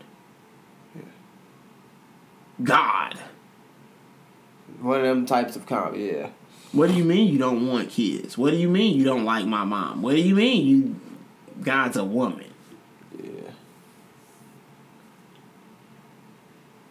God. 2.62 3.18
One 4.80 5.00
of 5.00 5.06
them 5.06 5.26
types 5.26 5.56
of 5.56 5.66
com. 5.66 5.94
Yeah. 5.98 6.28
What 6.72 6.90
do 6.90 6.96
you 6.96 7.04
mean 7.04 7.32
you 7.32 7.38
don't 7.38 7.66
want 7.66 7.90
kids? 7.90 8.36
What 8.36 8.50
do 8.50 8.56
you 8.56 8.68
mean 8.68 8.96
you 8.98 9.04
don't 9.04 9.24
like 9.24 9.46
my 9.46 9.64
mom? 9.64 10.02
What 10.02 10.14
do 10.16 10.20
you 10.20 10.34
mean 10.34 10.66
you 10.66 10.96
God's 11.62 11.96
a 11.96 12.04
woman? 12.04 12.52
Yeah. 13.22 13.50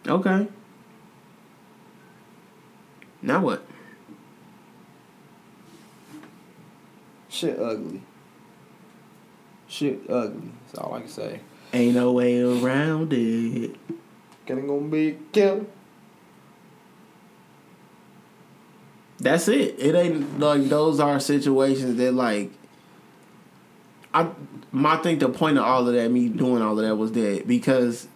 Okay. 0.06 0.48
Now 3.22 3.40
what? 3.40 3.64
Shit 7.28 7.58
ugly. 7.58 8.02
Shit 9.66 10.08
ugly. 10.08 10.52
That's 10.66 10.78
all 10.78 10.94
I 10.94 11.00
can 11.00 11.08
say. 11.08 11.40
Ain't 11.72 11.94
no 11.94 12.12
way 12.12 12.40
around 12.40 13.12
it. 13.12 13.74
Gonna 14.46 14.62
gonna 14.62 14.88
be 14.88 15.08
a 15.08 15.12
killer. 15.32 15.64
That's 19.18 19.48
it. 19.48 19.76
It 19.78 19.94
ain't 19.94 20.38
like 20.38 20.64
those 20.68 21.00
are 21.00 21.18
situations 21.18 21.96
that 21.96 22.12
like 22.12 22.52
I 24.14 24.30
my 24.70 24.96
think 24.96 25.20
the 25.20 25.28
point 25.28 25.58
of 25.58 25.64
all 25.64 25.86
of 25.86 25.94
that, 25.94 26.10
me 26.10 26.28
doing 26.28 26.62
all 26.62 26.78
of 26.78 26.86
that, 26.86 26.96
was 26.96 27.12
that 27.12 27.46
because 27.46 28.08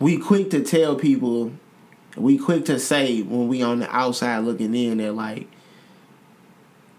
we 0.00 0.18
quick 0.18 0.50
to 0.50 0.62
tell 0.62 0.96
people, 0.96 1.52
we 2.16 2.36
quick 2.36 2.64
to 2.66 2.78
say 2.78 3.22
when 3.22 3.48
we 3.48 3.62
on 3.62 3.80
the 3.80 3.96
outside 3.96 4.38
looking 4.40 4.74
in 4.74 4.98
that 4.98 5.14
like 5.14 5.48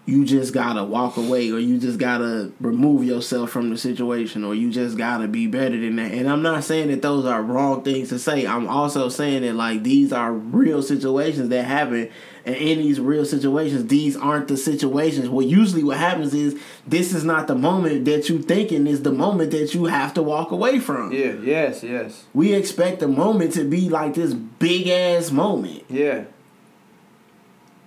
you 0.06 0.24
just 0.24 0.52
gotta 0.52 0.84
walk 0.84 1.16
away 1.16 1.50
or 1.50 1.58
you 1.58 1.78
just 1.78 1.98
gotta 1.98 2.52
remove 2.60 3.04
yourself 3.04 3.50
from 3.50 3.70
the 3.70 3.78
situation 3.78 4.44
or 4.44 4.54
you 4.54 4.70
just 4.70 4.98
gotta 4.98 5.26
be 5.26 5.46
better 5.46 5.78
than 5.78 5.96
that. 5.96 6.12
And 6.12 6.28
I'm 6.28 6.42
not 6.42 6.64
saying 6.64 6.88
that 6.88 7.00
those 7.00 7.24
are 7.24 7.42
wrong 7.42 7.82
things 7.82 8.10
to 8.10 8.18
say. 8.18 8.46
I'm 8.46 8.68
also 8.68 9.08
saying 9.08 9.42
that 9.42 9.54
like 9.54 9.82
these 9.82 10.12
are 10.12 10.32
real 10.32 10.82
situations 10.82 11.48
that 11.50 11.64
happen 11.64 12.10
and 12.46 12.56
in 12.56 12.78
these 12.78 13.00
real 13.00 13.24
situations, 13.24 13.86
these 13.86 14.16
aren't 14.16 14.48
the 14.48 14.56
situations. 14.56 15.28
Well, 15.28 15.46
usually 15.46 15.82
what 15.82 15.96
happens 15.96 16.34
is 16.34 16.60
this 16.86 17.14
is 17.14 17.24
not 17.24 17.46
the 17.46 17.54
moment 17.54 18.04
that 18.04 18.28
you 18.28 18.42
thinking 18.42 18.86
is 18.86 19.02
the 19.02 19.12
moment 19.12 19.50
that 19.52 19.74
you 19.74 19.86
have 19.86 20.12
to 20.14 20.22
walk 20.22 20.50
away 20.50 20.78
from. 20.78 21.12
Yeah. 21.12 21.34
Yes. 21.42 21.82
Yes. 21.82 22.24
We 22.34 22.52
expect 22.52 23.00
the 23.00 23.08
moment 23.08 23.54
to 23.54 23.64
be 23.64 23.88
like 23.88 24.14
this 24.14 24.34
big 24.34 24.88
ass 24.88 25.30
moment. 25.30 25.84
Yeah. 25.88 26.24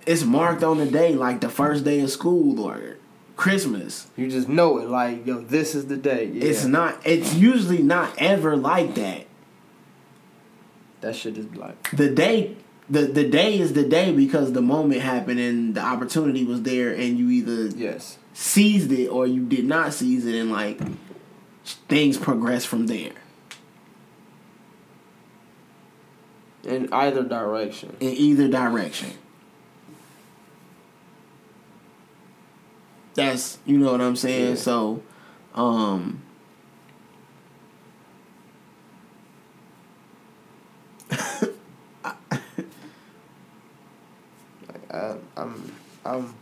It's 0.08 0.24
marked 0.24 0.64
on 0.64 0.78
the 0.78 0.88
day 0.88 1.14
like 1.14 1.42
the 1.42 1.50
first 1.50 1.84
day 1.84 2.00
of 2.00 2.10
school 2.10 2.60
or 2.60 2.98
Christmas. 3.36 4.08
You 4.16 4.28
just 4.28 4.50
know 4.50 4.80
it. 4.80 4.90
Like 4.90 5.28
yo, 5.28 5.42
this 5.42 5.76
is 5.76 5.86
the 5.86 5.98
day. 5.98 6.32
Yeah. 6.34 6.46
It's 6.46 6.66
not 6.66 7.00
it's 7.06 7.36
usually 7.36 7.84
not 7.84 8.16
ever 8.18 8.56
like 8.56 8.96
that. 8.96 9.28
That 11.02 11.16
shit 11.16 11.38
is 11.38 11.54
like. 11.56 11.92
The 11.92 12.10
day 12.10 12.56
the, 12.90 13.02
the 13.02 13.28
day 13.28 13.60
is 13.60 13.74
the 13.74 13.84
day 13.84 14.14
because 14.14 14.54
the 14.54 14.62
moment 14.62 15.02
happened 15.02 15.40
and 15.40 15.76
the 15.76 15.82
opportunity 15.82 16.46
was 16.46 16.62
there 16.64 16.94
and 16.94 17.18
you 17.18 17.30
either 17.30 17.68
Yes. 17.68 18.18
seized 18.34 18.92
it 18.92 19.08
or 19.08 19.28
you 19.28 19.44
did 19.46 19.66
not 19.66 19.94
seize 19.94 20.26
it 20.26 20.36
and 20.36 20.52
like 20.52 20.80
things 21.90 22.18
progress 22.18 22.64
from 22.66 22.88
there 22.88 23.12
In 26.64 26.88
either 26.94 27.24
direction. 27.24 27.96
in 28.00 28.10
either 28.14 28.48
direction 28.48 29.12
that's 33.16 33.58
you 33.66 33.78
know 33.78 33.92
what 33.92 34.02
i'm 34.02 34.16
saying 34.16 34.50
Yeah. 34.50 34.56
so 34.56 35.02
um 35.56 36.22
Like 44.68 44.87
I, 44.98 45.16
I'm. 45.36 45.76
I'm. 46.06 46.36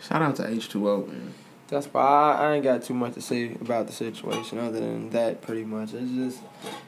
shout 0.00 0.22
out 0.22 0.36
to 0.36 0.44
h2o 0.44 1.08
man 1.08 1.34
That's 1.66 1.86
why 1.86 2.00
I, 2.02 2.32
I 2.32 2.54
ain't 2.54 2.64
got 2.64 2.84
too 2.84 2.94
much 2.94 3.14
to 3.14 3.20
say 3.20 3.54
about 3.60 3.88
the 3.88 3.92
situation 3.92 4.58
other 4.58 4.78
than 4.78 5.10
that. 5.10 5.42
Pretty 5.42 5.64
much, 5.64 5.94
it's 5.94 6.12
just, 6.12 6.40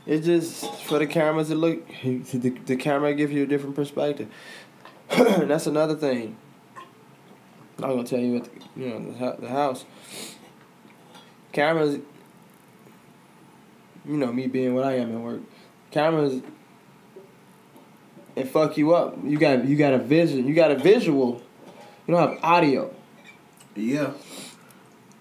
it's 0.06 0.26
just 0.26 0.82
for 0.82 0.98
the 0.98 1.06
cameras 1.06 1.48
to 1.48 1.54
look. 1.54 1.82
The, 2.04 2.50
the 2.50 2.76
camera 2.76 3.14
gives 3.14 3.32
you 3.32 3.42
a 3.42 3.46
different 3.46 3.74
perspective. 3.74 4.28
that's 5.08 5.66
another 5.66 5.96
thing. 5.96 6.36
I'm 7.82 7.90
gonna 7.90 8.04
tell 8.04 8.18
you 8.18 8.36
at 8.36 8.44
the, 8.44 8.50
you 8.76 8.88
know 8.88 9.12
the, 9.12 9.42
the 9.42 9.48
house. 9.48 9.84
Cameras. 11.52 11.98
You 14.04 14.16
know 14.16 14.32
me 14.32 14.46
being 14.46 14.74
what 14.74 14.84
I 14.84 14.94
am 14.94 15.14
at 15.14 15.20
work. 15.20 15.40
Cameras. 15.90 16.42
It 18.38 18.48
fuck 18.48 18.76
you 18.76 18.94
up. 18.94 19.16
You 19.24 19.38
got 19.38 19.64
you 19.66 19.76
got 19.76 19.92
a 19.92 19.98
vision. 19.98 20.46
You 20.46 20.54
got 20.54 20.70
a 20.70 20.76
visual. 20.76 21.42
You 22.06 22.14
don't 22.14 22.28
have 22.30 22.38
audio. 22.42 22.94
yeah 23.74 24.12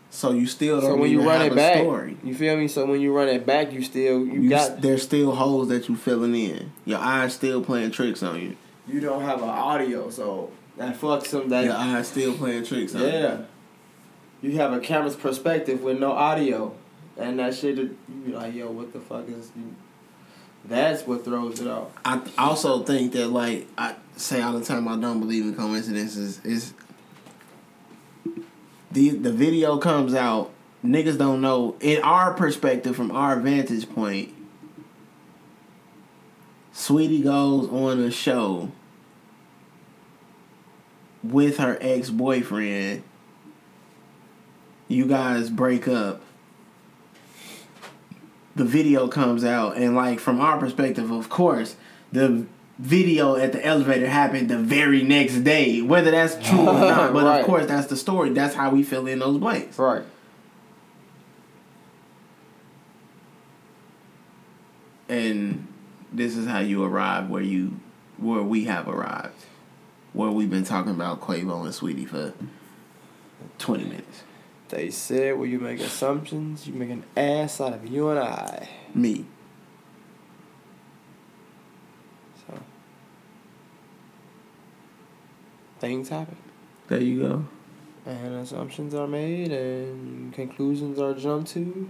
so 0.10 0.32
you 0.32 0.48
still 0.48 0.82
don't 0.82 0.92
So 0.92 0.96
when 0.98 1.12
you 1.12 1.22
run 1.22 1.44
it 1.44 1.56
back, 1.56 1.76
story 1.78 2.18
you 2.24 2.34
feel 2.34 2.58
me? 2.58 2.68
So 2.68 2.86
when 2.88 3.02
you 3.02 3.14
run 3.16 3.28
it 3.28 3.46
back, 3.46 3.72
you 3.72 3.84
still 3.84 4.26
you, 4.26 4.42
you 4.42 4.50
got 4.50 4.72
s- 4.72 4.78
there's 4.80 5.04
still 5.04 5.36
holes 5.36 5.68
that 5.68 5.88
you 5.88 5.96
filling 5.96 6.34
in 6.34 6.72
your 6.86 6.98
eyes 6.98 7.34
still 7.36 7.64
playing 7.64 7.92
tricks 7.92 8.24
on 8.24 8.42
you 8.42 8.56
you 8.88 9.00
don't 9.00 9.22
have 9.22 9.44
an 9.44 9.50
audio, 9.50 10.10
so 10.10 10.50
that 10.78 11.00
fucks 11.00 11.30
them. 11.32 11.50
That 11.50 11.66
your 11.66 11.74
eyes 11.76 12.08
still 12.08 12.34
playing 12.36 12.64
tricks 12.64 12.96
on 12.96 13.02
yeah, 13.04 13.42
you 14.42 14.54
have 14.58 14.74
a 14.74 14.80
camera's 14.80 15.16
perspective 15.16 15.84
with 15.84 16.00
no 16.00 16.14
audio, 16.14 16.74
and 17.18 17.38
that 17.40 17.54
shit 17.54 17.78
you 17.78 17.96
be 18.26 18.32
like, 18.32 18.56
yo, 18.56 18.72
what 18.72 18.94
the 18.94 19.00
fuck 19.00 19.28
is? 19.28 19.52
That's 20.68 21.08
what 21.08 21.24
throws 21.24 21.62
it 21.62 21.68
off. 21.68 21.90
I 22.04 22.22
also 22.38 22.84
think 22.84 23.14
that 23.14 23.28
like 23.28 23.68
I 23.78 23.96
say 24.16 24.42
all 24.42 24.54
the 24.54 24.66
time 24.66 24.88
I 24.88 24.98
don't 24.98 25.20
believe 25.20 25.46
in 25.46 25.56
coincidences. 25.56 26.44
Is 26.44 26.74
the 28.92 29.10
the 29.12 29.32
video 29.32 29.78
comes 29.78 30.14
out. 30.14 30.52
Niggas 30.84 31.18
don't 31.18 31.42
know. 31.42 31.76
In 31.80 32.02
our 32.04 32.34
perspective 32.34 32.96
from 32.96 33.12
our 33.12 33.40
vantage 33.40 33.90
point 33.90 34.34
Saweetie 36.78 37.24
goes 37.24 37.68
on 37.70 38.00
a 38.00 38.12
show 38.12 38.72
with 41.24 41.58
her 41.58 41.78
ex-boyfriend. 41.82 43.04
You 44.88 45.08
guys 45.08 45.50
break 45.50 45.88
up 45.88 46.22
the 48.58 48.66
video 48.66 49.08
comes 49.08 49.44
out. 49.44 49.78
And 49.78 49.96
like 49.96 50.20
from 50.20 50.40
our 50.42 50.58
perspective 50.58 51.12
of 51.12 51.30
course 51.30 51.76
the 52.12 52.46
video 52.80 53.36
at 53.36 53.52
the 53.54 53.66
elevator 53.66 54.08
happened 54.08 54.50
the 54.50 54.58
very 54.58 55.02
next 55.04 55.40
day. 55.40 55.82
Whether 55.82 56.12
that's 56.12 56.36
true 56.48 56.60
or 56.60 56.74
not 56.74 57.14
but 57.14 57.24
Right. 57.26 57.40
of 57.40 57.46
course 57.46 57.66
that's 57.68 57.88
the 57.88 57.98
story. 57.98 58.30
That's 58.32 58.56
how 58.56 58.70
we 58.72 58.84
fill 58.84 59.08
in 59.08 59.20
those 59.20 59.38
blanks 59.38 59.78
Right. 59.80 60.04
and 65.10 65.68
this 66.12 66.36
is 66.36 66.48
how 66.48 66.60
you 66.60 66.84
arrive 66.84 67.30
where 67.30 67.42
you 67.42 67.80
where 68.18 68.42
we 68.42 68.66
have 68.66 68.88
arrived. 68.88 69.46
Where 70.14 70.32
we've 70.32 70.50
been 70.50 70.64
talking 70.64 70.92
about 70.92 71.22
Quavo 71.22 71.64
and 71.64 71.72
Saweetie 71.74 72.08
for 72.08 72.34
20 73.60 73.84
minutes 73.84 74.24
They 74.70 74.90
said 74.92 75.38
where 75.38 75.48
you 75.48 75.60
make 75.60 75.80
assumptions, 75.80 76.68
you 76.68 76.74
make 76.74 76.90
an 76.90 77.04
ass 77.16 77.62
out 77.62 77.74
of 77.74 77.88
you 77.88 78.10
and 78.10 78.20
I. 78.20 78.68
me 78.94 79.26
So 82.46 82.60
things 85.80 86.10
happen. 86.10 86.38
there 86.88 87.02
you 87.02 87.22
go 87.22 87.46
And 88.06 88.36
assumptions 88.36 88.94
are 88.94 89.08
made 89.08 89.52
and 89.52 90.34
conclusions 90.34 91.00
are 91.00 91.14
jumped 91.14 91.52
to. 91.52 91.90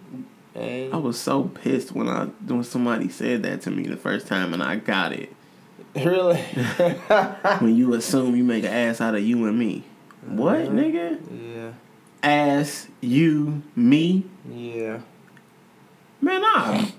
And 0.56 0.94
I 0.94 0.98
was 0.98 1.20
so 1.20 1.44
pissed 1.46 1.92
when 1.94 2.08
I 2.08 2.26
when 2.26 2.64
somebody 2.64 3.10
said 3.10 3.44
that 3.44 3.62
to 3.64 3.72
me 3.72 3.84
the 3.88 3.98
first 3.98 4.28
time 4.28 4.54
and 4.54 4.62
I 4.64 4.76
got 4.78 5.14
it 5.14 5.34
really 5.96 6.38
when 7.60 7.76
you 7.76 7.94
assume 7.96 8.36
you 8.36 8.44
make 8.44 8.64
an 8.64 8.72
ass 8.74 9.02
out 9.02 9.16
of 9.16 9.24
you 9.24 9.46
and 9.46 9.58
me. 9.58 9.84
What, 10.28 10.62
Uh-huh. 10.62 10.72
nigga? 10.72 11.20
Yeah. 11.56 11.72
Ass, 12.24 12.88
you, 13.02 13.62
me? 13.76 14.26
Yeah. 14.50 15.00
Man, 16.22 16.44
I. 16.44 16.94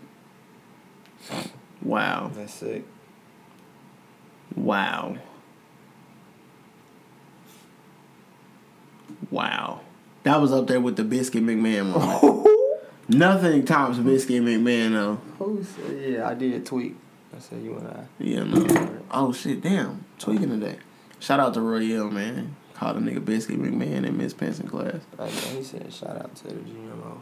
Wow. 1.83 2.31
That's 2.35 2.55
sick. 2.55 2.85
Wow. 4.55 5.19
Wow. 9.31 9.81
That 10.23 10.41
was 10.41 10.53
up 10.53 10.67
there 10.67 10.81
with 10.81 10.97
the 10.97 11.05
Biscuit 11.05 11.43
McMahon 11.43 11.93
moment. 11.93 12.47
Nothing 13.09 13.65
tops 13.65 13.99
Biscuit 13.99 14.43
McMahon, 14.43 14.93
though. 14.93 15.21
Who 15.39 15.65
said 15.65 16.13
yeah, 16.13 16.29
I 16.29 16.35
did 16.35 16.67
tweet. 16.67 16.97
I 17.35 17.41
said 17.41 17.63
you 17.63 17.77
and 17.77 17.89
I. 17.89 18.05
Yeah, 18.19 18.45
no. 18.45 19.01
Oh, 19.11 19.33
shit, 19.33 19.63
damn. 19.63 20.05
Tweaking 20.19 20.51
today. 20.51 20.79
Shout 21.19 21.41
out 21.41 21.55
to 21.55 21.61
Royale, 21.61 22.11
man. 22.11 22.57
Called 22.79 22.97
a 22.99 23.01
nigga 23.01 23.25
Biscuit 23.25 23.61
McMahon 23.61 24.07
in 24.07 24.17
Miss 24.17 24.33
Penson 24.33 24.69
class. 24.69 25.01
I 25.19 25.25
know 25.25 25.31
he 25.31 25.65
said 25.65 25.93
shout 25.93 26.17
out 26.17 26.33
to 26.37 26.45
the 26.45 26.61
GMO. 26.61 27.19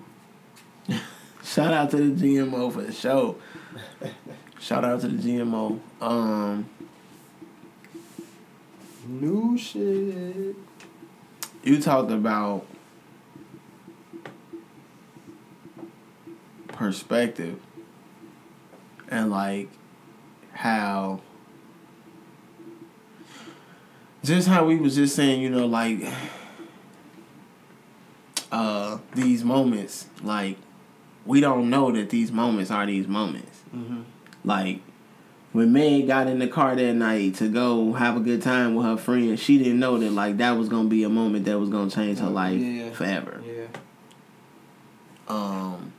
Shout 1.42 1.72
out 1.72 1.90
to 1.92 1.96
the 1.96 2.26
GMO 2.26 2.72
for 2.72 2.82
the 2.82 2.92
show. 2.92 3.36
Shout 4.58 4.84
out 4.84 5.00
to 5.02 5.08
the 5.08 5.16
GMO. 5.16 5.78
Um, 6.00 6.68
New 9.06 9.56
shit. 9.56 10.56
you 11.62 11.80
talked 11.80 12.10
about 12.10 12.66
perspective 16.66 17.60
and 19.08 19.30
like 19.30 19.68
how 20.52 21.20
just 24.26 24.48
how 24.48 24.64
we 24.64 24.76
was 24.76 24.96
just 24.96 25.14
saying, 25.14 25.40
you 25.40 25.48
know, 25.50 25.66
like 25.66 26.00
uh 28.52 28.98
these 29.14 29.44
moments, 29.44 30.06
like 30.22 30.56
we 31.24 31.40
don't 31.40 31.70
know 31.70 31.90
that 31.92 32.10
these 32.10 32.30
moments 32.32 32.70
are 32.70 32.86
these 32.86 33.06
moments. 33.06 33.62
Mm-hmm. 33.74 34.02
Like 34.44 34.80
when 35.52 35.72
Meg 35.72 36.06
got 36.08 36.26
in 36.26 36.38
the 36.38 36.48
car 36.48 36.74
that 36.74 36.94
night 36.94 37.36
to 37.36 37.48
go 37.48 37.92
have 37.94 38.16
a 38.16 38.20
good 38.20 38.42
time 38.42 38.74
with 38.74 38.84
her 38.86 38.96
friend, 38.96 39.38
she 39.38 39.58
didn't 39.58 39.78
know 39.78 39.96
that 39.98 40.10
like 40.12 40.36
that 40.38 40.52
was 40.52 40.68
gonna 40.68 40.88
be 40.88 41.04
a 41.04 41.08
moment 41.08 41.44
that 41.46 41.58
was 41.58 41.68
gonna 41.70 41.90
change 41.90 42.18
her 42.18 42.28
life 42.28 42.60
Yeah. 42.60 42.90
forever. 42.90 43.42
Yeah. 43.46 43.66
Um, 45.28 45.92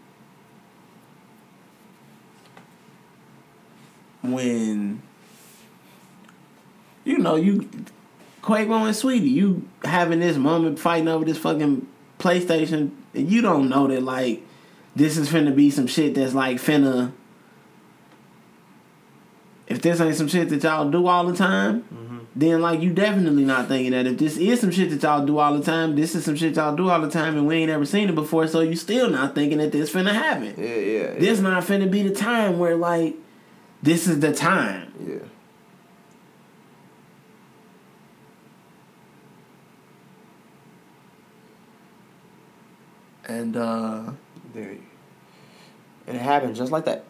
when 4.21 5.01
you 7.05 7.17
know 7.17 7.35
you 7.35 7.69
Quavo 8.47 8.85
and 8.85 8.95
Saweetie, 8.95 9.29
you 9.29 9.67
having 9.83 10.21
this 10.21 10.37
moment 10.37 10.79
fighting 10.79 11.09
over 11.09 11.25
this 11.25 11.37
fucking 11.37 11.85
PlayStation, 12.17 12.91
and 13.13 13.29
you 13.29 13.41
don't 13.41 13.67
know 13.67 13.87
that 13.87 14.03
like 14.03 14.41
this 14.95 15.17
is 15.17 15.29
finna 15.29 15.53
be 15.53 15.69
some 15.69 15.85
shit 15.85 16.15
that's 16.15 16.33
like 16.33 16.55
finna. 16.55 17.11
If 19.67 19.81
this 19.81 19.99
ain't 19.99 20.15
some 20.15 20.29
shit 20.29 20.47
that 20.47 20.63
y'all 20.63 20.89
do 20.89 21.07
all 21.07 21.25
the 21.25 21.35
time, 21.35 21.81
mm-hmm. 21.93 22.19
then 22.37 22.61
like 22.61 22.79
you 22.79 22.93
definitely 22.93 23.43
not 23.43 23.67
thinking 23.67 23.91
that. 23.91 24.07
If 24.07 24.17
this 24.17 24.37
is 24.37 24.61
some 24.61 24.71
shit 24.71 24.91
that 24.91 25.03
y'all 25.03 25.25
do 25.25 25.39
all 25.39 25.57
the 25.57 25.63
time, 25.63 25.97
this 25.97 26.15
is 26.15 26.23
some 26.23 26.37
shit 26.37 26.55
y'all 26.55 26.73
do 26.73 26.89
all 26.89 27.01
the 27.01 27.11
time, 27.11 27.35
and 27.37 27.47
we 27.47 27.57
ain't 27.57 27.69
ever 27.69 27.85
seen 27.85 28.07
it 28.07 28.15
before, 28.15 28.47
so 28.47 28.61
you 28.61 28.77
still 28.77 29.09
not 29.09 29.35
thinking 29.35 29.57
that 29.57 29.73
this 29.73 29.91
finna 29.91 30.13
happen. 30.13 30.55
Yeah, 30.57 30.75
yeah. 30.75 31.19
This 31.19 31.41
not 31.41 31.63
finna 31.63 31.91
be 31.91 32.01
the 32.01 32.15
time 32.15 32.59
where 32.59 32.77
like 32.77 33.15
this 33.83 34.07
is 34.07 34.21
the 34.21 34.33
time. 34.33 34.93
Yeah. 35.05 35.17
And 43.27 43.55
uh 43.57 44.03
There 44.53 44.75
it 46.07 46.15
happened 46.15 46.55
just 46.55 46.71
like 46.71 46.85
that. 46.85 47.03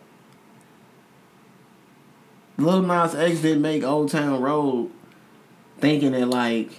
Lil 2.57 2.81
Nas 2.81 3.14
X 3.14 3.41
didn't 3.41 3.61
make 3.61 3.84
Old 3.84 4.10
Town 4.10 4.41
Road 4.41 4.89
thinking 5.80 6.14
that 6.14 6.27
like 6.27 6.72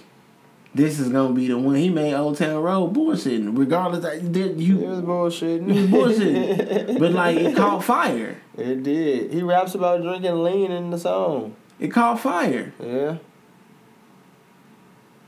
this 0.75 0.99
is 0.99 1.09
gonna 1.09 1.33
be 1.33 1.47
the 1.47 1.57
one. 1.57 1.75
He 1.75 1.89
made 1.89 2.13
Old 2.13 2.37
Town 2.37 2.61
Road 2.61 2.93
bullshitting. 2.93 3.57
Regardless 3.57 4.03
that 4.03 4.31
did 4.31 4.51
It 4.51 4.57
you 4.57 4.77
was 4.79 4.99
bullshitting. 5.01 5.69
it 5.69 5.89
was 5.89 6.17
bullshitting. 6.19 6.99
but 6.99 7.11
like 7.13 7.37
it 7.37 7.55
caught 7.55 7.83
fire. 7.83 8.37
It 8.57 8.83
did. 8.83 9.31
He 9.31 9.41
raps 9.41 9.73
about 9.73 10.01
drinking 10.01 10.43
lean 10.43 10.71
in 10.71 10.89
the 10.89 10.97
song. 10.99 11.55
It 11.79 11.87
caught 11.87 12.19
fire. 12.19 12.73
Yeah. 12.83 13.17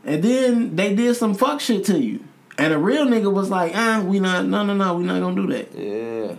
And 0.04 0.22
then 0.24 0.76
they 0.76 0.94
did 0.96 1.16
some 1.16 1.34
fuck 1.34 1.62
shit 1.62 1.86
to 1.86 1.98
you. 2.00 2.26
And 2.58 2.74
a 2.74 2.78
real 2.78 3.06
nigga 3.06 3.32
was 3.32 3.50
like, 3.50 3.72
ah, 3.76 4.04
we 4.06 4.20
not 4.20 4.46
no 4.46 4.64
no 4.64 4.74
no, 4.76 4.96
we 4.96 5.04
not 5.04 5.20
gonna 5.20 5.36
do 5.36 5.48
that. 5.54 5.74
Yeah. 5.74 6.36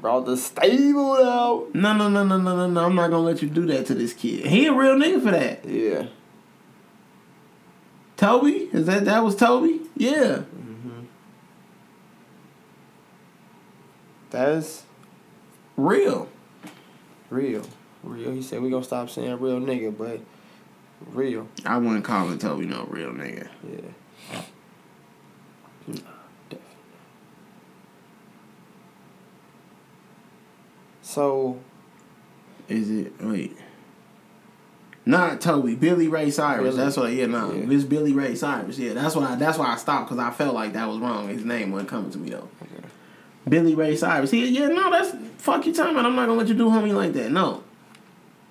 Brought 0.00 0.26
the 0.26 0.36
stable 0.36 1.14
out. 1.14 1.74
No 1.74 1.92
no 1.94 2.08
no 2.08 2.24
no 2.24 2.38
no 2.38 2.56
no 2.56 2.68
no, 2.70 2.84
I'm 2.84 2.94
not 2.94 3.10
gonna 3.10 3.22
let 3.24 3.42
you 3.42 3.48
do 3.48 3.66
that 3.66 3.86
to 3.86 3.94
this 3.94 4.12
kid. 4.12 4.46
He 4.46 4.66
a 4.66 4.72
real 4.72 4.94
nigga 4.96 5.22
for 5.22 5.30
that. 5.32 5.64
Yeah. 5.64 6.06
Toby? 8.16 8.68
Is 8.72 8.86
that 8.86 9.04
that 9.04 9.22
was 9.24 9.36
Toby? 9.36 9.80
Yeah. 9.96 10.42
Mhm. 10.58 11.06
That's 14.30 14.84
Real. 15.76 16.28
real. 17.28 17.62
Real. 18.02 18.32
He 18.32 18.40
said 18.42 18.62
we 18.62 18.70
gonna 18.70 18.84
stop 18.84 19.10
saying 19.10 19.38
real 19.40 19.60
nigga, 19.60 19.96
but 19.96 20.20
real. 21.12 21.48
I 21.66 21.76
wouldn't 21.76 22.04
call 22.04 22.30
it 22.32 22.40
Toby 22.40 22.64
no 22.66 22.86
real 22.88 23.10
nigga. 23.10 23.48
Yeah. 23.68 23.80
So 31.16 31.58
Is 32.68 32.90
it 32.90 33.14
wait? 33.22 33.56
Not 35.06 35.40
Toby, 35.40 35.74
Billy 35.74 36.08
Ray 36.08 36.30
Cyrus. 36.30 36.74
Billy. 36.74 36.76
That's 36.76 36.96
what. 36.98 37.10
Yeah, 37.10 37.24
no, 37.24 37.52
Yeah. 37.54 37.70
it's 37.74 37.84
Billy 37.84 38.12
Ray 38.12 38.34
Cyrus. 38.34 38.78
Yeah, 38.78 38.92
that's 38.92 39.16
why. 39.16 39.34
That's 39.36 39.56
why 39.56 39.68
I 39.72 39.76
stopped 39.76 40.10
because 40.10 40.22
I 40.22 40.30
felt 40.30 40.54
like 40.54 40.74
that 40.74 40.86
was 40.86 40.98
wrong. 40.98 41.28
His 41.28 41.42
name 41.42 41.72
wasn't 41.72 41.88
coming 41.88 42.10
to 42.10 42.18
me 42.18 42.28
though. 42.28 42.50
Billy 43.48 43.74
Ray 43.74 43.96
Cyrus. 43.96 44.30
He, 44.30 44.46
yeah, 44.48 44.66
no, 44.66 44.90
that's 44.90 45.16
fuck 45.38 45.64
you 45.64 45.72
talking 45.72 45.92
about. 45.92 46.04
I'm 46.04 46.16
not 46.16 46.26
gonna 46.26 46.38
let 46.38 46.48
you 46.48 46.54
do 46.54 46.66
homie 46.68 46.94
like 46.94 47.14
that. 47.14 47.30
No. 47.30 47.62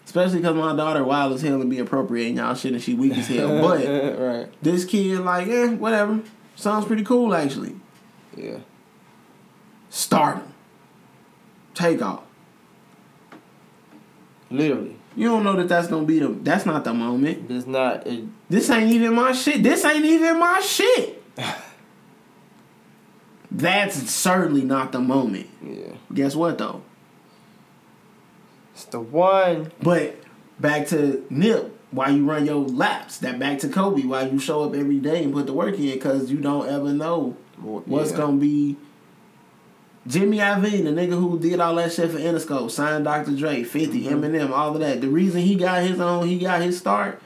Especially 0.04 0.38
because 0.40 0.56
my 0.56 0.76
daughter 0.76 1.04
wild 1.04 1.34
as 1.34 1.44
hell 1.44 1.62
and 1.62 1.70
be 1.70 1.78
appropriating 1.78 2.38
y'all 2.38 2.56
shit 2.56 2.74
and 2.74 2.82
she 2.82 2.96
weak 2.96 3.16
as 3.16 3.28
hell. 3.28 3.62
But 3.62 3.86
right. 4.20 4.64
this 4.64 4.86
kid, 4.86 5.20
like, 5.20 5.48
eh, 5.50 5.68
whatever. 5.68 6.20
Sounds 6.56 6.86
pretty 6.86 7.04
cool 7.04 7.36
actually. 7.36 7.76
Yeah. 8.36 8.58
Start 9.92 10.38
him. 10.38 10.54
Take 11.76 12.02
off. 12.02 12.25
Literally. 14.50 14.96
You 15.16 15.30
don't 15.30 15.44
know 15.44 15.56
that 15.56 15.70
that's 15.70 15.88
gonna 15.88 16.06
be 16.06 16.20
the. 16.20 16.28
That's 16.28 16.66
not 16.66 16.84
the 16.84 16.94
moment. 16.94 17.50
It's 17.50 17.66
not 17.66 18.06
it, 18.06 18.26
This 18.50 18.70
ain't 18.70 18.92
even 18.92 19.16
my 19.16 19.32
shit. 19.32 19.64
This 19.64 19.86
ain't 19.86 20.06
even 20.06 20.40
my 20.40 20.60
shit. 20.60 21.24
That's 23.52 24.12
certainly 24.12 24.64
not 24.64 24.92
the 24.92 25.00
moment. 25.00 25.48
yeah. 25.64 25.94
Guess 26.14 26.36
what 26.36 26.58
though? 26.58 26.82
It's 28.74 28.84
the 28.86 29.00
one. 29.00 29.72
But 29.82 30.18
back 30.60 30.88
to 30.88 31.26
Nip, 31.30 31.74
why 31.92 32.10
you 32.10 32.26
run 32.26 32.46
your 32.46 32.58
laps? 32.58 33.20
That 33.20 33.40
back 33.40 33.60
to 33.60 33.70
Kobe, 33.70 34.04
why 34.04 34.24
you 34.24 34.40
show 34.40 34.64
up 34.64 34.76
every 34.76 35.00
day 35.00 35.24
and 35.24 35.34
put 35.34 35.46
the 35.46 35.54
work 35.54 35.80
in? 35.80 35.94
Because 35.94 36.30
you 36.30 36.40
don't 36.40 36.68
ever 36.68 36.92
know 36.92 37.38
what's 37.58 38.12
yeah. 38.12 38.18
gonna 38.18 38.38
be. 38.38 38.76
Jimmy 40.08 40.38
Iovine, 40.38 40.84
the 40.84 40.92
nigga 40.92 41.18
who 41.20 41.40
did 41.40 41.60
all 41.60 41.76
that 41.76 41.92
shit 41.92 42.12
for 42.12 42.18
Interscope, 42.20 42.70
signed 42.70 43.06
Dr. 43.06 43.36
Dre, 43.36 43.64
50, 43.64 44.04
Mm-hmm. 44.04 44.14
Eminem, 44.24 44.52
all 44.52 44.74
of 44.74 44.80
that. 44.80 45.02
The 45.02 45.08
reason 45.10 45.42
he 45.42 45.56
got 45.56 45.84
his 45.84 46.00
own, 46.00 46.28
he 46.28 46.38
got 46.38 46.62
his 46.62 46.78
start, 46.78 47.20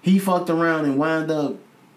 he 0.00 0.18
fucked 0.18 0.50
around 0.50 0.84
and 0.84 0.98
wound 0.98 1.30
up, 1.30 1.56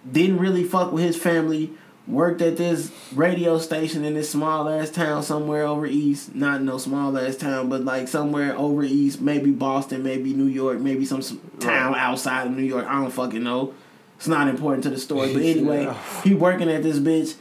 didn't 0.09 0.39
really 0.39 0.64
fuck 0.64 0.91
with 0.91 1.03
his 1.03 1.18
family, 1.18 1.72
worked 2.07 2.41
at 2.41 2.55
this 2.57 2.91
radio 3.14 3.59
station 3.59 4.05
in 4.05 4.14
this 4.14 4.30
small 4.30 4.68
ass 4.69 4.89
town 4.89 5.22
somewhere 5.22 5.65
over 5.65 5.85
east. 5.85 6.34
Not 6.34 6.61
no 6.61 6.77
small 6.77 7.15
ass 7.18 7.35
town, 7.35 7.69
but 7.69 7.84
like 7.84 8.07
somewhere 8.07 8.57
over 8.57 8.84
east, 8.84 9.22
maybe 9.22 9.51
Boston, 9.51 10.03
maybe 10.03 10.34
New 10.34 10.45
York, 10.45 10.80
maybe 10.80 11.05
some 11.05 11.22
town 11.59 11.93
outside 11.95 12.47
of 12.47 12.53
New 12.53 12.64
York. 12.64 12.85
I 12.88 12.93
don't 13.01 13.11
fucking 13.11 13.43
know. 13.43 13.73
It's 14.15 14.27
not 14.27 14.47
important 14.47 14.84
to 14.85 14.89
the 14.89 14.97
story. 14.97 15.34
But 15.34 15.41
anyway, 15.43 15.93
he 16.23 16.34
working 16.34 16.72
at 16.72 16.81
this 16.81 16.97
bitch 16.97 17.35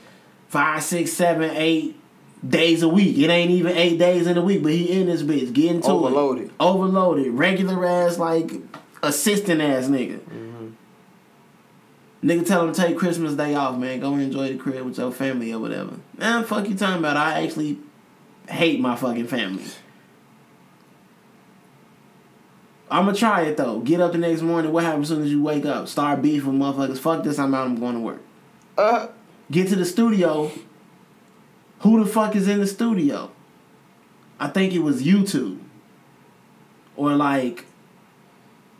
five, 0.57 0.83
six, 0.83 1.13
seven, 1.13 1.51
eight 1.55 2.01
days 2.47 2.83
a 2.83 2.89
week. 2.89 3.19
It 3.19 3.29
ain't 3.29 3.51
even 3.51 3.77
eight 3.77 3.99
days 3.99 4.27
in 4.27 4.39
a 4.39 4.43
week, 4.43 4.63
but 4.63 4.73
he 4.73 4.91
in 5.01 5.07
this 5.07 5.23
bitch 5.23 5.53
getting 5.53 5.83
to 5.83 5.89
Overloaded. 5.89 6.47
it. 6.47 6.51
Overloaded. 6.59 7.33
Regular 7.35 7.85
ass 7.85 8.17
like 8.19 8.53
assistant 9.03 9.61
ass 9.61 9.85
nigga. 9.89 10.19
Nigga 12.25 12.47
tell 12.47 12.67
him 12.67 12.73
to 12.73 12.81
take 12.81 12.97
Christmas 12.97 13.35
Day 13.35 13.55
off, 13.55 13.77
man. 13.77 14.01
Go 14.01 14.15
enjoy 14.15 14.49
the 14.49 14.57
crib 14.57 14.85
with 14.87 14.97
your 14.97 15.13
family 15.13 15.53
or 15.53 15.59
whatever. 15.59 15.93
Man, 16.17 16.43
fuck 16.45 16.67
you 16.67 16.75
talking 16.75 17.01
about. 17.01 17.19
I 17.19 17.45
actually 17.45 17.79
hate 18.49 18.81
my 18.81 18.97
fucking 18.97 19.27
family. 19.27 19.63
I'ma 22.91 23.13
try 23.13 23.43
it 23.43 23.59
though. 23.59 23.81
Get 23.81 24.01
up 24.01 24.13
the 24.13 24.19
next 24.19 24.41
morning. 24.41 24.73
What 24.73 24.85
happens 24.85 25.11
as 25.11 25.17
soon 25.17 25.25
as 25.27 25.31
you 25.31 25.43
wake 25.43 25.67
up? 25.67 25.87
Start 25.87 26.23
beef 26.23 26.47
with 26.47 26.55
motherfuckers. 26.55 26.99
Fuck 26.99 27.25
this. 27.25 27.39
I'm 27.39 27.55
out. 27.55 27.67
I'm 27.67 27.79
going 27.79 27.95
to 27.97 28.01
work. 28.01 28.23
Uh, 28.79 29.09
Get 29.51 29.69
to 29.69 29.77
the 29.77 29.85
studio. 29.85 30.51
Who 31.81 32.03
the 32.03 32.11
fuck 32.11 32.35
is 32.35 32.49
in 32.49 32.61
the 32.61 32.67
studio? 32.67 33.31
I 34.41 34.49
think 34.49 34.73
it 34.73 34.81
was 34.81 35.03
U2. 35.03 35.59
Or 36.97 37.15
like, 37.15 37.65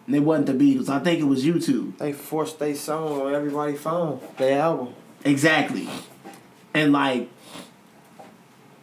it 0.09 0.21
wasn't 0.21 0.47
the 0.47 0.53
Beatles. 0.53 0.89
I 0.89 0.99
think 1.01 1.21
it 1.21 1.25
was 1.25 1.45
U2. 1.45 1.99
they 1.99 2.13
forced 2.13 2.59
their 2.59 2.75
song 2.75 3.21
on 3.23 3.35
everybody's 3.35 3.81
phone. 3.81 4.21
Their 4.39 4.61
album. 4.61 4.95
Exactly. 5.25 5.89
And 6.75 6.93
like 6.93 7.29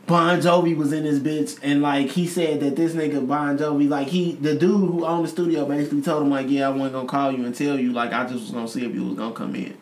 Bon 0.06 0.40
Jovi 0.42 0.76
was 0.76 0.92
in 0.92 1.06
this 1.06 1.20
bitch 1.20 1.58
and 1.64 1.82
like 1.82 2.10
he 2.10 2.28
said 2.28 2.60
that 2.60 2.76
this 2.76 2.94
nigga 2.94 3.26
Bon 3.26 3.58
Jovi, 3.58 3.88
like 3.88 4.10
he 4.10 4.34
the 4.34 4.56
dude 4.56 4.90
who 4.90 5.06
owned 5.06 5.26
the 5.26 5.30
studio 5.30 5.66
basically 5.66 6.02
told 6.02 6.24
him 6.24 6.30
like, 6.30 6.50
yeah, 6.50 6.68
I 6.68 6.72
wasn't 6.72 6.94
gonna 6.94 7.08
call 7.08 7.32
you 7.32 7.46
and 7.46 7.56
tell 7.56 7.80
you, 7.80 7.94
like 7.94 8.12
I 8.12 8.24
just 8.24 8.42
was 8.42 8.52
gonna 8.52 8.68
see 8.68 8.86
if 8.86 8.94
you 8.94 9.06
was 9.06 9.16
gonna 9.16 9.34
come 9.34 9.56
in. 9.56 9.78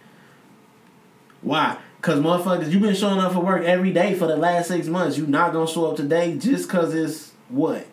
Why? 1.42 1.78
Cause 2.02 2.20
motherfuckers, 2.20 2.72
you 2.72 2.80
been 2.80 2.96
showing 2.96 3.20
up 3.20 3.34
for 3.34 3.42
work 3.42 3.64
every 3.64 3.94
day 3.94 4.16
for 4.16 4.26
the 4.26 4.36
last 4.36 4.70
six 4.70 4.88
months. 4.88 5.18
You 5.20 5.28
not 5.28 5.54
gonna 5.54 5.68
show 5.68 5.86
up 5.86 5.98
today 5.98 6.36
just 6.36 6.68
cause 6.68 6.96
it's 6.96 7.32
what? 7.50 7.86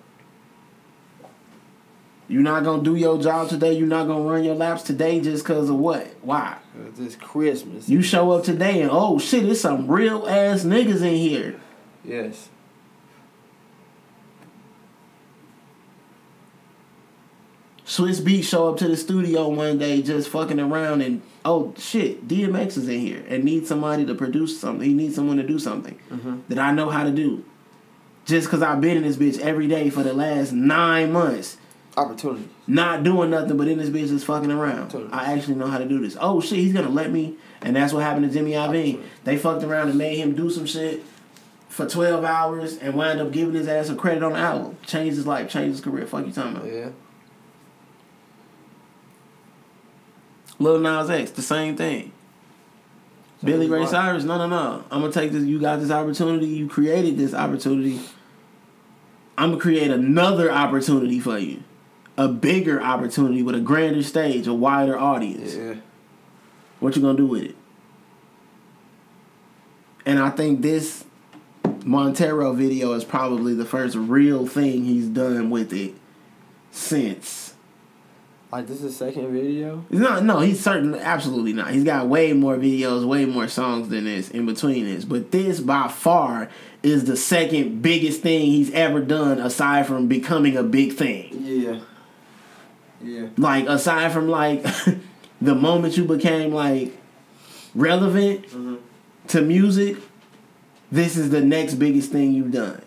You 2.27 2.41
not 2.41 2.65
gonna 2.65 2.83
do 2.83 2.95
your 2.97 3.21
job 3.21 3.51
today. 3.51 3.75
You 3.75 3.85
not 3.85 4.07
gonna 4.07 4.25
run 4.25 4.45
your 4.45 4.55
laps 4.55 4.83
today 4.83 5.21
just 5.21 5.45
cause 5.45 5.69
of 5.69 5.77
what? 5.77 6.07
Why? 6.23 6.57
It's 6.99 7.17
Christmas. 7.17 7.89
You 7.89 8.01
show 8.01 8.31
up 8.31 8.45
today 8.45 8.81
and 8.81 8.91
oh 8.91 9.19
shit, 9.19 9.45
there's 9.45 9.61
some 9.61 9.87
real 9.91 10.27
ass 10.27 10.63
niggas 10.63 11.03
in 11.03 11.15
here. 11.17 11.61
yes. 12.03 12.49
Swizz 17.87 18.21
Beatz 18.21 18.45
show 18.45 18.69
up 18.69 18.77
to 18.79 18.87
the 18.89 18.97
studio 18.97 19.49
one 19.49 19.79
day 19.79 20.03
just 20.03 20.29
fucking 20.29 20.61
around 20.61 21.01
and 21.01 21.23
oh 21.49 21.73
shit, 21.79 22.29
DMX 22.29 22.77
is 22.77 22.89
in 22.89 23.01
here 23.01 23.25
and 23.27 23.43
needs 23.43 23.69
somebody 23.69 24.05
to 24.05 24.15
produce 24.15 24.61
something. 24.61 24.87
He 24.87 24.95
needs 24.95 25.15
someone 25.15 25.39
to 25.39 25.43
do 25.43 25.59
something 25.59 25.99
mm-hmm. 26.11 26.41
that 26.49 26.59
I 26.59 26.73
know 26.73 26.91
how 26.91 27.05
to 27.05 27.11
do. 27.11 27.43
just 28.27 28.47
because 28.47 28.61
I've 28.63 28.83
been 28.83 28.99
in 28.99 29.03
this 29.03 29.17
bitch 29.17 29.41
every 29.41 29.67
day 29.67 29.89
for 29.89 30.03
the 30.03 30.13
last 30.13 30.53
nine 30.53 31.11
months, 31.11 31.57
Opportunity. 31.97 32.49
not 32.67 33.03
doing 33.03 33.31
nothing 33.31 33.57
but 33.57 33.67
in 33.67 33.79
this 33.79 33.89
bitch 33.89 34.09
just 34.09 34.27
fucking 34.27 34.51
around. 34.51 34.95
I 35.11 35.33
actually 35.33 35.55
know 35.55 35.69
how 35.69 35.79
to 35.79 35.89
do 35.89 35.99
this. 36.01 36.19
Oh 36.21 36.43
shit, 36.43 36.59
he's 36.59 36.75
gonna 36.75 36.91
let 36.91 37.11
me, 37.11 37.37
and 37.63 37.75
that's 37.75 37.95
what 37.95 38.03
happened 38.03 38.31
to 38.31 38.33
Jimmy 38.33 38.53
Iovine. 38.53 39.03
They 39.25 39.39
fucked 39.39 39.65
around 39.65 39.89
and 39.89 39.97
made 39.97 40.19
him 40.19 40.35
do 40.35 40.51
some 40.51 40.67
shit 40.67 41.03
for 41.71 41.89
twelve 41.89 42.25
hours 42.25 42.77
and 42.77 42.95
wound 42.95 43.21
up 43.21 43.33
giving 43.33 43.55
his 43.55 43.69
ass 43.69 43.89
a 43.89 43.95
credit 43.97 44.23
on 44.23 44.35
the 44.35 44.39
album. 44.39 44.77
Changed 44.87 45.17
his 45.17 45.27
life, 45.27 45.49
changed 45.49 45.77
his 45.77 45.81
career. 45.81 46.07
Fuck 46.07 46.27
you 46.27 46.33
talking 46.33 46.57
about? 46.57 46.71
Yeah. 46.71 46.91
Lil 50.59 50.79
Nas 50.79 51.11
X, 51.11 51.31
the 51.33 51.43
same 51.43 51.77
thing. 51.77 52.13
So 53.41 53.47
Billy 53.47 53.69
Ray 53.69 53.87
Cyrus, 53.87 54.25
no, 54.25 54.37
no, 54.39 54.49
no. 54.49 54.85
I'm 54.91 55.01
gonna 55.01 55.13
take 55.13 55.31
this. 55.31 55.45
You 55.45 55.61
got 55.61 55.81
this 55.81 55.91
opportunity. 55.91 56.47
You 56.47 56.69
created 56.69 57.17
this 57.17 57.35
opportunity. 57.35 58.01
I'm 59.37 59.51
gonna 59.51 59.61
create 59.61 59.91
another 59.91 60.51
opportunity 60.51 61.21
for 61.21 61.39
you, 61.39 61.63
a 62.17 62.27
bigger 62.27 62.83
opportunity 62.83 63.43
with 63.43 63.55
a 63.55 63.61
grander 63.61 64.03
stage, 64.03 64.49
a 64.49 64.55
wider 64.55 64.99
audience. 64.99 65.55
Yeah. 65.55 65.75
What 66.81 66.97
you 66.97 67.03
gonna 67.03 67.17
do 67.17 67.27
with 67.27 67.45
it? 67.45 67.57
And 70.05 70.19
I 70.19 70.31
think 70.31 70.63
this 70.63 71.05
Montero 71.85 72.53
video 72.53 72.93
is 72.95 73.05
probably 73.05 73.55
the 73.55 73.65
first 73.65 73.95
real 73.95 74.47
thing 74.47 74.85
he's 74.85 75.07
done 75.07 75.51
with 75.51 75.73
it 75.73 75.95
since. 76.71 77.48
Like 78.51 78.67
this 78.67 78.83
is 78.83 78.97
second 78.97 79.31
video. 79.33 79.85
No, 79.91 80.21
no, 80.21 80.41
he's 80.41 80.59
certainly 80.61 80.99
absolutely 81.01 81.53
not. 81.53 81.71
He's 81.71 81.85
got 81.85 82.07
way 82.09 82.33
more 82.33 82.57
videos, 82.57 83.05
way 83.07 83.27
more 83.27 83.47
songs 83.47 83.91
than 83.91 84.05
this 84.05 84.31
in 84.31 84.47
between 84.47 84.87
this. 84.87 85.05
But 85.05 85.31
this 85.33 85.61
by 85.61 85.89
far 85.89 86.49
is 86.83 87.05
the 87.05 87.17
second 87.17 87.83
biggest 87.83 88.23
thing 88.23 88.47
he's 88.47 88.71
ever 88.71 89.01
done 89.03 89.39
aside 89.39 89.87
from 89.87 90.09
becoming 90.09 90.57
a 90.57 90.63
big 90.63 90.95
thing. 90.95 91.29
Yeah. 91.45 91.81
Yeah. 93.03 93.29
Like 93.37 93.67
aside 93.67 94.13
from 94.13 94.29
like 94.29 94.65
the 95.43 95.55
moment 95.55 95.97
you 95.99 96.05
became 96.05 96.53
like 96.53 96.97
relevant 97.75 98.47
Mm-hmm. 98.47 98.77
to 99.29 99.43
music, 99.43 99.99
this 100.91 101.19
is 101.19 101.29
the 101.29 101.43
next 101.43 101.75
biggest 101.75 102.11
thing 102.11 102.33
you've 102.33 102.51
done. 102.53 102.81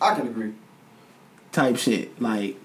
I 0.00 0.14
can 0.14 0.28
agree. 0.28 0.54
Type 1.52 1.76
shit. 1.76 2.20
Like 2.22 2.56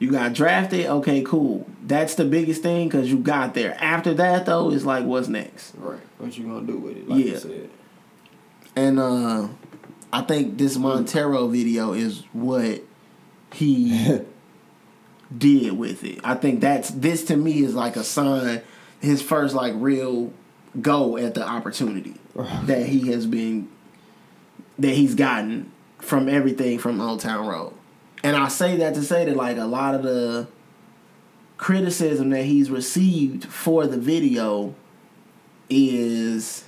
You 0.00 0.10
got 0.10 0.32
drafted, 0.32 0.86
okay, 0.86 1.22
cool. 1.22 1.66
That's 1.86 2.14
the 2.16 2.24
biggest 2.24 2.62
thing 2.62 2.88
because 2.88 3.08
you 3.10 3.18
got 3.18 3.54
there. 3.54 3.76
After 3.78 4.12
that, 4.14 4.46
though, 4.46 4.72
it's 4.72 4.84
like, 4.84 5.04
what's 5.04 5.28
next? 5.28 5.74
Right. 5.76 6.00
What 6.18 6.36
you 6.36 6.44
gonna 6.46 6.66
do 6.66 6.78
with 6.78 6.96
it? 6.96 7.08
Like 7.08 7.18
Yeah. 7.24 7.32
you 7.32 7.38
said. 7.38 7.70
And 8.74 8.98
uh 8.98 9.48
I 10.12 10.22
think 10.22 10.58
this 10.58 10.76
Montero 10.76 11.46
video 11.46 11.92
is 11.92 12.24
what 12.32 12.82
he 13.52 14.20
did 15.36 15.72
with 15.78 16.02
it. 16.02 16.18
I 16.24 16.34
think 16.34 16.60
that's 16.60 16.90
this 16.90 17.24
to 17.26 17.36
me 17.36 17.62
is 17.62 17.74
like 17.74 17.96
a 17.96 18.02
sign, 18.04 18.62
his 19.00 19.22
first 19.22 19.54
like 19.54 19.74
real 19.76 20.32
go 20.80 21.16
at 21.16 21.34
the 21.34 21.46
opportunity 21.46 22.14
that 22.64 22.86
he 22.86 23.10
has 23.12 23.26
been 23.26 23.68
that 24.78 24.92
he's 24.94 25.14
gotten 25.14 25.70
from 25.98 26.28
everything 26.28 26.78
from 26.78 27.00
Old 27.00 27.20
Town 27.20 27.46
Road. 27.46 27.74
And 28.22 28.36
I 28.36 28.48
say 28.48 28.76
that 28.76 28.94
to 28.94 29.02
say 29.02 29.24
that 29.24 29.36
like 29.36 29.56
a 29.56 29.64
lot 29.64 29.94
of 29.94 30.02
the 30.02 30.46
criticism 31.56 32.30
that 32.30 32.44
he's 32.44 32.70
received 32.70 33.44
for 33.44 33.86
the 33.86 33.98
video 33.98 34.74
is 35.68 36.64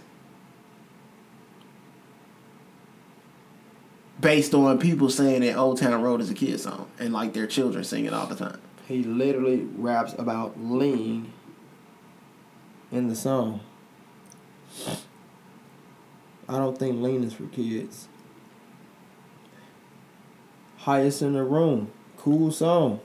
based 4.21 4.55
on 4.55 4.79
people 4.79 5.11
saying 5.11 5.43
that 5.43 5.57
Old 5.57 5.79
Town 5.79 6.01
Road 6.01 6.21
is 6.21 6.31
a 6.31 6.35
kid 6.35 6.59
song 6.61 6.89
and 6.99 7.13
like 7.13 7.33
their 7.35 7.47
children 7.47 7.85
sing 7.85 8.05
it 8.05 8.15
all 8.15 8.27
the 8.27 8.37
time. 8.37 8.61
He 8.87 9.03
literally 9.03 9.67
raps 9.77 10.15
about 10.17 10.59
lean 10.59 11.33
in 12.91 13.09
the 13.09 13.17
song. 13.17 13.61
I 16.49 16.59
don't 16.59 16.79
think 16.79 17.01
lean 17.01 17.25
is 17.25 17.33
for 17.33 17.47
kids. 17.47 18.09
Highest 20.83 21.23
in 21.23 21.35
the 21.35 21.45
room. 21.45 21.93
Cool 22.17 22.51
song. 22.51 22.99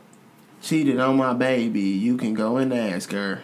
Cheated 0.64 0.99
on 0.99 1.16
my 1.16 1.34
baby, 1.34 1.82
you 1.82 2.18
can 2.18 2.34
go 2.34 2.58
and 2.58 2.74
ask 2.74 3.12
her. 3.12 3.44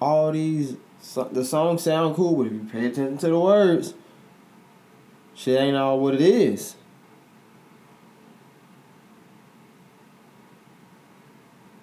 All 0.00 0.32
these 0.32 0.76
so, 1.02 1.24
the 1.24 1.44
songs 1.44 1.82
sound 1.82 2.14
cool, 2.16 2.36
but 2.36 2.46
if 2.46 2.52
you 2.54 2.66
pay 2.70 2.86
attention 2.86 3.18
to 3.18 3.28
the 3.28 3.38
words, 3.38 3.92
shit 5.34 5.60
ain't 5.60 5.76
all 5.76 6.00
what 6.00 6.14
it 6.14 6.22
is. 6.22 6.76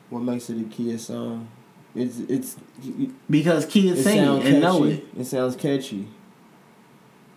What 0.09 0.23
makes 0.23 0.49
it 0.49 0.59
a 0.59 0.63
kid 0.63 0.99
song? 0.99 1.49
It's 1.93 2.17
it's 2.19 2.55
Because 3.29 3.67
kids 3.67 3.99
It 3.99 4.03
sing 4.03 4.17
it 4.23 4.45
and 4.45 4.61
know 4.61 4.85
it. 4.85 5.05
It 5.15 5.25
sounds 5.25 5.55
catchy. 5.55 6.07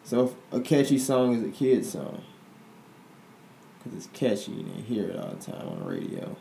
So 0.05 0.35
a 0.51 0.61
catchy 0.61 0.99
song 0.99 1.35
is 1.35 1.45
a 1.45 1.51
kid 1.51 1.85
song. 1.87 2.23
Cause 3.83 3.93
it's 3.97 4.09
catchy 4.13 4.53
and 4.53 4.77
you 4.77 4.83
hear 4.83 5.09
it 5.11 5.17
all 5.19 5.31
the 5.31 5.43
time 5.43 5.69
on 5.69 5.81
the 5.81 5.85
radio. 5.85 6.37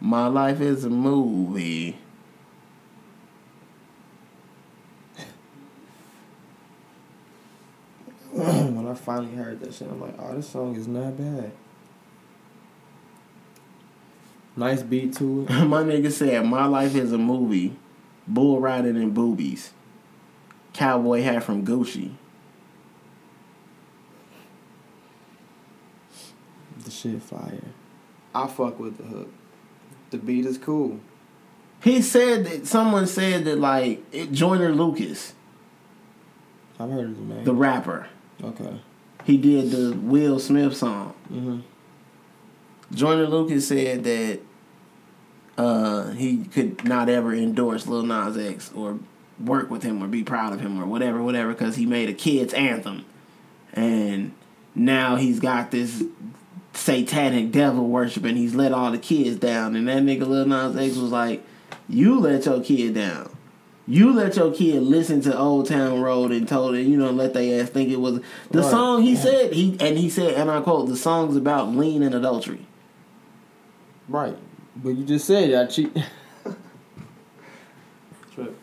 My 0.00 0.26
life 0.26 0.60
is 0.60 0.84
a 0.84 0.90
movie. 0.90 1.98
when 8.32 8.86
I 8.86 8.94
finally 8.94 9.34
heard 9.34 9.60
that 9.60 9.74
shit, 9.74 9.88
I'm 9.88 10.00
like, 10.00 10.14
oh, 10.18 10.36
this 10.36 10.48
song 10.48 10.76
is 10.76 10.86
not 10.86 11.16
bad. 11.16 11.50
Nice 14.56 14.82
beat 14.82 15.14
to 15.14 15.42
it. 15.42 15.50
my 15.66 15.82
nigga 15.82 16.12
said, 16.12 16.44
My 16.44 16.66
life 16.66 16.94
is 16.94 17.12
a 17.12 17.18
movie. 17.18 17.76
Bull 18.26 18.60
riding 18.60 18.96
and 18.96 19.14
boobies. 19.14 19.70
Cowboy 20.78 21.22
hat 21.22 21.42
from 21.42 21.66
Gucci. 21.66 22.12
The 26.84 26.90
shit 26.92 27.20
fire. 27.20 27.64
I 28.32 28.46
fuck 28.46 28.78
with 28.78 28.96
the 28.96 29.02
hook. 29.02 29.28
The 30.10 30.18
beat 30.18 30.46
is 30.46 30.56
cool. 30.56 31.00
He 31.82 32.00
said 32.00 32.44
that 32.44 32.68
someone 32.68 33.08
said 33.08 33.44
that 33.46 33.58
like 33.58 34.04
it, 34.12 34.30
Joyner 34.30 34.72
Lucas, 34.72 35.34
I've 36.78 36.90
heard 36.90 37.08
his 37.08 37.18
name. 37.18 37.42
the 37.42 37.54
rapper, 37.54 38.06
okay. 38.44 38.80
he 39.24 39.36
did 39.36 39.72
the 39.72 39.96
Will 39.96 40.38
Smith 40.38 40.76
song. 40.76 41.12
Mm-hmm. 41.24 41.58
Joyner 42.94 43.26
Lucas 43.26 43.66
said 43.66 44.04
that 44.04 44.40
uh, 45.56 46.12
he 46.12 46.44
could 46.44 46.84
not 46.84 47.08
ever 47.08 47.34
endorse 47.34 47.88
Lil 47.88 48.04
Nas 48.04 48.38
X 48.38 48.70
or 48.76 49.00
work 49.42 49.70
with 49.70 49.82
him 49.82 50.02
or 50.02 50.08
be 50.08 50.24
proud 50.24 50.52
of 50.52 50.60
him 50.60 50.80
or 50.80 50.86
whatever, 50.86 51.22
whatever, 51.22 51.52
because 51.52 51.76
he 51.76 51.86
made 51.86 52.08
a 52.08 52.14
kids 52.14 52.52
anthem, 52.54 53.04
and 53.72 54.32
now 54.74 55.16
he's 55.16 55.40
got 55.40 55.70
this 55.70 56.02
satanic 56.74 57.50
devil 57.52 57.86
worshiping. 57.88 58.36
He's 58.36 58.54
let 58.54 58.72
all 58.72 58.90
the 58.90 58.98
kids 58.98 59.36
down, 59.36 59.76
and 59.76 59.88
that 59.88 60.02
nigga 60.02 60.26
Lil 60.26 60.46
Nas 60.46 60.76
X 60.76 60.96
was 60.96 61.12
like, 61.12 61.44
"You 61.88 62.18
let 62.20 62.46
your 62.46 62.62
kid 62.62 62.94
down." 62.94 63.30
You 63.90 64.12
let 64.12 64.36
your 64.36 64.52
kid 64.52 64.82
listen 64.82 65.22
to 65.22 65.34
Old 65.34 65.66
Town 65.66 66.02
Road 66.02 66.30
and 66.30 66.46
told 66.46 66.74
it, 66.74 66.82
you 66.82 66.98
know, 66.98 67.10
let 67.10 67.32
they 67.32 67.58
ass 67.58 67.70
think 67.70 67.88
it 67.88 67.98
was 67.98 68.20
the 68.50 68.60
Right. 68.60 68.70
song 68.70 69.00
he 69.00 69.16
said 69.16 69.54
he 69.54 69.78
and 69.80 69.96
he 69.96 70.10
said, 70.10 70.34
and 70.34 70.50
I 70.50 70.60
quote, 70.60 70.90
the 70.90 70.96
song's 70.96 71.36
about 71.36 71.74
lean 71.74 72.02
and 72.02 72.14
adultery. 72.14 72.66
Right. 74.06 74.36
But 74.76 74.90
you 74.90 75.06
just 75.06 75.24
said 75.26 75.54
I 75.54 75.64
cheat. 75.64 75.96
True. 78.34 78.54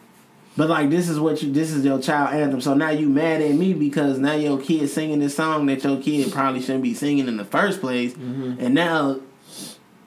But 0.58 0.70
like 0.70 0.90
this 0.90 1.10
is 1.10 1.20
what 1.20 1.44
you 1.44 1.52
this 1.52 1.72
is 1.72 1.84
your 1.84 2.00
child 2.00 2.34
anthem. 2.34 2.62
So 2.62 2.74
now 2.74 2.90
you 2.90 3.10
mad 3.10 3.42
at 3.42 3.56
me 3.56 3.74
because 3.74 4.18
now 4.18 4.34
your 4.34 4.60
kid 4.60 4.88
singing 4.90 5.20
this 5.20 5.36
song 5.36 5.66
that 5.66 5.84
your 5.84 6.02
kid 6.02 6.32
probably 6.32 6.62
shouldn't 6.62 6.84
be 6.84 6.94
singing 6.94 7.28
in 7.28 7.38
the 7.38 7.46
first 7.46 7.82
place. 7.82 8.14
Mm-hmm. 8.14 8.56
And 8.60 8.74
now 8.74 9.20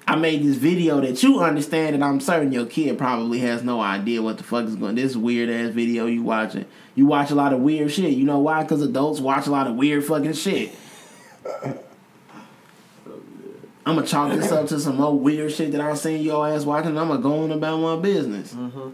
I 0.07 0.17
made 0.17 0.43
this 0.43 0.57
video 0.57 1.03
that 1.03 1.23
you 1.23 1.41
understand 1.41 1.95
and 1.95 2.03
I'm 2.03 2.19
certain 2.21 2.51
your 2.51 2.65
kid 2.65 2.97
probably 2.97 3.41
has 3.41 3.63
no 3.63 3.83
idea 3.83 4.23
what 4.23 4.39
the 4.39 4.45
fuck 4.45 4.65
is 4.65 4.77
going 4.77 4.95
this 4.95 5.17
weird 5.17 5.51
ass 5.51 5.75
video 5.75 6.07
you 6.07 6.23
watching. 6.23 6.65
You 6.95 7.05
watch 7.05 7.31
a 7.31 7.35
lot 7.35 7.53
of 7.53 7.61
weird 7.61 7.93
shit. 7.93 8.15
You 8.15 8.25
know 8.25 8.39
why? 8.39 8.65
Cause 8.65 8.81
adults 8.81 9.21
watch 9.21 9.47
a 9.47 9.51
lot 9.51 9.67
of 9.67 9.77
weird 9.77 10.03
fucking 10.05 10.33
shit. 10.33 10.75
I'm 13.85 13.97
gonna 13.97 14.07
chalk 14.07 14.33
this 14.33 14.51
up 14.51 14.67
to 14.69 14.81
some 14.81 14.97
more 14.97 15.19
weird 15.19 15.53
shit 15.53 15.73
that 15.73 15.81
I 15.81 15.95
seen 15.95 16.23
your 16.23 16.49
ass 16.49 16.65
watching. 16.65 16.97
I'm 16.97 17.09
gonna 17.09 17.21
go 17.21 17.43
on 17.43 17.53
about 17.53 17.79
my 17.79 17.97
business. 17.97 18.55
Mm-hmm. 18.55 18.91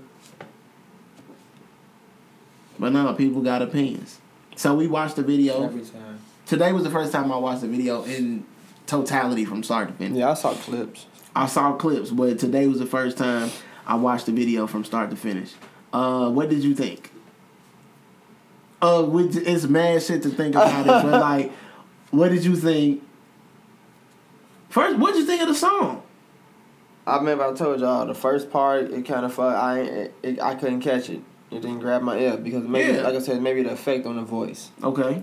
But 2.79 2.93
no, 2.93 3.13
people 3.15 3.43
got 3.43 3.63
opinions. 3.63 4.21
So 4.57 4.75
we 4.75 4.87
watched 4.87 5.17
the 5.17 5.23
video. 5.23 5.65
Every 5.65 5.83
time. 5.83 6.21
Today 6.47 6.73
was 6.73 6.85
the 6.85 6.91
first 6.91 7.13
time 7.13 7.33
I 7.33 7.37
watched 7.37 7.63
the 7.63 7.69
video, 7.69 8.05
in 8.05 8.45
totality 8.87 9.45
from 9.45 9.63
start 9.63 9.89
to 9.89 9.95
finish. 9.95 10.19
Yeah, 10.19 10.31
I 10.31 10.35
saw 10.35 10.55
clips. 10.55 11.07
I 11.35 11.47
saw 11.47 11.73
clips, 11.75 12.11
but 12.11 12.39
today 12.39 12.67
was 12.67 12.79
the 12.79 12.87
first 12.87 13.17
time 13.17 13.51
I 13.87 13.95
watched 13.97 14.27
the 14.27 14.33
video 14.33 14.67
from 14.67 14.85
start 14.85 15.11
to 15.11 15.17
finish. 15.17 15.53
Uh, 15.93 16.31
what 16.31 16.49
did 16.51 16.63
you 16.63 16.75
think? 16.75 17.11
Uh, 18.83 19.05
with, 19.09 19.37
it's 19.37 19.65
mad 19.65 20.03
shit 20.03 20.23
to 20.23 20.29
think 20.29 20.55
about 20.55 20.83
it, 20.83 20.87
but 20.87 21.21
like, 21.21 21.53
what 22.11 22.29
did 22.31 22.45
you 22.45 22.55
think? 22.55 23.03
First, 24.69 24.99
what 24.99 25.13
did 25.13 25.21
you 25.21 25.27
think 25.27 25.43
of 25.43 25.49
the 25.49 25.55
song? 25.55 26.03
I 27.07 27.17
remember 27.17 27.45
I 27.45 27.53
told 27.53 27.81
y'all 27.81 28.07
the 28.07 28.15
first 28.15 28.51
part 28.51 28.91
it 28.91 29.05
kind 29.05 29.27
of 29.27 29.35
fuck 29.35 29.55
I 29.55 29.81
it, 29.81 30.15
it, 30.23 30.41
I 30.41 30.55
couldn't 30.55 30.81
catch 30.81 31.11
it. 31.11 31.21
It 31.55 31.61
didn't 31.63 31.79
grab 31.81 32.03
my 32.03 32.19
ear 32.19 32.37
because 32.37 32.65
maybe 32.65 32.95
Yeah. 32.95 33.03
like 33.03 33.15
I 33.15 33.19
said 33.21 33.41
maybe 33.43 33.63
the 33.63 33.71
effect 33.73 34.07
on 34.07 34.17
the 34.17 34.23
voice. 34.23 34.71
Okay, 34.83 35.23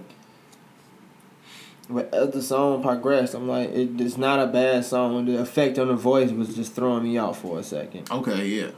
But 1.89 2.13
as 2.13 2.29
the 2.31 2.41
song 2.41 2.81
progressed, 2.81 3.33
I'm 3.33 3.47
like 3.47 3.69
it, 3.69 3.99
it's 3.99 4.17
not 4.17 4.39
a 4.39 4.47
bad 4.47 4.85
song. 4.85 5.25
The 5.25 5.39
effect 5.41 5.77
on 5.77 5.87
the 5.89 5.95
voice 5.95 6.31
was 6.31 6.55
just 6.55 6.73
throwing 6.73 7.03
me 7.03 7.17
out 7.17 7.35
for 7.35 7.59
a 7.59 7.63
second. 7.63 8.09
okay, 8.11 8.47
yeah. 8.47 8.71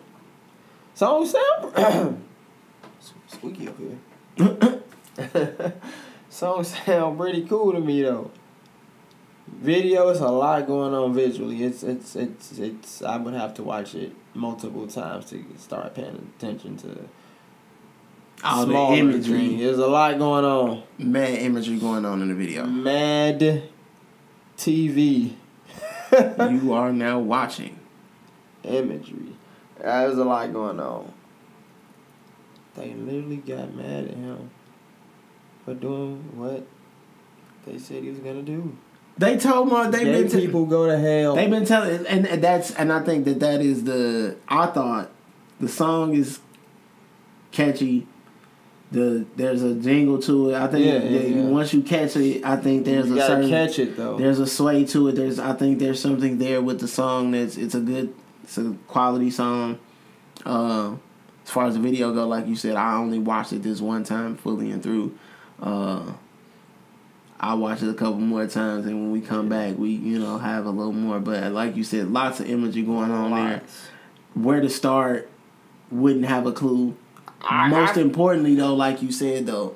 Song 0.95 1.25
sound 1.25 2.23
squeaky 3.27 3.67
up 3.67 3.77
here. 3.77 3.99
song 6.29 6.63
sound 6.63 7.17
pretty 7.17 7.45
cool 7.45 7.71
to 7.73 7.79
me 7.79 8.01
though. 8.01 8.31
Video 9.47 10.09
is 10.09 10.19
a 10.19 10.27
lot 10.29 10.65
going 10.65 10.93
on 10.93 11.13
visually. 11.13 11.63
It's 11.63 11.83
it's 11.83 12.15
it's 12.15 12.57
it's. 12.57 13.01
I 13.03 13.17
would 13.17 13.33
have 13.33 13.53
to 13.55 13.63
watch 13.63 13.93
it 13.93 14.13
multiple 14.33 14.87
times 14.87 15.25
to 15.29 15.43
start 15.57 15.93
paying 15.93 16.31
attention 16.37 16.77
to 16.77 17.07
All 18.43 18.65
the 18.65 18.73
imagery. 18.97 19.57
There's 19.57 19.77
a 19.77 19.87
lot 19.87 20.17
going 20.17 20.43
on. 20.45 20.83
mad 20.97 21.39
imagery 21.39 21.77
going 21.79 22.05
on 22.05 22.21
in 22.21 22.29
the 22.29 22.35
video. 22.35 22.65
Mad 22.65 23.63
TV 24.57 25.33
you 26.51 26.73
are 26.73 26.91
now 26.91 27.19
watching. 27.19 27.79
imagery. 28.63 29.35
There's 29.79 30.17
a 30.17 30.23
lot 30.23 30.51
going 30.53 30.79
on. 30.79 31.11
They 32.75 32.93
literally 32.93 33.37
got 33.37 33.73
mad 33.73 34.05
at 34.05 34.15
him 34.15 34.49
for 35.65 35.73
doing 35.73 36.31
what 36.35 36.65
they 37.65 37.77
said 37.77 38.03
he 38.03 38.09
was 38.09 38.19
gonna 38.19 38.41
do. 38.41 38.75
They 39.17 39.37
told 39.37 39.71
me 39.71 39.91
they've 39.91 40.05
Gay 40.05 40.23
been 40.23 40.31
t- 40.31 40.41
people 40.41 40.65
go 40.65 40.87
to 40.87 40.97
hell. 40.97 41.35
They've 41.35 41.49
been 41.49 41.65
telling, 41.65 42.05
and 42.07 42.25
that's, 42.43 42.71
and 42.71 42.91
I 42.91 43.01
think 43.03 43.25
that 43.25 43.39
that 43.41 43.61
is 43.61 43.83
the. 43.83 44.37
I 44.47 44.65
thought 44.67 45.11
the 45.59 45.67
song 45.67 46.15
is 46.15 46.39
catchy. 47.51 48.07
The 48.93 49.25
there's 49.35 49.63
a 49.63 49.73
jingle 49.73 50.19
to 50.21 50.51
it. 50.51 50.55
I 50.55 50.67
think 50.67 50.85
Yeah, 50.85 51.01
yeah, 51.09 51.19
yeah. 51.35 51.41
once 51.49 51.73
you 51.73 51.81
catch 51.81 52.15
it, 52.15 52.45
I 52.45 52.55
think 52.57 52.85
there's 52.85 53.07
you 53.09 53.19
a 53.19 53.25
certain 53.25 53.49
catch 53.49 53.79
it 53.79 53.97
though. 53.97 54.17
there's 54.17 54.39
a 54.39 54.45
sway 54.47 54.85
to 54.85 55.07
it. 55.07 55.15
There's 55.15 55.39
I 55.39 55.53
think 55.53 55.79
there's 55.79 55.99
something 55.99 56.37
there 56.37 56.61
with 56.61 56.79
the 56.79 56.87
song 56.87 57.31
that's 57.31 57.57
it's 57.57 57.73
a 57.73 57.79
good 57.79 58.13
it's 58.43 58.57
a 58.57 58.75
quality 58.87 59.31
song. 59.31 59.79
Uh, 60.45 60.95
as 61.43 61.49
far 61.49 61.65
as 61.65 61.73
the 61.73 61.79
video 61.79 62.13
go, 62.13 62.27
like 62.27 62.47
you 62.47 62.55
said, 62.55 62.75
I 62.75 62.95
only 62.95 63.19
watched 63.19 63.51
it 63.51 63.63
this 63.63 63.81
one 63.81 64.03
time 64.03 64.37
fully 64.37 64.69
and 64.71 64.81
through. 64.83 65.17
Uh, 65.61 66.13
I 67.39 67.55
watch 67.55 67.81
it 67.81 67.89
a 67.89 67.93
couple 67.93 68.19
more 68.19 68.45
times, 68.47 68.85
and 68.85 68.95
when 69.01 69.11
we 69.11 69.19
come 69.21 69.49
back, 69.49 69.77
we 69.77 69.89
you 69.89 70.19
know 70.19 70.37
have 70.37 70.65
a 70.65 70.69
little 70.69 70.93
more. 70.93 71.19
But 71.19 71.51
like 71.51 71.75
you 71.75 71.83
said, 71.83 72.09
lots 72.11 72.39
of 72.39 72.49
imagery 72.49 72.83
going 72.83 73.11
on 73.11 73.31
there. 73.31 73.61
Where 74.35 74.61
to 74.61 74.69
start, 74.69 75.29
wouldn't 75.91 76.25
have 76.25 76.45
a 76.45 76.51
clue. 76.51 76.95
I- 77.43 77.69
Most 77.69 77.97
I- 77.97 78.01
importantly, 78.01 78.55
though, 78.55 78.73
like 78.75 79.01
you 79.01 79.11
said, 79.11 79.45
though, 79.45 79.75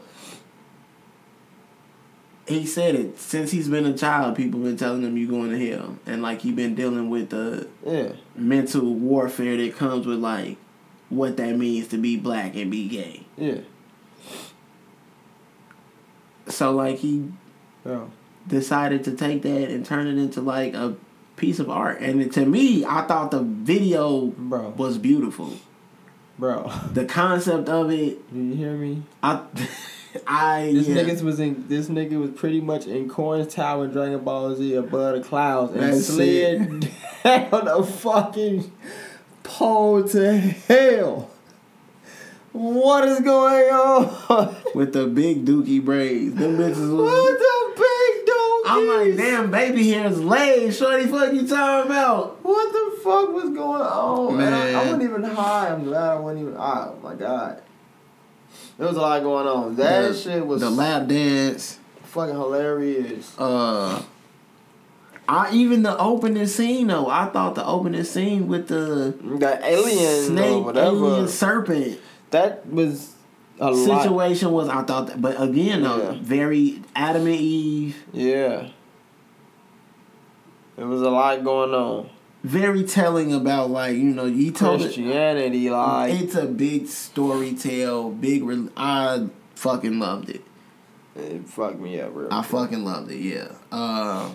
he 2.48 2.65
said 2.65 2.95
it 2.95 3.19
since 3.19 3.52
he's 3.52 3.68
been 3.68 3.85
a 3.85 3.98
child. 3.98 4.35
People 4.38 4.61
been 4.61 4.77
telling 4.77 5.02
him 5.03 5.18
you 5.18 5.27
going 5.27 5.49
to 5.52 5.69
hell, 5.72 5.98
and 6.06 6.22
like 6.22 6.41
he 6.41 6.52
been 6.52 6.76
dealing 6.76 7.10
with 7.10 7.30
the 7.30 7.68
Yeah. 7.85 8.14
mental 8.35 8.94
warfare 8.94 9.57
that 9.57 9.76
comes 9.76 10.06
with 10.06 10.19
like 10.19 10.56
what 11.10 11.35
that 11.38 11.57
means 11.57 11.88
to 11.89 11.98
be 11.98 12.15
black 12.18 12.56
and 12.56 12.72
be 12.72 12.88
gay. 12.88 13.26
Yeah. 13.38 13.60
So 16.48 16.72
like 16.72 16.99
he 16.99 17.26
Bro. 17.84 18.10
decided 18.48 19.03
to 19.06 19.11
take 19.11 19.41
that 19.41 19.69
and 19.69 19.85
turn 19.85 20.07
it 20.07 20.18
into 20.18 20.39
like 20.41 20.73
a 20.73 20.95
piece 21.35 21.60
of 21.60 21.69
art. 21.69 21.99
And 21.99 22.31
to 22.34 22.45
me, 22.45 22.85
I 22.85 23.02
thought 23.03 23.31
the 23.31 23.41
video 23.41 24.27
Bro. 24.27 24.73
was 24.77 24.98
beautiful. 24.98 25.52
Bro. 26.39 26.72
The 26.93 27.05
concept 27.05 27.68
of 27.68 27.89
it, 27.91 28.31
Do 28.31 28.39
you 28.39 28.53
hear 28.55 28.73
me? 28.73 29.01
I, 29.23 29.41
I 30.27 30.72
This 30.73 30.88
yeah. 30.88 30.97
niggas 30.97 31.22
was 31.23 31.39
in 31.39 31.68
this 31.68 31.89
nigga 31.89 32.19
was 32.19 32.31
pretty 32.31 32.61
much 32.61 32.85
in 32.85 33.09
Korin's 33.09 33.53
Tower 33.53 33.85
in 33.85 33.91
Dragon 33.91 34.19
Ball 34.23 34.55
Z 34.55 34.76
above 34.76 35.15
the 35.15 35.23
clouds 35.23 35.73
and 35.73 35.81
That's 35.81 36.05
slid 36.07 36.81
down 37.23 37.68
a 37.68 37.84
fucking 37.84 38.72
pole 39.43 40.03
to 40.09 40.38
hell. 40.38 41.31
What 42.51 43.07
is 43.07 43.19
going 43.19 43.69
on? 43.72 44.55
with 44.73 44.93
the 44.93 45.05
big 45.07 45.45
dookie 45.45 45.84
braids. 45.84 46.35
Them 46.35 46.57
bitches 46.57 46.91
what 46.95 47.03
was. 47.05 47.41
The 48.76 48.80
big 48.80 48.88
dog? 48.88 48.99
I'm 48.99 49.07
like, 49.07 49.18
damn, 49.18 49.52
baby 49.52 49.89
hair's 49.89 50.19
laid. 50.19 50.73
Shorty, 50.73 51.07
fuck 51.07 51.34
you 51.34 51.48
talking 51.48 51.91
about? 51.91 52.44
What 52.44 52.72
the 52.72 53.02
fuck 53.02 53.31
was 53.34 53.45
going 53.49 53.81
on? 53.81 54.38
Man, 54.38 54.53
I, 54.53 54.72
I 54.73 54.84
wasn't 54.85 55.03
even 55.03 55.23
high. 55.23 55.69
I'm 55.69 55.84
glad 55.84 56.11
I 56.11 56.19
wasn't 56.19 56.41
even. 56.44 56.56
Oh 56.57 56.99
my 57.03 57.15
god. 57.15 57.61
There 58.77 58.88
was 58.88 58.95
a 58.98 59.02
lot 59.02 59.22
going 59.23 59.48
on. 59.48 59.76
That 59.76 60.10
The- 60.10 60.14
shit 60.14 60.45
was 60.45 60.61
the 60.61 60.69
lap 60.69 61.07
dance. 61.07 61.80
fucking 62.03 62.35
hilarious. 62.35 63.34
Uh, 63.38 64.02
I 65.30 65.52
even 65.52 65.84
the 65.84 65.98
opening 65.98 66.48
scene 66.48 66.88
though. 66.88 67.07
I 67.10 67.26
thought 67.26 67.56
the 67.56 67.65
opening 67.65 68.03
scene 68.06 68.48
with 68.48 68.68
the 68.69 69.14
The 69.22 69.60
alien 69.64 70.26
snake, 70.27 70.52
or 70.56 70.61
whatever. 70.61 70.88
alien, 70.95 71.27
serpent 71.27 71.99
That 72.31 72.65
was 72.72 73.14
a 73.59 73.71
lot. 73.71 74.01
situation 74.03 74.51
was. 74.51 74.69
I 74.69 74.84
thought, 74.84 75.07
that, 75.07 75.21
but 75.21 75.41
again 75.41 75.81
though, 75.84 76.11
Yeah. 76.13 76.17
very 76.21 76.81
Adam 76.95 77.25
and 77.25 77.35
Eve, 77.35 78.03
Yeah. 78.13 78.69
There 80.75 80.88
was 80.88 81.01
a 81.01 81.09
lot 81.09 81.43
going 81.43 81.73
on. 81.73 82.09
very 82.43 82.84
telling 82.84 83.34
about 83.34 83.69
like 83.71 83.95
you 83.95 84.03
know 84.03 84.25
you 84.25 84.51
told 84.51 84.81
it. 84.81 84.85
Christianity, 84.85 85.69
like 85.69 86.13
It's 86.13 86.35
a 86.35 86.45
big 86.45 86.88
story 86.88 87.53
tale. 87.55 88.11
Big. 88.11 88.43
Re- 88.43 88.69
I 88.77 89.27
fucking 89.55 89.99
loved 89.99 90.29
it. 90.29 90.41
it 91.15 91.47
fucked 91.49 91.79
me 91.79 91.99
up 91.99 92.11
real. 92.13 92.27
I 92.31 92.41
quick. 92.43 92.51
fucking 92.51 92.85
loved 92.85 93.11
it. 93.11 93.17
Yeah. 93.21 93.47
Uh, 93.71 94.29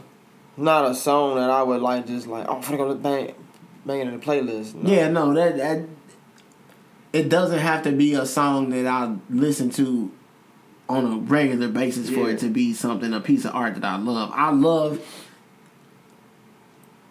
Not 0.56 0.84
a 0.90 0.94
song 0.94 1.36
that 1.36 1.48
I 1.48 1.62
would 1.62 1.80
like 1.80 2.06
just 2.06 2.26
like 2.26 2.46
oh 2.48 2.56
I'm 2.56 2.62
finna 2.62 2.76
go 2.78 2.88
to 2.88 2.94
bang 2.96 3.34
bang 3.86 4.00
it 4.00 4.08
in 4.08 4.18
the 4.18 4.24
playlist. 4.26 4.74
No. 4.74 4.90
Yeah, 4.90 5.08
no, 5.08 5.32
that 5.34 5.56
that 5.58 5.82
it 7.12 7.28
doesn't 7.28 7.58
have 7.58 7.82
to 7.84 7.92
be 7.92 8.14
a 8.14 8.26
song 8.26 8.70
that 8.70 8.86
I 8.86 9.14
listen 9.28 9.70
to 9.70 10.10
on 10.88 11.06
a 11.06 11.16
regular 11.16 11.68
basis 11.68 12.10
for 12.10 12.28
it 12.28 12.38
to 12.40 12.48
be 12.48 12.74
something 12.74 13.12
a 13.14 13.20
piece 13.20 13.44
of 13.44 13.54
art 13.54 13.74
that 13.74 13.84
I 13.84 13.96
love. 13.96 14.30
I 14.34 14.50
love 14.50 15.00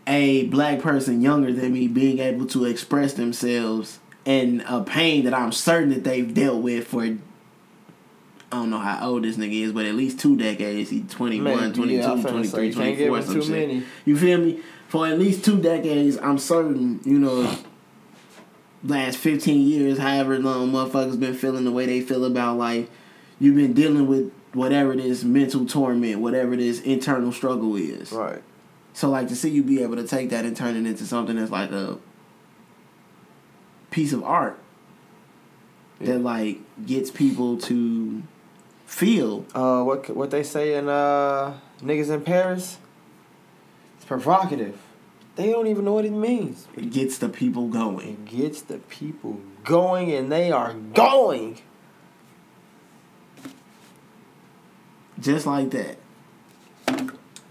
a 0.08 0.46
black 0.48 0.80
person 0.80 1.22
younger 1.22 1.54
than 1.54 1.74
me 1.74 1.88
being 1.88 2.20
able 2.20 2.46
to 2.48 2.66
express 2.66 3.14
themselves 3.14 4.00
and 4.26 4.64
a 4.68 4.84
pain 4.84 5.24
that 5.26 5.34
I'm 5.34 5.52
certain 5.52 5.90
that 5.90 6.04
they've 6.04 6.32
dealt 6.32 6.62
with 6.62 6.88
for 6.88 7.04
I 7.04 7.18
don't 8.58 8.70
know 8.70 8.80
how 8.80 9.08
old 9.08 9.24
this 9.24 9.38
nigga 9.38 9.62
is, 9.62 9.72
but 9.72 9.86
at 9.86 9.96
least 9.96 10.20
two 10.20 10.36
decades. 10.36 10.90
He's 10.90 11.10
21, 11.10 11.44
Man, 11.56 11.74
22, 11.74 11.96
yeah, 11.96 12.22
23, 12.22 12.74
24, 12.74 13.22
some 13.22 13.34
too 13.34 13.42
shit. 13.42 13.50
many. 13.50 13.84
You 14.04 14.18
feel 14.18 14.40
me? 14.40 14.60
For 14.90 15.08
at 15.08 15.18
least 15.18 15.46
two 15.46 15.62
decades, 15.62 16.18
I'm 16.18 16.38
certain, 16.38 17.00
you 17.06 17.18
know, 17.18 17.58
last 18.84 19.18
15 19.18 19.68
years, 19.68 19.98
however 20.00 20.40
long 20.40 20.72
motherfuckers 20.72 21.20
been 21.20 21.34
feeling 21.36 21.64
the 21.66 21.72
way 21.72 21.86
they 21.86 22.02
feel 22.02 22.26
about 22.26 22.58
life, 22.58 22.88
you've 23.40 23.56
been 23.56 23.74
dealing 23.74 24.08
with 24.08 24.32
whatever 24.54 24.96
this 24.96 25.24
mental 25.24 25.66
torment, 25.66 26.20
whatever 26.20 26.56
this 26.56 26.82
internal 26.82 27.32
struggle 27.32 27.76
is. 27.76 28.12
Right. 28.12 28.42
So, 28.94 29.10
like, 29.10 29.28
to 29.30 29.36
see 29.36 29.50
you 29.50 29.64
be 29.64 29.82
able 29.84 29.96
to 29.96 30.06
take 30.08 30.30
that 30.32 30.44
and 30.46 30.56
turn 30.58 30.76
it 30.76 30.86
into 30.90 31.06
something 31.06 31.38
that's 31.38 31.52
like 31.52 31.72
a 31.72 31.98
piece 33.90 34.12
of 34.14 34.24
art 34.24 34.58
Yeah. 36.00 36.14
that, 36.14 36.20
like, 36.20 36.60
gets 36.86 37.10
people 37.12 37.58
to 37.60 38.24
feel. 38.86 39.46
Uh, 39.56 39.84
what 39.84 40.10
what 40.16 40.32
they 40.32 40.44
say 40.44 40.76
in 40.76 40.90
uh 40.90 41.54
niggas 41.82 42.10
in 42.10 42.22
Paris? 42.22 42.78
It's 43.98 44.06
provocative. 44.06 44.78
They 45.42 45.50
don't 45.50 45.66
even 45.66 45.86
know 45.86 45.94
what 45.94 46.06
it 46.06 46.12
means. 46.12 46.68
It 46.78 46.92
gets 46.92 47.18
the 47.18 47.28
people 47.28 47.68
going. 47.68 48.08
It 48.08 48.26
gets 48.26 48.62
the 48.62 48.78
people 48.78 49.42
going, 49.64 50.12
and 50.12 50.32
they 50.32 50.52
are 50.52 50.74
going. 50.74 51.58
Just 55.20 55.48
like 55.48 55.72
that. 55.72 55.98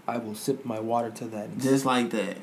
I 0.07 0.17
will 0.19 0.35
sip 0.35 0.63
my 0.63 0.79
water 0.79 1.11
to 1.11 1.25
that. 1.27 1.57
Just 1.57 1.83
like 1.83 2.11
that. 2.11 2.37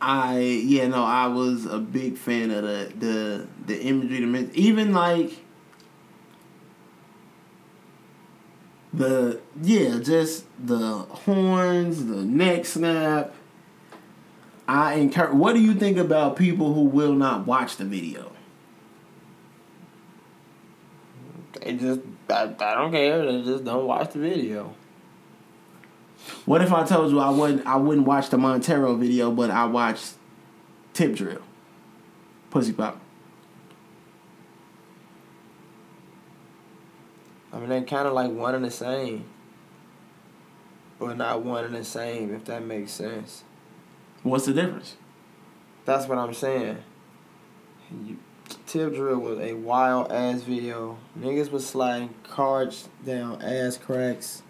I 0.00 0.38
yeah 0.38 0.86
no 0.88 1.04
I 1.04 1.26
was 1.28 1.64
a 1.64 1.78
big 1.78 2.18
fan 2.18 2.50
of 2.50 2.62
the 2.62 2.92
the 2.98 3.48
the 3.66 3.82
imagery 3.82 4.24
the 4.24 4.50
even 4.54 4.92
like 4.92 5.42
the 8.92 9.40
yeah, 9.62 9.98
just 9.98 10.44
the 10.62 10.98
horns, 10.98 12.06
the 12.06 12.24
neck 12.24 12.64
snap. 12.64 13.34
I 14.68 14.94
encourage. 14.94 15.34
What 15.34 15.54
do 15.54 15.60
you 15.60 15.74
think 15.74 15.98
about 15.98 16.36
people 16.36 16.72
who 16.72 16.82
will 16.82 17.12
not 17.12 17.46
watch 17.46 17.76
the 17.76 17.84
video? 17.84 18.32
They 21.60 21.74
just, 21.74 22.00
I, 22.30 22.42
I 22.44 22.74
don't 22.74 22.92
care. 22.92 23.26
They 23.26 23.42
just 23.42 23.64
don't 23.64 23.86
watch 23.86 24.12
the 24.12 24.20
video. 24.20 24.74
What 26.46 26.62
if 26.62 26.72
I 26.72 26.84
told 26.84 27.10
you 27.10 27.18
I 27.18 27.30
wouldn't 27.30 27.66
I 27.66 27.76
wouldn't 27.76 28.06
watch 28.06 28.30
the 28.30 28.38
Montero 28.38 28.94
video, 28.94 29.32
but 29.32 29.50
I 29.50 29.66
watched 29.66 30.14
Tip 30.94 31.16
Drill, 31.16 31.42
Pussy 32.50 32.72
Pop. 32.72 33.00
I 37.52 37.58
mean, 37.58 37.68
they're 37.68 37.82
kind 37.82 38.06
of 38.06 38.14
like 38.14 38.30
one 38.30 38.54
and 38.54 38.64
the 38.64 38.70
same. 38.70 39.26
But 41.02 41.16
not 41.16 41.42
one 41.42 41.64
and 41.64 41.74
the 41.74 41.84
same, 41.84 42.32
if 42.32 42.44
that 42.44 42.64
makes 42.64 42.92
sense. 42.92 43.42
What's 44.22 44.46
the 44.46 44.52
difference? 44.52 44.96
That's 45.84 46.06
what 46.06 46.16
I'm 46.16 46.32
saying. 46.32 46.78
You, 48.06 48.18
Tip 48.66 48.94
Drill 48.94 49.18
was 49.18 49.40
a 49.40 49.54
wild 49.54 50.12
ass 50.12 50.42
video. 50.42 50.96
Niggas 51.18 51.50
was 51.50 51.66
sliding 51.66 52.14
cards 52.22 52.88
down 53.04 53.42
ass 53.42 53.76
cracks, 53.76 54.42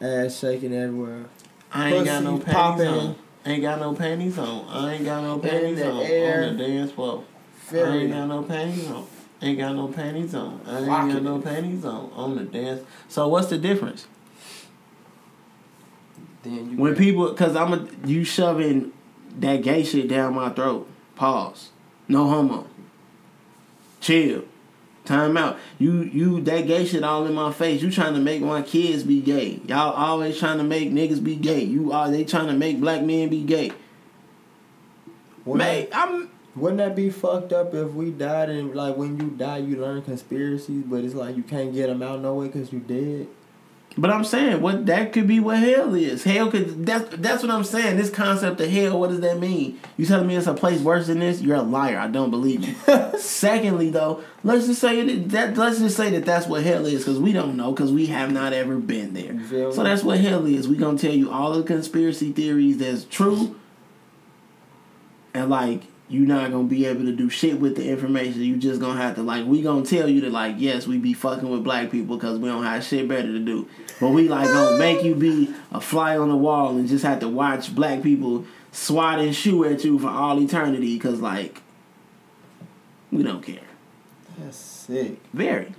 ass 0.00 0.38
shaking 0.38 0.72
everywhere. 0.72 1.24
I 1.72 1.92
ain't 1.92 2.04
got 2.04 2.22
no 2.22 2.38
Pussy 2.38 2.44
panties 2.44 2.54
popping. 2.54 2.86
on. 2.86 3.16
Ain't 3.46 3.62
got 3.62 3.80
no 3.80 3.94
panties 3.94 4.38
on. 4.38 4.68
I 4.68 4.94
ain't 4.94 5.04
got 5.04 5.22
no 5.22 5.38
panties 5.38 5.78
the 5.78 5.90
on 5.90 6.02
air. 6.02 6.44
on 6.44 6.56
the 6.56 6.66
dance 6.66 6.92
floor. 6.92 7.24
I 7.68 7.72
Very. 7.72 7.98
ain't 8.02 8.12
got 8.12 8.26
no 8.26 8.42
panties 8.42 8.88
on. 8.90 9.06
Ain't 9.42 9.58
got 9.58 9.74
no 9.74 9.88
panties 9.88 10.34
on. 10.34 10.60
I 10.66 10.78
ain't 10.78 10.86
got 10.86 11.22
no 11.22 11.40
panties 11.40 11.84
on 11.84 12.12
on 12.12 12.36
the 12.36 12.44
dance. 12.44 12.82
So 13.08 13.26
what's 13.26 13.48
the 13.48 13.58
difference? 13.58 14.06
Then 16.42 16.70
you 16.72 16.76
When 16.78 16.92
got- 16.92 16.98
people, 16.98 17.34
cause 17.34 17.54
I'm 17.56 17.72
a 17.72 17.86
you 18.06 18.24
shoving 18.24 18.92
that 19.38 19.62
gay 19.62 19.82
shit 19.84 20.08
down 20.08 20.34
my 20.34 20.50
throat. 20.50 20.88
Pause. 21.16 21.70
No 22.08 22.26
homo. 22.26 22.66
Chill. 24.00 24.44
Time 25.04 25.36
out. 25.36 25.58
You 25.78 26.02
you 26.02 26.40
that 26.42 26.66
gay 26.66 26.84
shit 26.84 27.02
all 27.02 27.26
in 27.26 27.34
my 27.34 27.52
face. 27.52 27.82
You 27.82 27.90
trying 27.90 28.14
to 28.14 28.20
make 28.20 28.42
my 28.42 28.62
kids 28.62 29.02
be 29.02 29.20
gay. 29.20 29.60
Y'all 29.66 29.92
always 29.92 30.38
trying 30.38 30.58
to 30.58 30.64
make 30.64 30.90
niggas 30.90 31.22
be 31.22 31.36
gay. 31.36 31.62
You 31.64 31.92
are 31.92 32.10
they 32.10 32.24
trying 32.24 32.46
to 32.48 32.52
make 32.54 32.80
black 32.80 33.02
men 33.02 33.28
be 33.28 33.42
gay. 33.42 33.72
Wouldn't 35.44 35.58
Man, 35.58 35.86
I'm 35.92 36.30
Wouldn't 36.54 36.78
that 36.78 36.94
be 36.96 37.10
fucked 37.10 37.52
up 37.52 37.74
if 37.74 37.92
we 37.92 38.10
died 38.10 38.50
and 38.50 38.74
like 38.74 38.96
when 38.96 39.18
you 39.18 39.30
die 39.30 39.58
you 39.58 39.76
learn 39.80 40.02
conspiracies, 40.02 40.84
but 40.86 41.02
it's 41.04 41.14
like 41.14 41.36
you 41.36 41.42
can't 41.42 41.72
get 41.72 41.86
them 41.88 42.02
out 42.02 42.20
no 42.20 42.34
way 42.34 42.46
because 42.46 42.72
you 42.72 42.80
dead. 42.80 43.26
But 44.00 44.10
I'm 44.10 44.24
saying 44.24 44.62
what 44.62 44.86
that 44.86 45.12
could 45.12 45.26
be 45.26 45.40
what 45.40 45.58
hell 45.58 45.94
is. 45.94 46.24
Hell 46.24 46.50
could 46.50 46.86
that's 46.86 47.14
that's 47.16 47.42
what 47.42 47.52
I'm 47.52 47.64
saying. 47.64 47.98
This 47.98 48.08
concept 48.08 48.58
of 48.58 48.70
hell, 48.70 48.98
what 48.98 49.10
does 49.10 49.20
that 49.20 49.38
mean? 49.38 49.78
You 49.98 50.06
telling 50.06 50.26
me 50.26 50.36
it's 50.36 50.46
a 50.46 50.54
place 50.54 50.80
worse 50.80 51.08
than 51.08 51.18
this? 51.18 51.42
You're 51.42 51.56
a 51.56 51.62
liar. 51.62 51.98
I 51.98 52.08
don't 52.08 52.30
believe 52.30 52.66
you. 52.66 52.74
Secondly, 53.18 53.90
though, 53.90 54.24
let's 54.42 54.66
just 54.66 54.80
say 54.80 55.04
that, 55.04 55.28
that 55.28 55.56
let's 55.58 55.80
just 55.80 55.98
say 55.98 56.08
that 56.12 56.24
that's 56.24 56.46
what 56.46 56.62
hell 56.62 56.86
is 56.86 57.04
because 57.04 57.20
we 57.20 57.34
don't 57.34 57.58
know 57.58 57.72
because 57.72 57.92
we 57.92 58.06
have 58.06 58.32
not 58.32 58.54
ever 58.54 58.78
been 58.78 59.12
there. 59.12 59.70
So 59.70 59.82
that's 59.82 60.02
what 60.02 60.18
hell 60.18 60.46
is. 60.46 60.66
We 60.66 60.78
gonna 60.78 60.96
tell 60.96 61.12
you 61.12 61.30
all 61.30 61.52
the 61.52 61.62
conspiracy 61.62 62.32
theories 62.32 62.78
that's 62.78 63.04
true, 63.04 63.60
and 65.34 65.50
like 65.50 65.82
you 66.10 66.26
not 66.26 66.50
gonna 66.50 66.64
be 66.64 66.86
able 66.86 67.04
to 67.04 67.12
do 67.12 67.30
shit 67.30 67.60
with 67.60 67.76
the 67.76 67.88
information. 67.88 68.40
You 68.40 68.56
just 68.56 68.80
gonna 68.80 69.00
have 69.00 69.14
to 69.14 69.22
like 69.22 69.46
we 69.46 69.62
gonna 69.62 69.84
tell 69.84 70.08
you 70.08 70.20
that 70.22 70.32
like 70.32 70.56
yes 70.58 70.86
we 70.86 70.98
be 70.98 71.14
fucking 71.14 71.48
with 71.48 71.62
black 71.62 71.90
people 71.90 72.16
because 72.16 72.38
we 72.38 72.48
don't 72.48 72.64
have 72.64 72.82
shit 72.82 73.06
better 73.06 73.28
to 73.28 73.38
do, 73.38 73.68
but 74.00 74.08
we 74.08 74.28
like 74.28 74.48
gonna 74.48 74.76
make 74.76 75.04
you 75.04 75.14
be 75.14 75.54
a 75.70 75.80
fly 75.80 76.18
on 76.18 76.28
the 76.28 76.36
wall 76.36 76.76
and 76.76 76.88
just 76.88 77.04
have 77.04 77.20
to 77.20 77.28
watch 77.28 77.72
black 77.74 78.02
people 78.02 78.44
swat 78.72 79.20
and 79.20 79.34
shoe 79.34 79.64
at 79.64 79.84
you 79.84 80.00
for 80.00 80.08
all 80.08 80.40
eternity 80.40 80.96
because 80.96 81.20
like 81.20 81.62
we 83.12 83.22
don't 83.22 83.42
care. 83.42 83.60
That's 84.38 84.56
sick. 84.56 85.18
Very, 85.32 85.74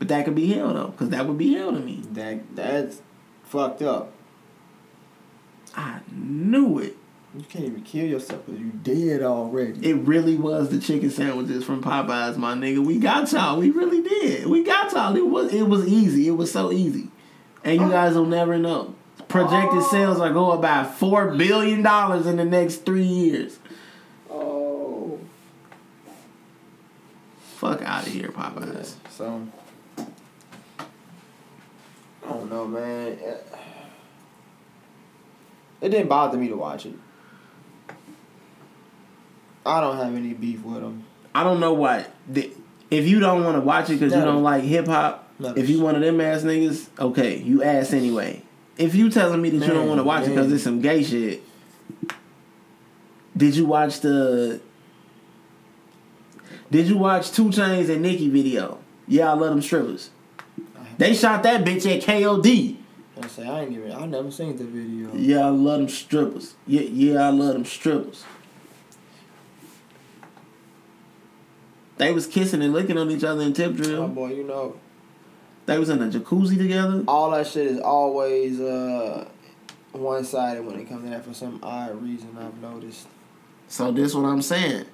but 0.00 0.08
that 0.08 0.24
could 0.24 0.34
be 0.34 0.52
hell 0.52 0.74
though 0.74 0.88
because 0.88 1.10
that 1.10 1.24
would 1.26 1.38
be 1.38 1.54
hell 1.54 1.72
to 1.72 1.78
me. 1.78 2.02
That 2.12 2.56
that's 2.56 3.00
fucked 3.44 3.82
up. 3.82 4.12
I 5.76 6.00
knew 6.10 6.80
it. 6.80 6.96
You 7.34 7.44
can't 7.44 7.66
even 7.66 7.82
kill 7.82 8.06
yourself 8.06 8.46
because 8.46 8.60
you 8.60 8.70
dead 8.70 9.22
already. 9.22 9.86
It 9.86 9.96
really 9.96 10.36
was 10.36 10.70
the 10.70 10.80
chicken 10.80 11.10
sandwiches 11.10 11.62
from 11.62 11.82
Popeyes, 11.82 12.36
my 12.38 12.54
nigga. 12.54 12.84
We 12.84 12.98
got 12.98 13.30
y'all. 13.32 13.58
We 13.58 13.70
really 13.70 14.02
did. 14.02 14.46
We 14.46 14.64
got 14.64 14.92
y'all. 14.92 15.14
It 15.14 15.26
was 15.26 15.52
it 15.52 15.68
was 15.68 15.86
easy. 15.86 16.26
It 16.26 16.32
was 16.32 16.50
so 16.50 16.72
easy. 16.72 17.08
And 17.64 17.80
you 17.80 17.86
oh. 17.86 17.90
guys 17.90 18.14
will 18.14 18.24
never 18.24 18.56
know. 18.56 18.94
Projected 19.28 19.82
oh. 19.82 19.88
sales 19.90 20.20
are 20.20 20.32
going 20.32 20.62
by 20.62 20.84
four 20.84 21.34
billion 21.36 21.82
dollars 21.82 22.26
in 22.26 22.36
the 22.36 22.46
next 22.46 22.86
three 22.86 23.02
years. 23.04 23.58
Oh. 24.30 25.20
Fuck 27.56 27.82
out 27.82 28.06
of 28.06 28.12
here, 28.12 28.28
Popeyes. 28.28 28.94
So 29.10 29.46
I 32.24 32.28
don't 32.30 32.48
know, 32.48 32.66
man. 32.66 33.18
It 35.80 35.90
didn't 35.90 36.08
bother 36.08 36.38
me 36.38 36.48
to 36.48 36.56
watch 36.56 36.86
it. 36.86 36.94
I 39.68 39.80
don't 39.80 39.98
have 39.98 40.14
any 40.14 40.32
beef 40.32 40.62
with 40.62 40.80
them. 40.80 41.04
I 41.34 41.44
don't 41.44 41.60
know 41.60 41.74
why. 41.74 42.06
If 42.90 43.06
you 43.06 43.20
don't 43.20 43.44
want 43.44 43.56
to 43.56 43.60
watch 43.60 43.90
it 43.90 44.00
because 44.00 44.14
you 44.14 44.22
don't 44.22 44.42
like 44.42 44.64
hip 44.64 44.86
hop, 44.86 45.30
if 45.40 45.68
you 45.68 45.80
one 45.80 45.94
of 45.94 46.00
them 46.00 46.20
ass 46.20 46.42
niggas, 46.42 46.88
okay, 46.98 47.36
you 47.36 47.62
ass 47.62 47.92
anyway. 47.92 48.42
If 48.78 48.94
you 48.94 49.10
telling 49.10 49.42
me 49.42 49.50
that 49.50 49.66
you 49.66 49.72
don't 49.72 49.88
want 49.88 49.98
to 49.98 50.04
watch 50.04 50.26
it 50.26 50.30
because 50.30 50.50
it's 50.50 50.64
some 50.64 50.80
gay 50.80 51.02
shit, 51.02 51.42
did 53.36 53.54
you 53.54 53.66
watch 53.66 54.00
the? 54.00 54.60
Did 56.70 56.86
you 56.86 56.96
watch 56.96 57.32
2 57.32 57.46
Chainz 57.46 57.88
and 57.88 58.02
Nicki 58.02 58.28
video? 58.28 58.78
Yeah, 59.06 59.30
I 59.30 59.34
love 59.34 59.50
them 59.50 59.62
strippers. 59.62 60.10
They 60.96 61.14
shot 61.14 61.42
that 61.44 61.64
bitch 61.64 61.86
at 61.86 62.02
KOD. 62.02 62.76
I 63.22 63.26
say 63.26 63.46
I 63.46 63.62
ain't 63.62 63.72
even. 63.72 63.92
I 63.92 64.06
never 64.06 64.30
seen 64.30 64.56
the 64.56 64.64
video. 64.64 65.14
Yeah, 65.14 65.46
I 65.46 65.50
love 65.50 65.80
them 65.80 65.88
strippers. 65.88 66.54
Yeah, 66.66 66.82
yeah, 66.82 67.26
I 67.26 67.30
love 67.30 67.54
them 67.54 67.64
strippers. 67.64 68.24
They 71.98 72.12
was 72.12 72.26
kissing 72.26 72.62
and 72.62 72.72
licking 72.72 72.96
on 72.96 73.10
each 73.10 73.24
other 73.24 73.42
in 73.42 73.52
tip 73.52 73.74
drill. 73.74 74.04
Oh 74.04 74.08
boy, 74.08 74.32
you 74.34 74.44
know, 74.44 74.76
They 75.66 75.78
was 75.78 75.88
in 75.90 76.00
a 76.00 76.06
jacuzzi 76.06 76.56
together. 76.56 77.04
all 77.08 77.30
that 77.32 77.46
shit 77.46 77.66
is 77.66 77.80
always 77.80 78.60
uh 78.60 79.26
one 79.92 80.24
sided 80.24 80.64
when 80.64 80.78
it 80.78 80.88
comes 80.88 81.04
to 81.04 81.10
that 81.10 81.24
for 81.24 81.34
some 81.34 81.58
odd 81.62 82.00
reason. 82.02 82.36
I've 82.38 82.56
noticed 82.62 83.08
So 83.68 83.90
this 83.92 84.14
what 84.14 84.24
I'm 84.24 84.42
saying. 84.42 84.86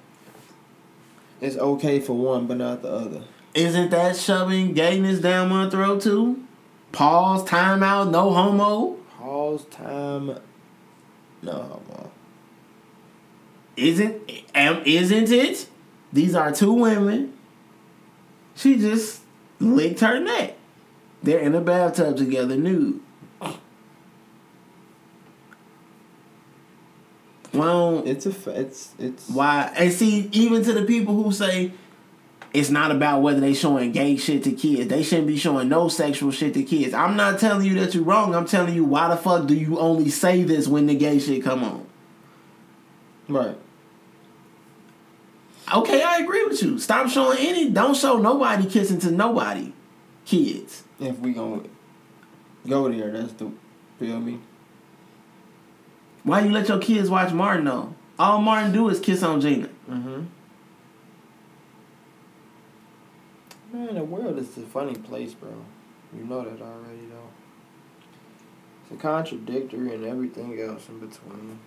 it's 1.41 1.57
okay 1.57 1.99
for 1.99 2.13
one, 2.13 2.47
but 2.47 2.57
not 2.57 2.81
the 2.81 2.89
other. 2.89 3.21
Isn't 3.53 3.91
that 3.91 4.15
shoving 4.17 4.73
gayness 4.73 5.19
down 5.19 5.49
my 5.49 5.69
throat 5.69 6.01
too? 6.01 6.43
Pause, 6.91 7.43
time 7.45 7.83
out, 7.83 8.09
no 8.09 8.31
homo. 8.31 8.97
Pause 9.19 9.65
time. 9.65 10.37
No 11.41 11.51
homo. 11.51 12.11
Isn't 13.77 14.29
am 14.55 14.81
isn't 14.85 15.29
it? 15.31 15.67
These 16.15 16.33
are 16.33 16.49
two 16.49 16.71
women. 16.71 17.33
She 18.55 18.77
just 18.77 19.19
licked 19.59 19.99
her 19.99 20.17
neck. 20.17 20.55
They're 21.21 21.39
in 21.39 21.53
a 21.53 21.59
bathtub 21.59 22.15
together, 22.15 22.55
nude. 22.55 23.01
Well, 27.51 28.03
It's 28.05 28.25
a. 28.25 28.59
It's 28.59 28.93
it's. 28.97 29.29
Why? 29.29 29.73
And 29.75 29.91
see, 29.91 30.29
even 30.31 30.63
to 30.63 30.71
the 30.71 30.83
people 30.83 31.21
who 31.21 31.33
say 31.33 31.73
it's 32.53 32.69
not 32.69 32.91
about 32.91 33.21
whether 33.21 33.41
they 33.41 33.53
showing 33.53 33.91
gay 33.91 34.15
shit 34.15 34.43
to 34.45 34.53
kids, 34.53 34.87
they 34.87 35.03
shouldn't 35.03 35.27
be 35.27 35.35
showing 35.35 35.67
no 35.67 35.89
sexual 35.89 36.31
shit 36.31 36.53
to 36.53 36.63
kids. 36.63 36.93
I'm 36.93 37.17
not 37.17 37.39
telling 37.39 37.67
you 37.67 37.77
that 37.81 37.93
you're 37.93 38.05
wrong. 38.05 38.33
I'm 38.35 38.45
telling 38.45 38.73
you 38.73 38.85
why 38.85 39.09
the 39.09 39.17
fuck 39.17 39.47
do 39.47 39.53
you 39.53 39.79
only 39.79 40.09
say 40.09 40.43
this 40.43 40.65
when 40.65 40.85
the 40.85 40.95
gay 40.95 41.19
shit 41.19 41.43
come 41.43 41.61
on? 41.65 41.85
Right. 43.27 43.57
Okay, 45.73 46.03
I 46.03 46.17
agree 46.19 46.43
with 46.45 46.61
you. 46.61 46.77
Stop 46.79 47.09
showing 47.09 47.39
any. 47.39 47.69
Don't 47.69 47.95
show 47.95 48.17
nobody 48.17 48.69
kissing 48.69 48.99
to 48.99 49.11
nobody, 49.11 49.73
kids. 50.25 50.83
If 50.99 51.19
we 51.19 51.33
gonna 51.33 51.63
go 52.67 52.89
there, 52.89 53.11
that's 53.11 53.33
the. 53.33 53.51
Feel 53.99 54.19
me? 54.19 54.39
Why 56.23 56.41
you 56.41 56.51
let 56.51 56.67
your 56.67 56.79
kids 56.79 57.09
watch 57.09 57.31
Martin 57.31 57.65
though? 57.65 57.95
All 58.19 58.41
Martin 58.41 58.71
do 58.71 58.89
is 58.89 58.99
kiss 58.99 59.23
on 59.23 59.41
Gina. 59.41 59.69
Mm-hmm. 59.89 60.23
Man, 63.73 63.95
the 63.95 64.03
world 64.03 64.37
is 64.37 64.57
a 64.57 64.61
funny 64.61 64.95
place, 64.95 65.33
bro. 65.33 65.49
You 66.15 66.23
know 66.23 66.43
that 66.43 66.61
already, 66.61 67.07
though. 67.09 67.29
It's 68.83 68.91
a 68.93 68.95
contradictory 69.01 69.93
and 69.93 70.05
everything 70.05 70.59
else 70.61 70.87
in 70.87 70.99
between. 70.99 71.59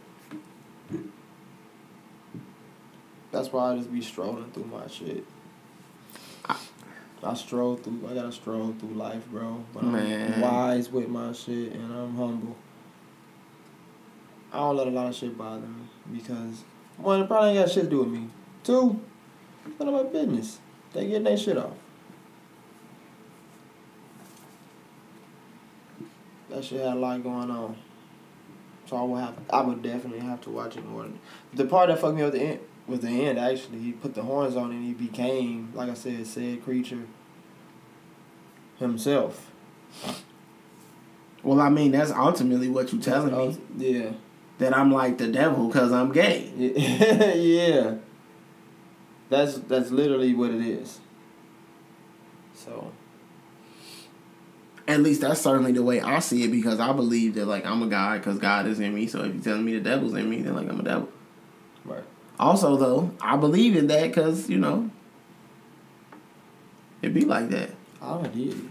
That's 3.30 3.52
why 3.52 3.72
I 3.72 3.76
just 3.76 3.92
be 3.92 4.00
strolling 4.00 4.50
through 4.52 4.64
my 4.64 4.86
shit. 4.86 5.24
I 7.22 7.34
stroll 7.34 7.76
through. 7.76 8.08
I 8.08 8.14
gotta 8.14 8.32
stroll 8.32 8.74
through 8.78 8.94
life, 8.94 9.26
bro. 9.28 9.64
But 9.74 9.84
I'm 9.84 9.92
Man. 9.92 10.40
wise 10.40 10.90
with 10.90 11.08
my 11.08 11.32
shit, 11.32 11.72
and 11.72 11.92
I'm 11.92 12.16
humble. 12.16 12.56
I 14.52 14.58
don't 14.58 14.76
let 14.76 14.86
a 14.86 14.90
lot 14.90 15.08
of 15.08 15.14
shit 15.14 15.36
bother 15.36 15.66
me 15.66 15.88
because 16.12 16.64
one, 16.96 17.20
it 17.20 17.26
probably 17.26 17.50
ain't 17.50 17.66
got 17.66 17.72
shit 17.72 17.84
to 17.84 17.90
do 17.90 18.00
with 18.00 18.08
me. 18.08 18.28
Two, 18.64 19.00
none 19.78 19.88
of 19.88 19.94
my 19.94 20.02
business. 20.04 20.58
They 20.92 21.06
getting 21.06 21.24
their 21.24 21.36
shit 21.36 21.58
off. 21.58 21.74
That 26.48 26.64
shit 26.64 26.80
had 26.80 26.96
a 26.96 27.00
lot 27.00 27.22
going 27.22 27.50
on. 27.50 27.76
So 28.86 28.96
I 28.96 29.02
would 29.02 29.20
have, 29.20 29.34
I 29.50 29.60
would 29.60 29.82
definitely 29.82 30.20
have 30.20 30.40
to 30.42 30.50
watch 30.50 30.78
it 30.78 30.86
more. 30.86 31.06
The 31.52 31.66
part 31.66 31.88
that 31.88 31.98
fucked 31.98 32.16
me 32.16 32.22
up 32.22 32.28
at 32.28 32.32
the 32.32 32.40
end 32.40 32.60
was 32.88 33.00
the 33.00 33.08
end. 33.08 33.38
Actually, 33.38 33.78
he 33.80 33.92
put 33.92 34.14
the 34.14 34.22
horns 34.22 34.56
on 34.56 34.70
and 34.72 34.84
he 34.84 34.92
became, 34.92 35.70
like 35.74 35.90
I 35.90 35.94
said, 35.94 36.26
said 36.26 36.64
creature 36.64 37.02
himself. 38.78 39.50
Well, 41.42 41.60
I 41.60 41.68
mean, 41.68 41.92
that's 41.92 42.10
ultimately 42.10 42.68
what 42.68 42.92
you're 42.92 43.00
telling 43.02 43.34
me 43.34 43.58
Yeah. 43.76 44.10
that 44.58 44.76
I'm 44.76 44.90
like 44.92 45.18
the 45.18 45.28
devil 45.28 45.68
because 45.68 45.92
I'm 45.92 46.12
gay. 46.12 46.50
Yeah. 46.56 47.32
yeah. 47.34 47.94
That's 49.30 49.58
that's 49.58 49.90
literally 49.90 50.34
what 50.34 50.50
it 50.50 50.60
is. 50.62 51.00
So 52.54 52.92
At 54.88 55.00
least 55.00 55.20
that's 55.20 55.40
certainly 55.40 55.72
the 55.72 55.82
way 55.82 56.00
I 56.00 56.18
see 56.18 56.44
it 56.44 56.48
because 56.50 56.80
I 56.80 56.92
believe 56.92 57.34
that 57.34 57.46
like 57.46 57.64
I'm 57.66 57.82
a 57.82 57.86
God 57.86 58.18
because 58.18 58.38
God 58.38 58.66
is 58.66 58.80
in 58.80 58.94
me. 58.94 59.06
So 59.06 59.22
if 59.22 59.34
you're 59.34 59.44
telling 59.44 59.64
me 59.64 59.74
the 59.74 59.80
devil's 59.80 60.14
in 60.14 60.28
me, 60.28 60.42
then 60.42 60.54
like 60.56 60.68
I'm 60.68 60.80
a 60.80 60.82
devil. 60.82 61.08
right. 61.84 62.02
Also, 62.38 62.76
though, 62.76 63.10
I 63.20 63.36
believe 63.36 63.76
in 63.76 63.88
that 63.88 64.08
because 64.08 64.48
you 64.48 64.58
know 64.58 64.90
it 67.02 67.12
be 67.12 67.22
like 67.22 67.48
that. 67.50 67.70
I 68.00 68.22
did. 68.28 68.70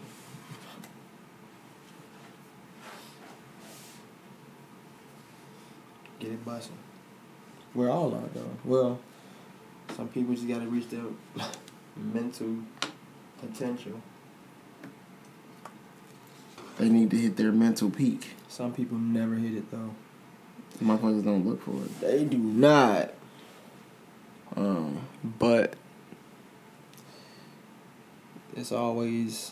Get 6.19 6.31
it 6.31 6.45
busting. 6.45 6.77
We're 7.73 7.89
all 7.89 8.13
are 8.15 8.29
though. 8.33 8.49
Well, 8.63 8.99
some 9.95 10.07
people 10.07 10.33
just 10.33 10.47
gotta 10.47 10.65
reach 10.67 10.89
their 10.89 11.03
mental 11.95 12.57
potential. 13.39 14.01
They 16.77 16.89
need 16.89 17.11
to 17.11 17.17
hit 17.17 17.37
their 17.37 17.51
mental 17.51 17.89
peak. 17.89 18.27
Some 18.47 18.73
people 18.73 18.97
never 18.97 19.35
hit 19.35 19.53
it 19.55 19.71
though. 19.71 19.91
My 20.79 20.95
Motherfuckers 20.95 21.23
don't 21.23 21.45
look 21.45 21.61
for 21.63 21.71
it. 21.71 22.01
They 22.01 22.23
do 22.23 22.37
not. 22.37 23.13
Um, 24.57 25.01
But 25.39 25.75
it's 28.55 28.71
always 28.71 29.51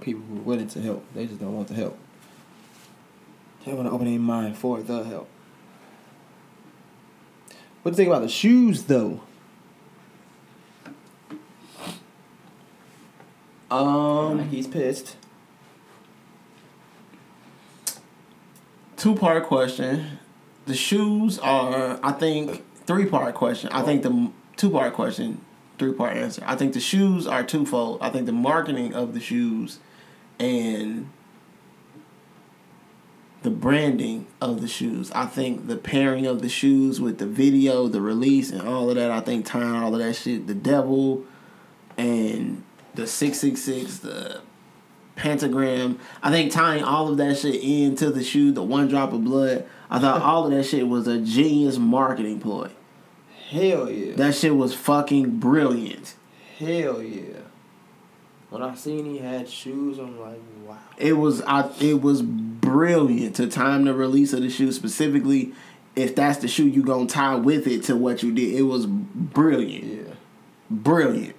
people 0.00 0.22
who 0.22 0.38
are 0.38 0.42
willing 0.42 0.68
to 0.68 0.80
help. 0.80 1.04
They 1.14 1.26
just 1.26 1.40
don't 1.40 1.54
want 1.54 1.68
the 1.68 1.74
help. 1.74 1.98
They 3.64 3.72
want 3.72 3.88
to 3.88 3.92
open 3.92 4.06
their 4.10 4.18
mind 4.18 4.56
for 4.58 4.80
the 4.82 5.04
help. 5.04 5.28
What 7.82 7.90
do 7.90 7.94
you 7.94 7.96
think 7.96 8.08
about 8.08 8.22
the 8.22 8.28
shoes, 8.28 8.84
though? 8.84 9.20
um, 13.70 14.48
He's 14.48 14.66
pissed. 14.66 15.16
two 18.96 19.14
part 19.14 19.44
question. 19.44 20.18
The 20.66 20.74
shoes 20.74 21.38
are, 21.40 21.98
I 22.02 22.12
think, 22.12 22.64
three 22.86 23.06
part 23.06 23.34
question. 23.34 23.70
I 23.72 23.82
think 23.82 24.02
the 24.02 24.30
two 24.56 24.70
part 24.70 24.94
question, 24.94 25.40
three 25.78 25.92
part 25.92 26.16
answer. 26.16 26.42
I 26.46 26.56
think 26.56 26.72
the 26.72 26.80
shoes 26.80 27.26
are 27.26 27.42
twofold. 27.42 27.98
I 28.00 28.10
think 28.10 28.26
the 28.26 28.32
marketing 28.32 28.94
of 28.94 29.14
the 29.14 29.20
shoes 29.20 29.78
and 30.38 31.10
the 33.42 33.50
branding 33.50 34.26
of 34.40 34.62
the 34.62 34.68
shoes. 34.68 35.12
I 35.12 35.26
think 35.26 35.66
the 35.66 35.76
pairing 35.76 36.26
of 36.26 36.40
the 36.40 36.48
shoes 36.48 37.00
with 37.00 37.18
the 37.18 37.26
video, 37.26 37.88
the 37.88 38.00
release, 38.00 38.50
and 38.50 38.66
all 38.66 38.88
of 38.88 38.96
that. 38.96 39.10
I 39.10 39.20
think 39.20 39.44
tying 39.44 39.74
all 39.74 39.94
of 39.94 40.00
that 40.00 40.14
shit, 40.14 40.46
the 40.46 40.54
devil 40.54 41.24
and 41.98 42.64
the 42.94 43.06
six 43.06 43.38
six 43.38 43.60
six, 43.60 43.98
the 43.98 44.40
pentagram. 45.16 45.98
I 46.22 46.30
think 46.30 46.52
tying 46.52 46.82
all 46.82 47.08
of 47.08 47.18
that 47.18 47.38
shit 47.38 47.62
into 47.62 48.10
the 48.10 48.24
shoe, 48.24 48.50
the 48.50 48.62
one 48.62 48.88
drop 48.88 49.12
of 49.12 49.24
blood. 49.24 49.66
I 49.94 50.00
thought 50.00 50.22
all 50.22 50.46
of 50.46 50.50
that 50.50 50.64
shit 50.64 50.88
was 50.88 51.06
a 51.06 51.20
genius 51.20 51.78
marketing 51.78 52.40
ploy. 52.40 52.68
Hell 53.48 53.88
yeah. 53.88 54.16
That 54.16 54.34
shit 54.34 54.56
was 54.56 54.74
fucking 54.74 55.38
brilliant. 55.38 56.16
Hell 56.58 57.00
yeah. 57.00 57.38
When 58.50 58.60
I 58.60 58.74
seen 58.74 59.04
he 59.04 59.18
had 59.18 59.48
shoes, 59.48 59.98
I'm 59.98 60.20
like, 60.20 60.40
wow. 60.66 60.78
It 60.96 61.12
was 61.12 61.42
I 61.42 61.70
it 61.80 62.02
was 62.02 62.22
brilliant 62.22 63.36
to 63.36 63.46
time 63.46 63.84
the 63.84 63.94
release 63.94 64.32
of 64.32 64.42
the 64.42 64.50
shoe 64.50 64.72
specifically 64.72 65.52
if 65.94 66.16
that's 66.16 66.38
the 66.38 66.48
shoe 66.48 66.66
you 66.66 66.82
gonna 66.82 67.06
tie 67.06 67.36
with 67.36 67.68
it 67.68 67.84
to 67.84 67.94
what 67.94 68.24
you 68.24 68.34
did. 68.34 68.52
It 68.52 68.62
was 68.62 68.86
brilliant. 68.86 69.84
Yeah. 69.84 70.14
Brilliant. 70.70 71.36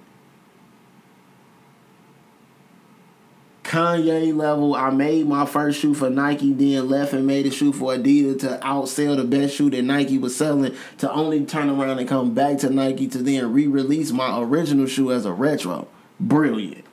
Kanye 3.66 4.34
level, 4.34 4.74
I 4.74 4.90
made 4.90 5.26
my 5.26 5.44
first 5.44 5.80
shoe 5.80 5.92
for 5.92 6.08
Nike, 6.08 6.52
then 6.52 6.88
left 6.88 7.12
and 7.12 7.26
made 7.26 7.46
a 7.46 7.50
shoe 7.50 7.72
for 7.72 7.94
Adidas 7.94 8.40
to 8.40 8.60
outsell 8.62 9.16
the 9.16 9.24
best 9.24 9.56
shoe 9.56 9.70
that 9.70 9.82
Nike 9.82 10.18
was 10.18 10.36
selling, 10.36 10.74
to 10.98 11.12
only 11.12 11.44
turn 11.44 11.68
around 11.68 11.98
and 11.98 12.08
come 12.08 12.32
back 12.32 12.58
to 12.58 12.70
Nike 12.70 13.08
to 13.08 13.18
then 13.18 13.52
re 13.52 13.66
release 13.66 14.12
my 14.12 14.40
original 14.40 14.86
shoe 14.86 15.10
as 15.10 15.26
a 15.26 15.32
retro. 15.32 15.88
Brilliant. 16.20 16.84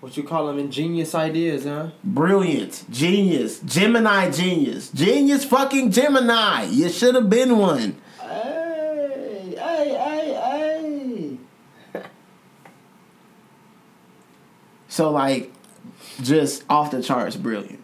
What 0.00 0.16
you 0.16 0.22
call 0.22 0.46
them 0.46 0.58
ingenious 0.58 1.14
ideas, 1.14 1.64
huh? 1.64 1.90
Brilliant. 2.02 2.84
Genius. 2.90 3.60
Gemini 3.60 4.30
genius. 4.30 4.90
Genius 4.90 5.44
fucking 5.44 5.90
Gemini. 5.90 6.64
You 6.64 6.88
should 6.88 7.14
have 7.14 7.28
been 7.28 7.58
one. 7.58 8.00
Hey, 8.18 9.54
hey, 9.58 9.88
hey, 9.88 11.38
hey. 11.92 12.08
So, 14.90 15.10
like, 15.10 15.50
just 16.20 16.64
off 16.68 16.90
the 16.90 17.02
charts, 17.02 17.36
brilliant. 17.36 17.82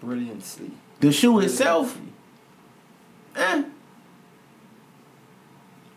Brilliantly. 0.00 0.72
The 1.00 1.12
shoe 1.12 1.38
itself, 1.40 1.98
eh. 3.36 3.64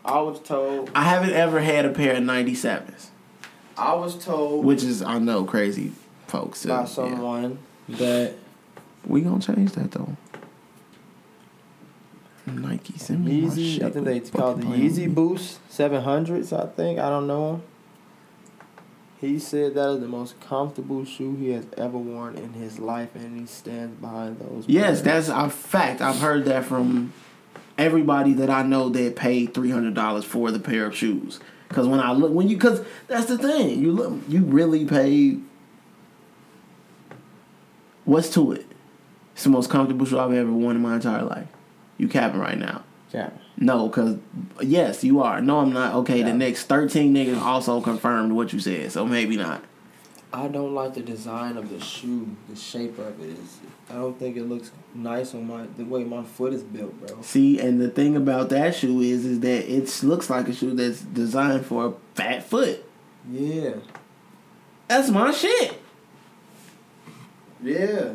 I 0.04 0.20
was 0.20 0.40
told. 0.40 0.90
I 0.94 1.02
haven't 1.04 1.32
ever 1.32 1.60
had 1.60 1.84
a 1.84 1.90
pair 1.90 2.14
of 2.16 2.22
97s, 2.22 3.08
I 3.76 3.94
was 3.94 4.22
told 4.24 4.64
which 4.64 4.82
is, 4.84 5.02
I 5.02 5.18
know, 5.18 5.44
crazy 5.44 5.92
folks. 6.28 6.62
too. 6.62 6.68
by 6.68 6.80
Yeah. 6.80 6.84
someone 6.86 7.58
that 7.88 8.34
We 9.06 9.20
gonna 9.22 9.40
change 9.40 9.72
that, 9.72 9.90
though. 9.90 10.16
Nike, 12.46 12.96
send 12.98 13.24
me 13.24 13.40
my 13.40 13.48
Yeezy. 13.48 13.74
shit. 13.74 13.82
I 13.82 13.90
think 13.90 14.04
they 14.04 14.20
called 14.20 14.60
the 14.60 14.66
Yeezy. 14.66 15.12
Boost 15.12 15.58
seven 15.70 16.02
hundreds. 16.02 16.52
I 16.52 16.66
think 16.66 16.98
I 16.98 17.08
don't 17.08 17.26
know. 17.26 17.62
He 19.20 19.38
said 19.38 19.74
that 19.74 19.90
is 19.90 20.00
the 20.00 20.08
most 20.08 20.38
comfortable 20.40 21.04
shoe 21.04 21.34
he 21.36 21.50
has 21.50 21.66
ever 21.78 21.96
worn 21.96 22.36
in 22.36 22.52
his 22.52 22.78
life, 22.78 23.14
and 23.14 23.38
he 23.40 23.46
stands 23.46 23.98
behind 24.00 24.38
those. 24.38 24.64
Yes, 24.66 24.96
words. 24.98 25.02
that's 25.02 25.28
a 25.28 25.48
fact. 25.48 26.00
I've 26.00 26.18
heard 26.18 26.44
that 26.46 26.64
from 26.64 27.12
everybody 27.78 28.34
that 28.34 28.50
I 28.50 28.62
know 28.62 28.88
that 28.90 29.16
paid 29.16 29.54
three 29.54 29.70
hundred 29.70 29.94
dollars 29.94 30.24
for 30.24 30.50
the 30.50 30.58
pair 30.58 30.86
of 30.86 30.94
shoes. 30.94 31.40
Because 31.68 31.86
when 31.86 32.00
I 32.00 32.12
look, 32.12 32.32
when 32.32 32.48
you, 32.48 32.56
because 32.56 32.82
that's 33.08 33.26
the 33.26 33.38
thing, 33.38 33.80
you 33.80 33.92
look, 33.92 34.20
you 34.28 34.44
really 34.44 34.84
paid. 34.84 35.42
What's 38.04 38.28
to 38.34 38.52
it? 38.52 38.66
It's 39.32 39.44
the 39.44 39.50
most 39.50 39.70
comfortable 39.70 40.04
shoe 40.06 40.18
I've 40.18 40.32
ever 40.32 40.52
worn 40.52 40.76
in 40.76 40.82
my 40.82 40.96
entire 40.96 41.22
life. 41.22 41.48
You 41.98 42.08
capping 42.08 42.40
right 42.40 42.58
now? 42.58 42.84
yeah. 43.12 43.30
No, 43.56 43.88
because 43.88 44.18
yes, 44.60 45.04
you 45.04 45.20
are. 45.22 45.40
No, 45.40 45.60
I'm 45.60 45.72
not. 45.72 45.94
Okay, 45.94 46.18
Yeah. 46.20 46.26
the 46.26 46.34
next 46.34 46.64
thirteen 46.64 47.14
niggas 47.14 47.40
also 47.40 47.80
confirmed 47.80 48.32
what 48.32 48.52
you 48.52 48.58
said, 48.58 48.90
so 48.92 49.06
maybe 49.06 49.36
not. 49.36 49.62
I 50.32 50.48
don't 50.48 50.74
like 50.74 50.94
the 50.94 51.00
design 51.02 51.56
of 51.56 51.70
the 51.70 51.78
shoe. 51.78 52.28
The 52.48 52.56
shape 52.56 52.98
of 52.98 53.20
it 53.22 53.30
is. 53.38 53.58
I 53.88 53.94
don't 53.94 54.18
think 54.18 54.36
it 54.36 54.44
looks 54.44 54.72
nice 54.92 55.32
on 55.34 55.46
my 55.46 55.66
the 55.76 55.84
way 55.84 56.02
my 56.02 56.24
foot 56.24 56.52
is 56.52 56.62
built, 56.64 56.98
bro. 57.06 57.22
See, 57.22 57.60
and 57.60 57.80
the 57.80 57.88
thing 57.88 58.16
about 58.16 58.48
that 58.48 58.74
shoe 58.74 59.00
is, 59.00 59.24
is 59.24 59.38
that 59.40 59.72
it 59.72 60.02
looks 60.02 60.28
like 60.28 60.48
a 60.48 60.52
shoe 60.52 60.74
that's 60.74 61.02
designed 61.02 61.64
for 61.66 61.86
a 61.86 61.92
fat 62.16 62.42
foot. 62.42 62.84
Yeah. 63.30 63.74
That's 64.88 65.10
my 65.10 65.30
shit. 65.30 65.80
Yeah. 67.62 68.14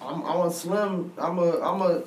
I'm 0.00 0.22
I'm 0.24 0.46
a 0.46 0.50
slim. 0.50 1.12
I'm 1.18 1.38
a 1.38 1.60
I'm 1.60 1.82
a. 1.82 2.02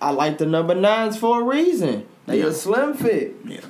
I 0.00 0.10
like 0.10 0.38
the 0.38 0.46
number 0.46 0.74
nines 0.74 1.16
for 1.16 1.40
a 1.40 1.44
reason. 1.44 2.06
They 2.26 2.40
Yeah. 2.40 2.46
a 2.46 2.52
slim 2.52 2.94
fit. 2.94 3.36
Yeah. 3.44 3.60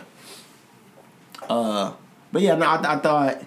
Uh, 1.49 1.93
but 2.33 2.43
yeah, 2.43 2.57
no, 2.57 2.67
I, 2.67 2.95
I 2.95 2.99
thought. 2.99 3.43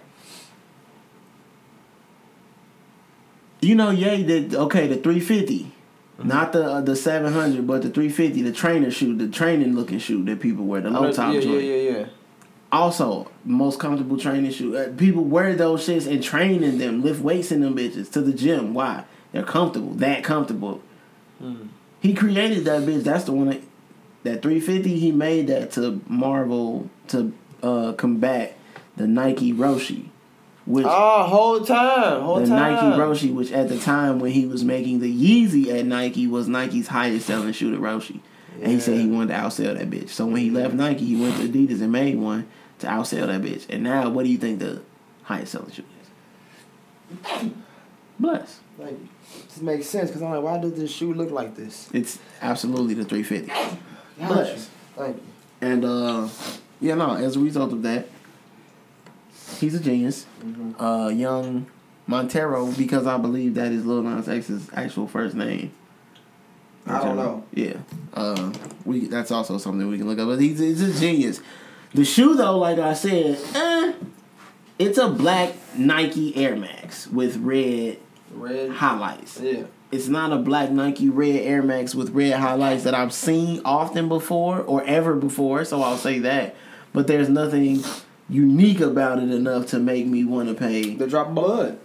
You 3.62 3.76
know, 3.76 3.92
Ye 3.92 4.24
did 4.24 4.56
okay. 4.56 4.88
The 4.88 4.96
three 4.98 5.20
not 6.24 6.54
the 6.54 6.64
uh, 6.64 6.82
the 6.82 6.96
seven 6.96 7.34
hundred, 7.34 7.68
but 7.68 7.82
the 7.82 7.90
three 7.90 8.10
fifty, 8.10 8.42
the 8.42 8.52
trainer 8.52 8.92
shoe, 8.92 9.16
the 9.16 9.28
training 9.28 9.76
looking 9.76 10.00
shoe 10.00 10.24
that 10.26 10.40
people 10.40 10.66
wear, 10.66 10.82
the 10.82 10.90
low 10.90 11.12
top 11.12 11.34
yeah, 11.34 11.42
joint. 11.42 11.64
yeah, 11.64 11.76
yeah, 11.76 11.98
yeah. 11.98 12.06
Also, 12.72 13.30
most 13.44 13.80
comfortable 13.80 14.18
training 14.18 14.52
shoe. 14.52 14.76
Uh, 14.78 14.90
people 14.96 15.24
wear 15.24 15.56
those 15.56 15.86
shits 15.88 16.10
and 16.10 16.24
train 16.24 16.64
in 16.64 16.78
them, 16.78 17.02
lift 17.02 17.22
weights 17.22 17.52
in 17.52 17.62
them 17.62 17.76
bitches 17.76 18.12
to 18.12 18.22
the 18.22 18.34
gym. 18.34 18.74
Why? 18.74 19.04
They're 19.32 19.44
comfortable, 19.44 19.94
that 19.96 20.24
comfortable. 20.24 20.82
Mm. 21.42 21.70
He 22.02 22.14
created 22.14 22.66
that 22.66 22.82
bitch. 22.82 23.04
That's 23.04 23.24
the 23.26 23.32
one 23.32 23.48
that, 23.48 23.62
that 24.24 24.42
350. 24.42 25.00
He 25.00 25.12
made 25.12 25.48
that 25.48 25.72
to 25.74 26.02
Marvel 26.08 26.90
to 27.10 27.34
uh, 27.64 27.94
combat 27.94 28.58
the 28.98 29.08
Nike 29.08 29.54
Roshe, 29.54 30.06
which 30.66 30.86
Oh, 30.90 31.24
whole 31.24 31.64
time, 31.64 32.22
whole 32.24 32.40
the 32.40 32.48
time. 32.48 32.74
Nike 32.74 32.98
Roshe, 33.00 33.34
which 33.34 33.52
at 33.52 33.70
the 33.70 33.80
time 33.80 34.20
when 34.20 34.32
he 34.32 34.46
was 34.46 34.64
making 34.66 35.00
the 35.00 35.14
Yeezy 35.14 35.68
at 35.80 35.86
Nike 35.86 36.28
was 36.28 36.48
Nike's 36.48 36.88
highest 36.88 37.28
selling 37.28 37.54
shoe 37.54 37.72
to 37.72 37.78
Roshe. 37.78 38.20
And 38.62 38.72
he 38.74 38.80
said 38.80 38.98
he 39.00 39.08
wanted 39.08 39.30
to 39.30 39.40
outsell 39.40 39.78
that 39.78 39.90
bitch. 39.90 40.10
So 40.10 40.26
when 40.26 40.38
he 40.38 40.50
left 40.50 40.74
Nike, 40.74 41.06
he 41.06 41.16
went 41.16 41.38
to 41.38 41.48
Adidas 41.48 41.82
and 41.82 41.92
made 41.92 42.18
one 42.20 42.48
to 42.80 42.88
outsell 42.88 43.28
that 43.28 43.42
bitch. 43.42 43.66
And 43.70 43.84
now, 43.84 44.10
what 44.10 44.24
do 44.24 44.30
you 44.30 44.38
think 44.38 44.60
the 44.60 44.82
highest 45.24 45.54
selling 45.54 45.72
shoe 45.72 45.84
is? 46.02 47.52
Bless. 48.20 48.60
Like, 48.78 48.98
this 49.48 49.62
makes 49.62 49.88
sense 49.88 50.10
because 50.10 50.22
I'm 50.22 50.32
like, 50.32 50.44
why 50.44 50.58
does 50.60 50.74
this 50.74 50.92
shoe 50.92 51.14
look 51.14 51.32
like 51.32 51.56
this? 51.56 51.90
It's 51.94 52.20
absolutely 52.42 52.94
the 52.94 53.06
350. 53.06 53.48
Got 54.20 54.28
Bless. 54.28 54.70
Thank 54.96 55.18
you. 55.18 55.24
And 55.62 55.86
uh, 55.86 56.28
yeah, 56.80 56.96
no. 56.96 57.12
As 57.12 57.36
a 57.36 57.40
result 57.40 57.72
of 57.74 57.84
that, 57.84 58.08
he's 59.60 59.76
a 59.76 59.80
genius. 59.80 60.26
Mm-hmm. 60.44 60.84
Uh, 60.84 61.10
young 61.10 61.68
Montero, 62.08 62.72
because 62.72 63.08
I 63.08 63.18
believe 63.18 63.56
that 63.56 63.72
is 63.72 63.86
Lil 63.86 64.02
Nas 64.02 64.28
X's 64.28 64.70
actual 64.74 65.08
first 65.08 65.36
name. 65.36 65.72
I 66.88 67.04
don't 67.04 67.16
know. 67.16 67.44
Yeah, 67.54 67.78
uh, 68.16 68.52
we 68.86 69.08
that's 69.08 69.32
also 69.32 69.60
something 69.60 69.88
we 69.88 69.98
can 69.98 70.08
look 70.08 70.18
up. 70.18 70.28
But 70.28 70.40
he's, 70.40 70.60
he's 70.60 70.82
a 70.82 71.00
genius. 71.00 71.40
The 71.94 72.04
shoe, 72.06 72.36
though, 72.36 72.58
like 72.58 72.80
I 72.80 72.94
said, 72.94 73.38
eh, 73.54 73.94
it's 74.80 74.98
a 74.98 75.10
black 75.10 75.54
Nike 75.78 76.36
Air 76.36 76.56
Max 76.56 77.08
with 77.08 77.38
red 77.38 77.98
Red. 78.34 78.72
highlights. 78.72 79.40
Yeah. 79.40 79.64
It's 79.92 80.08
not 80.08 80.32
a 80.32 80.38
black 80.38 80.72
Nike 80.72 81.10
red 81.10 81.36
Air 81.42 81.62
Max 81.62 81.94
with 81.94 82.12
red 82.12 82.34
highlights 82.34 82.84
that 82.86 82.94
I've 82.96 83.12
seen 83.14 83.62
often 83.66 84.08
before 84.08 84.60
or 84.62 84.84
ever 84.86 85.16
before, 85.16 85.66
so 85.66 85.82
I'll 85.82 85.98
say 85.98 86.20
that. 86.20 86.56
But 86.94 87.08
there's 87.08 87.28
nothing 87.30 87.84
unique 88.30 88.80
about 88.80 89.20
it 89.20 89.30
enough 89.32 89.68
to 89.68 89.80
make 89.80 90.06
me 90.08 90.24
want 90.24 90.48
to 90.50 90.56
pay 90.56 90.96
The 90.96 91.08
drop 91.08 91.28
of 91.30 91.36
blood. 91.36 91.78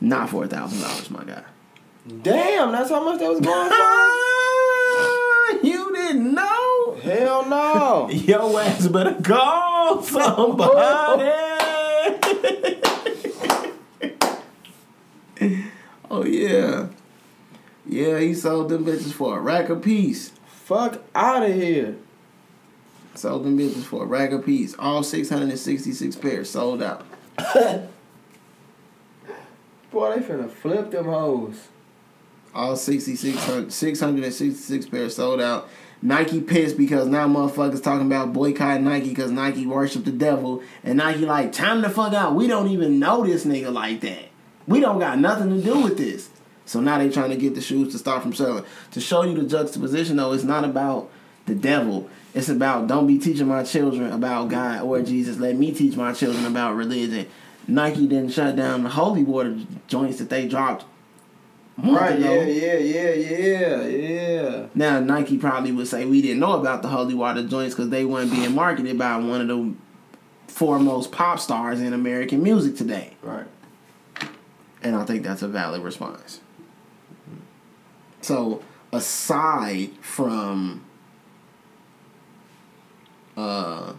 not 0.00 0.30
for 0.30 0.44
a 0.44 0.46
thousand 0.48 0.80
dollars, 0.82 1.10
my 1.10 1.24
guy. 1.24 1.42
Damn, 2.22 2.70
that's 2.72 2.90
how 2.90 3.04
much 3.04 3.18
they 3.18 3.28
was 3.28 3.40
going 3.40 3.68
for? 3.68 3.74
you 5.66 5.92
didn't 5.94 6.32
know? 6.34 6.98
Hell 7.02 7.44
no. 7.46 8.08
Yo 8.12 8.56
ass 8.58 8.86
better 8.86 9.20
call 9.20 10.02
somebody. 10.04 11.30
oh 16.10 16.24
yeah. 16.24 16.88
Yeah, 17.86 18.18
he 18.18 18.34
sold 18.34 18.68
them 18.68 18.84
bitches 18.84 19.12
for 19.12 19.38
a 19.38 19.40
rack 19.40 19.68
a 19.68 19.76
piece. 19.76 20.32
Fuck 20.46 21.02
out 21.14 21.42
of 21.42 21.52
here. 21.52 21.96
Sold 23.14 23.44
them 23.44 23.58
bitches 23.58 23.82
for 23.82 24.04
a 24.04 24.06
rack 24.06 24.32
a 24.32 24.38
piece. 24.38 24.74
All 24.78 25.02
666 25.02 26.16
pairs 26.16 26.50
sold 26.50 26.82
out. 26.82 27.04
Boy, 29.90 30.16
they 30.16 30.22
finna 30.22 30.48
flip 30.48 30.90
them 30.92 31.06
hoes. 31.06 31.68
All 32.54 32.76
66, 32.76 33.74
666 33.74 34.86
pairs 34.86 35.16
sold 35.16 35.40
out. 35.40 35.68
Nike 36.02 36.40
pissed 36.40 36.76
because 36.76 37.06
now 37.08 37.28
motherfuckers 37.28 37.82
talking 37.82 38.06
about 38.06 38.32
boycotting 38.32 38.84
Nike 38.84 39.10
because 39.10 39.30
Nike 39.30 39.66
worship 39.66 40.04
the 40.04 40.12
devil. 40.12 40.62
And 40.82 40.98
Nike 40.98 41.26
like, 41.26 41.52
time 41.52 41.82
the 41.82 41.90
fuck 41.90 42.14
out. 42.14 42.34
We 42.34 42.46
don't 42.46 42.68
even 42.68 42.98
know 42.98 43.24
this 43.24 43.44
nigga 43.44 43.72
like 43.72 44.00
that. 44.00 44.29
We 44.70 44.78
don't 44.78 45.00
got 45.00 45.18
nothing 45.18 45.50
to 45.50 45.60
do 45.60 45.80
with 45.80 45.98
this. 45.98 46.30
So 46.64 46.80
now 46.80 46.98
they 46.98 47.10
trying 47.10 47.30
to 47.30 47.36
get 47.36 47.56
the 47.56 47.60
shoes 47.60 47.92
to 47.92 47.98
start 47.98 48.22
from 48.22 48.32
selling. 48.32 48.64
To 48.92 49.00
show 49.00 49.24
you 49.24 49.34
the 49.34 49.42
juxtaposition 49.42 50.16
though, 50.16 50.32
it's 50.32 50.44
not 50.44 50.64
about 50.64 51.10
the 51.46 51.56
devil. 51.56 52.08
It's 52.34 52.48
about 52.48 52.86
don't 52.86 53.08
be 53.08 53.18
teaching 53.18 53.48
my 53.48 53.64
children 53.64 54.12
about 54.12 54.48
God 54.48 54.82
or 54.82 55.02
Jesus. 55.02 55.38
Let 55.38 55.56
me 55.56 55.72
teach 55.72 55.96
my 55.96 56.12
children 56.12 56.46
about 56.46 56.76
religion. 56.76 57.26
Nike 57.66 58.06
didn't 58.06 58.30
shut 58.30 58.54
down 58.54 58.84
the 58.84 58.90
holy 58.90 59.24
water 59.24 59.58
joints 59.88 60.18
that 60.18 60.30
they 60.30 60.46
dropped. 60.46 60.84
Right, 61.76 62.20
ago. 62.20 62.42
yeah, 62.42 62.76
yeah, 62.76 63.10
yeah, 63.10 63.14
yeah, 63.14 63.86
yeah. 63.86 64.66
Now 64.76 65.00
Nike 65.00 65.36
probably 65.36 65.72
would 65.72 65.88
say 65.88 66.04
we 66.04 66.22
didn't 66.22 66.38
know 66.38 66.52
about 66.52 66.82
the 66.82 66.88
holy 66.88 67.14
water 67.14 67.44
joints 67.44 67.74
because 67.74 67.90
they 67.90 68.04
weren't 68.04 68.30
being 68.30 68.54
marketed 68.54 68.96
by 68.96 69.16
one 69.16 69.40
of 69.40 69.48
the 69.48 69.74
foremost 70.46 71.10
pop 71.10 71.40
stars 71.40 71.80
in 71.80 71.92
American 71.92 72.40
music 72.40 72.76
today. 72.76 73.16
Right. 73.22 73.46
And 74.82 74.96
I 74.96 75.04
think 75.04 75.22
that's 75.22 75.42
a 75.42 75.48
valid 75.48 75.82
response. 75.82 76.40
So 78.20 78.62
aside 78.92 79.92
from 80.00 80.84
uh 83.36 83.92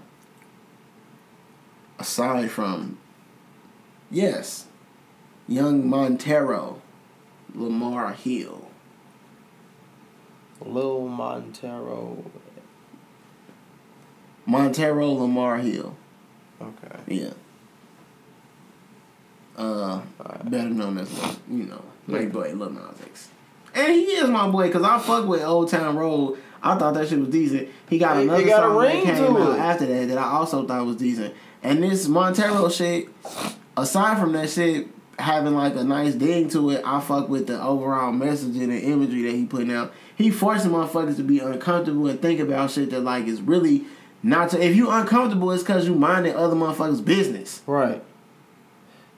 aside 1.99 2.51
from 2.51 2.97
yes, 4.09 4.65
young 5.47 5.87
Montero, 5.87 6.81
Lamar 7.53 8.13
Hill. 8.13 8.67
Lil 10.63 11.07
Montero. 11.07 12.23
Montero 14.45 15.11
Lamar 15.11 15.57
Hill. 15.57 15.95
Okay. 16.61 16.99
Yeah. 17.07 17.33
Uh, 19.57 20.01
better 20.45 20.69
known 20.69 20.97
as 20.97 21.09
you 21.49 21.63
know 21.65 21.81
my 22.07 22.25
boy 22.25 22.53
Lil 22.53 22.69
Nas 22.71 23.01
X, 23.05 23.29
and 23.75 23.91
he 23.91 24.03
is 24.03 24.29
my 24.29 24.49
boy 24.49 24.67
because 24.67 24.83
I 24.83 24.97
fuck 24.99 25.27
with 25.27 25.43
Old 25.43 25.69
Town 25.69 25.95
Road. 25.95 26.37
I 26.63 26.77
thought 26.77 26.93
that 26.93 27.09
shit 27.09 27.19
was 27.19 27.29
decent. 27.29 27.69
He 27.89 27.97
got 27.97 28.17
It- 28.17 28.23
another 28.23 28.43
got 28.45 28.61
song 28.63 28.77
ring 28.77 29.05
that 29.05 29.17
came 29.17 29.35
out 29.35 29.57
after 29.59 29.85
that 29.87 30.07
that 30.09 30.17
I 30.17 30.23
also 30.31 30.65
thought 30.65 30.85
was 30.85 30.95
decent. 30.95 31.33
And 31.63 31.83
this 31.83 32.07
Montero 32.07 32.69
shit, 32.69 33.09
aside 33.77 34.19
from 34.19 34.31
that 34.33 34.49
shit 34.49 34.87
having 35.19 35.55
like 35.55 35.75
a 35.75 35.83
nice 35.83 36.13
ding 36.15 36.49
to 36.49 36.69
it, 36.71 36.81
I 36.85 36.99
fuck 37.01 37.29
with 37.29 37.47
the 37.47 37.61
overall 37.61 38.11
messaging 38.13 38.63
and 38.63 38.73
imagery 38.81 39.23
that 39.23 39.33
he 39.33 39.45
putting 39.45 39.71
out. 39.71 39.91
He 40.15 40.29
forcing 40.31 40.71
motherfuckers 40.71 41.15
to 41.17 41.23
be 41.23 41.39
uncomfortable 41.39 42.07
and 42.07 42.21
think 42.21 42.39
about 42.39 42.71
shit 42.71 42.89
that 42.91 43.01
like 43.01 43.25
is 43.27 43.41
really 43.41 43.85
not 44.23 44.49
to. 44.51 44.63
If 44.63 44.75
you 44.75 44.89
uncomfortable, 44.91 45.51
it's 45.51 45.63
because 45.63 45.87
you 45.87 45.95
minding 45.95 46.35
other 46.35 46.55
motherfuckers' 46.55 47.03
business. 47.03 47.61
Right. 47.65 48.03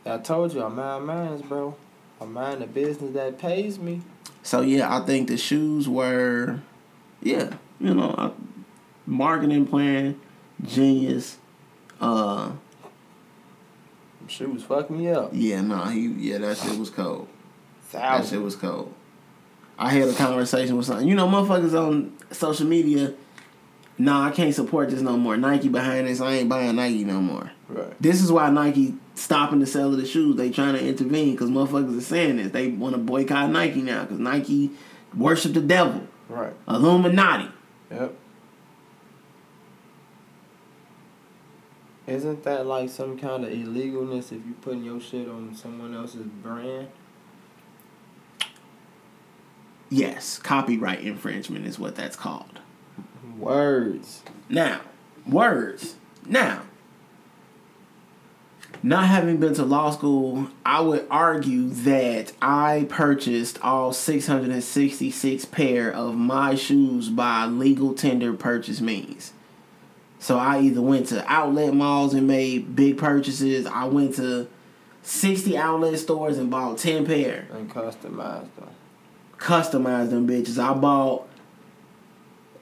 I 0.05 0.17
told 0.17 0.53
you, 0.53 0.63
I 0.63 0.69
mind 0.69 1.05
mines, 1.05 1.41
bro. 1.41 1.75
I 2.19 2.25
mind 2.25 2.61
the 2.61 2.67
business 2.67 3.13
that 3.13 3.38
pays 3.38 3.80
me. 3.80 4.01
So 4.43 4.61
yeah, 4.61 4.95
I 4.95 5.05
think 5.05 5.30
the 5.30 5.38
shoes 5.38 5.88
were, 5.88 6.59
yeah, 7.21 7.53
you 7.80 7.93
know, 7.93 8.09
uh, 8.11 8.31
marketing 9.05 9.65
plan, 9.65 10.19
genius. 10.61 11.38
Uh, 12.01 12.51
shoes 14.27 14.63
fuck 14.63 14.89
me 14.89 15.09
up. 15.09 15.30
yeah, 15.34 15.61
no, 15.61 15.85
he, 15.85 16.07
yeah, 16.07 16.38
that 16.39 16.57
shit 16.57 16.77
was 16.77 16.89
cold. 16.89 17.27
That 17.91 18.25
shit 18.25 18.41
was 18.41 18.55
cold. 18.55 18.93
I 19.77 19.89
had 19.91 20.09
a 20.09 20.13
conversation 20.13 20.77
with 20.77 20.85
something. 20.85 21.07
You 21.07 21.15
know, 21.15 21.27
motherfuckers 21.27 21.73
on 21.80 22.17
social 22.31 22.67
media. 22.67 23.13
Nah, 23.97 24.27
I 24.27 24.31
can't 24.31 24.53
support 24.53 24.89
this 24.89 25.01
no 25.01 25.17
more. 25.17 25.38
Nike 25.38 25.69
behind 25.69 26.07
this. 26.07 26.19
I 26.19 26.34
ain't 26.34 26.49
buying 26.49 26.75
Nike 26.75 27.03
no 27.03 27.21
more. 27.21 27.51
Right. 27.69 28.01
This 28.01 28.21
is 28.21 28.31
why 28.31 28.49
Nike 28.49 28.95
stopping 29.15 29.60
the 29.60 29.65
sale 29.65 29.94
of 29.94 29.98
the 29.98 30.06
shoes. 30.06 30.35
They 30.35 30.49
trying 30.49 30.73
to 30.73 30.85
intervene 30.85 31.31
because 31.31 31.49
motherfuckers 31.49 31.98
are 31.98 32.02
saying 32.02 32.38
this. 32.38 32.52
They 32.52 32.69
want 32.69 32.95
to 32.95 33.02
boycott 33.02 33.49
Nike 33.52 33.81
now 33.81 34.03
because 34.03 34.19
Nike 34.19 34.72
worship 35.15 35.53
the 35.53 35.61
devil, 35.61 36.07
Right. 36.30 36.53
Illuminati. 36.68 37.49
Yep. 37.91 38.15
Isn't 42.06 42.44
that 42.44 42.65
like 42.65 42.90
some 42.90 43.18
kind 43.18 43.45
of 43.45 43.52
illegalness 43.52 44.26
if 44.26 44.45
you 44.45 44.56
putting 44.61 44.84
your 44.84 44.99
shit 44.99 45.27
on 45.30 45.56
someone 45.56 45.94
else's 45.94 46.26
brand? 46.26 46.90
Yes, 49.90 50.40
copyright 50.40 51.02
infringement 51.02 51.65
is 51.65 51.77
what 51.80 51.95
that's 51.95 52.15
called. 52.15 52.60
Words. 53.38 54.23
Now, 54.49 54.81
words. 55.27 55.95
Now, 56.26 56.64
not 58.84 59.07
having 59.07 59.38
been 59.38 59.53
to 59.55 59.64
law 59.64 59.91
school, 59.91 60.49
I 60.65 60.81
would 60.81 61.07
argue 61.10 61.69
that 61.69 62.34
I 62.41 62.85
purchased 62.89 63.57
all 63.64 63.93
666 63.93 65.45
pair 65.45 65.91
of 65.91 66.15
my 66.15 66.55
shoes 66.55 67.10
by 67.10 67.45
legal 67.45 67.93
tender 67.93 68.34
purchase 68.34 68.81
means. 68.81 69.31
So 70.19 70.38
I 70.38 70.60
either 70.60 70.81
went 70.81 71.07
to 71.07 71.26
outlet 71.31 71.73
malls 71.73 72.14
and 72.14 72.27
made 72.27 72.76
big 72.76 72.97
purchases. 72.97 73.65
I 73.65 73.85
went 73.85 74.15
to 74.15 74.47
60 75.01 75.57
outlet 75.57 75.97
stores 75.99 76.38
and 76.38 76.51
bought 76.51 76.77
10 76.77 77.05
pair. 77.05 77.47
And 77.51 77.69
customized 77.73 78.53
them. 78.55 78.69
Customized 79.38 80.10
them 80.10 80.27
bitches. 80.27 80.57
I 80.61 80.73
bought 80.73 81.27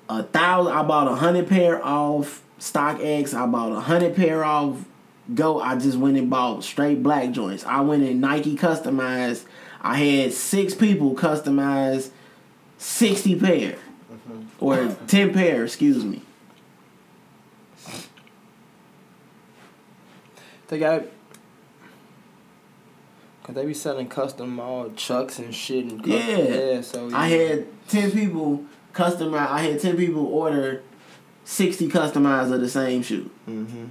a 0.10 0.24
thousand. 0.24 0.74
I 0.74 0.84
bought 0.84 1.08
a 1.08 1.16
hundred 1.16 1.48
pair 1.48 1.84
off 1.84 2.44
StockX. 2.60 3.34
I 3.34 3.46
bought 3.46 3.72
a 3.72 3.80
hundred 3.80 4.16
pair 4.16 4.44
off 4.44 4.86
Go. 5.34 5.62
I 5.62 5.78
just 5.78 5.98
went 5.98 6.18
and 6.18 6.30
bought 6.30 6.64
straight 6.64 7.02
black 7.04 7.32
joints. 7.32 7.66
I 7.66 7.82
went 7.82 8.04
in 8.04 8.20
Nike 8.20 8.56
customized. 8.56 9.46
I 9.82 9.98
had 9.98 10.34
six 10.34 10.74
people 10.74 11.16
customize 11.16 12.10
sixty 12.78 13.36
pair 13.40 13.76
or 14.60 14.90
ten 15.08 15.34
pair. 15.34 15.64
Excuse 15.64 16.04
me. 16.04 16.22
They 20.68 20.80
got. 20.80 21.04
Cause 23.44 23.56
they 23.56 23.66
be 23.66 23.74
selling 23.74 24.08
custom 24.08 24.60
all 24.60 24.92
chucks 24.92 25.40
and 25.40 25.54
shit 25.54 25.86
and 25.86 26.00
custom, 26.04 26.12
Yeah. 26.14 26.38
yeah. 26.38 26.82
So 26.82 27.08
yeah. 27.08 27.18
I 27.18 27.28
had 27.28 27.88
ten 27.88 28.12
people 28.12 28.66
customize. 28.94 29.48
I 29.50 29.62
had 29.64 29.80
ten 29.80 29.98
people 29.98 30.26
order 30.28 30.84
sixty 31.44 31.88
customized 31.90 32.54
of 32.54 32.62
the 32.62 32.70
same 32.70 33.02
shoe. 33.02 33.30
Mm-hmm. 33.50 33.86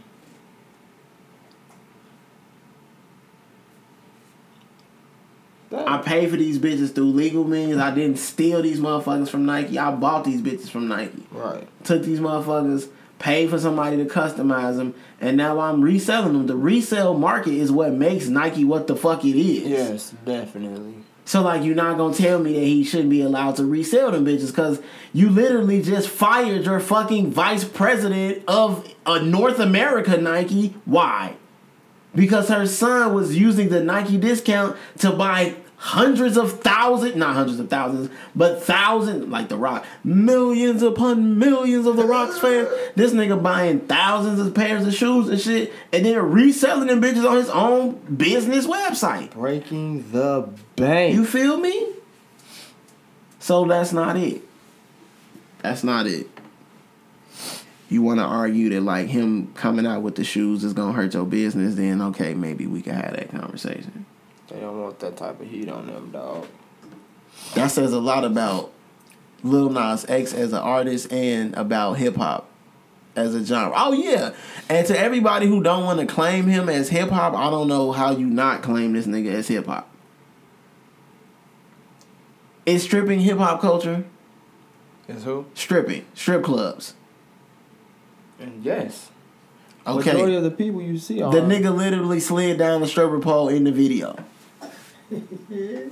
I 5.73 5.99
paid 5.99 6.31
for 6.31 6.37
these 6.37 6.59
bitches 6.59 6.95
through 6.95 7.13
legal 7.13 7.45
means. 7.45 7.77
I 7.79 7.95
didn't 7.95 8.19
steal 8.19 8.63
these 8.63 8.81
motherfuckers 8.81 9.29
from 9.29 9.47
Nike. 9.47 9.79
I 9.79 9.91
bought 9.93 10.25
these 10.25 10.41
bitches 10.43 10.69
from 10.69 10.89
Nike. 10.89 11.23
right. 11.31 11.67
Took 11.85 12.03
these 12.03 12.19
motherfuckers, 12.21 12.89
paid 13.19 13.51
for 13.51 13.59
somebody 13.59 13.97
to 13.99 14.05
customize 14.05 14.77
them, 14.77 14.95
and 15.21 15.37
now 15.37 15.61
I'm 15.61 15.81
reselling 15.81 16.33
them. 16.33 16.47
The 16.47 16.57
resale 16.57 17.15
market 17.15 17.55
is 17.55 17.71
what 17.71 17.93
makes 17.93 18.27
Nike 18.27 18.65
what 18.65 18.87
the 18.89 18.97
fuck 18.97 19.25
it 19.25 19.37
is. 19.39 19.69
Yes, 19.69 20.15
definitely. 20.25 20.95
So 21.25 21.43
like 21.43 21.63
you're 21.63 21.77
not 21.77 21.97
gonna 21.97 22.15
tell 22.15 22.41
me 22.41 22.55
that 22.55 22.65
he 22.65 22.83
shouldn't 22.83 23.11
be 23.11 23.23
allowed 23.23 23.55
to 23.57 23.65
resell 23.65 24.11
them 24.11 24.27
bitches 24.27 24.49
because 24.49 24.81
you 25.13 25.29
literally 25.31 25.81
just 25.81 26.09
fired 26.09 26.65
your 26.65 26.81
fucking 26.81 27.31
vice 27.31 27.63
president 27.63 28.43
of 28.49 28.93
uh, 29.07 29.19
North 29.19 29.61
America 29.61 30.17
Nike. 30.17 30.75
Why? 30.87 31.37
Because 32.15 32.49
her 32.49 32.67
son 32.67 33.15
was 33.15 33.37
using 33.37 33.69
the 33.69 33.83
Nike 33.83 34.17
discount 34.17 34.77
to 34.99 35.13
buy 35.13 35.55
hundreds 35.77 36.37
of 36.37 36.61
thousands, 36.61 37.17
not 37.17 37.35
hundreds 37.35 37.59
of 37.59 37.71
thousands, 37.71 38.11
but 38.35 38.63
thousands, 38.63 39.29
like 39.29 39.49
The 39.49 39.57
Rock, 39.57 39.87
millions 40.05 40.83
upon 40.83 41.39
millions 41.39 41.87
of 41.87 41.97
The 41.97 42.05
Rock's 42.05 42.39
fans. 42.39 42.69
This 42.97 43.13
nigga 43.13 43.43
buying 43.43 43.81
thousands 43.81 44.41
of 44.41 44.55
pairs 44.55 44.87
of 44.87 44.93
shoes 44.93 45.29
and 45.29 45.41
shit, 45.41 45.73
and 45.93 46.05
then 46.05 46.19
reselling 46.19 46.89
them 46.89 47.01
bitches 47.01 47.29
on 47.29 47.37
his 47.37 47.49
own 47.49 47.93
business 48.15 48.67
website. 48.67 49.31
Breaking 49.31 50.11
the 50.13 50.51
bank. 50.77 51.15
You 51.15 51.25
feel 51.25 51.57
me? 51.57 51.95
So 53.39 53.65
that's 53.65 53.93
not 53.93 54.17
it. 54.17 54.43
That's 55.63 55.83
not 55.83 56.07
it. 56.07 56.29
You 57.91 58.03
want 58.03 58.21
to 58.21 58.25
argue 58.25 58.71
that 58.71 58.83
like 58.83 59.09
him 59.09 59.53
coming 59.55 59.85
out 59.85 60.03
with 60.03 60.15
the 60.15 60.23
shoes 60.23 60.63
is 60.63 60.73
gonna 60.73 60.93
hurt 60.93 61.13
your 61.13 61.27
business? 61.27 61.75
Then 61.75 62.01
okay, 62.01 62.35
maybe 62.35 62.67
we 62.69 62.83
can 62.83 62.95
have 62.95 63.17
that 63.17 63.33
conversation. 63.33 64.07
they 64.49 64.61
don't 64.61 64.81
want 64.81 65.01
that 65.01 65.17
type 65.17 65.41
of 65.41 65.51
heat 65.51 65.69
on 65.69 65.89
them, 65.89 66.13
dog. 66.13 66.47
That 67.55 67.67
says 67.67 67.93
a 67.93 67.99
lot 67.99 68.25
about 68.25 68.71
Lil 69.43 69.71
Nas 69.71 70.07
X 70.09 70.33
as 70.33 70.53
an 70.53 70.61
artist 70.61 71.13
and 71.13 71.53
about 71.57 71.95
hip 71.95 72.15
hop 72.15 72.49
as 73.17 73.35
a 73.35 73.45
genre. 73.45 73.75
Oh 73.75 73.93
yeah, 73.93 74.35
and 74.69 74.87
to 74.87 74.97
everybody 74.97 75.49
who 75.49 75.61
don't 75.61 75.85
want 75.85 75.99
to 75.99 76.07
claim 76.07 76.47
him 76.47 76.69
as 76.69 76.91
hip 76.91 77.11
hop, 77.11 77.35
I 77.35 77.51
don't 77.51 77.67
know 77.67 77.91
how 77.91 78.13
you 78.13 78.27
not 78.27 78.63
claim 78.63 78.93
this 78.93 79.07
nigga 79.07 79.33
as 79.33 79.49
hip 79.49 79.67
hop. 79.67 79.91
Is 82.67 82.85
stripping 82.85 83.19
hip 83.19 83.39
hop 83.39 83.61
culture? 83.61 84.05
Is 85.09 85.25
who? 85.25 85.47
Stripping, 85.55 86.05
strip 86.15 86.45
clubs. 86.45 86.95
And 88.41 88.65
yes. 88.65 89.11
Majority 89.87 90.21
Okay, 90.21 90.35
of 90.37 90.43
the 90.43 90.51
people 90.51 90.83
you 90.83 90.99
see 90.99 91.23
are 91.23 91.33
the 91.33 91.41
nigga 91.41 91.75
literally 91.75 92.21
slid 92.21 92.59
down 92.59 92.81
the 92.81 92.87
stripper 92.87 93.19
pole 93.19 93.49
in 93.49 93.65
the 93.65 93.73
video. 93.73 94.17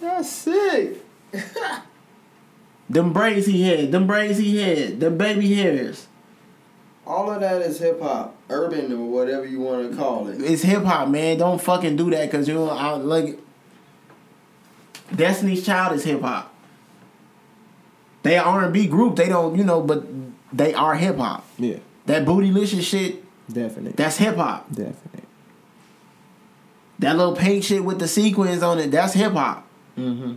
That's 0.00 0.30
sick. 0.30 1.04
Them 2.90 3.12
braids 3.12 3.46
he 3.46 3.62
had, 3.62 3.92
them 3.92 4.06
braids 4.06 4.38
he 4.38 4.56
had, 4.56 4.98
them 4.98 5.18
baby 5.18 5.54
hairs. 5.54 6.06
All 7.06 7.30
of 7.30 7.40
that 7.40 7.60
is 7.60 7.78
hip 7.78 8.00
hop, 8.00 8.34
urban 8.48 8.90
or 8.92 9.04
whatever 9.10 9.46
you 9.46 9.60
want 9.60 9.90
to 9.90 9.96
call 9.96 10.28
it. 10.28 10.40
It's 10.40 10.62
hip 10.62 10.84
hop, 10.84 11.08
man. 11.08 11.36
Don't 11.36 11.60
fucking 11.60 11.96
do 11.96 12.10
that 12.10 12.30
because 12.30 12.48
you 12.48 12.54
know 12.54 12.70
I 12.70 12.92
like. 12.92 13.38
Destiny's 15.14 15.64
Child 15.66 15.96
is 15.96 16.04
hip 16.04 16.22
hop. 16.22 16.54
They 18.22 18.38
R 18.38 18.64
and 18.64 18.72
B 18.72 18.86
group. 18.86 19.16
They 19.16 19.28
don't, 19.28 19.56
you 19.56 19.64
know, 19.64 19.82
but 19.82 20.04
they 20.52 20.74
are 20.74 20.94
hip 20.94 21.16
hop. 21.18 21.44
Yeah, 21.58 21.78
That 22.06 22.24
bootylicious 22.24 22.82
shit. 22.82 23.22
definitely. 23.52 23.92
That's 23.92 24.16
hip 24.16 24.36
hop. 24.36 24.68
definitely. 24.70 25.22
That 27.00 27.16
little 27.16 27.36
pink 27.36 27.62
shit 27.64 27.84
with 27.84 27.98
the 28.00 28.08
sequins 28.08 28.62
on 28.62 28.78
it. 28.80 28.90
That's 28.90 29.12
hip 29.14 29.32
hop. 29.32 29.66
Mm-hmm. 29.96 30.34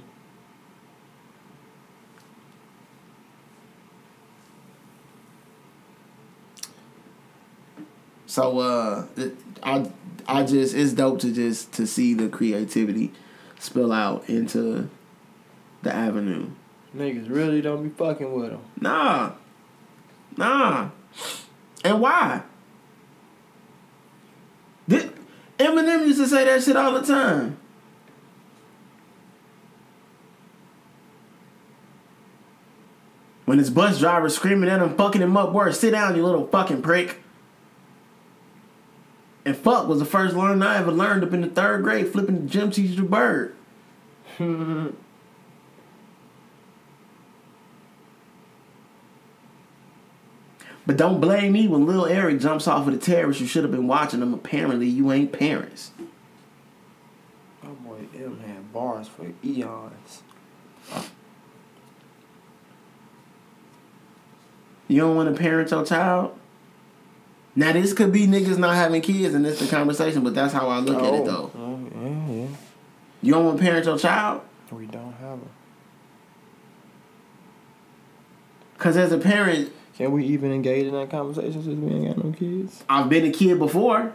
So 8.26 8.60
uh, 8.60 9.06
I 9.64 9.90
I 10.28 10.44
just 10.44 10.76
it's 10.76 10.94
dope 10.94 11.20
to 11.22 11.34
just 11.34 11.74
to 11.74 11.86
see 11.88 12.14
the 12.14 12.30
creativity 12.30 13.12
spill 13.60 13.92
out 13.92 14.30
into 14.30 14.90
the 15.84 15.94
avenue. 15.94 16.48
Niggas 16.96 17.30
really 17.30 17.62
don't 17.62 17.84
be 17.84 17.90
fucking 17.90 18.34
with 18.34 18.52
them. 18.52 18.62
Nah, 18.80 19.32
nah, 20.38 20.90
and 21.84 22.00
why? 22.00 22.44
This, 24.88 25.10
Eminem 25.58 26.08
used 26.08 26.20
to 26.20 26.28
say 26.28 26.46
that 26.46 26.64
shit 26.64 26.76
all 26.76 26.94
the 26.94 27.06
time. 27.06 27.58
When 33.46 33.58
his 33.58 33.70
bus 33.70 34.00
driver 34.00 34.30
screaming 34.30 34.70
at 34.70 34.82
him, 34.82 34.96
fucking 34.96 35.22
him 35.22 35.36
up 35.36 35.52
worse. 35.52 35.80
Sit 35.80 35.92
down, 35.92 36.16
you 36.16 36.24
little 36.24 36.48
fucking 36.48 36.82
prick. 36.82 37.18
And 39.44 39.58
fuck 39.58 39.88
was 39.88 40.00
the 40.00 40.06
first 40.06 40.36
learn 40.36 40.62
I 40.62 40.78
ever 40.78 40.92
learned 40.92 41.24
up 41.24 41.34
in 41.34 41.42
the 41.42 41.50
third 41.50 41.84
grade, 41.84 42.10
flipping 42.10 42.44
the 42.44 42.50
gym 42.50 42.72
teacher 42.72 43.04
bird. 43.04 43.56
But 50.86 50.98
don't 50.98 51.22
blame 51.22 51.54
me 51.54 51.68
when 51.68 51.86
Lil 51.86 52.06
Eric 52.06 52.40
jumps 52.40 52.68
off 52.68 52.88
of 52.88 52.94
the 52.94 53.00
terrace. 53.00 53.40
You 53.40 53.48
should 53.48 53.64
have 53.64 53.72
been 53.72 53.88
watching 53.88 54.22
him. 54.22 54.34
Apparently, 54.34 54.88
you 54.88 55.12
ain't 55.12 55.32
parents. 55.32 55.92
My 57.62 57.70
boy 57.70 58.00
M 58.16 58.40
had 58.40 58.74
bars 58.74 59.08
for 59.08 59.28
eons. 59.44 60.24
You 64.88 65.02
don't 65.02 65.16
want 65.16 65.34
to 65.34 65.40
parent 65.40 65.72
your 65.72 65.86
child? 65.86 66.38
Now, 67.56 67.72
this 67.74 67.94
could 67.94 68.12
be 68.12 68.28
niggas 68.28 68.58
not 68.58 68.76
having 68.76 69.02
kids 69.02 69.34
and 69.34 69.46
this 69.46 69.60
the 69.60 69.68
conversation, 69.68 70.24
but 70.24 70.34
that's 70.34 70.54
how 70.54 70.68
I 70.68 70.80
look 70.80 70.98
at 70.98 71.14
it, 71.14 71.22
oh, 71.22 71.26
though. 71.26 71.52
Oh, 71.56 71.80
yeah, 71.94 72.34
yeah. 72.34 72.48
You 73.22 73.34
don't 73.34 73.46
want 73.46 73.58
to 73.58 73.64
parent 73.64 73.86
your 73.86 73.98
child? 73.98 74.42
We 74.72 74.86
don't 74.88 75.14
have 75.14 75.38
a. 75.38 75.48
Because 78.74 78.98
as 78.98 79.12
a 79.12 79.18
parent, 79.18 79.72
Can 80.02 80.12
we 80.14 80.26
even 80.26 80.52
engage 80.52 80.88
in 80.88 80.94
that 80.94 81.12
conversation 81.12 81.64
since 81.64 81.80
we 81.80 81.94
ain't 81.94 82.08
got 82.16 82.26
no 82.26 82.32
kids? 82.32 82.84
I've 82.90 83.08
been 83.08 83.24
a 83.24 83.32
kid 83.32 83.60
before. 83.60 84.12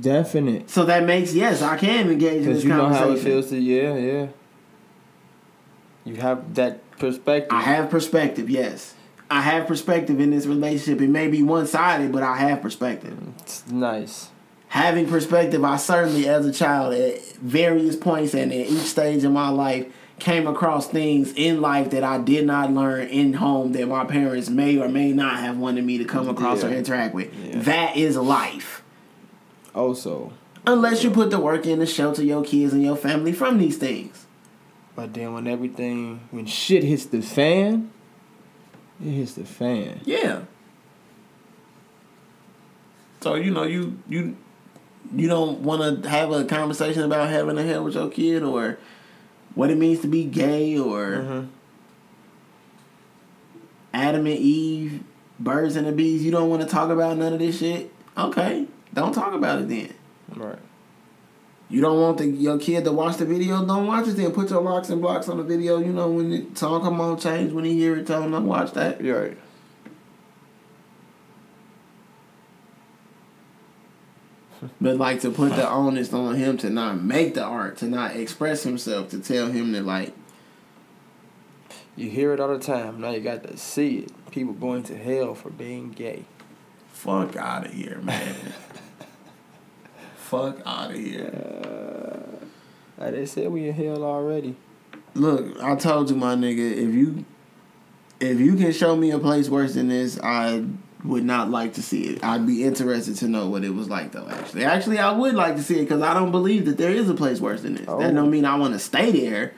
Definite. 0.00 0.70
So 0.70 0.84
that 0.84 1.02
makes, 1.02 1.34
yes, 1.34 1.62
I 1.62 1.76
can 1.76 2.08
engage 2.08 2.46
in 2.46 2.52
this 2.52 2.62
you 2.62 2.68
know 2.68 2.82
conversation. 2.82 3.08
how 3.08 3.16
it 3.16 3.22
feels 3.24 3.48
to, 3.48 3.58
yeah, 3.58 3.96
yeah. 3.96 4.26
You 6.04 6.14
have 6.16 6.54
that 6.54 6.88
perspective. 6.98 7.52
I 7.52 7.62
have 7.62 7.90
perspective, 7.90 8.48
yes. 8.48 8.94
I 9.28 9.40
have 9.40 9.66
perspective 9.66 10.20
in 10.20 10.30
this 10.30 10.46
relationship. 10.46 11.02
It 11.02 11.10
may 11.10 11.26
be 11.26 11.42
one 11.42 11.66
sided, 11.66 12.12
but 12.12 12.22
I 12.22 12.36
have 12.36 12.62
perspective. 12.62 13.18
It's 13.40 13.66
nice. 13.66 14.28
having 14.68 15.08
perspective, 15.08 15.64
I 15.64 15.76
certainly, 15.76 16.28
as 16.28 16.46
a 16.46 16.52
child, 16.52 16.94
at 16.94 17.20
various 17.38 17.96
points 17.96 18.32
and 18.34 18.52
at 18.52 18.68
each 18.68 18.78
stage 18.82 19.24
of 19.24 19.32
my 19.32 19.48
life, 19.48 19.92
came 20.18 20.46
across 20.46 20.88
things 20.88 21.32
in 21.34 21.60
life 21.60 21.90
that 21.90 22.02
I 22.02 22.18
did 22.18 22.46
not 22.46 22.72
learn 22.72 23.08
in 23.08 23.34
home 23.34 23.72
that 23.72 23.86
my 23.86 24.04
parents 24.04 24.48
may 24.48 24.78
or 24.78 24.88
may 24.88 25.12
not 25.12 25.40
have 25.40 25.58
wanted 25.58 25.84
me 25.84 25.98
to 25.98 26.04
come 26.04 26.28
across 26.28 26.64
or 26.64 26.68
interact 26.70 27.14
with. 27.14 27.32
Yeah. 27.34 27.58
That 27.60 27.96
is 27.96 28.16
life. 28.16 28.82
Also, 29.74 30.32
Unless 30.66 31.04
you 31.04 31.10
put 31.10 31.30
the 31.30 31.38
work 31.38 31.64
in 31.66 31.78
to 31.78 31.86
shelter 31.86 32.24
your 32.24 32.42
kids 32.42 32.72
and 32.72 32.82
your 32.82 32.96
family 32.96 33.32
from 33.32 33.58
these 33.58 33.76
things. 33.76 34.26
but 34.96 35.12
then 35.14 35.32
when 35.34 35.46
everything, 35.46 36.20
when 36.30 36.46
shit 36.46 36.82
hits 36.82 37.04
the 37.06 37.20
fan, 37.20 37.90
it 39.04 39.10
hits 39.10 39.34
the 39.34 39.44
fan. 39.44 40.00
Yeah. 40.04 40.40
So 43.20 43.34
you 43.34 43.50
know 43.50 43.64
you 43.64 43.98
you 44.08 44.36
you 45.14 45.28
don't 45.28 45.60
want 45.60 46.02
to 46.02 46.08
have 46.08 46.32
a 46.32 46.44
conversation 46.44 47.02
about 47.02 47.28
having 47.28 47.58
a 47.58 47.62
hell 47.62 47.84
with 47.84 47.94
your 47.94 48.08
kid 48.08 48.42
or 48.42 48.78
what 49.56 49.70
it 49.70 49.76
means 49.76 50.00
to 50.02 50.06
be 50.06 50.24
gay 50.24 50.78
or 50.78 51.06
Mm-hmm. 51.06 51.46
Adam 53.92 54.26
and 54.26 54.36
Eve, 54.36 55.02
birds 55.40 55.74
and 55.74 55.86
the 55.86 55.92
bees. 55.92 56.22
You 56.22 56.30
don't 56.30 56.50
want 56.50 56.60
to 56.60 56.68
talk 56.68 56.90
about 56.90 57.16
none 57.16 57.32
of 57.32 57.38
this 57.38 57.58
shit. 57.58 57.90
Okay, 58.16 58.66
don't 58.92 59.12
talk 59.12 59.32
about 59.32 59.62
it 59.62 59.68
then. 59.68 59.94
Right. 60.34 60.58
You 61.70 61.80
don't 61.80 61.98
want 61.98 62.18
the, 62.18 62.26
your 62.26 62.58
kid 62.58 62.84
to 62.84 62.92
watch 62.92 63.16
the 63.16 63.24
video, 63.24 63.64
don't 63.64 63.86
watch 63.86 64.06
it 64.06 64.12
then. 64.12 64.30
Put 64.32 64.50
your 64.50 64.60
locks 64.60 64.90
and 64.90 65.00
blocks 65.00 65.28
on 65.30 65.38
the 65.38 65.42
video. 65.42 65.78
You 65.78 65.92
know 65.92 66.10
when 66.10 66.28
the 66.30 66.46
song 66.54 66.82
come 66.82 67.00
on, 67.00 67.18
change 67.18 67.52
when 67.52 67.64
he 67.64 67.72
hear 67.72 67.96
it, 67.96 68.06
tell 68.06 68.22
him 68.22 68.32
to 68.32 68.40
watch 68.40 68.72
that. 68.72 69.02
Right. 69.02 69.36
But 74.80 74.96
like 74.96 75.20
to 75.20 75.30
put 75.30 75.56
the 75.56 75.68
onus 75.68 76.12
on 76.12 76.34
him 76.34 76.56
to 76.58 76.70
not 76.70 77.02
make 77.02 77.34
the 77.34 77.44
art, 77.44 77.76
to 77.78 77.86
not 77.86 78.16
express 78.16 78.62
himself, 78.62 79.10
to 79.10 79.20
tell 79.20 79.48
him 79.48 79.72
that 79.72 79.84
like 79.84 80.12
You 81.96 82.10
hear 82.10 82.32
it 82.32 82.40
all 82.40 82.56
the 82.56 82.58
time. 82.58 83.00
Now 83.00 83.10
you 83.10 83.20
got 83.20 83.42
to 83.44 83.56
see 83.56 83.98
it. 83.98 84.30
People 84.30 84.54
going 84.54 84.82
to 84.84 84.96
hell 84.96 85.34
for 85.34 85.50
being 85.50 85.90
gay. 85.90 86.24
fuck 86.92 87.36
out 87.36 87.66
of 87.66 87.72
here, 87.72 88.00
man. 88.02 88.34
fuck 90.16 90.58
out 90.66 90.90
of 90.90 90.96
here. 90.96 92.36
Like 92.98 93.12
they 93.12 93.26
said, 93.26 93.50
we 93.50 93.68
in 93.68 93.74
hell 93.74 94.02
already. 94.02 94.56
Look, 95.14 95.62
I 95.62 95.76
told 95.76 96.10
you, 96.10 96.16
my 96.16 96.34
nigga, 96.34 96.72
if 96.72 96.94
you 96.94 97.24
if 98.20 98.40
you 98.40 98.56
can 98.56 98.72
show 98.72 98.96
me 98.96 99.10
a 99.10 99.18
place 99.18 99.48
worse 99.48 99.74
than 99.74 99.88
this, 99.88 100.18
I 100.22 100.64
would 101.06 101.24
not 101.24 101.50
like 101.50 101.74
to 101.74 101.82
see 101.82 102.04
it. 102.04 102.24
I'd 102.24 102.46
be 102.46 102.64
interested 102.64 103.16
to 103.16 103.28
know 103.28 103.48
what 103.48 103.64
it 103.64 103.70
was 103.70 103.88
like, 103.88 104.12
though. 104.12 104.28
Actually, 104.28 104.64
actually, 104.64 104.98
I 104.98 105.12
would 105.12 105.34
like 105.34 105.56
to 105.56 105.62
see 105.62 105.78
it 105.78 105.82
because 105.82 106.02
I 106.02 106.14
don't 106.14 106.30
believe 106.30 106.66
that 106.66 106.78
there 106.78 106.90
is 106.90 107.08
a 107.08 107.14
place 107.14 107.40
worse 107.40 107.62
than 107.62 107.74
this. 107.74 107.86
Oh. 107.88 107.98
That 107.98 108.14
don't 108.14 108.26
oh. 108.26 108.30
mean 108.30 108.44
I 108.44 108.56
want 108.56 108.74
to 108.74 108.78
stay 108.78 109.10
there. 109.10 109.54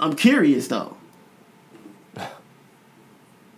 I'm 0.00 0.14
curious 0.14 0.68
though. 0.68 0.96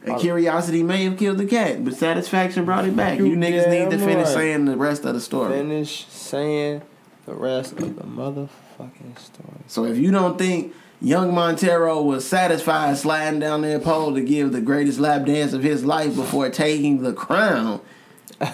And 0.03 0.15
Oh. 0.15 0.19
curiosity 0.19 0.83
may 0.83 1.05
have 1.05 1.19
killed 1.19 1.37
the 1.37 1.45
cat, 1.45 1.85
but 1.85 1.93
satisfaction 1.95 2.65
brought 2.65 2.87
it 2.87 2.97
back. 2.97 3.19
You 3.19 3.37
niggas 3.37 3.69
need 3.69 3.91
to 3.91 3.99
finish 3.99 4.29
right. 4.29 4.35
saying 4.35 4.65
the 4.65 4.79
rest 4.79 5.05
of 5.05 5.13
the 5.13 5.21
story. 5.21 5.53
Finish 5.53 6.07
saying 6.07 6.81
the 7.27 7.35
rest 7.35 7.73
of 7.73 7.97
the 7.97 8.05
motherfucking 8.05 9.19
story. 9.19 9.61
So 9.67 9.85
if 9.85 9.99
you 9.99 10.11
don't 10.11 10.39
think 10.39 10.75
young 11.01 11.35
Montero 11.35 12.03
was 12.03 12.27
satisfied 12.27 12.97
sliding 12.99 13.41
down 13.41 13.63
that 13.63 13.83
pole 13.85 14.15
to 14.15 14.21
give 14.21 14.53
the 14.53 14.61
greatest 14.61 14.99
lap 14.99 15.25
dance 15.27 15.53
of 15.53 15.63
his 15.63 15.85
life 15.85 16.15
before 16.15 16.51
taking 16.51 17.03
the 17.03 17.13
crown, 17.13 17.81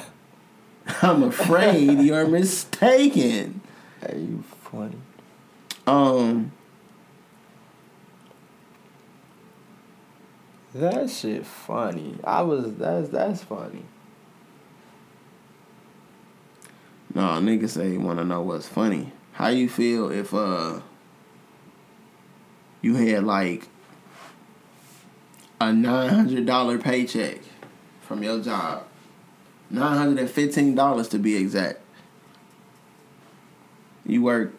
I'm 1.03 1.23
afraid 1.23 2.01
you're 2.01 2.27
mistaken. 2.29 3.61
Hey, 4.01 4.19
you 4.19 4.45
funny. 4.63 4.97
Um, 5.87 6.53
That 10.77 11.09
shit 11.09 11.47
funny. 11.47 12.19
I 12.23 12.43
was 12.43 12.75
that's 12.75 13.09
that's 13.09 13.43
funny. 13.43 13.83
no, 17.15 17.23
niggas 17.41 17.71
say 17.71 17.97
to 18.19 18.25
know 18.27 18.43
what's 18.43 18.69
funny. 18.69 19.11
How 19.33 19.49
you 19.49 19.71
feel 19.71 20.11
if 20.11 20.35
uh 20.35 20.81
you 22.87 22.95
had 22.95 23.25
like 23.25 23.67
a 25.61 25.73
nine 25.73 26.09
hundred 26.09 26.47
dollar 26.47 26.79
paycheck 26.79 27.41
from 28.01 28.23
your 28.23 28.41
job, 28.41 28.85
nine 29.69 29.97
hundred 29.97 30.21
and 30.21 30.31
fifteen 30.31 30.77
dollars 30.77 31.09
to 31.09 31.19
be 31.19 31.35
exact. 31.35 31.81
You 34.05 34.23
work 34.23 34.53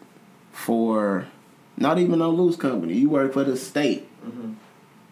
for 0.52 1.26
not 1.78 1.98
even 1.98 2.20
a 2.20 2.28
loose 2.28 2.56
company. 2.56 2.94
You 2.98 3.08
work 3.08 3.32
for 3.32 3.44
the 3.44 3.56
state. 3.56 4.06
Mm-hmm. 4.22 4.52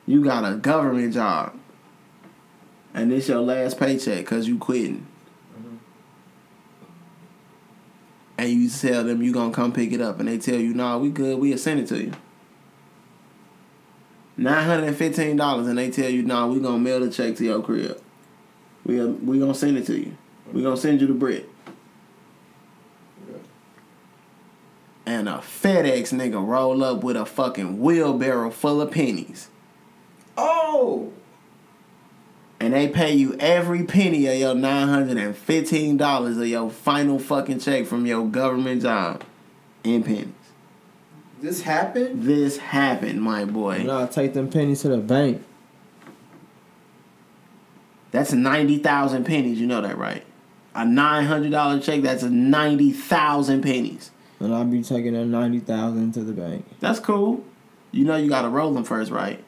You 0.07 0.23
got 0.23 0.45
a 0.45 0.57
government 0.57 1.15
job, 1.15 1.59
and 2.93 3.11
it's 3.11 3.29
your 3.29 3.41
last 3.41 3.79
paycheck 3.79 4.19
because 4.19 4.47
you 4.47 4.59
quitting. 4.59 5.07
Mm-hmm. 5.59 5.77
And 8.37 8.51
you 8.51 8.69
tell 8.69 9.05
them 9.05 9.23
you 9.23 9.33
gonna 9.33 9.55
come 9.55 9.73
pick 9.73 9.93
it 9.93 10.03
up, 10.03 10.21
and 10.21 10.29
they 10.29 10.37
tell 10.37 10.61
you, 10.61 10.75
"Nah, 10.75 10.99
we 10.99 11.09
good. 11.09 11.39
We'll 11.39 11.57
send 11.57 11.81
it 11.81 11.87
to 11.87 11.97
you." 11.97 12.13
Nine 14.39 14.65
hundred 14.67 14.89
and 14.89 14.97
fifteen 14.97 15.37
dollars, 15.37 15.67
and 15.67 15.79
they 15.79 15.91
tell 15.91 16.11
you, 16.11 16.23
"Nah, 16.23 16.47
we 16.47 16.61
gonna 16.61 16.79
mail 16.79 17.01
the 17.01 17.11
check 17.11 17.37
to 17.37 17.45
your 17.45 17.63
crib. 17.63 17.99
We 18.85 19.03
we 19.05 19.39
gonna 19.39 19.55
send 19.55 19.79
it 19.79 19.87
to 19.87 19.99
you. 19.99 20.17
We 20.53 20.63
gonna 20.63 20.77
send 20.77 21.01
you 21.01 21.07
the 21.07 21.15
bread." 21.15 21.47
And 25.07 25.29
a 25.29 25.35
FedEx 25.39 26.13
nigga 26.13 26.45
roll 26.45 26.83
up 26.83 27.05
with 27.05 27.17
a 27.17 27.25
fucking 27.25 27.81
wheelbarrow 27.81 28.51
full 28.51 28.81
of 28.81 28.91
pennies. 28.91 29.49
Oh, 30.37 31.13
And 32.61 32.75
they 32.75 32.89
pay 32.89 33.15
you 33.15 33.37
every 33.39 33.85
penny 33.85 34.27
of 34.27 34.37
your 34.37 34.55
nine 34.55 34.89
hundred 34.89 35.17
and 35.17 35.35
fifteen 35.37 35.97
dollars 35.97 36.37
of 36.37 36.47
your 36.47 36.71
final 36.71 37.19
fucking 37.19 37.61
check 37.61 37.87
from 37.87 38.05
your 38.05 38.27
government 38.27 38.83
job 38.83 39.23
in 39.85 40.03
pennies. 40.03 40.33
This 41.41 41.63
happened. 41.63 42.23
This 42.23 42.57
happened, 42.59 43.23
my 43.23 43.45
boy. 43.45 43.79
You 43.79 43.85
know, 43.85 44.03
I 44.03 44.07
take 44.07 44.35
them 44.35 44.49
pennies 44.49 44.83
to 44.83 44.89
the 44.89 44.99
bank. 44.99 45.43
That's 48.11 48.33
ninety 48.33 48.79
thousand 48.79 49.25
pennies. 49.25 49.61
You 49.61 49.67
know 49.67 49.81
that, 49.81 49.99
right? 49.99 50.25
A 50.75 50.85
nine 50.85 51.25
hundred 51.27 51.51
dollar 51.51 51.81
check. 51.81 52.03
That's 52.03 52.23
a 52.23 52.31
ninety 52.31 52.93
thousand 52.93 53.63
pennies. 53.63 54.11
And 54.41 54.55
I'll 54.55 54.65
be 54.65 54.83
taking 54.83 55.15
that 55.15 55.27
ninety 55.27 55.61
thousand 55.61 56.13
to 56.13 56.21
the 56.21 56.33
bank. 56.33 56.65
That's 56.81 57.01
cool. 57.01 57.45
You 57.93 58.05
know 58.05 58.17
you 58.17 58.29
gotta 58.29 58.49
roll 58.49 58.73
them 58.73 58.85
first, 58.85 59.11
right? 59.11 59.43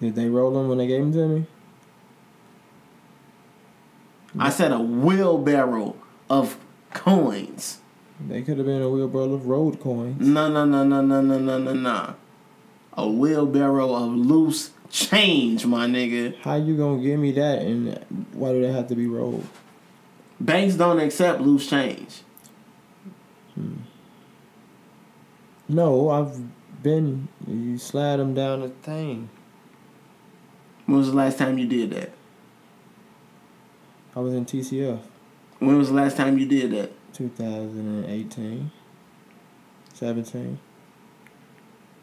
Did 0.00 0.14
they 0.14 0.28
roll 0.28 0.52
them 0.52 0.68
when 0.68 0.78
they 0.78 0.86
gave 0.86 1.00
them 1.00 1.12
to 1.12 1.28
me? 1.28 1.46
I 4.38 4.50
said 4.50 4.72
a 4.72 4.78
wheelbarrow 4.78 5.96
of 6.28 6.58
coins. 6.92 7.78
They 8.20 8.42
could 8.42 8.56
have 8.58 8.66
been 8.66 8.82
a 8.82 8.88
wheelbarrow 8.88 9.34
of 9.34 9.46
road 9.46 9.80
coins. 9.80 10.26
No, 10.26 10.48
no, 10.50 10.64
no, 10.64 10.84
no, 10.84 11.02
no, 11.02 11.20
no, 11.20 11.38
no, 11.38 11.58
no, 11.58 11.72
no. 11.72 12.14
A 12.94 13.08
wheelbarrow 13.08 13.94
of 13.94 14.12
loose 14.12 14.70
change, 14.90 15.66
my 15.66 15.86
nigga. 15.86 16.36
How 16.38 16.56
you 16.56 16.76
gonna 16.76 17.02
give 17.02 17.20
me 17.20 17.32
that 17.32 17.62
and 17.62 18.26
why 18.32 18.52
do 18.52 18.62
they 18.62 18.72
have 18.72 18.88
to 18.88 18.94
be 18.94 19.06
rolled? 19.06 19.46
Banks 20.40 20.74
don't 20.74 20.98
accept 20.98 21.40
loose 21.40 21.68
change. 21.68 22.22
Hmm. 23.54 23.76
No, 25.68 26.10
I've 26.10 26.40
been. 26.82 27.28
You 27.46 27.76
slide 27.78 28.16
them 28.16 28.34
down 28.34 28.60
the 28.60 28.68
thing. 28.68 29.28
When 30.86 30.98
was 30.98 31.10
the 31.10 31.16
last 31.16 31.38
time 31.38 31.58
you 31.58 31.66
did 31.66 31.90
that? 31.90 32.12
I 34.14 34.20
was 34.20 34.32
in 34.32 34.46
TCF, 34.46 35.00
When 35.58 35.76
was 35.76 35.88
the 35.88 35.94
last 35.94 36.16
time 36.16 36.38
you 36.38 36.46
did 36.46 36.70
that? 36.70 36.92
2018, 37.16 38.70
17. 39.94 40.58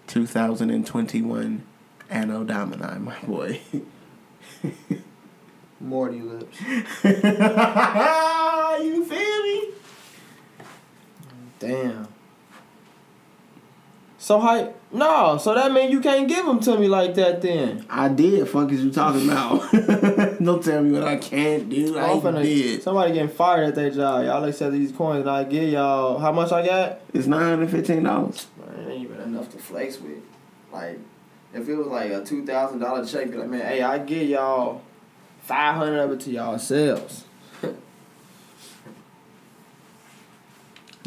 2021 0.07 1.63
Anno 2.09 2.43
Domini, 2.43 2.99
my 2.99 3.19
boy. 3.19 3.61
Morty 5.79 6.19
lips. 6.21 6.59
you 8.81 9.05
feel 9.05 9.43
me? 9.43 9.67
Damn. 11.59 12.12
So 14.23 14.39
how? 14.39 14.73
No, 14.89 15.37
so 15.37 15.53
that 15.53 15.73
mean 15.73 15.91
you 15.91 15.99
can't 15.99 16.29
give 16.29 16.45
them 16.45 16.61
to 16.61 16.77
me 16.77 16.87
like 16.87 17.13
that 17.15 17.41
then. 17.41 17.85
I 17.89 18.07
did. 18.07 18.47
Fuck 18.47 18.71
is 18.71 18.81
you 18.81 18.89
talking 18.89 19.29
about? 19.29 19.69
Don't 20.41 20.63
tell 20.63 20.81
me 20.81 20.93
what 20.93 21.03
I 21.03 21.17
can't 21.17 21.69
do. 21.69 21.97
I 21.97 22.09
I'm 22.09 22.21
finna- 22.21 22.41
did. 22.41 22.81
Somebody 22.81 23.11
getting 23.15 23.27
fired 23.27 23.67
at 23.67 23.75
their 23.75 23.91
job. 23.91 24.23
Y'all 24.23 24.41
accept 24.45 24.71
these 24.71 24.93
coins 24.93 25.19
and 25.19 25.29
I 25.29 25.43
give 25.43 25.67
y'all 25.67 26.19
how 26.19 26.31
much 26.31 26.53
I 26.53 26.65
got? 26.65 27.01
It's 27.13 27.27
nine 27.27 27.41
hundred 27.41 27.69
fifteen 27.69 28.03
dollars. 28.03 28.47
Man, 28.65 28.91
ain't 28.91 29.01
even 29.03 29.19
enough 29.19 29.49
to 29.49 29.57
flex 29.57 29.99
with. 29.99 30.23
Like, 30.71 30.99
if 31.53 31.67
it 31.67 31.75
was 31.75 31.87
like 31.87 32.11
a 32.11 32.23
two 32.23 32.45
thousand 32.45 32.79
dollar 32.79 33.05
check, 33.05 33.29
be 33.29 33.35
like, 33.35 33.49
man, 33.49 33.65
hey, 33.65 33.81
I 33.81 33.97
give 33.97 34.29
y'all 34.29 34.83
five 35.41 35.75
hundred 35.75 35.99
of 35.99 36.11
it 36.13 36.21
to 36.21 36.31
y'all 36.31 36.57
selves. 36.57 37.25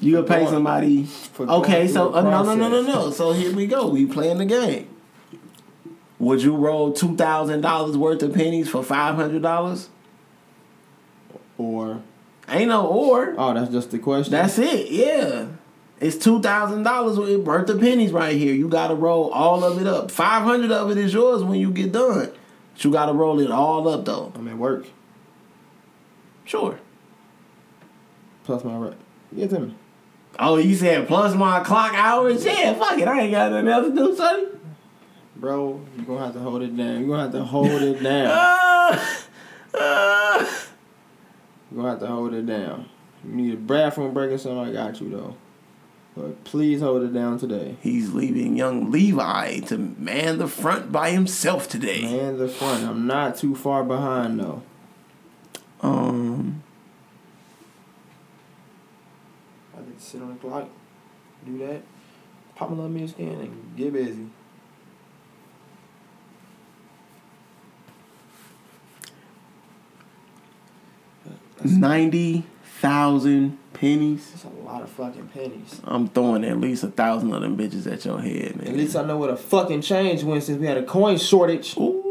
You 0.06 0.18
would 0.18 0.28
pay 0.28 0.46
somebody. 0.46 1.02
For 1.04 1.50
Okay, 1.50 1.88
so 1.88 2.14
uh, 2.14 2.22
no, 2.22 2.44
no, 2.44 2.54
no, 2.54 2.68
no, 2.68 2.82
no. 2.82 3.10
So 3.10 3.32
here 3.32 3.52
we 3.52 3.66
go. 3.66 3.88
We 3.88 4.06
playing 4.06 4.38
the 4.38 4.44
game. 4.44 4.88
Would 6.20 6.42
you 6.42 6.54
roll 6.54 6.92
two 6.92 7.16
thousand 7.16 7.62
dollars 7.62 7.96
worth 7.96 8.22
of 8.22 8.32
pennies 8.32 8.68
for 8.68 8.84
five 8.84 9.16
hundred 9.16 9.42
dollars? 9.42 9.88
Or 11.58 12.02
Ain't 12.48 12.68
no 12.68 12.86
or. 12.86 13.34
oh, 13.36 13.52
that's 13.52 13.72
just 13.72 13.90
the 13.90 13.98
question. 13.98 14.30
That's 14.30 14.58
it. 14.58 14.92
Yeah, 14.92 15.46
it's 15.98 16.16
two 16.16 16.40
thousand 16.40 16.84
dollars 16.84 17.18
worth 17.18 17.68
of 17.68 17.80
pennies 17.80 18.12
right 18.12 18.36
here. 18.36 18.54
You 18.54 18.68
got 18.68 18.88
to 18.88 18.94
roll 18.94 19.30
all 19.30 19.64
of 19.64 19.80
it 19.80 19.88
up. 19.88 20.12
Five 20.12 20.44
hundred 20.44 20.70
of 20.70 20.88
it 20.92 20.98
is 20.98 21.12
yours 21.12 21.42
when 21.42 21.58
you 21.58 21.72
get 21.72 21.90
done. 21.90 22.30
But 22.74 22.84
you 22.84 22.92
got 22.92 23.06
to 23.06 23.12
roll 23.12 23.40
it 23.40 23.50
all 23.50 23.88
up 23.88 24.04
though. 24.04 24.32
I'm 24.36 24.46
at 24.46 24.56
work. 24.56 24.86
Sure. 26.44 26.78
Plus 28.44 28.62
my 28.62 28.76
rent. 28.76 28.96
Get 29.34 29.50
to 29.50 29.58
me. 29.58 29.74
Oh, 30.38 30.56
you 30.56 30.74
said 30.74 31.08
plus 31.08 31.34
my 31.34 31.60
clock 31.60 31.94
hours? 31.94 32.44
Yeah, 32.44 32.74
fuck 32.74 32.98
it. 32.98 33.08
I 33.08 33.20
ain't 33.22 33.32
got 33.32 33.52
nothing 33.52 33.68
else 33.68 33.88
to 33.88 33.94
do, 33.94 34.16
sonny. 34.16 34.44
Bro, 35.36 35.80
you're 35.96 36.06
gonna 36.06 36.24
have 36.24 36.34
to 36.34 36.40
hold 36.40 36.62
it 36.62 36.76
down. 36.76 37.00
you 37.00 37.06
gonna 37.08 37.22
have 37.22 37.32
to 37.32 37.44
hold 37.44 37.82
it 37.82 38.02
down. 38.02 38.30
Ah! 38.32 39.22
Ah! 39.78 40.66
you 41.70 41.76
gonna 41.76 41.90
have 41.90 42.00
to 42.00 42.06
hold 42.06 42.32
it 42.32 42.46
down. 42.46 42.88
You 43.24 43.32
need 43.34 43.54
a 43.54 43.56
bathroom 43.58 44.14
break 44.14 44.30
or 44.30 44.38
something, 44.38 44.70
I 44.70 44.72
got 44.72 45.00
you 45.02 45.10
though. 45.10 45.36
But 46.16 46.44
please 46.44 46.80
hold 46.80 47.02
it 47.02 47.12
down 47.12 47.38
today. 47.38 47.76
He's 47.82 48.14
leaving 48.14 48.56
young 48.56 48.90
Levi 48.90 49.58
to 49.60 49.76
man 49.76 50.38
the 50.38 50.48
front 50.48 50.90
by 50.90 51.10
himself 51.10 51.68
today. 51.68 52.02
Man, 52.02 52.38
the 52.38 52.48
front. 52.48 52.84
I'm 52.84 53.06
not 53.06 53.36
too 53.36 53.54
far 53.54 53.84
behind 53.84 54.40
though. 54.40 54.62
Um, 55.82 56.62
I 59.86 59.90
need 59.90 59.98
to 59.98 60.04
sit 60.04 60.20
on 60.20 60.30
the 60.30 60.34
clock, 60.34 60.68
do 61.46 61.58
that, 61.58 61.82
pop 62.56 62.70
my 62.70 62.76
little 62.76 62.90
music 62.90 63.20
in, 63.20 63.28
and 63.28 63.76
get 63.76 63.92
busy. 63.92 64.26
ninety 71.64 72.44
thousand 72.80 73.58
pennies. 73.72 74.30
That's 74.30 74.44
a 74.44 74.48
lot 74.64 74.82
of 74.82 74.90
fucking 74.90 75.28
pennies. 75.28 75.80
I'm 75.84 76.06
throwing 76.08 76.44
at 76.44 76.60
least 76.60 76.84
a 76.84 76.88
thousand 76.88 77.32
of 77.32 77.40
them 77.42 77.56
bitches 77.56 77.90
at 77.90 78.04
your 78.04 78.20
head, 78.20 78.56
man. 78.56 78.68
At 78.68 78.76
least 78.76 78.94
I 78.94 79.04
know 79.04 79.16
what 79.16 79.30
a 79.30 79.36
fucking 79.36 79.80
change 79.80 80.22
went 80.22 80.44
since 80.44 80.60
we 80.60 80.66
had 80.66 80.76
a 80.76 80.84
coin 80.84 81.18
shortage. 81.18 81.76
Ooh-wee. 81.76 82.10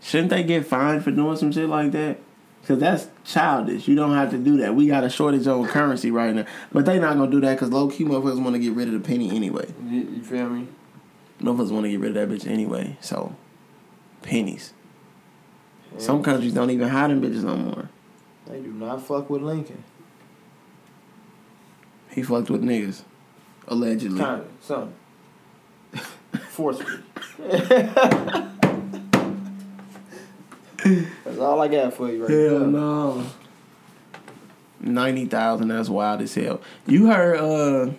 Shouldn't 0.00 0.30
they 0.30 0.44
get 0.44 0.66
fined 0.66 1.04
for 1.04 1.10
doing 1.10 1.36
some 1.36 1.52
shit 1.52 1.68
like 1.68 1.92
that? 1.92 2.18
Cause 2.66 2.78
that's 2.78 3.08
childish. 3.24 3.86
You 3.86 3.94
don't 3.94 4.14
have 4.14 4.30
to 4.30 4.38
do 4.38 4.56
that. 4.58 4.74
We 4.74 4.86
got 4.86 5.04
a 5.04 5.10
shortage 5.10 5.46
on 5.46 5.66
currency 5.68 6.10
right 6.10 6.34
now, 6.34 6.46
but 6.72 6.86
they 6.86 6.98
not 6.98 7.18
gonna 7.18 7.30
do 7.30 7.40
that 7.42 7.54
because 7.54 7.70
low 7.70 7.88
key 7.88 8.04
motherfuckers 8.04 8.42
want 8.42 8.54
to 8.54 8.58
get 8.58 8.72
rid 8.72 8.88
of 8.88 8.94
the 8.94 9.00
penny 9.00 9.30
anyway. 9.36 9.70
You, 9.84 10.00
you 10.00 10.22
feel 10.22 10.48
me? 10.48 10.68
Motherfuckers 11.40 11.72
want 11.72 11.84
to 11.84 11.90
get 11.90 12.00
rid 12.00 12.16
of 12.16 12.28
that 12.28 12.34
bitch 12.34 12.50
anyway. 12.50 12.96
So, 13.02 13.36
pennies. 14.22 14.72
Some 15.98 16.22
countries 16.22 16.54
don't 16.54 16.70
even 16.70 16.88
hide 16.88 17.10
them 17.10 17.20
bitches 17.20 17.44
no 17.44 17.54
more. 17.56 17.90
They 18.46 18.60
do 18.60 18.72
not 18.72 19.02
fuck 19.02 19.28
with 19.28 19.42
Lincoln. 19.42 19.84
He 22.10 22.22
fucked 22.22 22.48
with 22.48 22.62
niggas, 22.62 23.02
allegedly. 23.68 24.18
Kind 24.18 24.40
of, 24.40 24.48
some. 24.62 24.94
Forcefully. 26.48 27.02
That's 31.34 31.42
all 31.42 31.60
I 31.60 31.66
got 31.68 31.92
for 31.94 32.08
you 32.08 32.22
right 32.24 32.30
Hell 32.30 32.60
now. 32.60 32.66
no. 32.66 33.26
Ninety 34.80 35.24
thousand. 35.26 35.68
That's 35.68 35.88
wild 35.88 36.20
as 36.22 36.32
hell. 36.34 36.60
You 36.86 37.06
heard 37.06 37.38
uh, 37.38 37.92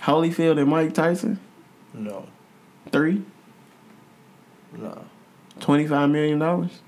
Holyfield 0.00 0.58
and 0.60 0.70
Mike 0.70 0.94
Tyson 0.94 1.38
No. 1.92 2.26
three 2.90 3.22
No. 4.72 5.04
twenty 5.60 5.86
five 5.86 6.08
million 6.08 6.38
dollars. 6.38 6.80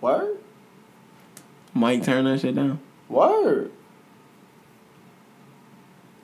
Word? 0.00 0.38
Mike 1.74 2.02
turned 2.02 2.26
that 2.28 2.40
shit 2.40 2.54
down. 2.54 2.80
Word. 3.08 3.70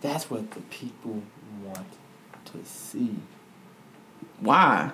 That's 0.01 0.31
what 0.31 0.51
the 0.53 0.61
people 0.63 1.23
want 1.65 1.87
to 2.47 2.65
see. 2.65 3.17
Why? 4.41 4.93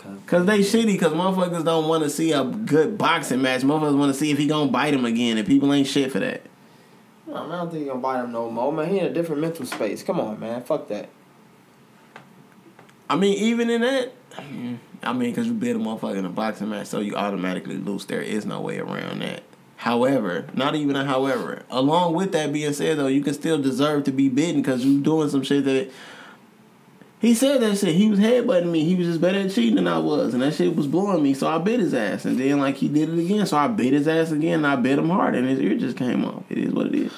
Cause, 0.00 0.18
Cause 0.26 0.46
they 0.46 0.60
shitty. 0.60 0.98
Cause 0.98 1.12
motherfuckers 1.12 1.62
don't 1.62 1.86
want 1.86 2.04
to 2.04 2.10
see 2.10 2.32
a 2.32 2.42
good 2.42 2.96
boxing 2.96 3.42
match. 3.42 3.60
Motherfuckers 3.60 3.98
want 3.98 4.12
to 4.12 4.18
see 4.18 4.30
if 4.30 4.38
he 4.38 4.46
gonna 4.46 4.70
bite 4.70 4.94
him 4.94 5.04
again, 5.04 5.36
and 5.36 5.46
people 5.46 5.72
ain't 5.74 5.86
shit 5.86 6.10
for 6.10 6.20
that. 6.20 6.40
No, 7.26 7.36
I 7.36 7.56
don't 7.56 7.70
think 7.70 7.82
he 7.82 7.88
gonna 7.88 8.00
bite 8.00 8.24
him 8.24 8.32
no 8.32 8.50
more, 8.50 8.72
man. 8.72 8.88
He 8.88 8.98
in 8.98 9.06
a 9.06 9.12
different 9.12 9.42
mental 9.42 9.66
space. 9.66 10.02
Come 10.02 10.18
on, 10.18 10.40
man. 10.40 10.62
Fuck 10.62 10.88
that. 10.88 11.10
I 13.10 13.16
mean, 13.16 13.36
even 13.38 13.68
in 13.68 13.82
that, 13.82 14.12
I 15.02 15.12
mean, 15.12 15.30
because 15.30 15.46
you 15.46 15.52
beat 15.52 15.76
a 15.76 15.78
motherfucker 15.78 16.16
in 16.16 16.24
a 16.24 16.30
boxing 16.30 16.70
match, 16.70 16.86
so 16.86 17.00
you 17.00 17.16
automatically 17.16 17.76
lose. 17.76 18.06
There 18.06 18.22
is 18.22 18.46
no 18.46 18.62
way 18.62 18.78
around 18.78 19.20
that. 19.20 19.42
However, 19.76 20.46
not 20.54 20.76
even 20.76 20.96
a 20.96 21.04
however. 21.04 21.64
Along 21.70 22.14
with 22.14 22.32
that 22.32 22.52
being 22.52 22.72
said, 22.72 22.98
though, 22.98 23.06
you 23.06 23.22
can 23.22 23.34
still 23.34 23.60
deserve 23.60 24.04
to 24.04 24.12
be 24.12 24.28
bitten 24.30 24.62
because 24.62 24.82
you 24.82 25.00
doing 25.00 25.28
some 25.28 25.42
shit 25.42 25.64
that. 25.66 25.90
He 27.20 27.34
said 27.34 27.60
that 27.60 27.76
shit. 27.76 27.94
He 27.94 28.08
was 28.08 28.18
headbutting 28.18 28.70
me. 28.70 28.84
He 28.84 28.94
was 28.94 29.06
just 29.06 29.20
better 29.20 29.40
at 29.40 29.50
cheating 29.50 29.74
than 29.74 29.86
I 29.86 29.98
was, 29.98 30.32
and 30.32 30.42
that 30.42 30.54
shit 30.54 30.74
was 30.74 30.86
blowing 30.86 31.22
me. 31.22 31.34
So 31.34 31.48
I 31.48 31.58
bit 31.58 31.78
his 31.78 31.92
ass, 31.92 32.24
and 32.24 32.40
then 32.40 32.58
like 32.58 32.76
he 32.76 32.88
did 32.88 33.10
it 33.10 33.18
again. 33.18 33.44
So 33.44 33.58
I 33.58 33.68
bit 33.68 33.92
his 33.92 34.08
ass 34.08 34.30
again, 34.30 34.64
and 34.64 34.66
I 34.66 34.76
bit 34.76 34.98
him 34.98 35.10
hard, 35.10 35.34
and 35.34 35.46
his 35.46 35.60
ear 35.60 35.76
just 35.76 35.98
came 35.98 36.24
off. 36.24 36.44
It 36.48 36.56
is 36.56 36.72
what 36.72 36.86
it 36.86 36.94
is. 36.94 37.12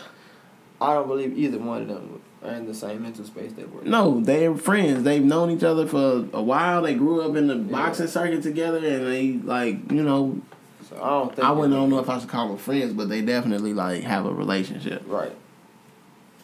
I 0.81 0.95
don't 0.95 1.07
believe 1.07 1.39
either 1.39 1.59
one 1.59 1.83
of 1.83 1.89
them 1.89 2.21
are 2.43 2.51
in 2.51 2.67
the 2.67 2.75
same 2.75 3.03
mental 3.03 3.25
space 3.25 3.53
they 3.53 3.63
were. 3.63 3.85
No, 3.85 4.21
they're 4.21 4.57
friends. 4.57 5.05
They've 5.05 5.23
known 5.23 5.53
each 5.53 5.63
other 5.63 5.87
for 5.87 6.27
a 6.33 6.43
while. 6.43 6.83
They 6.83 6.95
grew 6.95 7.23
up 7.23 7.37
in 7.37 7.47
the 7.47 7.55
boxing 7.55 8.09
circuit 8.09 8.43
together, 8.43 8.79
and 8.79 9.07
they 9.07 9.35
like 9.35 9.93
you 9.93 10.03
know. 10.03 10.41
So 10.89 10.97
I 10.97 11.09
don't 11.11 11.37
think 11.37 11.47
I 11.47 11.53
wouldn't 11.53 11.75
don't 11.75 11.91
know 11.91 12.01
if 12.01 12.09
I 12.09 12.19
should 12.19 12.29
call 12.29 12.49
them 12.49 12.59
friends, 12.59 12.93
but 12.93 13.09
they 13.09 13.23
definitely 13.23 13.73
like 13.73 14.03
have 14.03 14.27
a 14.27 14.35
relationship. 14.35 15.05
Right. 15.07 15.31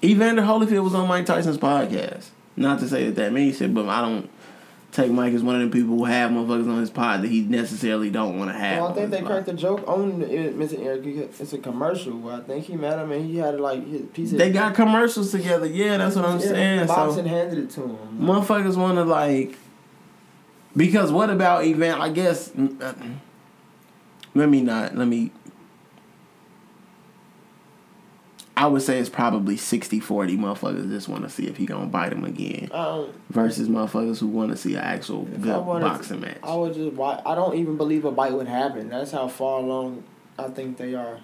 Evander 0.05 0.43
Holyfield 0.43 0.85
was 0.85 0.95
on 0.95 1.09
Mike 1.09 1.27
Tyson's 1.27 1.59
podcast. 1.59 2.29
Not 2.59 2.81
to 2.81 2.89
say 2.89 3.07
that 3.07 3.15
that 3.17 3.33
means 3.33 3.59
shit, 3.59 3.73
but 3.73 3.89
I 3.89 4.01
don't 4.01 4.29
take 4.91 5.11
Mike 5.13 5.35
as 5.35 5.43
one 5.43 5.61
of 5.61 5.71
the 5.71 5.79
people 5.79 5.97
who 5.97 6.05
have 6.07 6.31
motherfuckers 6.31 6.69
on 6.69 6.81
his 6.81 6.91
pod 6.91 7.23
that 7.23 7.29
he 7.29 7.43
necessarily 7.43 8.11
don't 8.11 8.39
want 8.39 8.51
to 8.51 8.57
have. 8.59 8.81
Well, 8.83 8.91
I 8.91 8.95
think 8.95 9.11
they 9.11 9.21
cracked 9.23 9.47
the 9.47 9.53
joke 9.53 9.87
on 9.87 10.23
it, 10.23 10.59
Mr. 10.59 10.79
Eric. 10.85 11.05
It's 11.39 11.53
a 11.53 11.59
commercial. 11.59 12.29
I 12.31 12.41
think 12.41 12.65
he 12.65 12.75
met 12.77 12.99
him 12.99 13.13
and 13.13 13.25
he 13.25 13.37
had 13.37 13.61
like 13.61 13.87
his 13.87 14.03
piece. 14.13 14.31
They 14.33 14.51
got 14.51 14.75
commercials 14.75 15.31
together. 15.31 15.67
Yeah, 15.67 15.99
that's 15.99 16.17
what 16.17 16.25
I'm 16.25 16.41
Yeah, 16.41 16.47
saying. 16.47 16.87
Boxing 16.87 17.25
So 17.25 17.29
handed 17.29 17.59
it 17.59 17.71
to 17.71 17.83
him. 17.83 18.19
motherfuckers 18.19 18.77
want 18.77 18.97
to 18.97 19.05
like 19.05 19.57
because 20.77 21.13
what 21.13 21.31
about 21.31 21.65
event? 21.65 22.01
I 22.01 22.09
guess 22.11 22.51
uh, 22.57 22.95
let 24.35 24.49
me 24.49 24.63
not 24.63 24.97
let 24.97 25.07
me. 25.07 25.33
I 28.59 28.67
would 28.67 28.83
say 28.83 28.99
it's 28.99 29.09
probably 29.09 29.55
60-40 29.55 30.37
motherfuckers 30.37 30.91
just 30.91 31.09
want 31.09 31.23
to 31.23 31.31
see 31.31 31.47
if 31.47 31.57
he 31.57 31.65
gonna 31.65 31.87
bite 31.87 32.13
him 32.13 32.25
again 32.25 32.67
don't. 32.73 33.15
versus 33.31 33.69
motherfuckers 33.69 34.19
who 34.19 34.27
want 34.27 34.51
to 34.51 34.57
see 34.57 34.75
an 34.75 34.81
actual 34.81 35.23
good 35.27 35.65
wanted 35.65 35.85
boxing 35.85 36.21
match. 36.21 36.39
I 36.43 36.57
would 36.57 36.75
just. 36.75 36.99
I 36.99 37.37
don't 37.37 37.55
even 37.55 37.77
believe 37.77 38.05
a 38.05 38.11
bite 38.11 38.33
would 38.33 38.49
happen. 38.49 38.89
That's 38.89 39.13
how 39.13 39.29
far 39.29 39.61
along 39.61 40.03
I 40.37 40.49
think 40.49 40.77
they 40.77 40.95
are. 40.95 41.21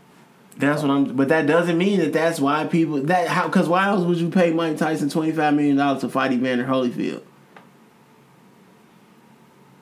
That's 0.58 0.82
what 0.82 0.92
I'm. 0.92 1.16
But 1.16 1.26
that 1.30 1.48
doesn't 1.48 1.76
mean 1.76 1.98
that 1.98 2.12
that's 2.12 2.38
why 2.38 2.68
people 2.68 3.02
that 3.02 3.26
how 3.26 3.48
because 3.48 3.68
why 3.68 3.88
else 3.88 4.04
would 4.04 4.18
you 4.18 4.30
pay 4.30 4.52
Mike 4.52 4.76
Tyson 4.76 5.08
twenty 5.08 5.32
five 5.32 5.54
million 5.54 5.76
dollars 5.76 6.02
to 6.02 6.08
fight 6.08 6.30
Evander 6.30 6.64
Holyfield? 6.64 7.22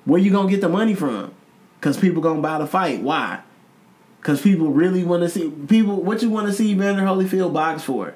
Where 0.07 0.19
you 0.19 0.31
gonna 0.31 0.49
get 0.49 0.62
the 0.62 0.70
money 0.70 0.95
from? 0.95 1.35
Cause 1.83 1.99
people 1.99 2.23
gonna 2.23 2.41
buy 2.41 2.57
the 2.57 2.66
fight. 2.66 3.03
Why? 3.03 3.41
Cause 4.23 4.40
people 4.40 4.69
really 4.70 5.03
want 5.03 5.23
to 5.24 5.28
see 5.28 5.51
people. 5.51 6.01
What 6.01 6.23
you 6.23 6.31
want 6.31 6.47
to 6.47 6.53
see 6.53 6.70
Evander 6.73 7.03
Holyfield 7.03 7.53
box 7.53 7.82
for? 7.82 8.15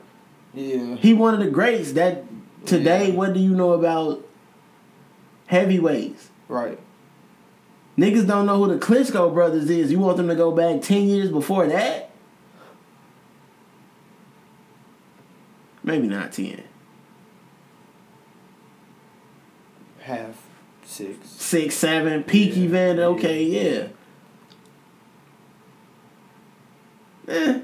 Yeah. 0.54 0.94
He 0.94 1.12
one 1.14 1.34
of 1.34 1.40
the 1.40 1.50
greats. 1.50 1.92
That 1.92 2.24
today, 2.64 3.08
Yeah. 3.08 3.14
what 3.14 3.34
do 3.34 3.40
you 3.40 3.50
know 3.50 3.72
about 3.72 4.24
heavyweights? 5.46 6.30
Right. 6.48 6.78
Niggas 7.98 8.26
don't 8.28 8.46
know 8.46 8.62
who 8.62 8.68
the 8.72 8.78
Klitschko 8.78 9.34
brothers 9.34 9.68
is. 9.68 9.90
You 9.90 9.98
want 9.98 10.16
them 10.16 10.28
to 10.28 10.36
go 10.36 10.52
back 10.52 10.80
ten 10.80 11.08
years 11.08 11.30
before 11.30 11.66
that? 11.66 12.10
Maybe 15.82 16.06
not 16.06 16.32
ten. 16.32 16.62
Half 20.00 20.40
six. 20.84 21.28
Six, 21.28 21.74
seven, 21.74 22.22
peak 22.22 22.54
Yeah. 22.56 22.62
event. 22.64 22.98
Okay, 23.00 23.42
yeah. 23.42 23.88
Eh. 27.28 27.60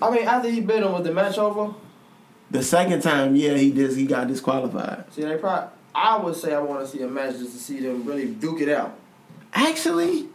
I 0.00 0.10
mean, 0.10 0.26
after 0.26 0.48
he 0.50 0.60
bit 0.60 0.82
him 0.82 0.92
with 0.92 1.04
the 1.04 1.12
match 1.12 1.38
over, 1.38 1.74
The 2.50 2.62
second 2.62 3.02
time, 3.02 3.34
yeah, 3.36 3.54
he 3.54 3.72
just 3.72 3.96
he 3.96 4.04
got 4.06 4.28
disqualified. 4.28 5.04
see, 5.12 5.22
they 5.22 5.36
probably. 5.36 5.68
I 5.94 6.16
would 6.18 6.34
say 6.36 6.54
I 6.54 6.60
want 6.60 6.84
to 6.84 6.90
see 6.90 7.02
a 7.02 7.08
match 7.08 7.36
just 7.38 7.52
to 7.52 7.58
see 7.58 7.80
them 7.80 8.04
really 8.04 8.26
duke 8.26 8.60
it 8.62 8.68
out. 8.68 8.98
Actually, 9.52 10.28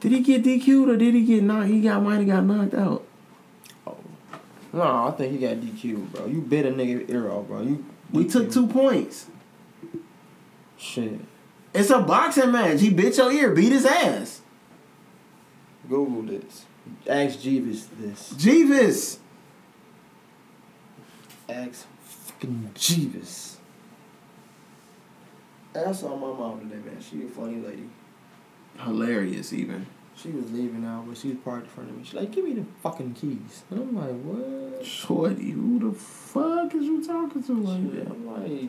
did 0.00 0.12
he 0.12 0.20
get 0.20 0.42
DQ'd 0.42 0.88
or 0.88 0.96
did 0.96 1.14
he 1.14 1.24
get 1.24 1.42
knocked? 1.42 1.68
He 1.68 1.80
got 1.80 2.02
might 2.02 2.16
have 2.18 2.26
got 2.26 2.44
knocked 2.44 2.74
out. 2.74 3.04
No, 4.72 4.82
I 4.82 5.10
think 5.10 5.32
he 5.32 5.38
got 5.38 5.56
DQ, 5.56 6.12
bro. 6.12 6.26
You 6.26 6.40
bit 6.40 6.64
a 6.64 6.70
nigga 6.70 7.08
ear 7.10 7.30
off, 7.30 7.46
bro. 7.46 7.62
You. 7.62 7.84
We 8.10 8.26
took 8.26 8.50
two 8.50 8.66
points. 8.66 9.26
Shit. 10.78 11.20
It's 11.74 11.90
a 11.90 12.00
boxing 12.00 12.52
match. 12.52 12.80
He 12.80 12.90
bit 12.90 13.16
your 13.16 13.30
ear, 13.32 13.54
beat 13.54 13.72
his 13.72 13.84
ass. 13.86 14.41
Google 15.88 16.22
this. 16.22 16.64
Ask 17.06 17.40
Jeeves 17.40 17.88
this. 17.98 18.34
Jeeves. 18.36 19.18
Ask 21.48 21.86
fucking 22.02 22.70
Jeeves. 22.74 23.58
And 25.74 25.86
I 25.86 25.92
saw 25.92 26.16
my 26.16 26.38
mom 26.38 26.60
today, 26.60 26.82
man. 26.84 27.00
She 27.00 27.24
a 27.24 27.28
funny 27.28 27.56
lady. 27.56 27.88
Hilarious, 28.78 29.52
even. 29.52 29.86
She 30.14 30.30
was 30.30 30.52
leaving 30.52 30.84
out, 30.84 31.08
but 31.08 31.16
she 31.16 31.28
was 31.28 31.38
parked 31.38 31.64
in 31.64 31.70
front 31.70 31.90
of 31.90 31.96
me. 31.96 32.04
She's 32.04 32.14
like, 32.14 32.30
"Give 32.30 32.44
me 32.44 32.52
the 32.52 32.64
fucking 32.82 33.14
keys," 33.14 33.62
and 33.70 33.80
I'm 33.80 33.96
like, 33.96 34.20
"What?" 34.22 34.84
Shorty, 34.84 35.50
who 35.50 35.78
the 35.78 35.98
fuck 35.98 36.74
is 36.74 36.84
you 36.84 37.04
talking 37.04 37.42
to 37.44 37.54
like 37.54 37.92
that? 37.94 38.08
I'm 38.08 38.26
like, 38.26 38.68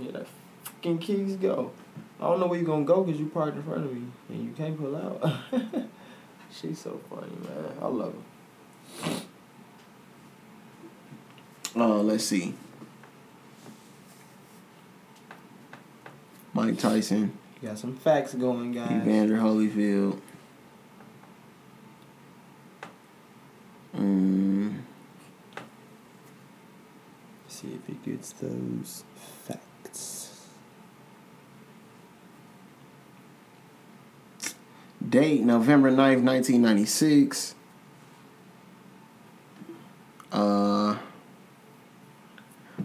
"Yeah, 0.00 0.12
the 0.12 0.26
fucking 0.64 0.98
keys 0.98 1.36
go." 1.36 1.72
I 2.18 2.24
don't 2.28 2.40
know 2.40 2.46
where 2.46 2.58
you 2.58 2.64
gonna 2.64 2.84
go 2.86 3.02
because 3.02 3.20
you 3.20 3.26
parked 3.26 3.56
in 3.56 3.62
front 3.62 3.84
of 3.84 3.92
me 3.92 4.06
and 4.30 4.44
you 4.44 4.52
can't 4.52 4.78
pull 4.78 4.96
out. 4.96 5.22
She's 6.60 6.80
so 6.80 7.00
funny, 7.10 7.28
man. 7.42 7.72
I 7.82 7.86
love 7.86 8.14
her. 9.04 9.10
Uh, 11.80 11.98
let's 12.02 12.24
see. 12.24 12.54
Mike 16.54 16.78
Tyson, 16.78 17.36
You 17.60 17.68
got 17.68 17.78
some 17.78 17.94
facts 17.94 18.32
going, 18.32 18.72
guys. 18.72 18.90
Evander 18.90 19.36
Holyfield. 19.36 20.18
Mm, 23.94 24.80
See 27.48 27.68
if 27.74 27.86
he 27.86 28.10
gets 28.10 28.32
those 28.32 29.04
facts. 29.44 30.46
Date 35.08 35.42
November 35.42 35.90
9th, 35.90 36.22
1996. 36.22 37.54
Uh, 40.32 40.96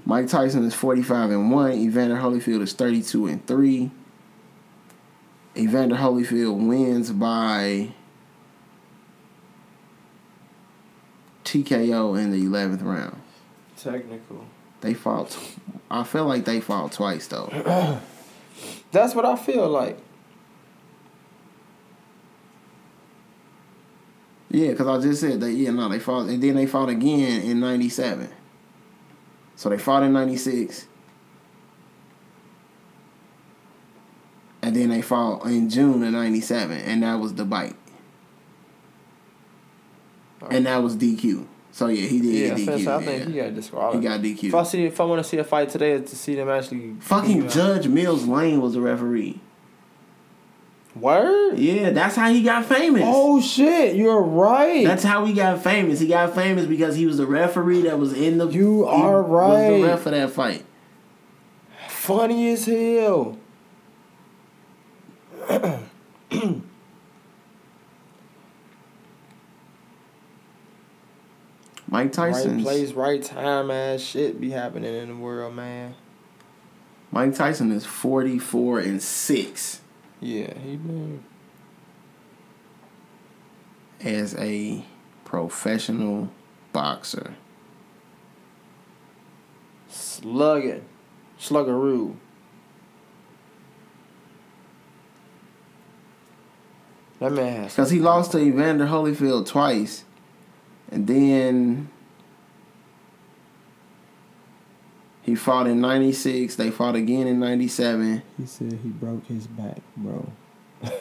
Mike 0.05 0.27
Tyson 0.27 0.63
is 0.65 0.73
45 0.73 1.31
and 1.31 1.51
1. 1.51 1.71
Evander 1.73 2.15
Holyfield 2.15 2.61
is 2.61 2.73
32 2.73 3.27
and 3.27 3.45
3. 3.45 3.91
Evander 5.57 5.95
Holyfield 5.95 6.67
wins 6.67 7.11
by 7.11 7.91
TKO 11.43 12.17
in 12.17 12.31
the 12.31 12.43
11th 12.43 12.83
round. 12.83 13.21
Technical. 13.75 14.45
They 14.79 14.93
fought. 14.93 15.37
I 15.89 16.03
feel 16.03 16.25
like 16.25 16.45
they 16.45 16.61
fought 16.61 16.91
twice 16.93 17.27
though. 17.27 17.49
That's 18.91 19.13
what 19.13 19.25
I 19.25 19.35
feel 19.35 19.67
like. 19.67 19.97
Yeah, 24.53 24.71
because 24.71 24.87
I 24.87 24.99
just 25.01 25.21
said 25.21 25.39
that. 25.39 25.51
Yeah, 25.53 25.71
no, 25.71 25.87
they 25.87 25.99
fought, 25.99 26.27
and 26.27 26.43
then 26.43 26.55
they 26.55 26.65
fought 26.65 26.89
again 26.89 27.41
in 27.41 27.59
'97. 27.61 28.29
So 29.55 29.69
they 29.69 29.77
fought 29.77 30.03
in 30.03 30.11
'96, 30.13 30.87
and 34.61 34.75
then 34.75 34.89
they 34.89 35.01
fought 35.01 35.45
in 35.45 35.69
June 35.69 36.03
of 36.03 36.11
'97, 36.13 36.77
and 36.79 37.03
that 37.03 37.15
was 37.19 37.33
the 37.35 37.45
bite, 37.45 37.75
and 40.49 40.65
that 40.65 40.83
was 40.83 40.95
DQ. 40.95 41.47
So 41.71 41.87
yeah, 41.87 42.07
he 42.07 42.19
did 42.19 42.33
Yeah, 42.33 42.47
get 42.55 42.57
DQ. 42.79 42.83
so 42.83 42.91
I 42.91 42.99
yeah. 42.99 43.05
think 43.05 43.27
he 43.29 43.33
got 43.39 43.55
disqualified. 43.55 44.03
He 44.03 44.07
got 44.09 44.21
DQ. 44.21 44.43
If 44.49 44.55
I 44.55 44.63
see, 44.63 44.85
if 44.85 44.99
I 44.99 45.03
want 45.05 45.23
to 45.23 45.29
see 45.29 45.37
a 45.37 45.43
fight 45.43 45.69
today, 45.69 45.99
to 46.01 46.15
see 46.15 46.35
them 46.35 46.49
actually. 46.49 46.95
Fucking 46.99 47.47
Judge 47.49 47.87
Mills 47.87 48.25
Lane 48.27 48.61
was 48.61 48.73
the 48.73 48.81
referee. 48.81 49.40
Word. 50.95 51.57
Yeah, 51.57 51.91
that's 51.91 52.15
how 52.17 52.31
he 52.33 52.43
got 52.43 52.65
famous. 52.65 53.03
Oh 53.05 53.39
shit! 53.41 53.95
You're 53.95 54.21
right. 54.21 54.85
That's 54.85 55.03
how 55.03 55.23
he 55.25 55.33
got 55.33 55.63
famous. 55.63 55.99
He 56.01 56.07
got 56.07 56.35
famous 56.35 56.65
because 56.65 56.97
he 56.97 57.05
was 57.05 57.17
the 57.17 57.25
referee 57.25 57.83
that 57.83 57.97
was 57.97 58.11
in 58.11 58.37
the. 58.37 58.47
You 58.49 58.85
are 58.85 59.21
Was 59.23 59.67
the 59.69 59.83
ref 59.83 60.05
of 60.05 60.11
that 60.11 60.31
fight. 60.31 60.65
funny 61.87 62.51
as 62.51 62.65
hell. 62.65 63.37
Mike 71.87 72.11
Tyson. 72.13 72.55
Right 72.57 72.63
place, 72.63 72.91
right 72.93 73.21
time, 73.21 73.69
ass 73.69 74.01
shit 74.01 74.39
be 74.39 74.51
happening 74.51 74.93
in 74.95 75.09
the 75.09 75.15
world, 75.15 75.55
man. 75.55 75.95
Mike 77.11 77.35
Tyson 77.35 77.71
is 77.71 77.85
forty 77.85 78.39
four 78.39 78.79
and 78.79 79.01
six 79.01 79.80
Yeah, 80.21 80.53
he 80.59 80.75
been. 80.77 81.23
as 83.99 84.35
a 84.35 84.85
professional 85.25 86.31
boxer. 86.71 87.35
Slugging. 89.89 90.85
Sluggeroo. 91.39 92.15
That 97.19 97.31
man 97.31 97.63
has. 97.63 97.71
Because 97.73 97.89
he 97.89 97.99
lost 97.99 98.31
to 98.31 98.39
Evander 98.39 98.85
Holyfield 98.85 99.47
twice, 99.47 100.05
and 100.91 101.07
then 101.07 101.89
he 105.31 105.35
fought 105.35 105.65
in 105.65 105.79
'96. 105.79 106.57
They 106.57 106.71
fought 106.71 106.97
again 106.97 107.25
in 107.25 107.39
'97. 107.39 108.21
He 108.37 108.45
said 108.45 108.73
he 108.83 108.89
broke 108.89 109.25
his 109.27 109.47
back, 109.47 109.77
bro. 109.95 110.29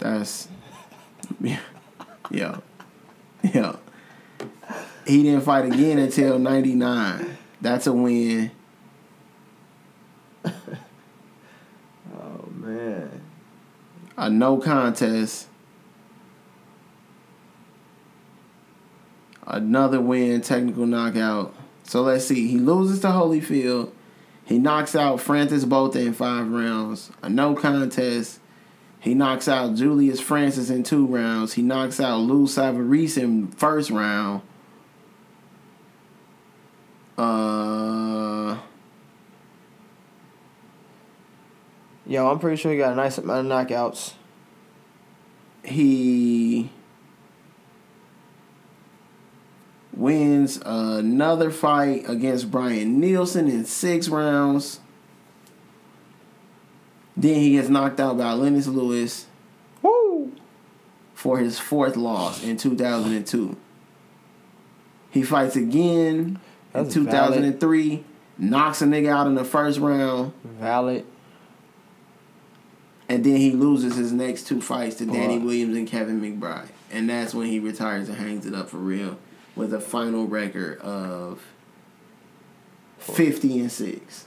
That's 0.00 0.48
yeah, 1.40 1.60
yeah, 2.32 2.56
yeah. 3.44 3.76
He 5.06 5.22
didn't 5.22 5.42
fight 5.42 5.66
again 5.66 6.00
until 6.00 6.40
'99. 6.40 7.38
That's 7.60 7.86
a 7.86 7.92
win. 7.92 8.50
Oh, 12.20 12.48
man. 12.50 13.20
A 14.16 14.28
no 14.28 14.56
contest. 14.58 15.46
Another 19.46 20.00
win, 20.00 20.40
technical 20.40 20.86
knockout. 20.86 21.54
So 21.88 22.02
let's 22.02 22.26
see. 22.26 22.46
He 22.48 22.58
loses 22.58 23.00
to 23.00 23.08
Holyfield. 23.08 23.90
He 24.44 24.58
knocks 24.58 24.94
out 24.94 25.20
Francis 25.20 25.64
Botha 25.64 26.00
in 26.00 26.12
five 26.12 26.48
rounds. 26.48 27.10
A 27.22 27.30
no 27.30 27.54
contest. 27.54 28.40
He 29.00 29.14
knocks 29.14 29.48
out 29.48 29.74
Julius 29.74 30.20
Francis 30.20 30.68
in 30.68 30.82
two 30.82 31.06
rounds. 31.06 31.54
He 31.54 31.62
knocks 31.62 31.98
out 31.98 32.18
Lou 32.18 32.46
Savarese 32.46 33.22
in 33.22 33.48
first 33.48 33.90
round. 33.90 34.42
Uh, 37.16 38.58
Yo, 42.04 42.30
I'm 42.30 42.38
pretty 42.38 42.56
sure 42.56 42.72
he 42.72 42.78
got 42.78 42.92
a 42.92 42.96
nice 42.96 43.18
amount 43.18 43.50
of 43.50 43.66
knockouts. 43.66 44.12
he 45.64 46.70
wins 49.98 50.62
another 50.64 51.50
fight 51.50 52.08
against 52.08 52.50
Brian 52.50 53.00
Nielsen 53.00 53.48
in 53.48 53.64
six 53.64 54.08
rounds. 54.08 54.80
Then 57.16 57.34
he 57.34 57.52
gets 57.52 57.68
knocked 57.68 57.98
out 57.98 58.16
by 58.16 58.32
Lennox 58.32 58.68
Lewis 58.68 59.26
Woo! 59.82 60.32
for 61.14 61.38
his 61.38 61.58
fourth 61.58 61.96
loss 61.96 62.44
in 62.44 62.56
2002. 62.56 63.56
He 65.10 65.22
fights 65.24 65.56
again 65.56 66.38
That's 66.72 66.94
in 66.94 67.04
2003, 67.06 68.04
knocks 68.38 68.80
a 68.80 68.84
nigga 68.84 69.08
out 69.08 69.26
in 69.26 69.34
the 69.34 69.44
first 69.44 69.80
round, 69.80 70.32
Valid. 70.44 71.04
and 73.08 73.24
then 73.24 73.36
he 73.36 73.50
loses 73.50 73.96
his 73.96 74.12
next 74.12 74.46
two 74.46 74.60
fights 74.60 74.96
to 74.96 75.06
Danny 75.06 75.40
Boy. 75.40 75.46
Williams 75.46 75.76
and 75.76 75.88
Kevin 75.88 76.20
McBride. 76.20 76.68
And 76.92 77.10
that's 77.10 77.34
when 77.34 77.48
he 77.48 77.58
retires 77.58 78.08
and 78.08 78.16
hangs 78.16 78.46
it 78.46 78.54
up 78.54 78.68
for 78.68 78.76
real 78.76 79.18
with 79.58 79.74
a 79.74 79.80
final 79.80 80.26
record 80.26 80.80
of 80.80 81.42
50 82.98 83.60
and 83.60 83.72
6. 83.72 84.26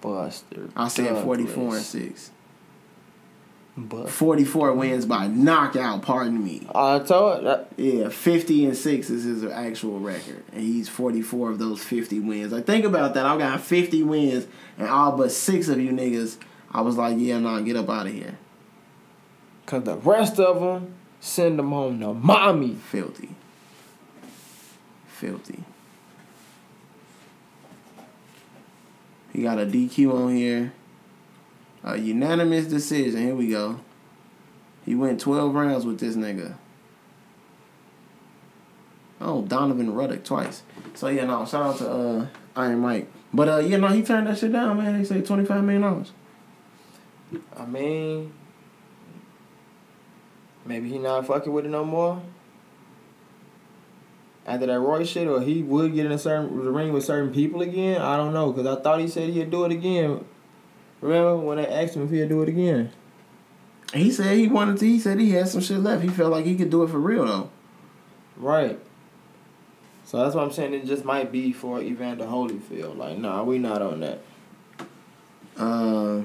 Buster. 0.00 0.68
I 0.76 0.88
said 0.88 1.22
44 1.22 1.76
and 1.76 1.84
6. 1.84 2.30
Buster. 3.76 4.10
44 4.10 4.72
wins 4.74 5.06
by 5.06 5.26
knockout, 5.26 6.02
pardon 6.02 6.44
me. 6.44 6.66
I 6.74 6.98
told 7.00 7.44
that. 7.44 7.68
Yeah, 7.76 8.08
50 8.08 8.66
and 8.66 8.76
6 8.76 9.10
is 9.10 9.24
his 9.24 9.44
actual 9.44 9.98
record. 9.98 10.44
And 10.52 10.60
he's 10.60 10.88
44 10.88 11.50
of 11.50 11.58
those 11.58 11.82
50 11.82 12.20
wins. 12.20 12.52
Like, 12.52 12.66
think 12.66 12.84
about 12.84 13.14
that. 13.14 13.26
I 13.26 13.36
got 13.38 13.60
50 13.60 14.02
wins, 14.02 14.46
and 14.78 14.88
all 14.88 15.16
but 15.16 15.32
six 15.32 15.68
of 15.68 15.80
you 15.80 15.90
niggas, 15.90 16.36
I 16.70 16.82
was 16.82 16.96
like, 16.96 17.16
yeah, 17.18 17.38
nah, 17.38 17.60
get 17.60 17.76
up 17.76 17.88
out 17.88 18.06
of 18.06 18.12
here. 18.12 18.38
Cause 19.66 19.84
the 19.84 19.96
rest 19.96 20.38
of 20.38 20.60
them 20.60 20.94
send 21.20 21.58
them 21.58 21.70
home 21.70 21.98
to 22.00 22.12
mommy. 22.12 22.74
Filthy. 22.74 23.33
Filthy. 25.24 25.64
He 29.32 29.42
got 29.42 29.58
a 29.58 29.64
DQ 29.64 30.12
on 30.12 30.36
here. 30.36 30.72
A 31.82 31.96
unanimous 31.96 32.66
decision. 32.66 33.22
Here 33.22 33.34
we 33.34 33.48
go. 33.48 33.80
He 34.84 34.94
went 34.94 35.20
12 35.20 35.54
rounds 35.54 35.86
with 35.86 35.98
this 35.98 36.14
nigga. 36.14 36.56
Oh, 39.18 39.42
Donovan 39.42 39.94
Ruddock 39.94 40.24
twice. 40.24 40.62
So 40.92 41.08
yeah, 41.08 41.24
no, 41.24 41.46
shout 41.46 41.62
out 41.66 41.78
to 41.78 41.90
uh 41.90 42.26
Iron 42.54 42.80
Mike. 42.80 43.10
But 43.32 43.48
uh 43.48 43.58
yeah, 43.58 43.78
no, 43.78 43.88
he 43.88 44.02
turned 44.02 44.26
that 44.26 44.36
shit 44.36 44.52
down, 44.52 44.76
man. 44.76 44.98
They 44.98 45.04
say 45.04 45.22
twenty 45.22 45.46
five 45.46 45.64
million 45.64 45.82
dollars. 45.82 46.12
I 47.56 47.64
mean, 47.64 48.32
Maybe 50.66 50.88
he 50.88 50.98
not 50.98 51.26
fucking 51.26 51.52
with 51.52 51.66
it 51.66 51.70
no 51.70 51.84
more. 51.84 52.22
After 54.46 54.66
that 54.66 54.78
Roy 54.78 55.04
shit, 55.04 55.26
or 55.26 55.40
he 55.40 55.62
would 55.62 55.94
get 55.94 56.04
in 56.04 56.12
a 56.12 56.18
certain 56.18 56.64
the 56.64 56.70
ring 56.70 56.92
with 56.92 57.04
certain 57.04 57.32
people 57.32 57.62
again. 57.62 58.00
I 58.02 58.16
don't 58.16 58.34
know, 58.34 58.52
cause 58.52 58.66
I 58.66 58.80
thought 58.80 59.00
he 59.00 59.08
said 59.08 59.30
he'd 59.30 59.50
do 59.50 59.64
it 59.64 59.72
again. 59.72 60.24
Remember 61.00 61.36
when 61.36 61.56
they 61.56 61.66
asked 61.66 61.96
him 61.96 62.04
if 62.04 62.10
he'd 62.10 62.28
do 62.28 62.42
it 62.42 62.48
again? 62.48 62.92
He 63.94 64.10
said 64.10 64.36
he 64.36 64.48
wanted 64.48 64.78
to. 64.78 64.86
He 64.86 64.98
said 64.98 65.18
he 65.18 65.30
had 65.30 65.48
some 65.48 65.60
shit 65.60 65.78
left. 65.78 66.02
He 66.02 66.08
felt 66.08 66.32
like 66.32 66.44
he 66.44 66.56
could 66.56 66.70
do 66.70 66.82
it 66.82 66.90
for 66.90 66.98
real 66.98 67.26
though. 67.26 67.50
Right. 68.36 68.78
So 70.04 70.18
that's 70.18 70.34
what 70.34 70.44
I'm 70.44 70.52
saying. 70.52 70.74
It 70.74 70.84
just 70.84 71.04
might 71.04 71.32
be 71.32 71.52
for 71.52 71.80
Evander 71.80 72.26
Holyfield. 72.26 72.96
Like, 72.98 73.18
nah, 73.18 73.42
we 73.42 73.58
not 73.58 73.80
on 73.80 74.00
that. 74.00 74.20
Uh, 75.56 76.22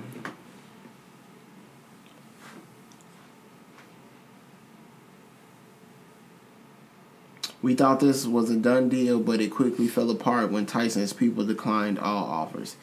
we 7.62 7.76
thought 7.76 8.00
this 8.00 8.26
was 8.26 8.50
a 8.50 8.56
done 8.56 8.90
deal, 8.90 9.20
but 9.20 9.42
it 9.42 9.50
quickly 9.50 9.88
fell 9.88 10.10
apart 10.10 10.52
when 10.52 10.66
Tyson's 10.66 11.14
people 11.14 11.46
declined 11.46 12.00
all 12.00 12.24
offers. 12.24 12.78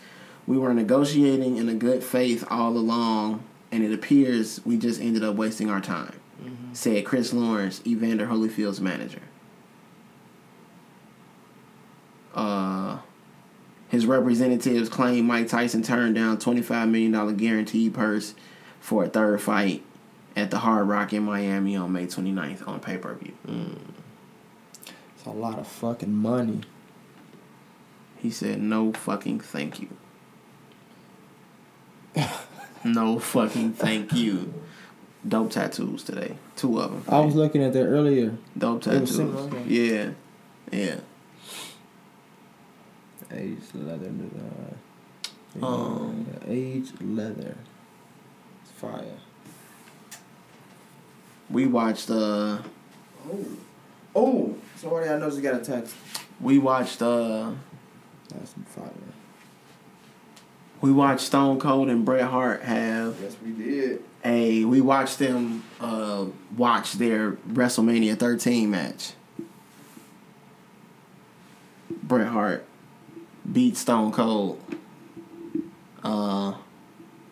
We 0.46 0.58
were 0.58 0.74
negotiating 0.74 1.56
in 1.56 1.68
a 1.68 1.74
good 1.74 2.04
faith 2.04 2.44
all 2.50 2.76
along, 2.76 3.42
and 3.72 3.82
it 3.82 3.92
appears 3.92 4.60
we 4.64 4.76
just 4.76 5.00
ended 5.00 5.24
up 5.24 5.34
wasting 5.36 5.70
our 5.70 5.80
time, 5.80 6.20
said 6.72 7.04
Chris 7.04 7.32
Lawrence, 7.32 7.80
Evander 7.86 8.26
Holyfield's 8.26 8.80
manager. 8.80 9.22
Uh, 12.34 12.98
his 13.88 14.04
representatives 14.04 14.90
claim 14.90 15.26
Mike 15.26 15.48
Tyson 15.48 15.82
turned 15.82 16.14
down 16.14 16.36
$25 16.36 16.90
million 16.90 17.36
guaranteed 17.36 17.94
purse 17.94 18.34
for 18.78 19.04
a 19.04 19.08
third 19.08 19.40
fight 19.40 19.82
at 20.36 20.50
the 20.50 20.58
Hard 20.58 20.86
Rock 20.86 21.14
in 21.14 21.22
Miami 21.22 21.76
on 21.76 21.92
May 21.92 22.06
29th 22.06 22.68
on 22.68 22.78
pay 22.78 22.98
per 22.98 23.14
view. 23.14 23.32
It's 25.26 25.34
a 25.34 25.38
lot 25.38 25.58
of 25.58 25.66
fucking 25.66 26.12
money. 26.12 26.60
He 28.16 28.30
said, 28.30 28.62
No 28.62 28.92
fucking 28.92 29.40
thank 29.40 29.80
you. 29.80 29.88
no 32.84 33.18
fucking 33.18 33.72
thank 33.72 34.12
you. 34.12 34.54
Dope 35.26 35.50
tattoos 35.50 36.04
today. 36.04 36.36
Two 36.54 36.78
of 36.78 36.92
them. 36.92 37.04
I 37.12 37.18
was 37.18 37.34
looking 37.34 37.60
at 37.64 37.72
that 37.72 37.86
earlier. 37.86 38.36
Dope 38.56 38.82
tattoos. 38.82 39.18
okay. 39.18 39.64
Yeah. 39.66 40.10
Yeah. 40.70 41.00
Age 43.32 43.58
leather 43.74 44.08
design. 44.10 44.76
Um. 45.60 46.26
aged 46.46 47.02
leather. 47.02 47.56
It's 48.62 48.70
fire. 48.70 49.18
We 51.50 51.66
watched 51.66 52.10
uh 52.10 52.58
Oh. 53.28 53.44
Oh. 54.18 54.54
Somebody 54.76 55.08
I 55.10 55.18
know 55.18 55.28
just 55.28 55.42
got 55.42 55.60
a 55.60 55.64
text. 55.64 55.94
we 56.40 56.58
watched 56.58 57.02
uh 57.02 57.50
That's 58.30 58.50
some 58.52 58.64
fire. 58.64 58.90
we 60.80 60.90
watched 60.90 61.20
Stone 61.20 61.60
Cold 61.60 61.88
and 61.90 62.04
Bret 62.04 62.22
Hart 62.24 62.62
have 62.62 63.16
Yes, 63.22 63.36
we 63.44 63.52
did. 63.52 64.02
a 64.24 64.64
we 64.64 64.80
watched 64.80 65.18
them 65.18 65.64
uh 65.80 66.24
watch 66.56 66.92
their 66.94 67.32
WrestleMania 67.48 68.18
13 68.18 68.70
match. 68.70 69.12
Bret 72.02 72.28
Hart 72.28 72.64
beat 73.50 73.76
Stone 73.76 74.12
Cold 74.12 74.60
uh 76.02 76.54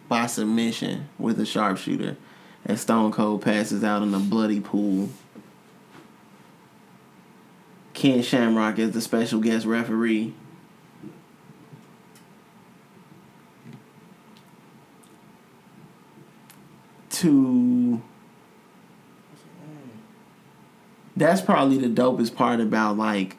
by 0.08 0.26
submission 0.26 1.08
with 1.18 1.40
a 1.40 1.46
sharpshooter 1.46 2.16
and 2.66 2.78
Stone 2.78 3.12
Cold 3.12 3.42
passes 3.42 3.82
out 3.84 4.02
in 4.02 4.12
a 4.14 4.18
bloody 4.18 4.60
pool. 4.60 5.08
Ken 7.94 8.22
Shamrock 8.22 8.78
is 8.78 8.90
the 8.90 9.00
special 9.00 9.40
guest 9.40 9.64
referee. 9.64 10.34
to 17.10 18.02
that's 21.16 21.40
probably 21.40 21.78
the 21.78 21.88
dopest 21.88 22.34
part 22.34 22.60
about 22.60 22.96
like 22.96 23.36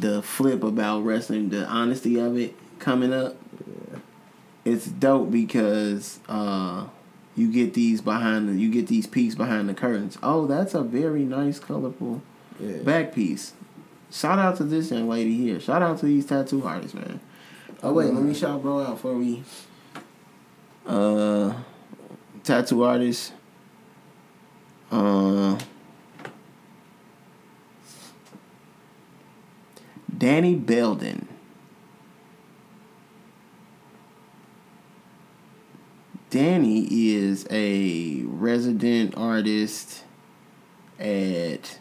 the 0.00 0.20
flip 0.22 0.62
about 0.64 1.00
wrestling 1.00 1.48
the 1.50 1.64
honesty 1.66 2.18
of 2.18 2.36
it 2.36 2.54
coming 2.78 3.12
up 3.12 3.36
it's 4.64 4.86
dope 4.86 5.30
because 5.30 6.18
uh 6.28 6.86
you 7.36 7.50
get 7.52 7.74
these 7.74 8.00
behind 8.00 8.48
the 8.48 8.52
you 8.54 8.70
get 8.70 8.88
these 8.88 9.06
peeks 9.06 9.34
behind 9.34 9.68
the 9.68 9.74
curtains 9.74 10.18
oh 10.22 10.46
that's 10.46 10.74
a 10.74 10.82
very 10.82 11.22
nice 11.22 11.58
colorful 11.58 12.20
Yeah. 12.58 12.78
back 12.78 13.14
piece 13.14 13.52
shout 14.14 14.38
out 14.38 14.56
to 14.56 14.64
this 14.64 14.90
young 14.90 15.08
lady 15.08 15.36
here 15.36 15.58
shout 15.58 15.82
out 15.82 15.98
to 15.98 16.06
these 16.06 16.24
tattoo 16.24 16.64
artists 16.64 16.94
man 16.94 17.20
oh 17.82 17.92
wait 17.92 18.14
let 18.14 18.22
me 18.22 18.32
shout 18.32 18.62
bro 18.62 18.80
out 18.80 18.92
before 18.92 19.14
we 19.14 19.42
uh 20.86 21.52
tattoo 22.44 22.84
artist. 22.84 23.32
Uh, 24.92 25.58
Danny 30.16 30.54
Belden. 30.54 31.26
Danny 36.30 36.86
is 37.14 37.46
a 37.50 38.22
resident 38.24 39.14
artist 39.16 40.04
at 40.98 41.78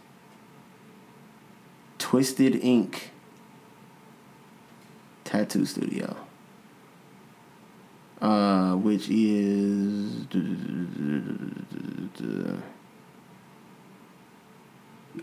Twisted 2.14 2.64
Ink 2.64 3.10
Tattoo 5.24 5.66
Studio 5.66 6.16
uh, 8.22 8.76
which 8.76 9.10
is 9.10 10.28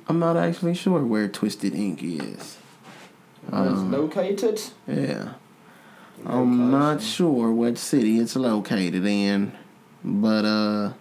I'm 0.09 0.19
not 0.19 0.37
actually 0.37 0.75
sure 0.75 1.05
where 1.05 1.29
Twisted 1.29 1.77
Ink 1.77 2.03
is. 2.03 2.59
It's 3.47 3.53
Um, 3.53 3.93
located. 3.93 4.61
Yeah, 4.89 5.35
I'm 6.27 6.73
not 6.73 7.01
sure 7.03 7.53
what 7.53 7.79
city 7.79 8.19
it's 8.19 8.35
located 8.35 9.07
in, 9.07 9.53
but 10.05 10.45
uh, 10.45 10.95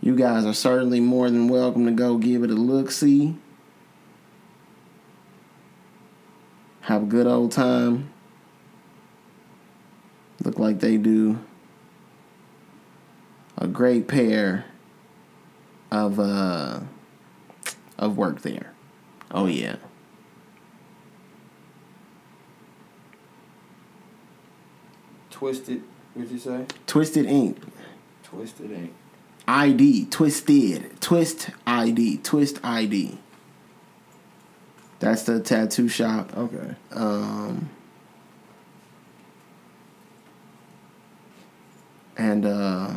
you 0.00 0.16
guys 0.16 0.46
are 0.46 0.54
certainly 0.54 1.00
more 1.00 1.28
than 1.28 1.48
welcome 1.48 1.84
to 1.84 1.92
go 1.92 2.16
give 2.16 2.42
it 2.42 2.50
a 2.50 2.54
look. 2.54 2.90
See, 2.90 3.36
have 6.86 7.02
a 7.02 7.06
good 7.06 7.26
old 7.26 7.50
time. 7.50 8.12
Look 10.44 10.56
like 10.56 10.78
they 10.78 10.96
do 10.96 11.40
a 13.58 13.66
great 13.66 14.06
pair 14.06 14.66
of 15.90 16.20
uh 16.20 16.80
of 17.98 18.16
work 18.16 18.42
there. 18.42 18.72
Oh 19.32 19.46
yeah. 19.46 19.76
Twisted. 25.30 25.82
What'd 26.14 26.30
you 26.30 26.38
say? 26.38 26.66
Twisted 26.86 27.26
Ink. 27.26 27.58
Twisted 28.22 28.70
ink. 28.70 28.94
ID. 29.48 30.06
Twisted. 30.06 31.00
Twist 31.00 31.50
ID. 31.66 32.18
Twist 32.18 32.60
ID. 32.64 33.18
That's 34.98 35.24
the 35.24 35.40
tattoo 35.40 35.88
shop. 35.88 36.36
Okay. 36.36 36.74
Um 36.92 37.68
and 42.16 42.46
uh 42.46 42.94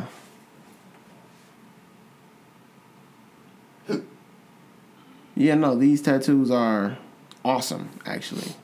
Yeah, 5.34 5.54
no, 5.54 5.74
these 5.76 6.02
tattoos 6.02 6.50
are 6.50 6.98
awesome 7.44 7.90
actually. 8.06 8.54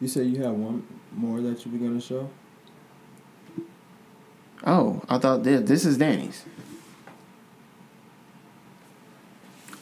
You 0.00 0.08
said 0.08 0.26
you 0.26 0.42
have 0.42 0.52
one 0.52 0.86
more 1.12 1.40
that 1.40 1.64
you 1.64 1.72
were 1.72 1.78
gonna 1.78 2.00
show. 2.00 2.28
Oh, 4.64 5.02
I 5.08 5.18
thought 5.18 5.42
this, 5.42 5.66
this 5.66 5.84
is 5.84 5.96
Danny's. 5.96 6.44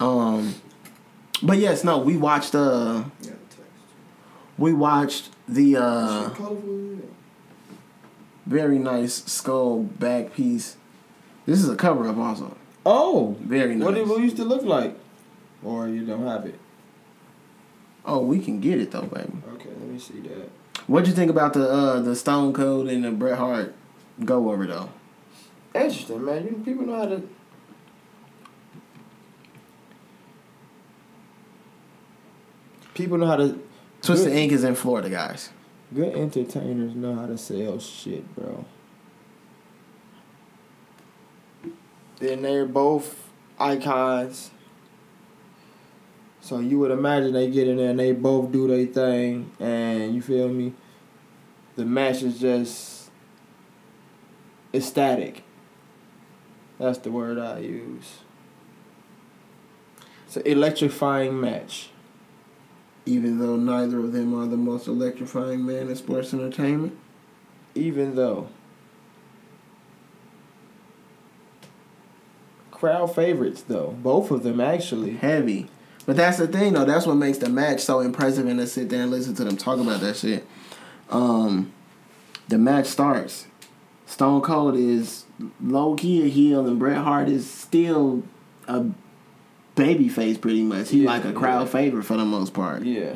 Um, 0.01 0.55
but 1.43 1.59
yes, 1.59 1.85
no, 1.85 1.99
we 1.99 2.17
watched 2.17 2.55
uh, 2.55 3.05
we 4.59 4.73
watched 4.73 5.31
the 5.49 5.77
uh, 5.77 6.29
Shit 6.29 6.37
colorful, 6.37 6.93
yeah. 6.95 7.01
very 8.47 8.79
nice 8.79 9.25
skull 9.25 9.83
back 9.83 10.35
piece. 10.35 10.77
This 11.47 11.61
is 11.63 11.69
a 11.69 11.77
cover 11.77 12.09
up 12.09 12.17
also. 12.17 12.57
Oh. 12.87 13.37
Very 13.41 13.75
nice. 13.75 13.85
What 13.85 13.95
did 13.95 14.09
it 14.09 14.21
used 14.21 14.37
to 14.37 14.45
look 14.45 14.63
like? 14.63 14.97
Or 15.63 15.89
you 15.89 16.05
don't 16.07 16.27
have 16.27 16.47
it? 16.47 16.59
oh, 18.07 18.21
we 18.21 18.39
can 18.39 18.61
get 18.61 18.79
it 18.81 18.91
though, 18.91 19.03
baby. 19.03 19.33
Okay, 19.55 19.69
let 19.71 19.89
me 19.89 19.99
see 19.99 20.21
that. 20.21 20.51
What'd 20.87 21.09
you 21.09 21.15
think 21.15 21.31
about 21.31 21.55
the 21.55 21.69
uh 21.69 22.01
the 22.01 22.15
Stone 22.15 22.53
Cold 22.53 22.89
and 22.89 23.05
the 23.05 23.11
Bret 23.11 23.39
Hart 23.39 23.75
go 24.25 24.51
over 24.53 24.67
though? 24.67 24.91
Interesting, 25.75 26.25
man. 26.25 26.45
You 26.45 26.63
people 26.65 26.87
know 26.87 26.97
how 26.97 27.07
to. 27.07 27.29
People 32.95 33.19
know 33.19 33.27
how 33.27 33.37
to. 33.37 33.61
Twisted 34.03 34.29
good, 34.29 34.39
Ink 34.39 34.53
is 34.53 34.65
in 34.65 34.75
Florida, 34.75 35.11
guys. 35.11 35.51
Good 35.93 36.15
entertainers 36.15 36.95
know 36.95 37.15
how 37.15 37.27
to 37.27 37.37
sell 37.37 37.79
shit, 37.79 38.35
bro. 38.35 38.65
Then 42.19 42.43
they're 42.43 42.67
both 42.67 43.29
icons. 43.59 44.51
So 46.41 46.59
you 46.59 46.79
would 46.79 46.91
imagine 46.91 47.33
they 47.33 47.51
get 47.51 47.69
in 47.69 47.79
there 47.79 47.91
and 47.91 47.99
they 47.99 48.13
both 48.13 48.53
do 48.53 48.69
their 48.69 48.87
thing, 48.87 49.51
and 49.59 50.15
you 50.15 50.21
feel 50.21 50.49
me? 50.49 50.75
The 51.77 51.85
match 51.85 52.23
is 52.23 52.39
just 52.39 53.11
ecstatic. 54.73 55.43
That's 56.79 56.99
the 56.99 57.11
word 57.11 57.39
I 57.39 57.61
use. 57.61 58.19
It's 60.27 60.37
an 60.37 60.47
electrifying 60.47 61.41
match. 61.41 61.91
Even 63.07 63.39
though 63.39 63.57
neither 63.57 63.99
of 63.99 64.13
them 64.13 64.35
are 64.35 64.47
the 64.47 64.57
most 64.57 64.87
electrifying 64.87 65.65
man 65.65 65.89
in 65.89 65.97
sports 65.97 66.33
entertainment. 66.33 66.97
Even 67.75 68.15
though 68.15 68.49
crowd 72.85 73.15
favorites 73.15 73.63
though, 73.63 73.97
both 74.03 74.31
of 74.31 74.43
them 74.43 74.61
actually. 74.61 75.15
Heavy. 75.15 75.69
But 76.05 76.17
that's 76.17 76.37
the 76.37 76.47
thing 76.47 76.75
though, 76.75 76.85
that's 76.85 77.07
what 77.07 77.15
makes 77.15 77.39
the 77.39 77.49
match 77.49 77.81
so 77.81 78.01
impressive 78.01 78.47
and 78.47 78.61
to 78.61 78.67
sit 78.67 78.91
there 78.91 79.03
and 79.03 79.11
listen 79.11 79.35
to 79.37 79.45
them 79.45 79.57
talk 79.57 79.79
about 79.79 80.01
that 80.01 80.17
shit. 80.17 80.47
Um 81.09 81.73
the 82.49 82.59
match 82.59 82.87
starts. 82.87 83.47
Stone 84.05 84.43
Cold 84.43 84.77
is 84.77 85.25
low 85.63 85.95
key 85.95 86.25
a 86.25 86.29
heel 86.29 86.67
and 86.67 86.79
Bret 86.79 86.99
Hart 86.99 87.29
is 87.29 87.51
still 87.51 88.23
a 88.69 88.85
baby 89.75 90.09
face 90.09 90.39
pretty 90.39 90.63
much. 90.63 90.91
He 90.91 91.03
Yeah, 91.05 91.11
like 91.11 91.25
a 91.25 91.33
crowd 91.33 91.63
yeah. 91.67 91.73
favorite 91.73 92.05
for 92.05 92.17
the 92.17 92.25
most 92.25 92.53
part. 92.55 92.83
Yeah. 92.85 93.15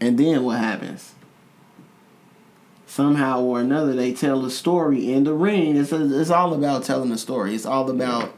And 0.00 0.18
then 0.18 0.44
what 0.44 0.58
happens? 0.58 1.12
Somehow 2.86 3.42
or 3.42 3.60
another, 3.60 3.94
they 3.94 4.12
tell 4.12 4.44
a 4.44 4.50
story 4.50 5.12
in 5.12 5.24
the 5.24 5.34
ring. 5.34 5.76
It's 5.76 5.92
it's 5.92 6.30
all 6.30 6.54
about 6.54 6.84
telling 6.84 7.10
a 7.12 7.18
story. 7.18 7.54
It's 7.54 7.66
all 7.66 7.90
about 7.90 8.32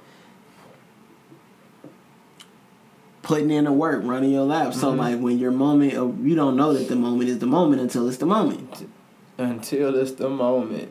putting 3.23 3.51
in 3.51 3.65
the 3.65 3.73
work, 3.73 4.03
running 4.05 4.33
your 4.33 4.45
lap. 4.45 4.75
So 4.75 4.93
Mhm. 4.93 4.99
like 4.99 5.21
when 5.21 5.39
your 5.39 5.53
moment, 5.53 5.95
of, 5.95 6.27
you 6.27 6.35
don't 6.35 6.57
know 6.57 6.73
that 6.73 6.89
the 6.89 6.97
moment 6.97 7.29
is 7.31 7.39
the 7.39 7.47
moment 7.47 7.81
until 7.81 8.09
it's 8.09 8.17
the 8.17 8.27
moment. 8.27 8.87
Until 9.39 9.95
it's 9.97 10.13
the 10.13 10.29
moment. 10.29 10.91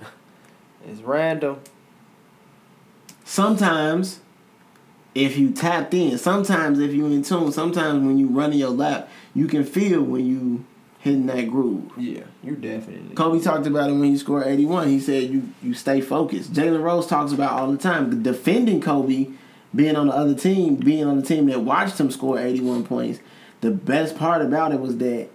It's 0.90 1.00
random. 1.02 1.58
Sometimes, 3.24 4.20
if 5.14 5.36
you 5.36 5.50
tapped 5.50 5.94
in, 5.94 6.18
sometimes 6.18 6.78
if 6.78 6.92
you're 6.92 7.06
in 7.06 7.22
tune, 7.22 7.52
sometimes 7.52 8.04
when 8.04 8.18
you 8.18 8.28
running 8.28 8.58
your 8.58 8.70
lap, 8.70 9.08
you 9.34 9.46
can 9.46 9.64
feel 9.64 10.02
when 10.02 10.26
you 10.26 10.64
hitting 11.00 11.26
that 11.26 11.48
groove. 11.48 11.90
Yeah, 11.96 12.24
you 12.42 12.56
definitely. 12.56 13.14
Kobe 13.14 13.40
talked 13.40 13.66
about 13.66 13.90
it 13.90 13.94
when 13.94 14.04
he 14.04 14.18
scored 14.18 14.46
81. 14.46 14.88
He 14.88 15.00
said 15.00 15.30
you 15.30 15.50
you 15.62 15.74
stay 15.74 16.00
focused. 16.00 16.52
Jalen 16.52 16.82
Rose 16.82 17.06
talks 17.06 17.32
about 17.32 17.52
all 17.52 17.70
the 17.70 17.78
time 17.78 18.22
defending 18.22 18.80
Kobe, 18.80 19.28
being 19.74 19.96
on 19.96 20.08
the 20.08 20.14
other 20.14 20.34
team, 20.34 20.76
being 20.76 21.06
on 21.06 21.20
the 21.20 21.26
team 21.26 21.46
that 21.46 21.60
watched 21.60 21.98
him 21.98 22.10
score 22.10 22.38
81 22.38 22.84
points. 22.84 23.20
The 23.60 23.70
best 23.70 24.16
part 24.16 24.42
about 24.42 24.72
it 24.72 24.80
was 24.80 24.98
that 24.98 25.30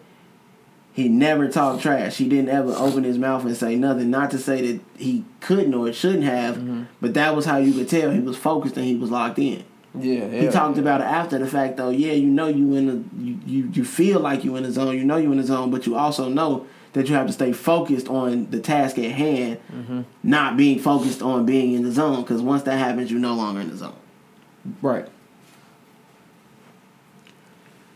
he 0.94 1.10
never 1.10 1.48
talked 1.50 1.82
trash. 1.82 2.18
He 2.18 2.30
didn't 2.30 2.50
ever 2.50 2.72
open 2.78 3.04
his 3.04 3.18
mouth 3.18 3.44
and 3.46 3.58
say 3.58 3.76
nothing. 3.76 4.10
Not 4.12 4.32
to 4.32 4.38
say 4.38 4.72
that 4.74 4.82
he 4.98 5.26
couldn't 5.42 5.74
or 5.74 5.92
shouldn't 5.92 6.24
have, 6.24 6.58
Mhm. 6.58 6.86
but 7.02 7.14
that 7.16 7.36
was 7.36 7.46
how 7.46 7.58
you 7.58 7.74
could 7.74 7.90
tell 7.90 8.12
he 8.12 8.20
was 8.20 8.38
focused 8.38 8.78
and 8.78 8.86
he 8.86 8.96
was 8.96 9.10
locked 9.12 9.40
in. 9.40 9.64
Yeah, 10.00 10.28
He 10.30 10.44
yeah. 10.46 10.52
talked 10.52 10.78
about 10.80 11.02
it 11.02 11.06
after 11.06 11.38
the 11.38 11.46
fact 11.48 11.78
though. 11.78 11.90
Yeah, 11.90 12.14
you 12.14 12.28
know 12.28 12.48
you 12.48 12.74
in 12.76 12.88
the 12.88 13.24
you, 13.24 13.38
you 13.46 13.70
you 13.74 13.84
feel 13.86 14.20
like 14.20 14.44
you 14.44 14.56
in 14.56 14.64
the 14.64 14.72
zone. 14.72 14.96
You 14.98 15.04
know 15.04 15.18
you 15.18 15.32
in 15.32 15.38
the 15.38 15.44
zone, 15.44 15.70
but 15.72 15.86
you 15.86 15.96
also 15.96 16.30
know 16.30 16.66
that 16.94 17.10
you 17.10 17.16
have 17.16 17.26
to 17.28 17.34
stay 17.34 17.52
focused 17.52 18.08
on 18.08 18.48
the 18.52 18.60
task 18.60 18.98
at 19.00 19.12
hand, 19.12 19.58
Mm-hmm. 19.76 20.02
not 20.24 20.58
being 20.58 20.78
focused 20.80 21.22
on 21.22 21.46
being 21.46 21.74
in 21.74 21.84
the 21.84 21.92
zone. 21.92 22.22
Because 22.22 22.42
once 22.42 22.64
that 22.64 22.78
happens, 22.78 23.12
you're 23.12 23.20
no 23.20 23.34
longer 23.36 23.62
in 23.62 23.70
the 23.70 23.78
zone. 23.78 23.94
Right. 24.82 25.08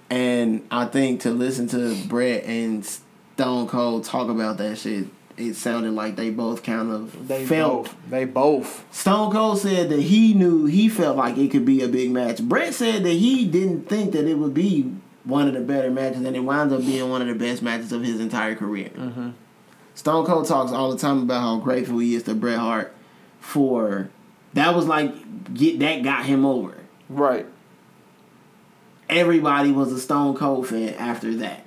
And 0.09 0.65
I 0.71 0.85
think 0.85 1.21
to 1.21 1.31
listen 1.31 1.67
to 1.69 1.95
Bret 2.07 2.43
and 2.45 2.85
Stone 2.85 3.67
Cold 3.67 4.05
talk 4.05 4.29
about 4.29 4.57
that 4.57 4.77
shit, 4.77 5.07
it 5.35 5.55
sounded 5.55 5.91
like 5.91 6.15
they 6.15 6.29
both 6.29 6.63
kind 6.63 6.91
of 6.91 7.27
They 7.27 7.45
felt. 7.45 7.85
both. 7.85 7.95
They 8.09 8.25
both. 8.25 8.85
Stone 8.95 9.31
Cold 9.33 9.59
said 9.59 9.89
that 9.89 10.01
he 10.01 10.33
knew 10.33 10.65
he 10.65 10.89
felt 10.89 11.17
like 11.17 11.37
it 11.37 11.51
could 11.51 11.65
be 11.65 11.81
a 11.83 11.87
big 11.87 12.11
match. 12.11 12.41
Bret 12.41 12.73
said 12.73 13.03
that 13.03 13.09
he 13.13 13.45
didn't 13.45 13.87
think 13.89 14.13
that 14.13 14.25
it 14.25 14.35
would 14.35 14.53
be 14.53 14.93
one 15.25 15.47
of 15.47 15.53
the 15.53 15.59
better 15.59 15.91
matches, 15.91 16.23
and 16.23 16.35
it 16.35 16.39
winds 16.39 16.73
up 16.73 16.79
being 16.79 17.09
one 17.09 17.21
of 17.21 17.27
the 17.27 17.35
best 17.35 17.61
matches 17.61 17.91
of 17.91 18.01
his 18.03 18.19
entire 18.19 18.55
career. 18.55 18.89
Mm-hmm. 18.95 19.31
Stone 19.93 20.25
Cold 20.25 20.47
talks 20.47 20.71
all 20.71 20.91
the 20.91 20.97
time 20.97 21.23
about 21.23 21.41
how 21.41 21.57
grateful 21.57 21.97
he 21.99 22.15
is 22.15 22.23
to 22.23 22.33
Bret 22.35 22.59
Hart 22.59 22.95
for 23.39 24.09
that 24.53 24.73
was 24.75 24.85
like 24.85 25.53
get 25.53 25.79
that 25.79 26.03
got 26.03 26.25
him 26.25 26.45
over. 26.45 26.75
Right. 27.09 27.45
Everybody 29.09 29.71
was 29.71 29.91
a 29.91 29.99
Stone 29.99 30.35
Cold 30.35 30.67
fan 30.67 30.93
after 30.95 31.33
that. 31.35 31.65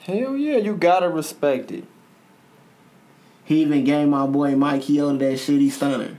Hell 0.00 0.36
yeah, 0.36 0.58
you 0.58 0.76
gotta 0.76 1.08
respect 1.08 1.72
it. 1.72 1.84
He 3.44 3.62
even 3.62 3.84
gave 3.84 4.08
my 4.08 4.26
boy 4.26 4.54
Mike 4.56 4.82
Chioda 4.82 5.18
that 5.18 5.34
shitty 5.38 5.70
stunner. 5.70 6.18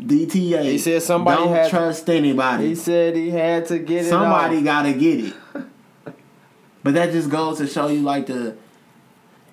DTA. 0.00 0.62
He 0.64 0.78
said 0.78 1.02
somebody 1.02 1.44
don't 1.44 1.68
trust 1.68 2.08
anybody. 2.08 2.68
He 2.68 2.74
said 2.74 3.16
he 3.16 3.30
had 3.30 3.66
to 3.66 3.78
get 3.78 4.06
it. 4.06 4.08
Somebody 4.08 4.62
gotta 4.62 4.92
get 4.94 5.24
it. 5.26 5.34
but 6.82 6.94
that 6.94 7.12
just 7.12 7.28
goes 7.28 7.58
to 7.58 7.66
show 7.66 7.88
you 7.88 8.00
like 8.00 8.26
the 8.26 8.56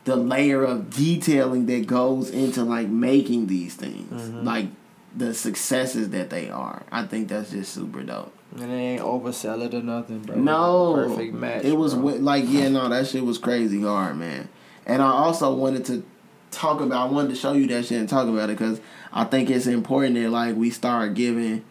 the 0.05 0.15
layer 0.15 0.63
of 0.63 0.89
detailing 0.89 1.65
that 1.65 1.85
goes 1.85 2.29
into 2.29 2.63
like 2.63 2.87
making 2.87 3.47
these 3.47 3.75
things. 3.75 4.29
Mhm. 4.29 4.45
Like 4.45 4.67
the 5.15 5.33
successes 5.33 6.11
that 6.11 6.29
they 6.29 6.49
are. 6.49 6.83
I 6.91 7.03
think 7.03 7.27
that's 7.27 7.51
just 7.51 7.73
super 7.73 8.03
dope. 8.03 8.33
And 8.51 8.71
they 8.71 8.75
ain't 8.75 9.01
oversell 9.01 9.65
it 9.65 9.73
or 9.73 9.81
nothing, 9.81 10.21
bro. 10.21 10.35
No, 10.35 10.93
Perfect 10.95 11.33
match. 11.33 11.65
It 11.65 11.73
was 11.73 11.93
bro. 11.93 12.13
like 12.15 12.45
yeah, 12.47 12.69
no, 12.69 12.89
that 12.89 13.07
shit 13.07 13.23
was 13.23 13.37
crazy 13.37 13.81
hard, 13.81 14.17
man. 14.17 14.49
And 14.85 15.01
I 15.01 15.09
also 15.09 15.53
wanted 15.53 15.85
to 15.85 16.03
talk 16.51 16.81
about. 16.81 17.09
I 17.09 17.11
wanted 17.11 17.29
to 17.29 17.35
show 17.35 17.53
you 17.53 17.67
that 17.67 17.85
shit 17.85 17.99
and 17.99 18.09
talk 18.09 18.27
about 18.27 18.49
it 18.49 18.57
because 18.57 18.79
I 19.11 19.25
think 19.25 19.49
it's 19.49 19.67
important 19.67 20.15
that 20.15 20.29
like 20.29 20.55
we 20.55 20.69
start 20.69 21.13
giving 21.13 21.63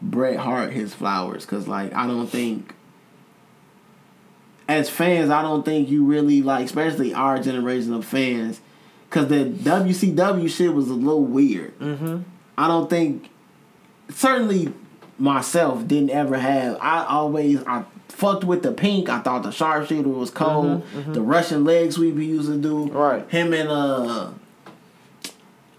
Bret 0.00 0.38
Hart 0.38 0.72
his 0.72 0.94
flowers 0.94 1.44
because 1.44 1.68
like 1.68 1.92
I 1.94 2.06
don't 2.06 2.26
think. 2.28 2.74
As 4.68 4.88
fans, 4.88 5.28
I 5.28 5.42
don't 5.42 5.64
think 5.64 5.90
you 5.90 6.04
really 6.04 6.40
like, 6.40 6.64
especially 6.64 7.12
our 7.12 7.38
generation 7.38 7.92
of 7.92 8.06
fans, 8.06 8.60
because 9.10 9.28
the 9.28 9.44
WCW 9.44 10.48
shit 10.48 10.72
was 10.72 10.88
a 10.88 10.94
little 10.94 11.24
weird. 11.24 11.78
Mm-hmm. 11.78 12.20
I 12.56 12.68
don't 12.68 12.88
think 12.88 13.28
certainly 14.08 14.72
myself 15.18 15.86
didn't 15.86 16.10
ever 16.10 16.38
have 16.38 16.78
I 16.80 17.04
always 17.04 17.62
I 17.64 17.84
fucked 18.08 18.44
with 18.44 18.62
the 18.62 18.72
pink. 18.72 19.08
I 19.08 19.20
thought 19.20 19.42
the 19.42 19.50
sharpshooter 19.50 20.08
was 20.08 20.30
cold. 20.30 20.84
Mhm, 20.84 21.04
mhm. 21.04 21.14
The 21.14 21.22
Russian 21.22 21.64
leg 21.64 21.92
sweep 21.92 22.14
we 22.14 22.26
used 22.26 22.48
to 22.48 22.56
do. 22.58 22.88
Right. 22.88 23.28
Him 23.30 23.52
and 23.52 23.68
uh 23.68 24.30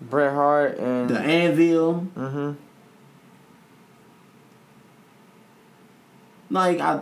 Bret 0.01 0.33
Hart 0.33 0.77
and. 0.79 1.09
the 1.09 1.19
anvil. 1.19 2.07
mm-hmm. 2.17 2.51
Like 6.49 6.79
I 6.79 7.01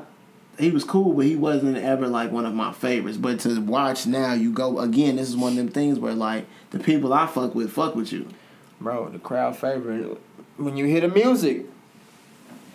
he 0.59 0.69
was 0.69 0.83
cool, 0.83 1.13
but 1.13 1.25
he 1.25 1.35
wasn't 1.35 1.77
ever 1.77 2.07
like 2.07 2.31
one 2.31 2.45
of 2.45 2.53
my 2.53 2.71
favorites. 2.71 3.17
But 3.17 3.39
to 3.41 3.59
watch 3.61 4.05
now, 4.05 4.33
you 4.33 4.51
go 4.51 4.79
again. 4.79 5.15
This 5.15 5.29
is 5.29 5.37
one 5.37 5.53
of 5.53 5.57
them 5.57 5.69
things 5.69 5.97
where 5.97 6.13
like 6.13 6.45
the 6.71 6.79
people 6.79 7.13
I 7.13 7.25
fuck 7.27 7.55
with 7.55 7.71
fuck 7.71 7.95
with 7.95 8.11
you. 8.13 8.27
Bro, 8.79 9.09
the 9.09 9.19
crowd 9.19 9.57
favorite. 9.57 10.17
When 10.57 10.77
you 10.77 10.85
hear 10.85 11.01
the 11.01 11.07
music, 11.07 11.65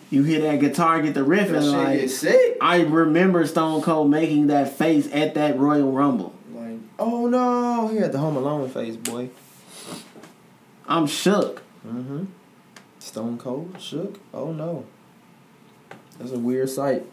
You 0.09 0.23
hear 0.23 0.41
that 0.41 0.59
guitar 0.59 1.01
get 1.01 1.13
the 1.13 1.23
riff 1.23 1.49
that 1.49 1.63
and 1.63 1.71
like. 1.71 2.57
I 2.61 2.81
remember 2.81 3.45
Stone 3.45 3.81
Cold 3.81 4.09
making 4.09 4.47
that 4.47 4.77
face 4.77 5.09
at 5.11 5.33
that 5.33 5.59
Royal 5.59 5.91
Rumble. 5.91 6.33
Like, 6.53 6.79
oh 6.97 7.27
no, 7.27 7.89
he 7.89 7.97
had 7.97 8.13
the 8.13 8.19
Home 8.19 8.37
Alone 8.37 8.69
face, 8.69 8.95
boy. 8.95 9.29
I'm 10.87 11.07
shook. 11.07 11.61
Mm-hmm. 11.85 12.25
Stone 12.99 13.37
Cold 13.37 13.75
shook. 13.79 14.19
Oh 14.33 14.53
no. 14.53 14.85
That's 16.17 16.31
a 16.31 16.39
weird 16.39 16.69
sight. 16.69 17.05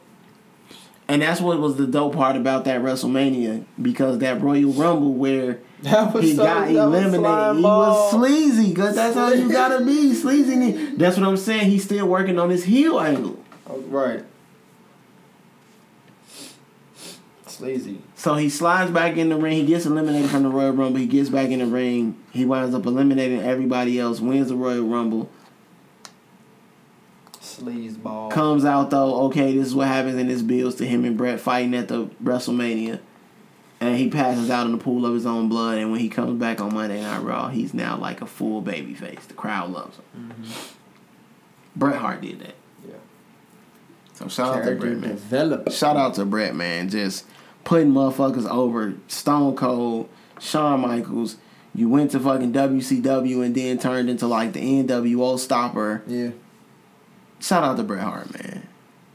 And 1.06 1.20
that's 1.20 1.40
what 1.40 1.58
was 1.58 1.76
the 1.76 1.86
dope 1.86 2.14
part 2.14 2.36
about 2.36 2.64
that 2.64 2.80
WrestleMania 2.80 3.64
because 3.80 4.18
that 4.18 4.40
Royal 4.40 4.72
Rumble 4.72 5.12
where 5.12 5.60
That 5.90 6.15
was 6.15 6.24
he 6.24 6.35
so, 6.35 6.44
got 6.44 6.69
was 6.69 6.77
eliminated, 6.77 7.20
slime 7.20 7.56
he 7.59 7.62
was 7.62 8.11
sleazy 8.11 8.69
because 8.70 8.94
that's 8.94 9.15
how 9.15 9.31
you 9.35 9.52
gotta 9.52 9.85
be 9.85 10.15
sleazy. 10.15 10.94
That's 10.97 11.19
what 11.19 11.28
I'm 11.28 11.36
saying. 11.36 11.70
He's 11.70 11.85
still 11.85 12.06
working 12.06 12.39
on 12.39 12.48
his 12.48 12.65
heel 12.65 12.98
angle. 12.98 13.39
Oh, 13.66 13.81
right. 13.81 14.24
Sleazy. 17.47 17.98
So 18.15 18.36
he 18.36 18.48
slides 18.48 18.90
back 18.93 19.19
in 19.19 19.28
the 19.28 19.36
ring. 19.36 19.59
He 19.59 19.66
gets 19.66 19.85
eliminated 19.85 20.31
from 20.31 20.44
the 20.44 20.48
Royal 20.48 20.73
Rumble. 20.73 20.98
He 20.98 21.06
gets 21.06 21.28
back 21.28 21.51
in 21.51 21.59
the 21.59 21.66
ring. 21.66 22.19
He 22.32 22.47
winds 22.47 22.74
up 22.74 22.86
eliminating 22.86 23.43
everybody 23.43 24.01
else. 24.01 24.20
Wins 24.20 24.48
the 24.48 24.56
Royal 24.56 24.85
Rumble. 24.85 25.31
Sleaze 27.43 28.02
ball. 28.02 28.31
Comes 28.31 28.65
out 28.65 28.89
though. 28.89 29.27
Okay, 29.27 29.55
this 29.55 29.66
is 29.66 29.74
what 29.74 29.89
happens, 29.89 30.16
and 30.16 30.31
this 30.31 30.40
builds 30.40 30.77
to 30.77 30.86
him 30.86 31.05
and 31.05 31.19
Bret 31.19 31.40
fighting 31.40 31.74
at 31.74 31.89
the 31.89 32.06
WrestleMania. 32.23 33.01
And 33.85 33.98
he 33.98 34.09
passes 34.09 34.48
out 34.48 34.65
in 34.65 34.73
the 34.73 34.78
pool 34.78 35.05
of 35.05 35.12
his 35.12 35.27
own 35.27 35.51
blood. 35.51 35.77
And 35.77 35.90
when 35.90 36.01
he 36.01 36.09
comes 36.09 36.40
back 36.40 36.59
on 36.59 36.73
Monday 36.73 37.02
Night 37.02 37.23
Raw, 37.23 37.48
he's 37.48 37.74
now 37.74 37.98
like 37.98 38.23
a 38.23 38.27
full 38.27 38.62
baby 38.62 38.94
face. 38.94 39.27
The 39.27 39.35
crowd 39.35 39.70
loves 39.70 39.98
him. 40.15 40.32
Bret 41.77 41.97
Hart 41.97 42.23
did 42.23 42.40
that. 42.40 42.55
Yeah. 42.89 42.94
So 44.15 44.28
shout 44.28 44.55
out 44.55 44.59
to 44.61 44.62
Character 44.62 44.86
Bret, 44.86 44.98
man. 45.01 45.11
development. 45.11 45.73
Shout 45.73 45.98
out 45.98 46.15
to 46.15 46.24
Bret, 46.24 46.55
man. 46.56 46.89
Just 46.89 47.27
putting 47.65 47.93
motherfuckers 47.93 48.48
over. 48.48 48.94
Stone 49.06 49.56
Cold, 49.56 50.09
Shawn 50.40 50.81
Michaels. 50.81 51.36
You 51.74 51.90
went 51.90 52.12
to 52.12 52.20
fucking 52.20 52.55
WCW 52.55 53.44
and 53.44 53.55
then 53.55 53.78
turned 53.78 54.09
into 54.09 54.27
like 54.27 54.55
the 54.55 54.61
NWO 54.61 55.39
stopper. 55.39 56.02
Yeah. 56.06 56.31
Shout 57.39 57.62
out 57.62 57.77
to 57.77 57.82
Bret 57.82 58.02
Hart, 58.02 58.32
man. 58.32 58.66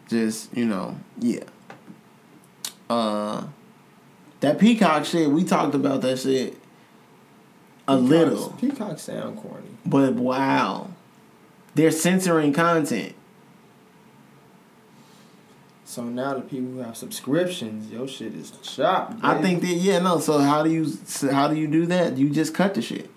Just, 0.07 0.55
you 0.55 0.65
know, 0.65 0.99
yeah. 1.17 1.45
Uh 2.87 3.47
that 4.41 4.59
Peacock 4.59 5.05
shit, 5.05 5.29
we 5.29 5.43
talked 5.43 5.75
about 5.75 6.01
that 6.01 6.19
shit 6.19 6.57
a 7.87 7.95
little. 7.97 8.49
Peacock 8.51 8.99
sound 8.99 9.37
corny. 9.37 9.67
But 9.85 10.13
wow. 10.13 10.91
They're 11.75 11.91
censoring 11.91 12.53
content. 12.53 13.15
So 15.85 16.03
now 16.03 16.35
the 16.35 16.41
people 16.41 16.67
who 16.67 16.77
have 16.79 16.95
subscriptions, 16.95 17.91
your 17.91 18.07
shit 18.07 18.35
is 18.35 18.51
chopped. 18.61 19.15
I 19.23 19.41
think 19.41 19.61
that 19.61 19.69
yeah, 19.69 19.99
no. 19.99 20.19
So 20.19 20.37
how 20.37 20.61
do 20.61 20.71
you 20.71 20.85
so 20.85 21.31
how 21.31 21.47
do 21.47 21.55
you 21.55 21.67
do 21.67 21.87
that? 21.87 22.15
You 22.15 22.29
just 22.29 22.53
cut 22.53 22.75
the 22.75 22.81
shit. 22.81 23.09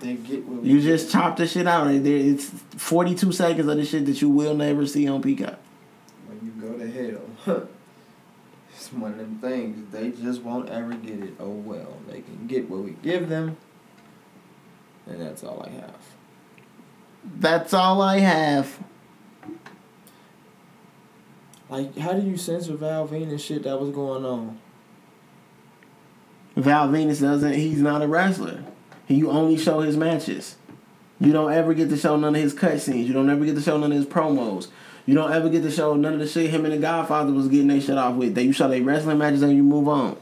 they 0.00 0.14
get 0.14 0.44
You 0.62 0.80
get. 0.80 0.82
just 0.82 1.12
chop 1.12 1.36
the 1.36 1.46
shit 1.46 1.68
out. 1.68 1.84
There, 1.86 2.16
it's 2.16 2.46
forty 2.76 3.14
two 3.14 3.30
seconds 3.30 3.68
of 3.68 3.76
the 3.76 3.84
shit 3.84 4.04
that 4.06 4.20
you 4.20 4.28
will 4.28 4.54
never 4.56 4.84
see 4.84 5.06
on 5.08 5.22
Peacock. 5.22 5.58
when 6.26 6.40
you 6.44 6.52
go 6.60 6.76
to 6.76 6.90
hell. 7.46 7.68
one 8.92 9.12
of 9.12 9.18
them 9.18 9.38
things. 9.40 9.92
They 9.92 10.10
just 10.10 10.42
won't 10.42 10.68
ever 10.68 10.94
get 10.94 11.20
it. 11.22 11.34
Oh 11.38 11.50
well, 11.50 11.98
they 12.08 12.20
can 12.20 12.46
get 12.46 12.68
what 12.68 12.80
we 12.80 12.92
give 13.02 13.28
them, 13.28 13.56
and 15.06 15.20
that's 15.20 15.44
all 15.44 15.62
I 15.62 15.70
have. 15.70 16.00
That's 17.38 17.72
all 17.72 18.02
I 18.02 18.18
have. 18.18 18.78
Like, 21.68 21.96
how 21.96 22.12
do 22.12 22.26
you 22.26 22.36
censor 22.36 22.74
Val 22.74 23.08
Venis 23.08 23.40
shit 23.40 23.62
that 23.62 23.80
was 23.80 23.90
going 23.90 24.24
on? 24.24 24.58
Val 26.54 26.88
Venis 26.88 27.20
doesn't. 27.20 27.54
He's 27.54 27.80
not 27.80 28.02
a 28.02 28.06
wrestler. 28.06 28.64
He 29.06 29.24
only 29.24 29.56
show 29.56 29.80
his 29.80 29.96
matches. 29.96 30.56
You 31.18 31.32
don't 31.32 31.52
ever 31.52 31.72
get 31.72 31.88
to 31.90 31.96
show 31.96 32.16
none 32.16 32.34
of 32.34 32.42
his 32.42 32.54
cutscenes. 32.54 33.06
You 33.06 33.12
don't 33.12 33.30
ever 33.30 33.44
get 33.44 33.54
to 33.54 33.62
show 33.62 33.78
none 33.78 33.92
of 33.92 33.96
his 33.96 34.06
promos. 34.06 34.68
You 35.06 35.14
don't 35.14 35.32
ever 35.32 35.48
get 35.48 35.62
to 35.62 35.70
show 35.70 35.94
none 35.94 36.14
of 36.14 36.18
the 36.20 36.28
shit 36.28 36.50
him 36.50 36.64
and 36.64 36.74
the 36.74 36.78
Godfather 36.78 37.32
was 37.32 37.48
getting 37.48 37.68
their 37.68 37.80
shit 37.80 37.98
off 37.98 38.14
with. 38.14 38.34
They 38.34 38.42
you 38.42 38.52
show 38.52 38.68
their 38.68 38.82
wrestling 38.82 39.18
matches 39.18 39.42
and 39.42 39.52
you 39.52 39.62
move 39.62 39.88
on. 39.88 40.16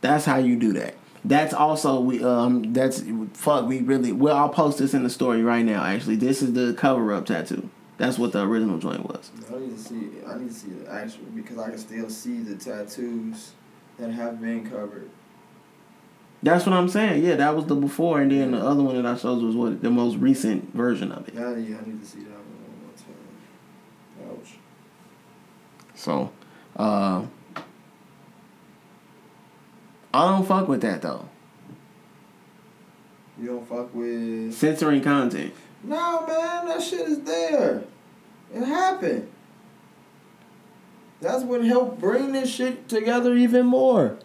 That's 0.00 0.24
how 0.24 0.36
you 0.36 0.56
do 0.56 0.72
that. 0.74 0.94
That's 1.24 1.52
also 1.52 2.00
we 2.00 2.22
um 2.24 2.72
that's 2.72 3.04
fuck 3.34 3.66
we 3.66 3.80
really 3.80 4.12
well 4.12 4.36
I'll 4.36 4.48
post 4.48 4.78
this 4.78 4.94
in 4.94 5.02
the 5.02 5.10
story 5.10 5.42
right 5.42 5.64
now 5.64 5.84
actually. 5.84 6.16
This 6.16 6.42
is 6.42 6.52
the 6.52 6.74
cover 6.74 7.12
up 7.12 7.26
tattoo. 7.26 7.68
That's 8.00 8.18
what 8.18 8.32
the 8.32 8.42
original 8.42 8.78
joint 8.78 9.04
was. 9.04 9.30
I 9.52 9.58
need 9.58 9.76
to 9.76 9.82
see. 9.82 10.08
I 10.26 10.38
need 10.38 10.48
to 10.48 10.54
see 10.54 10.70
the 10.70 10.90
actual 10.90 11.24
because 11.34 11.58
I 11.58 11.68
can 11.68 11.78
still 11.78 12.08
see 12.08 12.38
the 12.38 12.56
tattoos 12.56 13.52
that 13.98 14.10
have 14.10 14.40
been 14.40 14.68
covered. 14.70 15.10
That's 16.42 16.64
what 16.64 16.74
I'm 16.74 16.88
saying. 16.88 17.22
Yeah, 17.24 17.36
that 17.36 17.54
was 17.54 17.66
the 17.66 17.74
before, 17.74 18.20
and 18.20 18.32
then 18.32 18.52
the 18.52 18.58
other 18.58 18.82
one 18.82 18.96
that 18.96 19.04
I 19.04 19.16
showed 19.16 19.42
was 19.42 19.54
what 19.54 19.82
the 19.82 19.90
most 19.90 20.16
recent 20.16 20.74
version 20.74 21.12
of 21.12 21.28
it. 21.28 21.34
Yeah, 21.34 21.54
yeah, 21.56 21.76
I 21.76 21.86
need 21.86 22.00
to 22.00 22.06
see 22.06 22.20
that 22.20 22.30
one 22.30 22.60
one 22.64 22.80
more 22.82 24.32
time. 24.32 24.40
Ouch. 24.40 24.54
So, 25.94 26.32
uh, 26.76 27.26
I 30.14 30.30
don't 30.30 30.46
fuck 30.46 30.66
with 30.66 30.80
that 30.80 31.02
though. 31.02 31.28
You 33.38 33.46
don't 33.48 33.68
fuck 33.68 33.94
with. 33.94 34.54
Censoring 34.54 35.02
content. 35.02 35.52
No, 35.84 36.26
man, 36.26 36.66
that 36.66 36.82
shit 36.82 37.06
is 37.06 37.20
there. 37.20 37.84
It 38.54 38.64
happened. 38.64 39.28
That's 41.20 41.44
what 41.44 41.62
helped 41.64 42.00
bring 42.00 42.32
this 42.32 42.50
shit 42.50 42.88
together 42.88 43.34
even 43.34 43.66
more. 43.66 44.18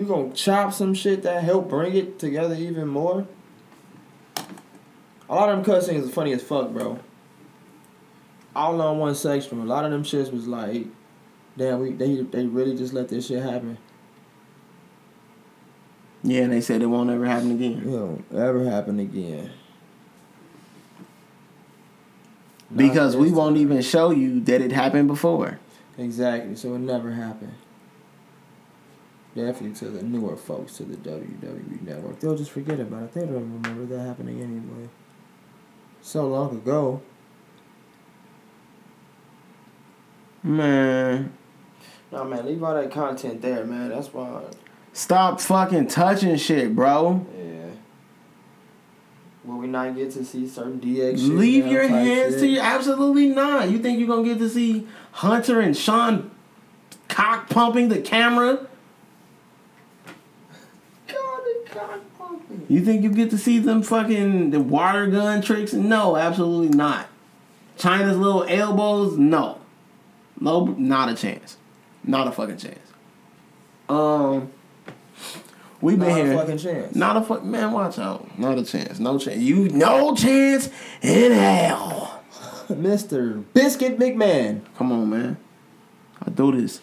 You 0.00 0.06
gonna 0.06 0.32
chop 0.32 0.72
some 0.72 0.94
shit 0.94 1.24
that 1.24 1.44
help 1.44 1.68
bring 1.68 1.94
it 1.94 2.18
together 2.18 2.54
even 2.54 2.88
more? 2.88 3.26
A 5.28 5.34
lot 5.34 5.50
of 5.50 5.62
them 5.62 5.74
cutscenes 5.74 6.04
is 6.04 6.10
funny 6.10 6.32
as 6.32 6.42
fuck, 6.42 6.70
bro. 6.70 6.98
All 8.56 8.80
on 8.80 8.98
one 8.98 9.14
section. 9.14 9.60
A 9.60 9.64
lot 9.66 9.84
of 9.84 9.90
them 9.90 10.02
shits 10.02 10.32
was 10.32 10.48
like, 10.48 10.86
damn, 11.58 11.80
we 11.80 11.92
they 11.92 12.22
they 12.22 12.46
really 12.46 12.74
just 12.74 12.94
let 12.94 13.10
this 13.10 13.26
shit 13.26 13.42
happen. 13.42 13.76
Yeah, 16.22 16.44
and 16.44 16.52
they 16.52 16.62
said 16.62 16.80
it 16.80 16.86
won't 16.86 17.10
ever 17.10 17.24
happen 17.24 17.50
again 17.52 17.78
It 17.78 17.86
won't 17.86 18.24
ever 18.34 18.64
happen 18.64 19.00
again. 19.00 19.50
Because 22.74 23.16
we 23.16 23.30
won't 23.30 23.58
even 23.58 23.82
show 23.82 24.12
you 24.12 24.40
that 24.40 24.62
it 24.62 24.72
happened 24.72 25.08
before. 25.08 25.58
Exactly. 25.98 26.56
So 26.56 26.74
it 26.74 26.78
never 26.78 27.12
happened. 27.12 27.54
Definitely 29.34 29.76
to 29.76 29.88
the 29.90 30.02
newer 30.02 30.36
folks 30.36 30.76
to 30.78 30.84
the 30.84 30.96
WWE 30.96 31.82
network. 31.82 32.18
They'll 32.18 32.36
just 32.36 32.50
forget 32.50 32.80
about 32.80 33.04
it. 33.04 33.12
They 33.12 33.20
don't 33.20 33.62
remember 33.62 33.86
that 33.94 34.02
happening 34.02 34.40
anyway. 34.40 34.88
So 36.02 36.26
long 36.26 36.56
ago. 36.56 37.02
Man, 40.42 41.32
No 42.10 42.24
man, 42.24 42.46
leave 42.46 42.62
all 42.62 42.74
that 42.74 42.90
content 42.90 43.42
there, 43.42 43.64
man. 43.66 43.90
That's 43.90 44.12
why 44.12 44.44
stop 44.94 45.38
fucking 45.38 45.88
touching 45.88 46.36
shit, 46.36 46.74
bro. 46.74 47.26
Yeah. 47.36 47.50
Will 49.44 49.58
we 49.58 49.66
not 49.66 49.94
get 49.94 50.10
to 50.12 50.24
see 50.24 50.48
certain 50.48 50.80
DX 50.80 51.18
shit? 51.18 51.28
Leave 51.28 51.66
your 51.66 51.86
hands 51.86 52.34
shit? 52.34 52.40
to 52.40 52.46
you. 52.46 52.60
absolutely 52.60 53.26
not. 53.26 53.68
You 53.70 53.78
think 53.80 53.98
you're 53.98 54.08
gonna 54.08 54.24
get 54.24 54.38
to 54.38 54.48
see 54.48 54.88
Hunter 55.12 55.60
and 55.60 55.76
Shawn 55.76 56.30
cock 57.08 57.50
pumping 57.50 57.88
the 57.90 58.00
camera? 58.00 58.66
God, 61.06 61.42
it 61.44 61.66
cock 61.66 62.00
pumping. 62.18 62.59
You 62.70 62.84
think 62.84 63.02
you 63.02 63.10
get 63.10 63.30
to 63.30 63.38
see 63.38 63.58
them 63.58 63.82
fucking 63.82 64.50
the 64.50 64.60
water 64.60 65.08
gun 65.08 65.42
tricks? 65.42 65.72
No, 65.72 66.16
absolutely 66.16 66.68
not. 66.68 67.08
Chyna's 67.76 68.16
little 68.16 68.44
elbows? 68.44 69.18
No. 69.18 69.58
No, 70.38 70.66
not 70.66 71.08
a 71.08 71.16
chance. 71.16 71.56
Not 72.04 72.28
a 72.28 72.30
fucking 72.30 72.58
chance. 72.58 72.78
Um, 73.88 74.52
we've 75.80 75.98
been 75.98 76.28
Not 76.28 76.36
a 76.36 76.38
fucking 76.38 76.58
chance. 76.58 76.94
Not 76.94 77.16
a 77.16 77.22
fuck 77.22 77.42
man. 77.42 77.72
Watch 77.72 77.98
out. 77.98 78.38
Not 78.38 78.56
a 78.56 78.64
chance. 78.64 79.00
No 79.00 79.18
chance. 79.18 79.38
You 79.38 79.68
no 79.70 80.14
chance 80.14 80.70
in 81.02 81.32
hell. 81.32 82.22
Mr. 82.68 83.42
Biscuit 83.52 83.98
McMahon. 83.98 84.60
Come 84.78 84.92
on, 84.92 85.10
man. 85.10 85.38
I 86.24 86.30
do 86.30 86.52
this. 86.52 86.80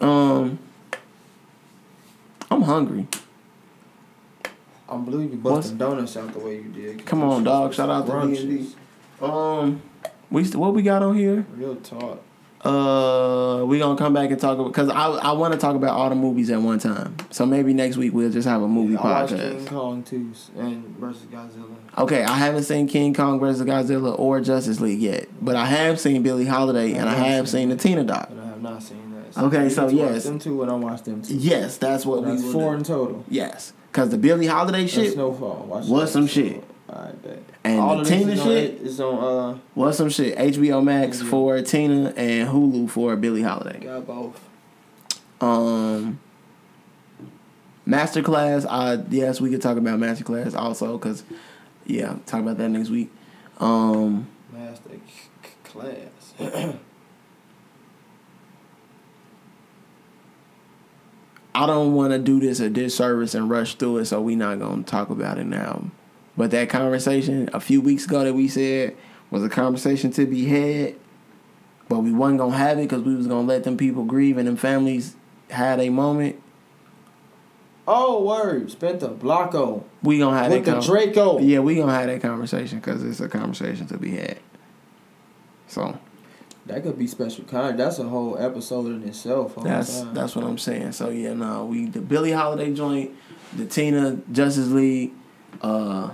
Um, 0.00 0.58
I'm 2.50 2.62
hungry. 2.62 3.06
I'm 4.92 5.04
blue 5.04 5.22
you 5.22 5.36
busting 5.36 5.78
donuts 5.78 6.16
out 6.16 6.32
the 6.32 6.38
way 6.38 6.56
you 6.56 6.68
did. 6.68 7.06
Come 7.06 7.22
on, 7.22 7.44
dog. 7.44 7.72
Shout 7.74 7.88
out 7.88 8.06
to 8.06 8.12
Brunches. 8.12 8.48
D&D. 8.48 8.74
Um, 9.20 9.82
we 10.30 10.44
st- 10.44 10.56
what 10.56 10.74
we 10.74 10.82
got 10.82 11.02
on 11.02 11.16
here? 11.16 11.46
Real 11.54 11.76
talk. 11.76 12.22
Uh, 12.64 13.64
we 13.66 13.80
gonna 13.80 13.98
come 13.98 14.14
back 14.14 14.30
and 14.30 14.38
talk 14.40 14.56
about 14.56 14.68
because 14.68 14.88
I 14.88 15.06
I 15.06 15.32
want 15.32 15.52
to 15.52 15.58
talk 15.58 15.74
about 15.74 15.90
all 15.96 16.08
the 16.08 16.14
movies 16.14 16.48
at 16.50 16.60
one 16.60 16.78
time. 16.78 17.16
So 17.30 17.44
maybe 17.44 17.74
next 17.74 17.96
week 17.96 18.12
we'll 18.12 18.30
just 18.30 18.46
have 18.46 18.62
a 18.62 18.68
movie 18.68 18.96
I 18.96 19.02
watched 19.02 19.34
King 19.34 19.40
podcast. 19.40 19.66
Kong 19.66 20.02
2 20.04 20.32
and 20.58 20.84
versus 20.96 21.22
Godzilla. 21.22 21.74
Okay, 21.98 22.22
I 22.22 22.36
haven't 22.36 22.62
seen 22.62 22.86
King 22.86 23.14
Kong 23.14 23.40
versus 23.40 23.62
Godzilla 23.66 24.16
or 24.16 24.40
Justice 24.40 24.80
League 24.80 25.00
yet, 25.00 25.26
but 25.40 25.56
I 25.56 25.66
have 25.66 25.98
seen 25.98 26.22
Billie 26.22 26.46
Holiday 26.46 26.92
and 26.94 27.08
I 27.08 27.14
have 27.14 27.48
seen 27.48 27.68
the 27.68 27.76
Tina 27.76 28.04
doc. 28.04 28.28
But 28.28 28.38
I 28.38 28.46
have 28.46 28.62
not 28.62 28.80
seen 28.80 29.10
that. 29.10 29.42
Okay, 29.42 29.68
so 29.68 29.88
get 29.88 29.96
to 29.96 30.02
watch 30.04 30.12
yes. 30.14 30.24
them 30.24 30.38
two 30.38 30.62
and 30.62 30.70
I 30.70 30.74
watched 30.74 31.04
them 31.04 31.22
two. 31.22 31.34
Yes, 31.34 31.78
that's 31.78 32.06
what 32.06 32.22
That's 32.24 32.42
we 32.42 32.46
will 32.46 32.52
four 32.52 32.72
do. 32.72 32.78
in 32.78 32.84
total. 32.84 33.24
Yes, 33.28 33.72
because 33.92 34.08
the 34.08 34.16
Billie 34.18 34.46
Holiday 34.46 34.86
shit 34.86 35.12
Snowfall. 35.12 35.66
Watch 35.68 35.84
was 35.86 36.10
some 36.12 36.26
shit. 36.26 36.64
Alright. 36.88 37.14
And 37.64 37.78
All 37.80 37.98
the 37.98 38.04
Tina 38.04 38.32
is 38.32 38.40
on- 38.40 38.46
shit? 38.46 38.70
is 38.80 39.00
on 39.00 39.54
uh 39.54 39.58
was 39.74 39.96
some 39.96 40.08
shit. 40.10 40.36
HBO 40.36 40.82
Max 40.82 41.20
for 41.22 41.60
Tina 41.62 42.12
and 42.16 42.48
Hulu 42.48 42.88
for 42.90 43.14
Billie 43.16 43.42
Holiday. 43.42 43.80
got 43.80 44.06
both. 44.06 44.40
Um, 45.40 46.18
Masterclass. 47.86 48.64
Uh, 48.68 49.02
yes, 49.10 49.40
we 49.40 49.50
could 49.50 49.60
talk 49.62 49.76
about 49.76 49.98
Masterclass 49.98 50.54
also 50.56 50.96
because, 50.98 51.24
yeah, 51.86 52.16
talk 52.26 52.40
about 52.40 52.58
that 52.58 52.68
next 52.68 52.90
week. 52.90 53.10
Um, 53.58 54.28
Master 54.52 54.90
I 61.54 61.66
don't 61.66 61.94
want 61.94 62.12
to 62.12 62.18
do 62.18 62.40
this 62.40 62.60
a 62.60 62.70
disservice 62.70 63.34
and 63.34 63.50
rush 63.50 63.74
through 63.74 63.98
it, 63.98 64.04
so 64.06 64.20
we 64.20 64.36
not 64.36 64.58
gonna 64.58 64.82
talk 64.82 65.10
about 65.10 65.38
it 65.38 65.44
now. 65.44 65.84
But 66.36 66.50
that 66.52 66.70
conversation 66.70 67.50
a 67.52 67.60
few 67.60 67.80
weeks 67.80 68.06
ago 68.06 68.24
that 68.24 68.32
we 68.34 68.48
said 68.48 68.96
was 69.30 69.44
a 69.44 69.48
conversation 69.50 70.10
to 70.12 70.24
be 70.26 70.46
had, 70.46 70.94
but 71.88 72.00
we 72.00 72.12
wasn't 72.12 72.38
gonna 72.38 72.56
have 72.56 72.78
it 72.78 72.82
because 72.88 73.02
we 73.02 73.14
was 73.14 73.26
gonna 73.26 73.46
let 73.46 73.64
them 73.64 73.76
people 73.76 74.04
grieve 74.04 74.38
and 74.38 74.48
them 74.48 74.56
families 74.56 75.14
had 75.50 75.78
a 75.78 75.90
moment. 75.90 76.36
Oh, 77.86 78.22
word. 78.24 78.70
Spent 78.70 79.00
the 79.00 79.08
Blocko. 79.10 79.82
We 80.02 80.18
gonna 80.18 80.38
have 80.38 80.52
With 80.52 80.64
that 80.64 80.80
the 80.80 80.80
con- 80.80 80.88
Draco. 80.88 81.38
Yeah, 81.40 81.58
we 81.58 81.74
gonna 81.74 81.92
have 81.92 82.06
that 82.06 82.22
conversation 82.22 82.78
because 82.78 83.02
it's 83.02 83.20
a 83.20 83.28
conversation 83.28 83.86
to 83.88 83.98
be 83.98 84.12
had. 84.12 84.38
So 85.66 85.98
That 86.66 86.82
could 86.84 86.98
be 86.98 87.08
special 87.08 87.44
kind. 87.44 87.78
That's 87.78 87.98
a 87.98 88.04
whole 88.04 88.38
episode 88.38 88.86
in 88.86 89.02
itself. 89.02 89.56
that's 89.62 90.00
time. 90.00 90.14
that's 90.14 90.36
what 90.36 90.44
I'm 90.44 90.58
saying. 90.58 90.92
So 90.92 91.10
yeah, 91.10 91.34
no, 91.34 91.66
we 91.66 91.86
the 91.86 92.00
Billie 92.00 92.30
Holiday 92.30 92.72
joint, 92.72 93.10
the 93.56 93.66
Tina 93.66 94.18
Justice 94.30 94.68
League, 94.68 95.12
uh, 95.60 96.10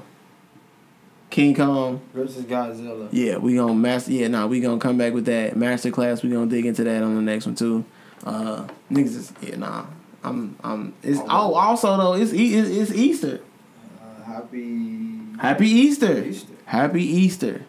King 1.29 1.55
Kong. 1.55 2.01
versus 2.15 2.45
Godzilla. 2.45 3.09
Yeah, 3.13 3.37
we 3.37 3.57
gonna 3.57 3.75
master. 3.75 4.13
Yeah, 4.13 4.29
nah, 4.29 4.47
we 4.47 4.61
gonna 4.61 4.81
come 4.81 4.97
back 4.97 5.13
with 5.13 5.27
that 5.27 5.55
master 5.55 5.91
class. 5.91 6.23
We 6.23 6.31
gonna 6.31 6.47
dig 6.47 6.65
into 6.65 6.83
that 6.85 7.03
on 7.03 7.15
the 7.15 7.23
next 7.23 7.45
one 7.45 7.55
too. 7.55 7.85
Uh, 8.25 8.67
niggas 8.91 9.17
is 9.17 9.33
yeah, 9.43 9.57
nah. 9.57 9.85
I'm 10.25 10.57
I'm. 10.65 10.95
It's 11.03 11.21
oh 11.21 11.55
also 11.55 11.97
though 11.97 12.15
it's 12.15 12.33
it's, 12.33 12.69
it's 12.69 12.93
Easter. 12.93 13.41
Uh, 14.01 14.25
happy. 14.25 15.19
Happy 15.39 15.69
Easter. 15.69 16.25
Easter. 16.25 16.55
Happy 16.65 17.05
Easter. 17.05 17.65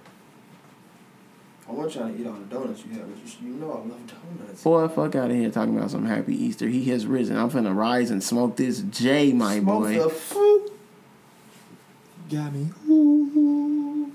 I 1.70 1.72
wasn't 1.72 1.94
trying 2.04 2.16
to 2.16 2.22
eat 2.22 2.28
all 2.28 2.34
the 2.34 2.46
donuts 2.46 2.84
you 2.84 2.94
have, 3.00 3.08
but 3.08 3.42
you, 3.42 3.48
you 3.50 3.54
know 3.56 3.68
I 3.72 3.76
love 3.76 4.00
donuts. 4.08 4.64
Boy, 4.64 4.88
fuck 4.88 5.16
out 5.16 5.30
of 5.30 5.38
here 5.38 5.52
talking 5.52 5.78
about 5.78 5.92
some 5.92 6.06
happy 6.06 6.36
Easter. 6.36 6.68
He 6.68 6.86
has 6.86 7.06
risen. 7.06 7.38
I'm 7.38 7.52
finna 7.52 7.76
rise 7.76 8.10
and 8.10 8.24
smoke 8.24 8.56
this 8.56 8.82
J, 8.82 9.34
my 9.34 9.60
Smoke 9.60 9.84
boy. 9.84 10.00
the 10.04 10.10
food. 10.10 10.72
Got 12.32 12.54
me. 12.54 12.70
Ooh. 12.90 14.12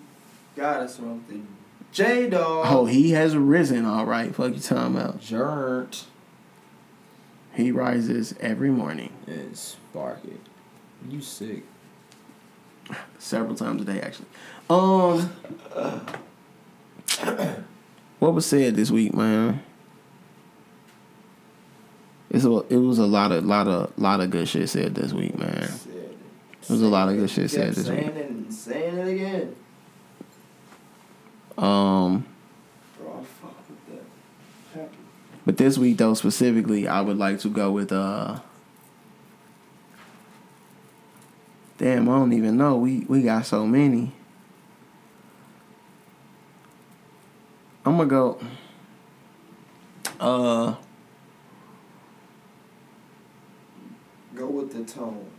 Gotta 0.56 0.88
smoke 0.88 1.28
the 1.28 1.40
J 1.92 2.28
dog. 2.28 2.66
Oh, 2.68 2.86
he 2.86 3.12
has 3.12 3.36
risen. 3.36 3.84
All 3.84 4.04
right, 4.04 4.34
fuck 4.34 4.52
you 4.54 4.60
talking 4.60 4.96
about. 4.96 5.20
Jerk. 5.20 5.94
He 7.54 7.70
rises 7.70 8.34
every 8.40 8.70
morning, 8.70 9.12
And 9.28 9.56
spark 9.56 10.24
it. 10.24 10.40
You 11.08 11.20
sick. 11.20 11.62
several 13.18 13.54
times 13.54 13.82
a 13.82 13.84
day 13.84 14.00
actually. 14.00 14.26
Um, 14.68 15.30
what 18.18 18.34
was 18.34 18.46
said 18.46 18.76
this 18.76 18.90
week, 18.90 19.14
man? 19.14 19.62
It's 22.30 22.44
a, 22.44 22.50
it 22.68 22.76
was 22.78 22.98
a 22.98 23.06
lot 23.06 23.30
of 23.30 23.44
lot 23.44 23.68
of 23.68 23.96
lot 23.96 24.20
of 24.20 24.30
good 24.30 24.48
shit 24.48 24.68
said 24.68 24.94
this 24.94 25.12
week, 25.12 25.38
man. 25.38 25.62
It. 25.62 26.68
was 26.68 26.82
a 26.82 26.88
lot 26.88 27.08
of 27.08 27.16
good 27.16 27.30
shit 27.30 27.48
said 27.50 27.74
this 27.74 27.86
saying 27.86 28.06
week. 28.06 28.16
it 28.16 28.52
saying 28.52 28.98
it 28.98 29.06
again. 29.06 29.56
Um, 31.56 32.26
Bro, 32.98 33.20
I 33.20 33.24
fuck 33.24 33.54
with 33.68 34.02
that. 34.74 34.88
But 35.46 35.58
this 35.58 35.78
week 35.78 35.98
though 35.98 36.14
specifically, 36.14 36.88
I 36.88 37.02
would 37.02 37.18
like 37.18 37.38
to 37.40 37.48
go 37.48 37.70
with 37.70 37.92
uh. 37.92 38.40
Damn, 41.78 42.08
I 42.08 42.18
don't 42.18 42.32
even 42.32 42.56
know. 42.56 42.76
We 42.76 43.00
we 43.08 43.22
got 43.22 43.46
so 43.46 43.66
many. 43.66 44.12
I'm 47.86 47.96
gonna 47.98 48.06
go. 48.06 48.38
Uh, 50.18 50.74
Go 54.34 54.48
with 54.48 54.72
the 54.72 54.84
tone. 54.84 55.30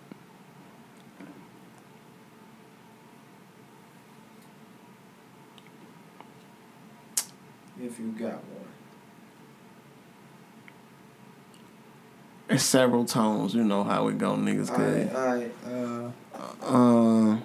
If 7.81 7.99
you 7.99 8.11
got 8.17 8.33
one. 8.33 8.65
there's 12.47 12.63
several 12.63 13.03
tones. 13.05 13.53
You 13.53 13.63
know 13.63 13.83
how 13.83 14.07
it 14.07 14.17
go, 14.17 14.35
niggas. 14.35 14.73
Good. 14.75 15.13
Alright, 15.13 15.51
alright, 15.67 16.13
uh 16.33 16.73
Um, 16.73 17.43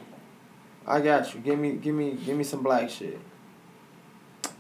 I 0.86 1.00
got 1.00 1.34
you. 1.34 1.40
Give 1.40 1.58
me 1.58 1.72
give 1.72 1.94
me 1.94 2.12
give 2.24 2.36
me 2.36 2.44
some 2.44 2.62
black 2.62 2.88
shit. 2.90 3.18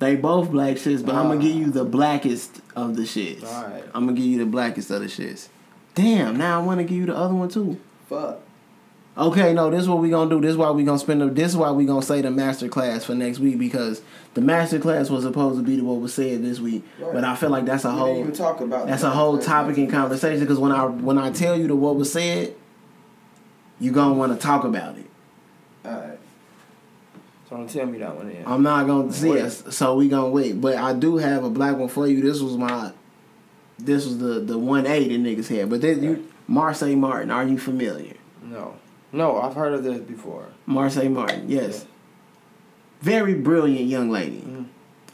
They 0.00 0.16
both 0.16 0.50
black 0.50 0.76
shits, 0.76 1.04
but 1.06 1.14
I'm 1.14 1.28
gonna 1.28 1.40
give 1.40 1.54
you 1.54 1.70
the 1.70 1.84
blackest 1.84 2.60
of 2.74 2.96
the 2.96 3.02
shits. 3.02 3.44
Alright. 3.44 3.84
I'm 3.94 4.06
gonna 4.06 4.14
give 4.16 4.26
you 4.26 4.38
the 4.38 4.46
blackest 4.46 4.90
of 4.90 5.00
the 5.00 5.06
shits. 5.06 5.48
Damn, 5.94 6.36
now 6.36 6.60
I 6.60 6.64
want 6.64 6.78
to 6.78 6.84
give 6.84 6.96
you 6.98 7.06
the 7.06 7.16
other 7.16 7.34
one 7.34 7.48
too. 7.48 7.78
Fuck. 8.08 8.40
Okay, 9.18 9.52
no, 9.52 9.70
this 9.70 9.82
is 9.82 9.88
what 9.88 9.98
we 9.98 10.08
gonna 10.08 10.30
do. 10.30 10.40
This 10.40 10.52
is 10.52 10.56
why 10.56 10.70
we 10.70 10.84
gonna 10.84 10.98
spend. 10.98 11.20
The, 11.20 11.26
this 11.26 11.48
is 11.50 11.56
why 11.56 11.70
we 11.72 11.84
gonna 11.84 12.00
say 12.00 12.22
the 12.22 12.30
master 12.30 12.68
class 12.68 13.04
for 13.04 13.14
next 13.14 13.40
week 13.40 13.58
because 13.58 14.00
the 14.34 14.40
master 14.40 14.78
class 14.78 15.10
was 15.10 15.24
supposed 15.24 15.58
to 15.58 15.64
be 15.64 15.76
the 15.76 15.84
what 15.84 16.00
was 16.00 16.14
said 16.14 16.42
this 16.44 16.60
week, 16.60 16.84
Right. 16.98 17.12
but 17.12 17.24
I 17.24 17.34
feel 17.34 17.50
like 17.50 17.66
that's 17.66 17.84
a 17.84 17.90
We 17.90 17.98
whole 17.98 18.20
even 18.20 18.32
talk 18.32 18.60
about 18.60 18.86
that's 18.86 19.02
a 19.02 19.10
whole 19.10 19.36
topic 19.38 19.76
in 19.78 19.90
conversation. 19.90 20.40
Because 20.40 20.58
when 20.58 20.72
I 20.72 20.84
when 20.86 21.18
I 21.18 21.30
tell 21.32 21.58
you 21.58 21.66
the 21.66 21.74
what 21.76 21.96
was 21.96 22.10
said, 22.12 22.54
you 23.80 23.90
gonna 23.90 24.14
want 24.14 24.32
to 24.32 24.38
talk 24.38 24.64
about 24.64 24.96
it. 24.96 25.10
Alright. 25.84 26.19
So 27.50 27.56
don't 27.56 27.68
tell 27.68 27.84
me 27.86 27.98
that 27.98 28.14
one 28.16 28.28
then. 28.28 28.44
I'm 28.46 28.62
not 28.62 28.86
gonna 28.86 29.12
see 29.12 29.38
us, 29.40 29.64
so 29.76 29.96
we 29.96 30.08
gonna 30.08 30.28
wait. 30.30 30.60
But 30.60 30.76
I 30.76 30.92
do 30.94 31.16
have 31.16 31.42
a 31.42 31.50
black 31.50 31.76
one 31.76 31.88
for 31.88 32.06
you. 32.06 32.22
This 32.22 32.40
was 32.40 32.56
my, 32.56 32.92
this 33.78 34.06
was 34.06 34.18
the 34.18 34.38
the 34.40 34.56
one 34.56 34.86
A 34.86 35.08
that 35.08 35.20
niggas 35.20 35.48
had. 35.48 35.68
But 35.68 35.80
then 35.80 36.02
you 36.02 36.28
Marsai 36.48 36.96
Martin, 36.96 37.30
are 37.30 37.44
you 37.44 37.58
familiar? 37.58 38.14
no. 38.42 38.74
No, 39.12 39.40
I've 39.40 39.54
heard 39.56 39.72
of 39.72 39.82
this 39.82 39.98
before. 40.02 40.46
Marsai 40.68 41.10
Martin, 41.10 41.46
yes. 41.50 41.84
Very 43.00 43.34
brilliant 43.34 43.86
young 43.88 44.08
lady. 44.08 44.44
Mhm. 44.46 44.66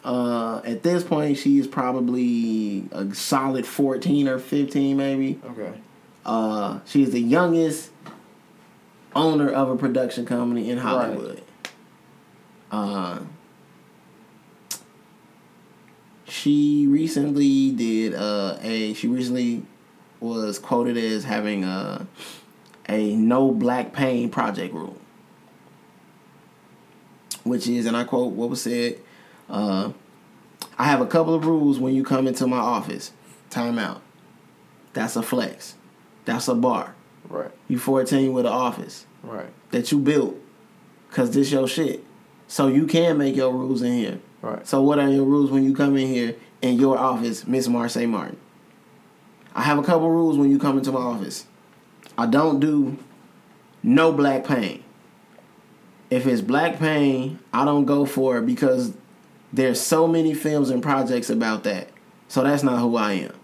Uh, 0.05 0.60
at 0.66 0.82
this 0.82 1.02
point, 1.02 1.39
she 1.39 1.58
is 1.58 1.66
probably 1.66 2.84
a 2.92 3.15
solid 3.15 3.65
14 3.66 4.28
or 4.28 4.39
15, 4.39 4.98
maybe. 4.98 5.40
Okay. 5.50 5.73
Uh, 6.26 6.81
she 6.84 7.02
is 7.05 7.12
the 7.12 7.20
youngest 7.23 7.89
owner 9.15 9.48
of 9.48 9.70
a 9.70 9.76
production 9.76 10.26
company 10.26 10.68
in 10.68 10.76
Hollywood. 10.76 11.40
Uh, 12.70 13.20
she 16.28 16.86
recently 16.89 17.70
did 17.73 18.15
uh, 18.15 18.57
a. 18.62 18.95
She 18.95 19.07
recently 19.09 19.62
was 20.20 20.59
quoted 20.59 20.97
as 20.97 21.25
having 21.25 21.65
a 21.65 22.07
a 22.89 23.15
no 23.17 23.51
black 23.53 23.93
pain 23.93 24.28
project 24.31 24.75
rule, 24.75 24.97
which 27.45 27.67
is, 27.67 27.86
and 27.86 27.97
I 27.97 28.05
quote 28.05 28.33
what 28.33 28.51
was 28.51 28.62
said. 28.62 28.99
Uh, 29.49 29.93
I 30.78 30.85
have 30.85 31.01
a 31.01 31.07
couple 31.07 31.35
of 31.35 31.47
rules 31.47 31.78
when 31.78 31.95
you 31.95 32.05
come 32.05 32.27
into 32.27 32.47
my 32.47 32.59
office. 32.59 33.12
Time 33.49 33.78
out. 33.78 34.03
That's 34.93 35.17
a 35.17 35.23
flex. 35.23 35.75
That's 36.25 36.49
a 36.49 36.55
bar. 36.55 36.95
Right. 37.28 37.51
You 37.69 37.78
14 37.78 38.33
with 38.33 38.47
an 38.47 38.53
office 38.53 39.07
Right. 39.23 39.49
that 39.70 39.91
you 39.93 39.99
built. 39.99 40.36
Cause 41.12 41.31
this 41.31 41.51
your 41.51 41.67
shit. 41.67 42.05
So 42.49 42.68
you 42.68 42.86
can 42.86 43.18
make 43.18 43.36
your 43.36 43.52
rules 43.52 43.83
in 43.83 43.92
here. 43.92 44.20
Right. 44.42 44.66
So 44.66 44.83
what 44.83 44.99
are 44.99 45.08
your 45.08 45.25
rules 45.25 45.50
when 45.50 45.65
you 45.65 45.75
come 45.75 45.97
in 45.97 46.07
here 46.07 46.36
in 46.62 46.78
your 46.78 46.99
office, 46.99 47.47
Miss 47.47 47.68
Marsai 47.68 48.08
Martin? 48.08 48.39
I 49.55 49.62
have 49.62 49.78
a 49.78 49.83
couple 49.83 50.10
rules 50.10 50.36
when 50.36 50.50
you 50.50 50.58
come 50.58 50.78
into 50.78 50.92
my 50.92 51.00
office. 51.00 51.47
I 52.18 52.26
don't 52.26 52.60
do 52.60 52.99
no 53.83 54.12
black 54.12 54.44
pain. 54.44 54.83
If 56.10 56.26
it's 56.26 56.41
black 56.41 56.78
pain, 56.78 57.41
I 57.52 57.65
don't 57.65 57.84
go 57.84 58.07
for 58.07 58.39
it 58.39 58.47
because 58.47 58.94
there's 59.52 59.81
so 59.81 60.07
many 60.07 60.34
films 60.34 60.70
and 60.70 60.83
projects 60.83 61.31
about 61.31 61.65
that. 61.65 61.89
So 62.28 62.42
that's 62.42 62.62
not 62.62 62.81
who 62.81 62.97
I 62.97 63.12
am. 63.15 63.34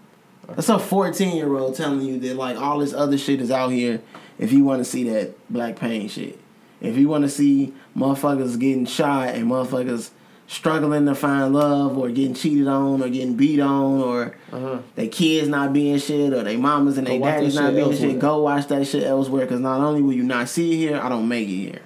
That's 0.47 0.69
a 0.69 0.79
14 0.79 1.35
year 1.35 1.55
old 1.57 1.75
telling 1.75 2.01
you 2.01 2.19
that 2.19 2.35
like 2.35 2.57
all 2.57 2.79
this 2.79 2.93
other 2.93 3.17
shit 3.17 3.41
is 3.41 3.51
out 3.51 3.69
here 3.69 4.01
if 4.37 4.51
you 4.51 4.63
want 4.63 4.79
to 4.79 4.85
see 4.85 5.09
that 5.09 5.35
black 5.49 5.75
pain 5.77 6.07
shit. 6.07 6.39
If 6.83 6.97
you 6.97 7.07
want 7.07 7.23
to 7.23 7.29
see 7.29 7.73
motherfuckers 7.97 8.59
getting 8.59 8.85
shot 8.85 9.29
and 9.29 9.49
motherfuckers 9.49 10.11
struggling 10.45 11.05
to 11.05 11.15
find 11.15 11.53
love 11.53 11.97
or 11.97 12.09
getting 12.09 12.35
cheated 12.35 12.67
on 12.67 13.01
or 13.01 13.09
getting 13.09 13.35
beat 13.35 13.59
on 13.61 14.01
or 14.01 14.35
Uh-huh. 14.51 14.79
their 14.95 15.07
kids 15.07 15.47
not 15.47 15.71
being 15.73 15.97
shit 15.97 16.33
or 16.33 16.43
their 16.43 16.57
mamas 16.57 16.97
and 16.97 17.07
their 17.07 17.17
daddies 17.19 17.55
not 17.55 17.71
being 17.73 17.85
elsewhere. 17.87 18.09
shit, 18.11 18.19
go 18.19 18.43
watch 18.43 18.67
that 18.67 18.85
shit 18.85 19.03
elsewhere 19.03 19.45
because 19.45 19.61
not 19.61 19.79
only 19.79 20.01
will 20.01 20.13
you 20.13 20.23
not 20.23 20.49
see 20.49 20.73
it 20.73 20.77
here, 20.89 20.99
I 21.01 21.07
don't 21.09 21.27
make 21.27 21.47
it 21.47 21.51
here. 21.55 21.81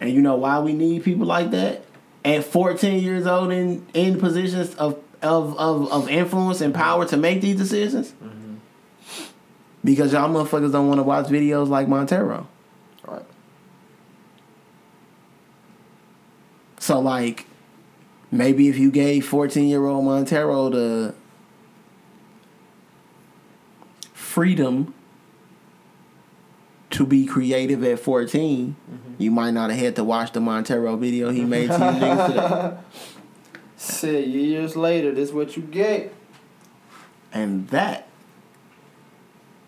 And 0.00 0.10
you 0.10 0.22
know 0.22 0.36
why 0.36 0.58
we 0.60 0.72
need 0.72 1.04
people 1.04 1.26
like 1.26 1.50
that? 1.50 1.84
At 2.24 2.44
14 2.44 3.02
years 3.02 3.26
old 3.26 3.52
in 3.52 3.86
in 3.94 4.18
positions 4.18 4.74
of 4.76 4.98
of 5.22 5.58
of, 5.58 5.92
of 5.92 6.08
influence 6.08 6.60
and 6.62 6.74
power 6.74 7.04
to 7.06 7.16
make 7.18 7.42
these 7.42 7.56
decisions? 7.56 8.14
because 9.84 10.12
y'all 10.12 10.28
motherfuckers 10.28 10.72
don't 10.72 10.88
want 10.88 10.98
to 10.98 11.04
watch 11.04 11.26
videos 11.26 11.68
like 11.68 11.88
Montero. 11.88 12.46
right? 13.06 13.24
So 16.78 17.00
like, 17.00 17.46
maybe 18.30 18.68
if 18.68 18.78
you 18.78 18.90
gave 18.90 19.26
fourteen 19.26 19.68
year 19.68 19.86
old 19.86 20.04
Montero 20.04 20.68
the 20.68 21.14
freedom 24.12 24.94
to 26.90 27.06
be 27.06 27.24
creative 27.24 27.82
at 27.84 27.98
14, 27.98 28.74
mm-hmm. 28.74 29.14
you 29.18 29.30
might 29.30 29.52
not 29.52 29.70
have 29.70 29.78
had 29.78 29.96
to 29.96 30.04
watch 30.04 30.32
the 30.32 30.40
Montero 30.40 30.96
video 30.96 31.30
he 31.30 31.44
made 31.44 31.68
to 31.68 31.72
you 31.72 31.78
niggas 31.78 32.26
today. 32.26 32.78
Shit, 33.78 34.28
years 34.28 34.76
later, 34.76 35.12
this 35.12 35.32
what 35.32 35.56
you 35.56 35.62
get. 35.62 36.12
And 37.32 37.68
that 37.68 38.09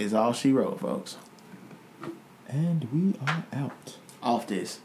is 0.03 0.13
all 0.13 0.33
she 0.33 0.53
wrote, 0.53 0.81
folks. 0.81 1.17
And 2.49 2.89
we 2.93 3.15
are 3.27 3.45
out. 3.53 3.97
Off 4.23 4.47
this. 4.47 4.81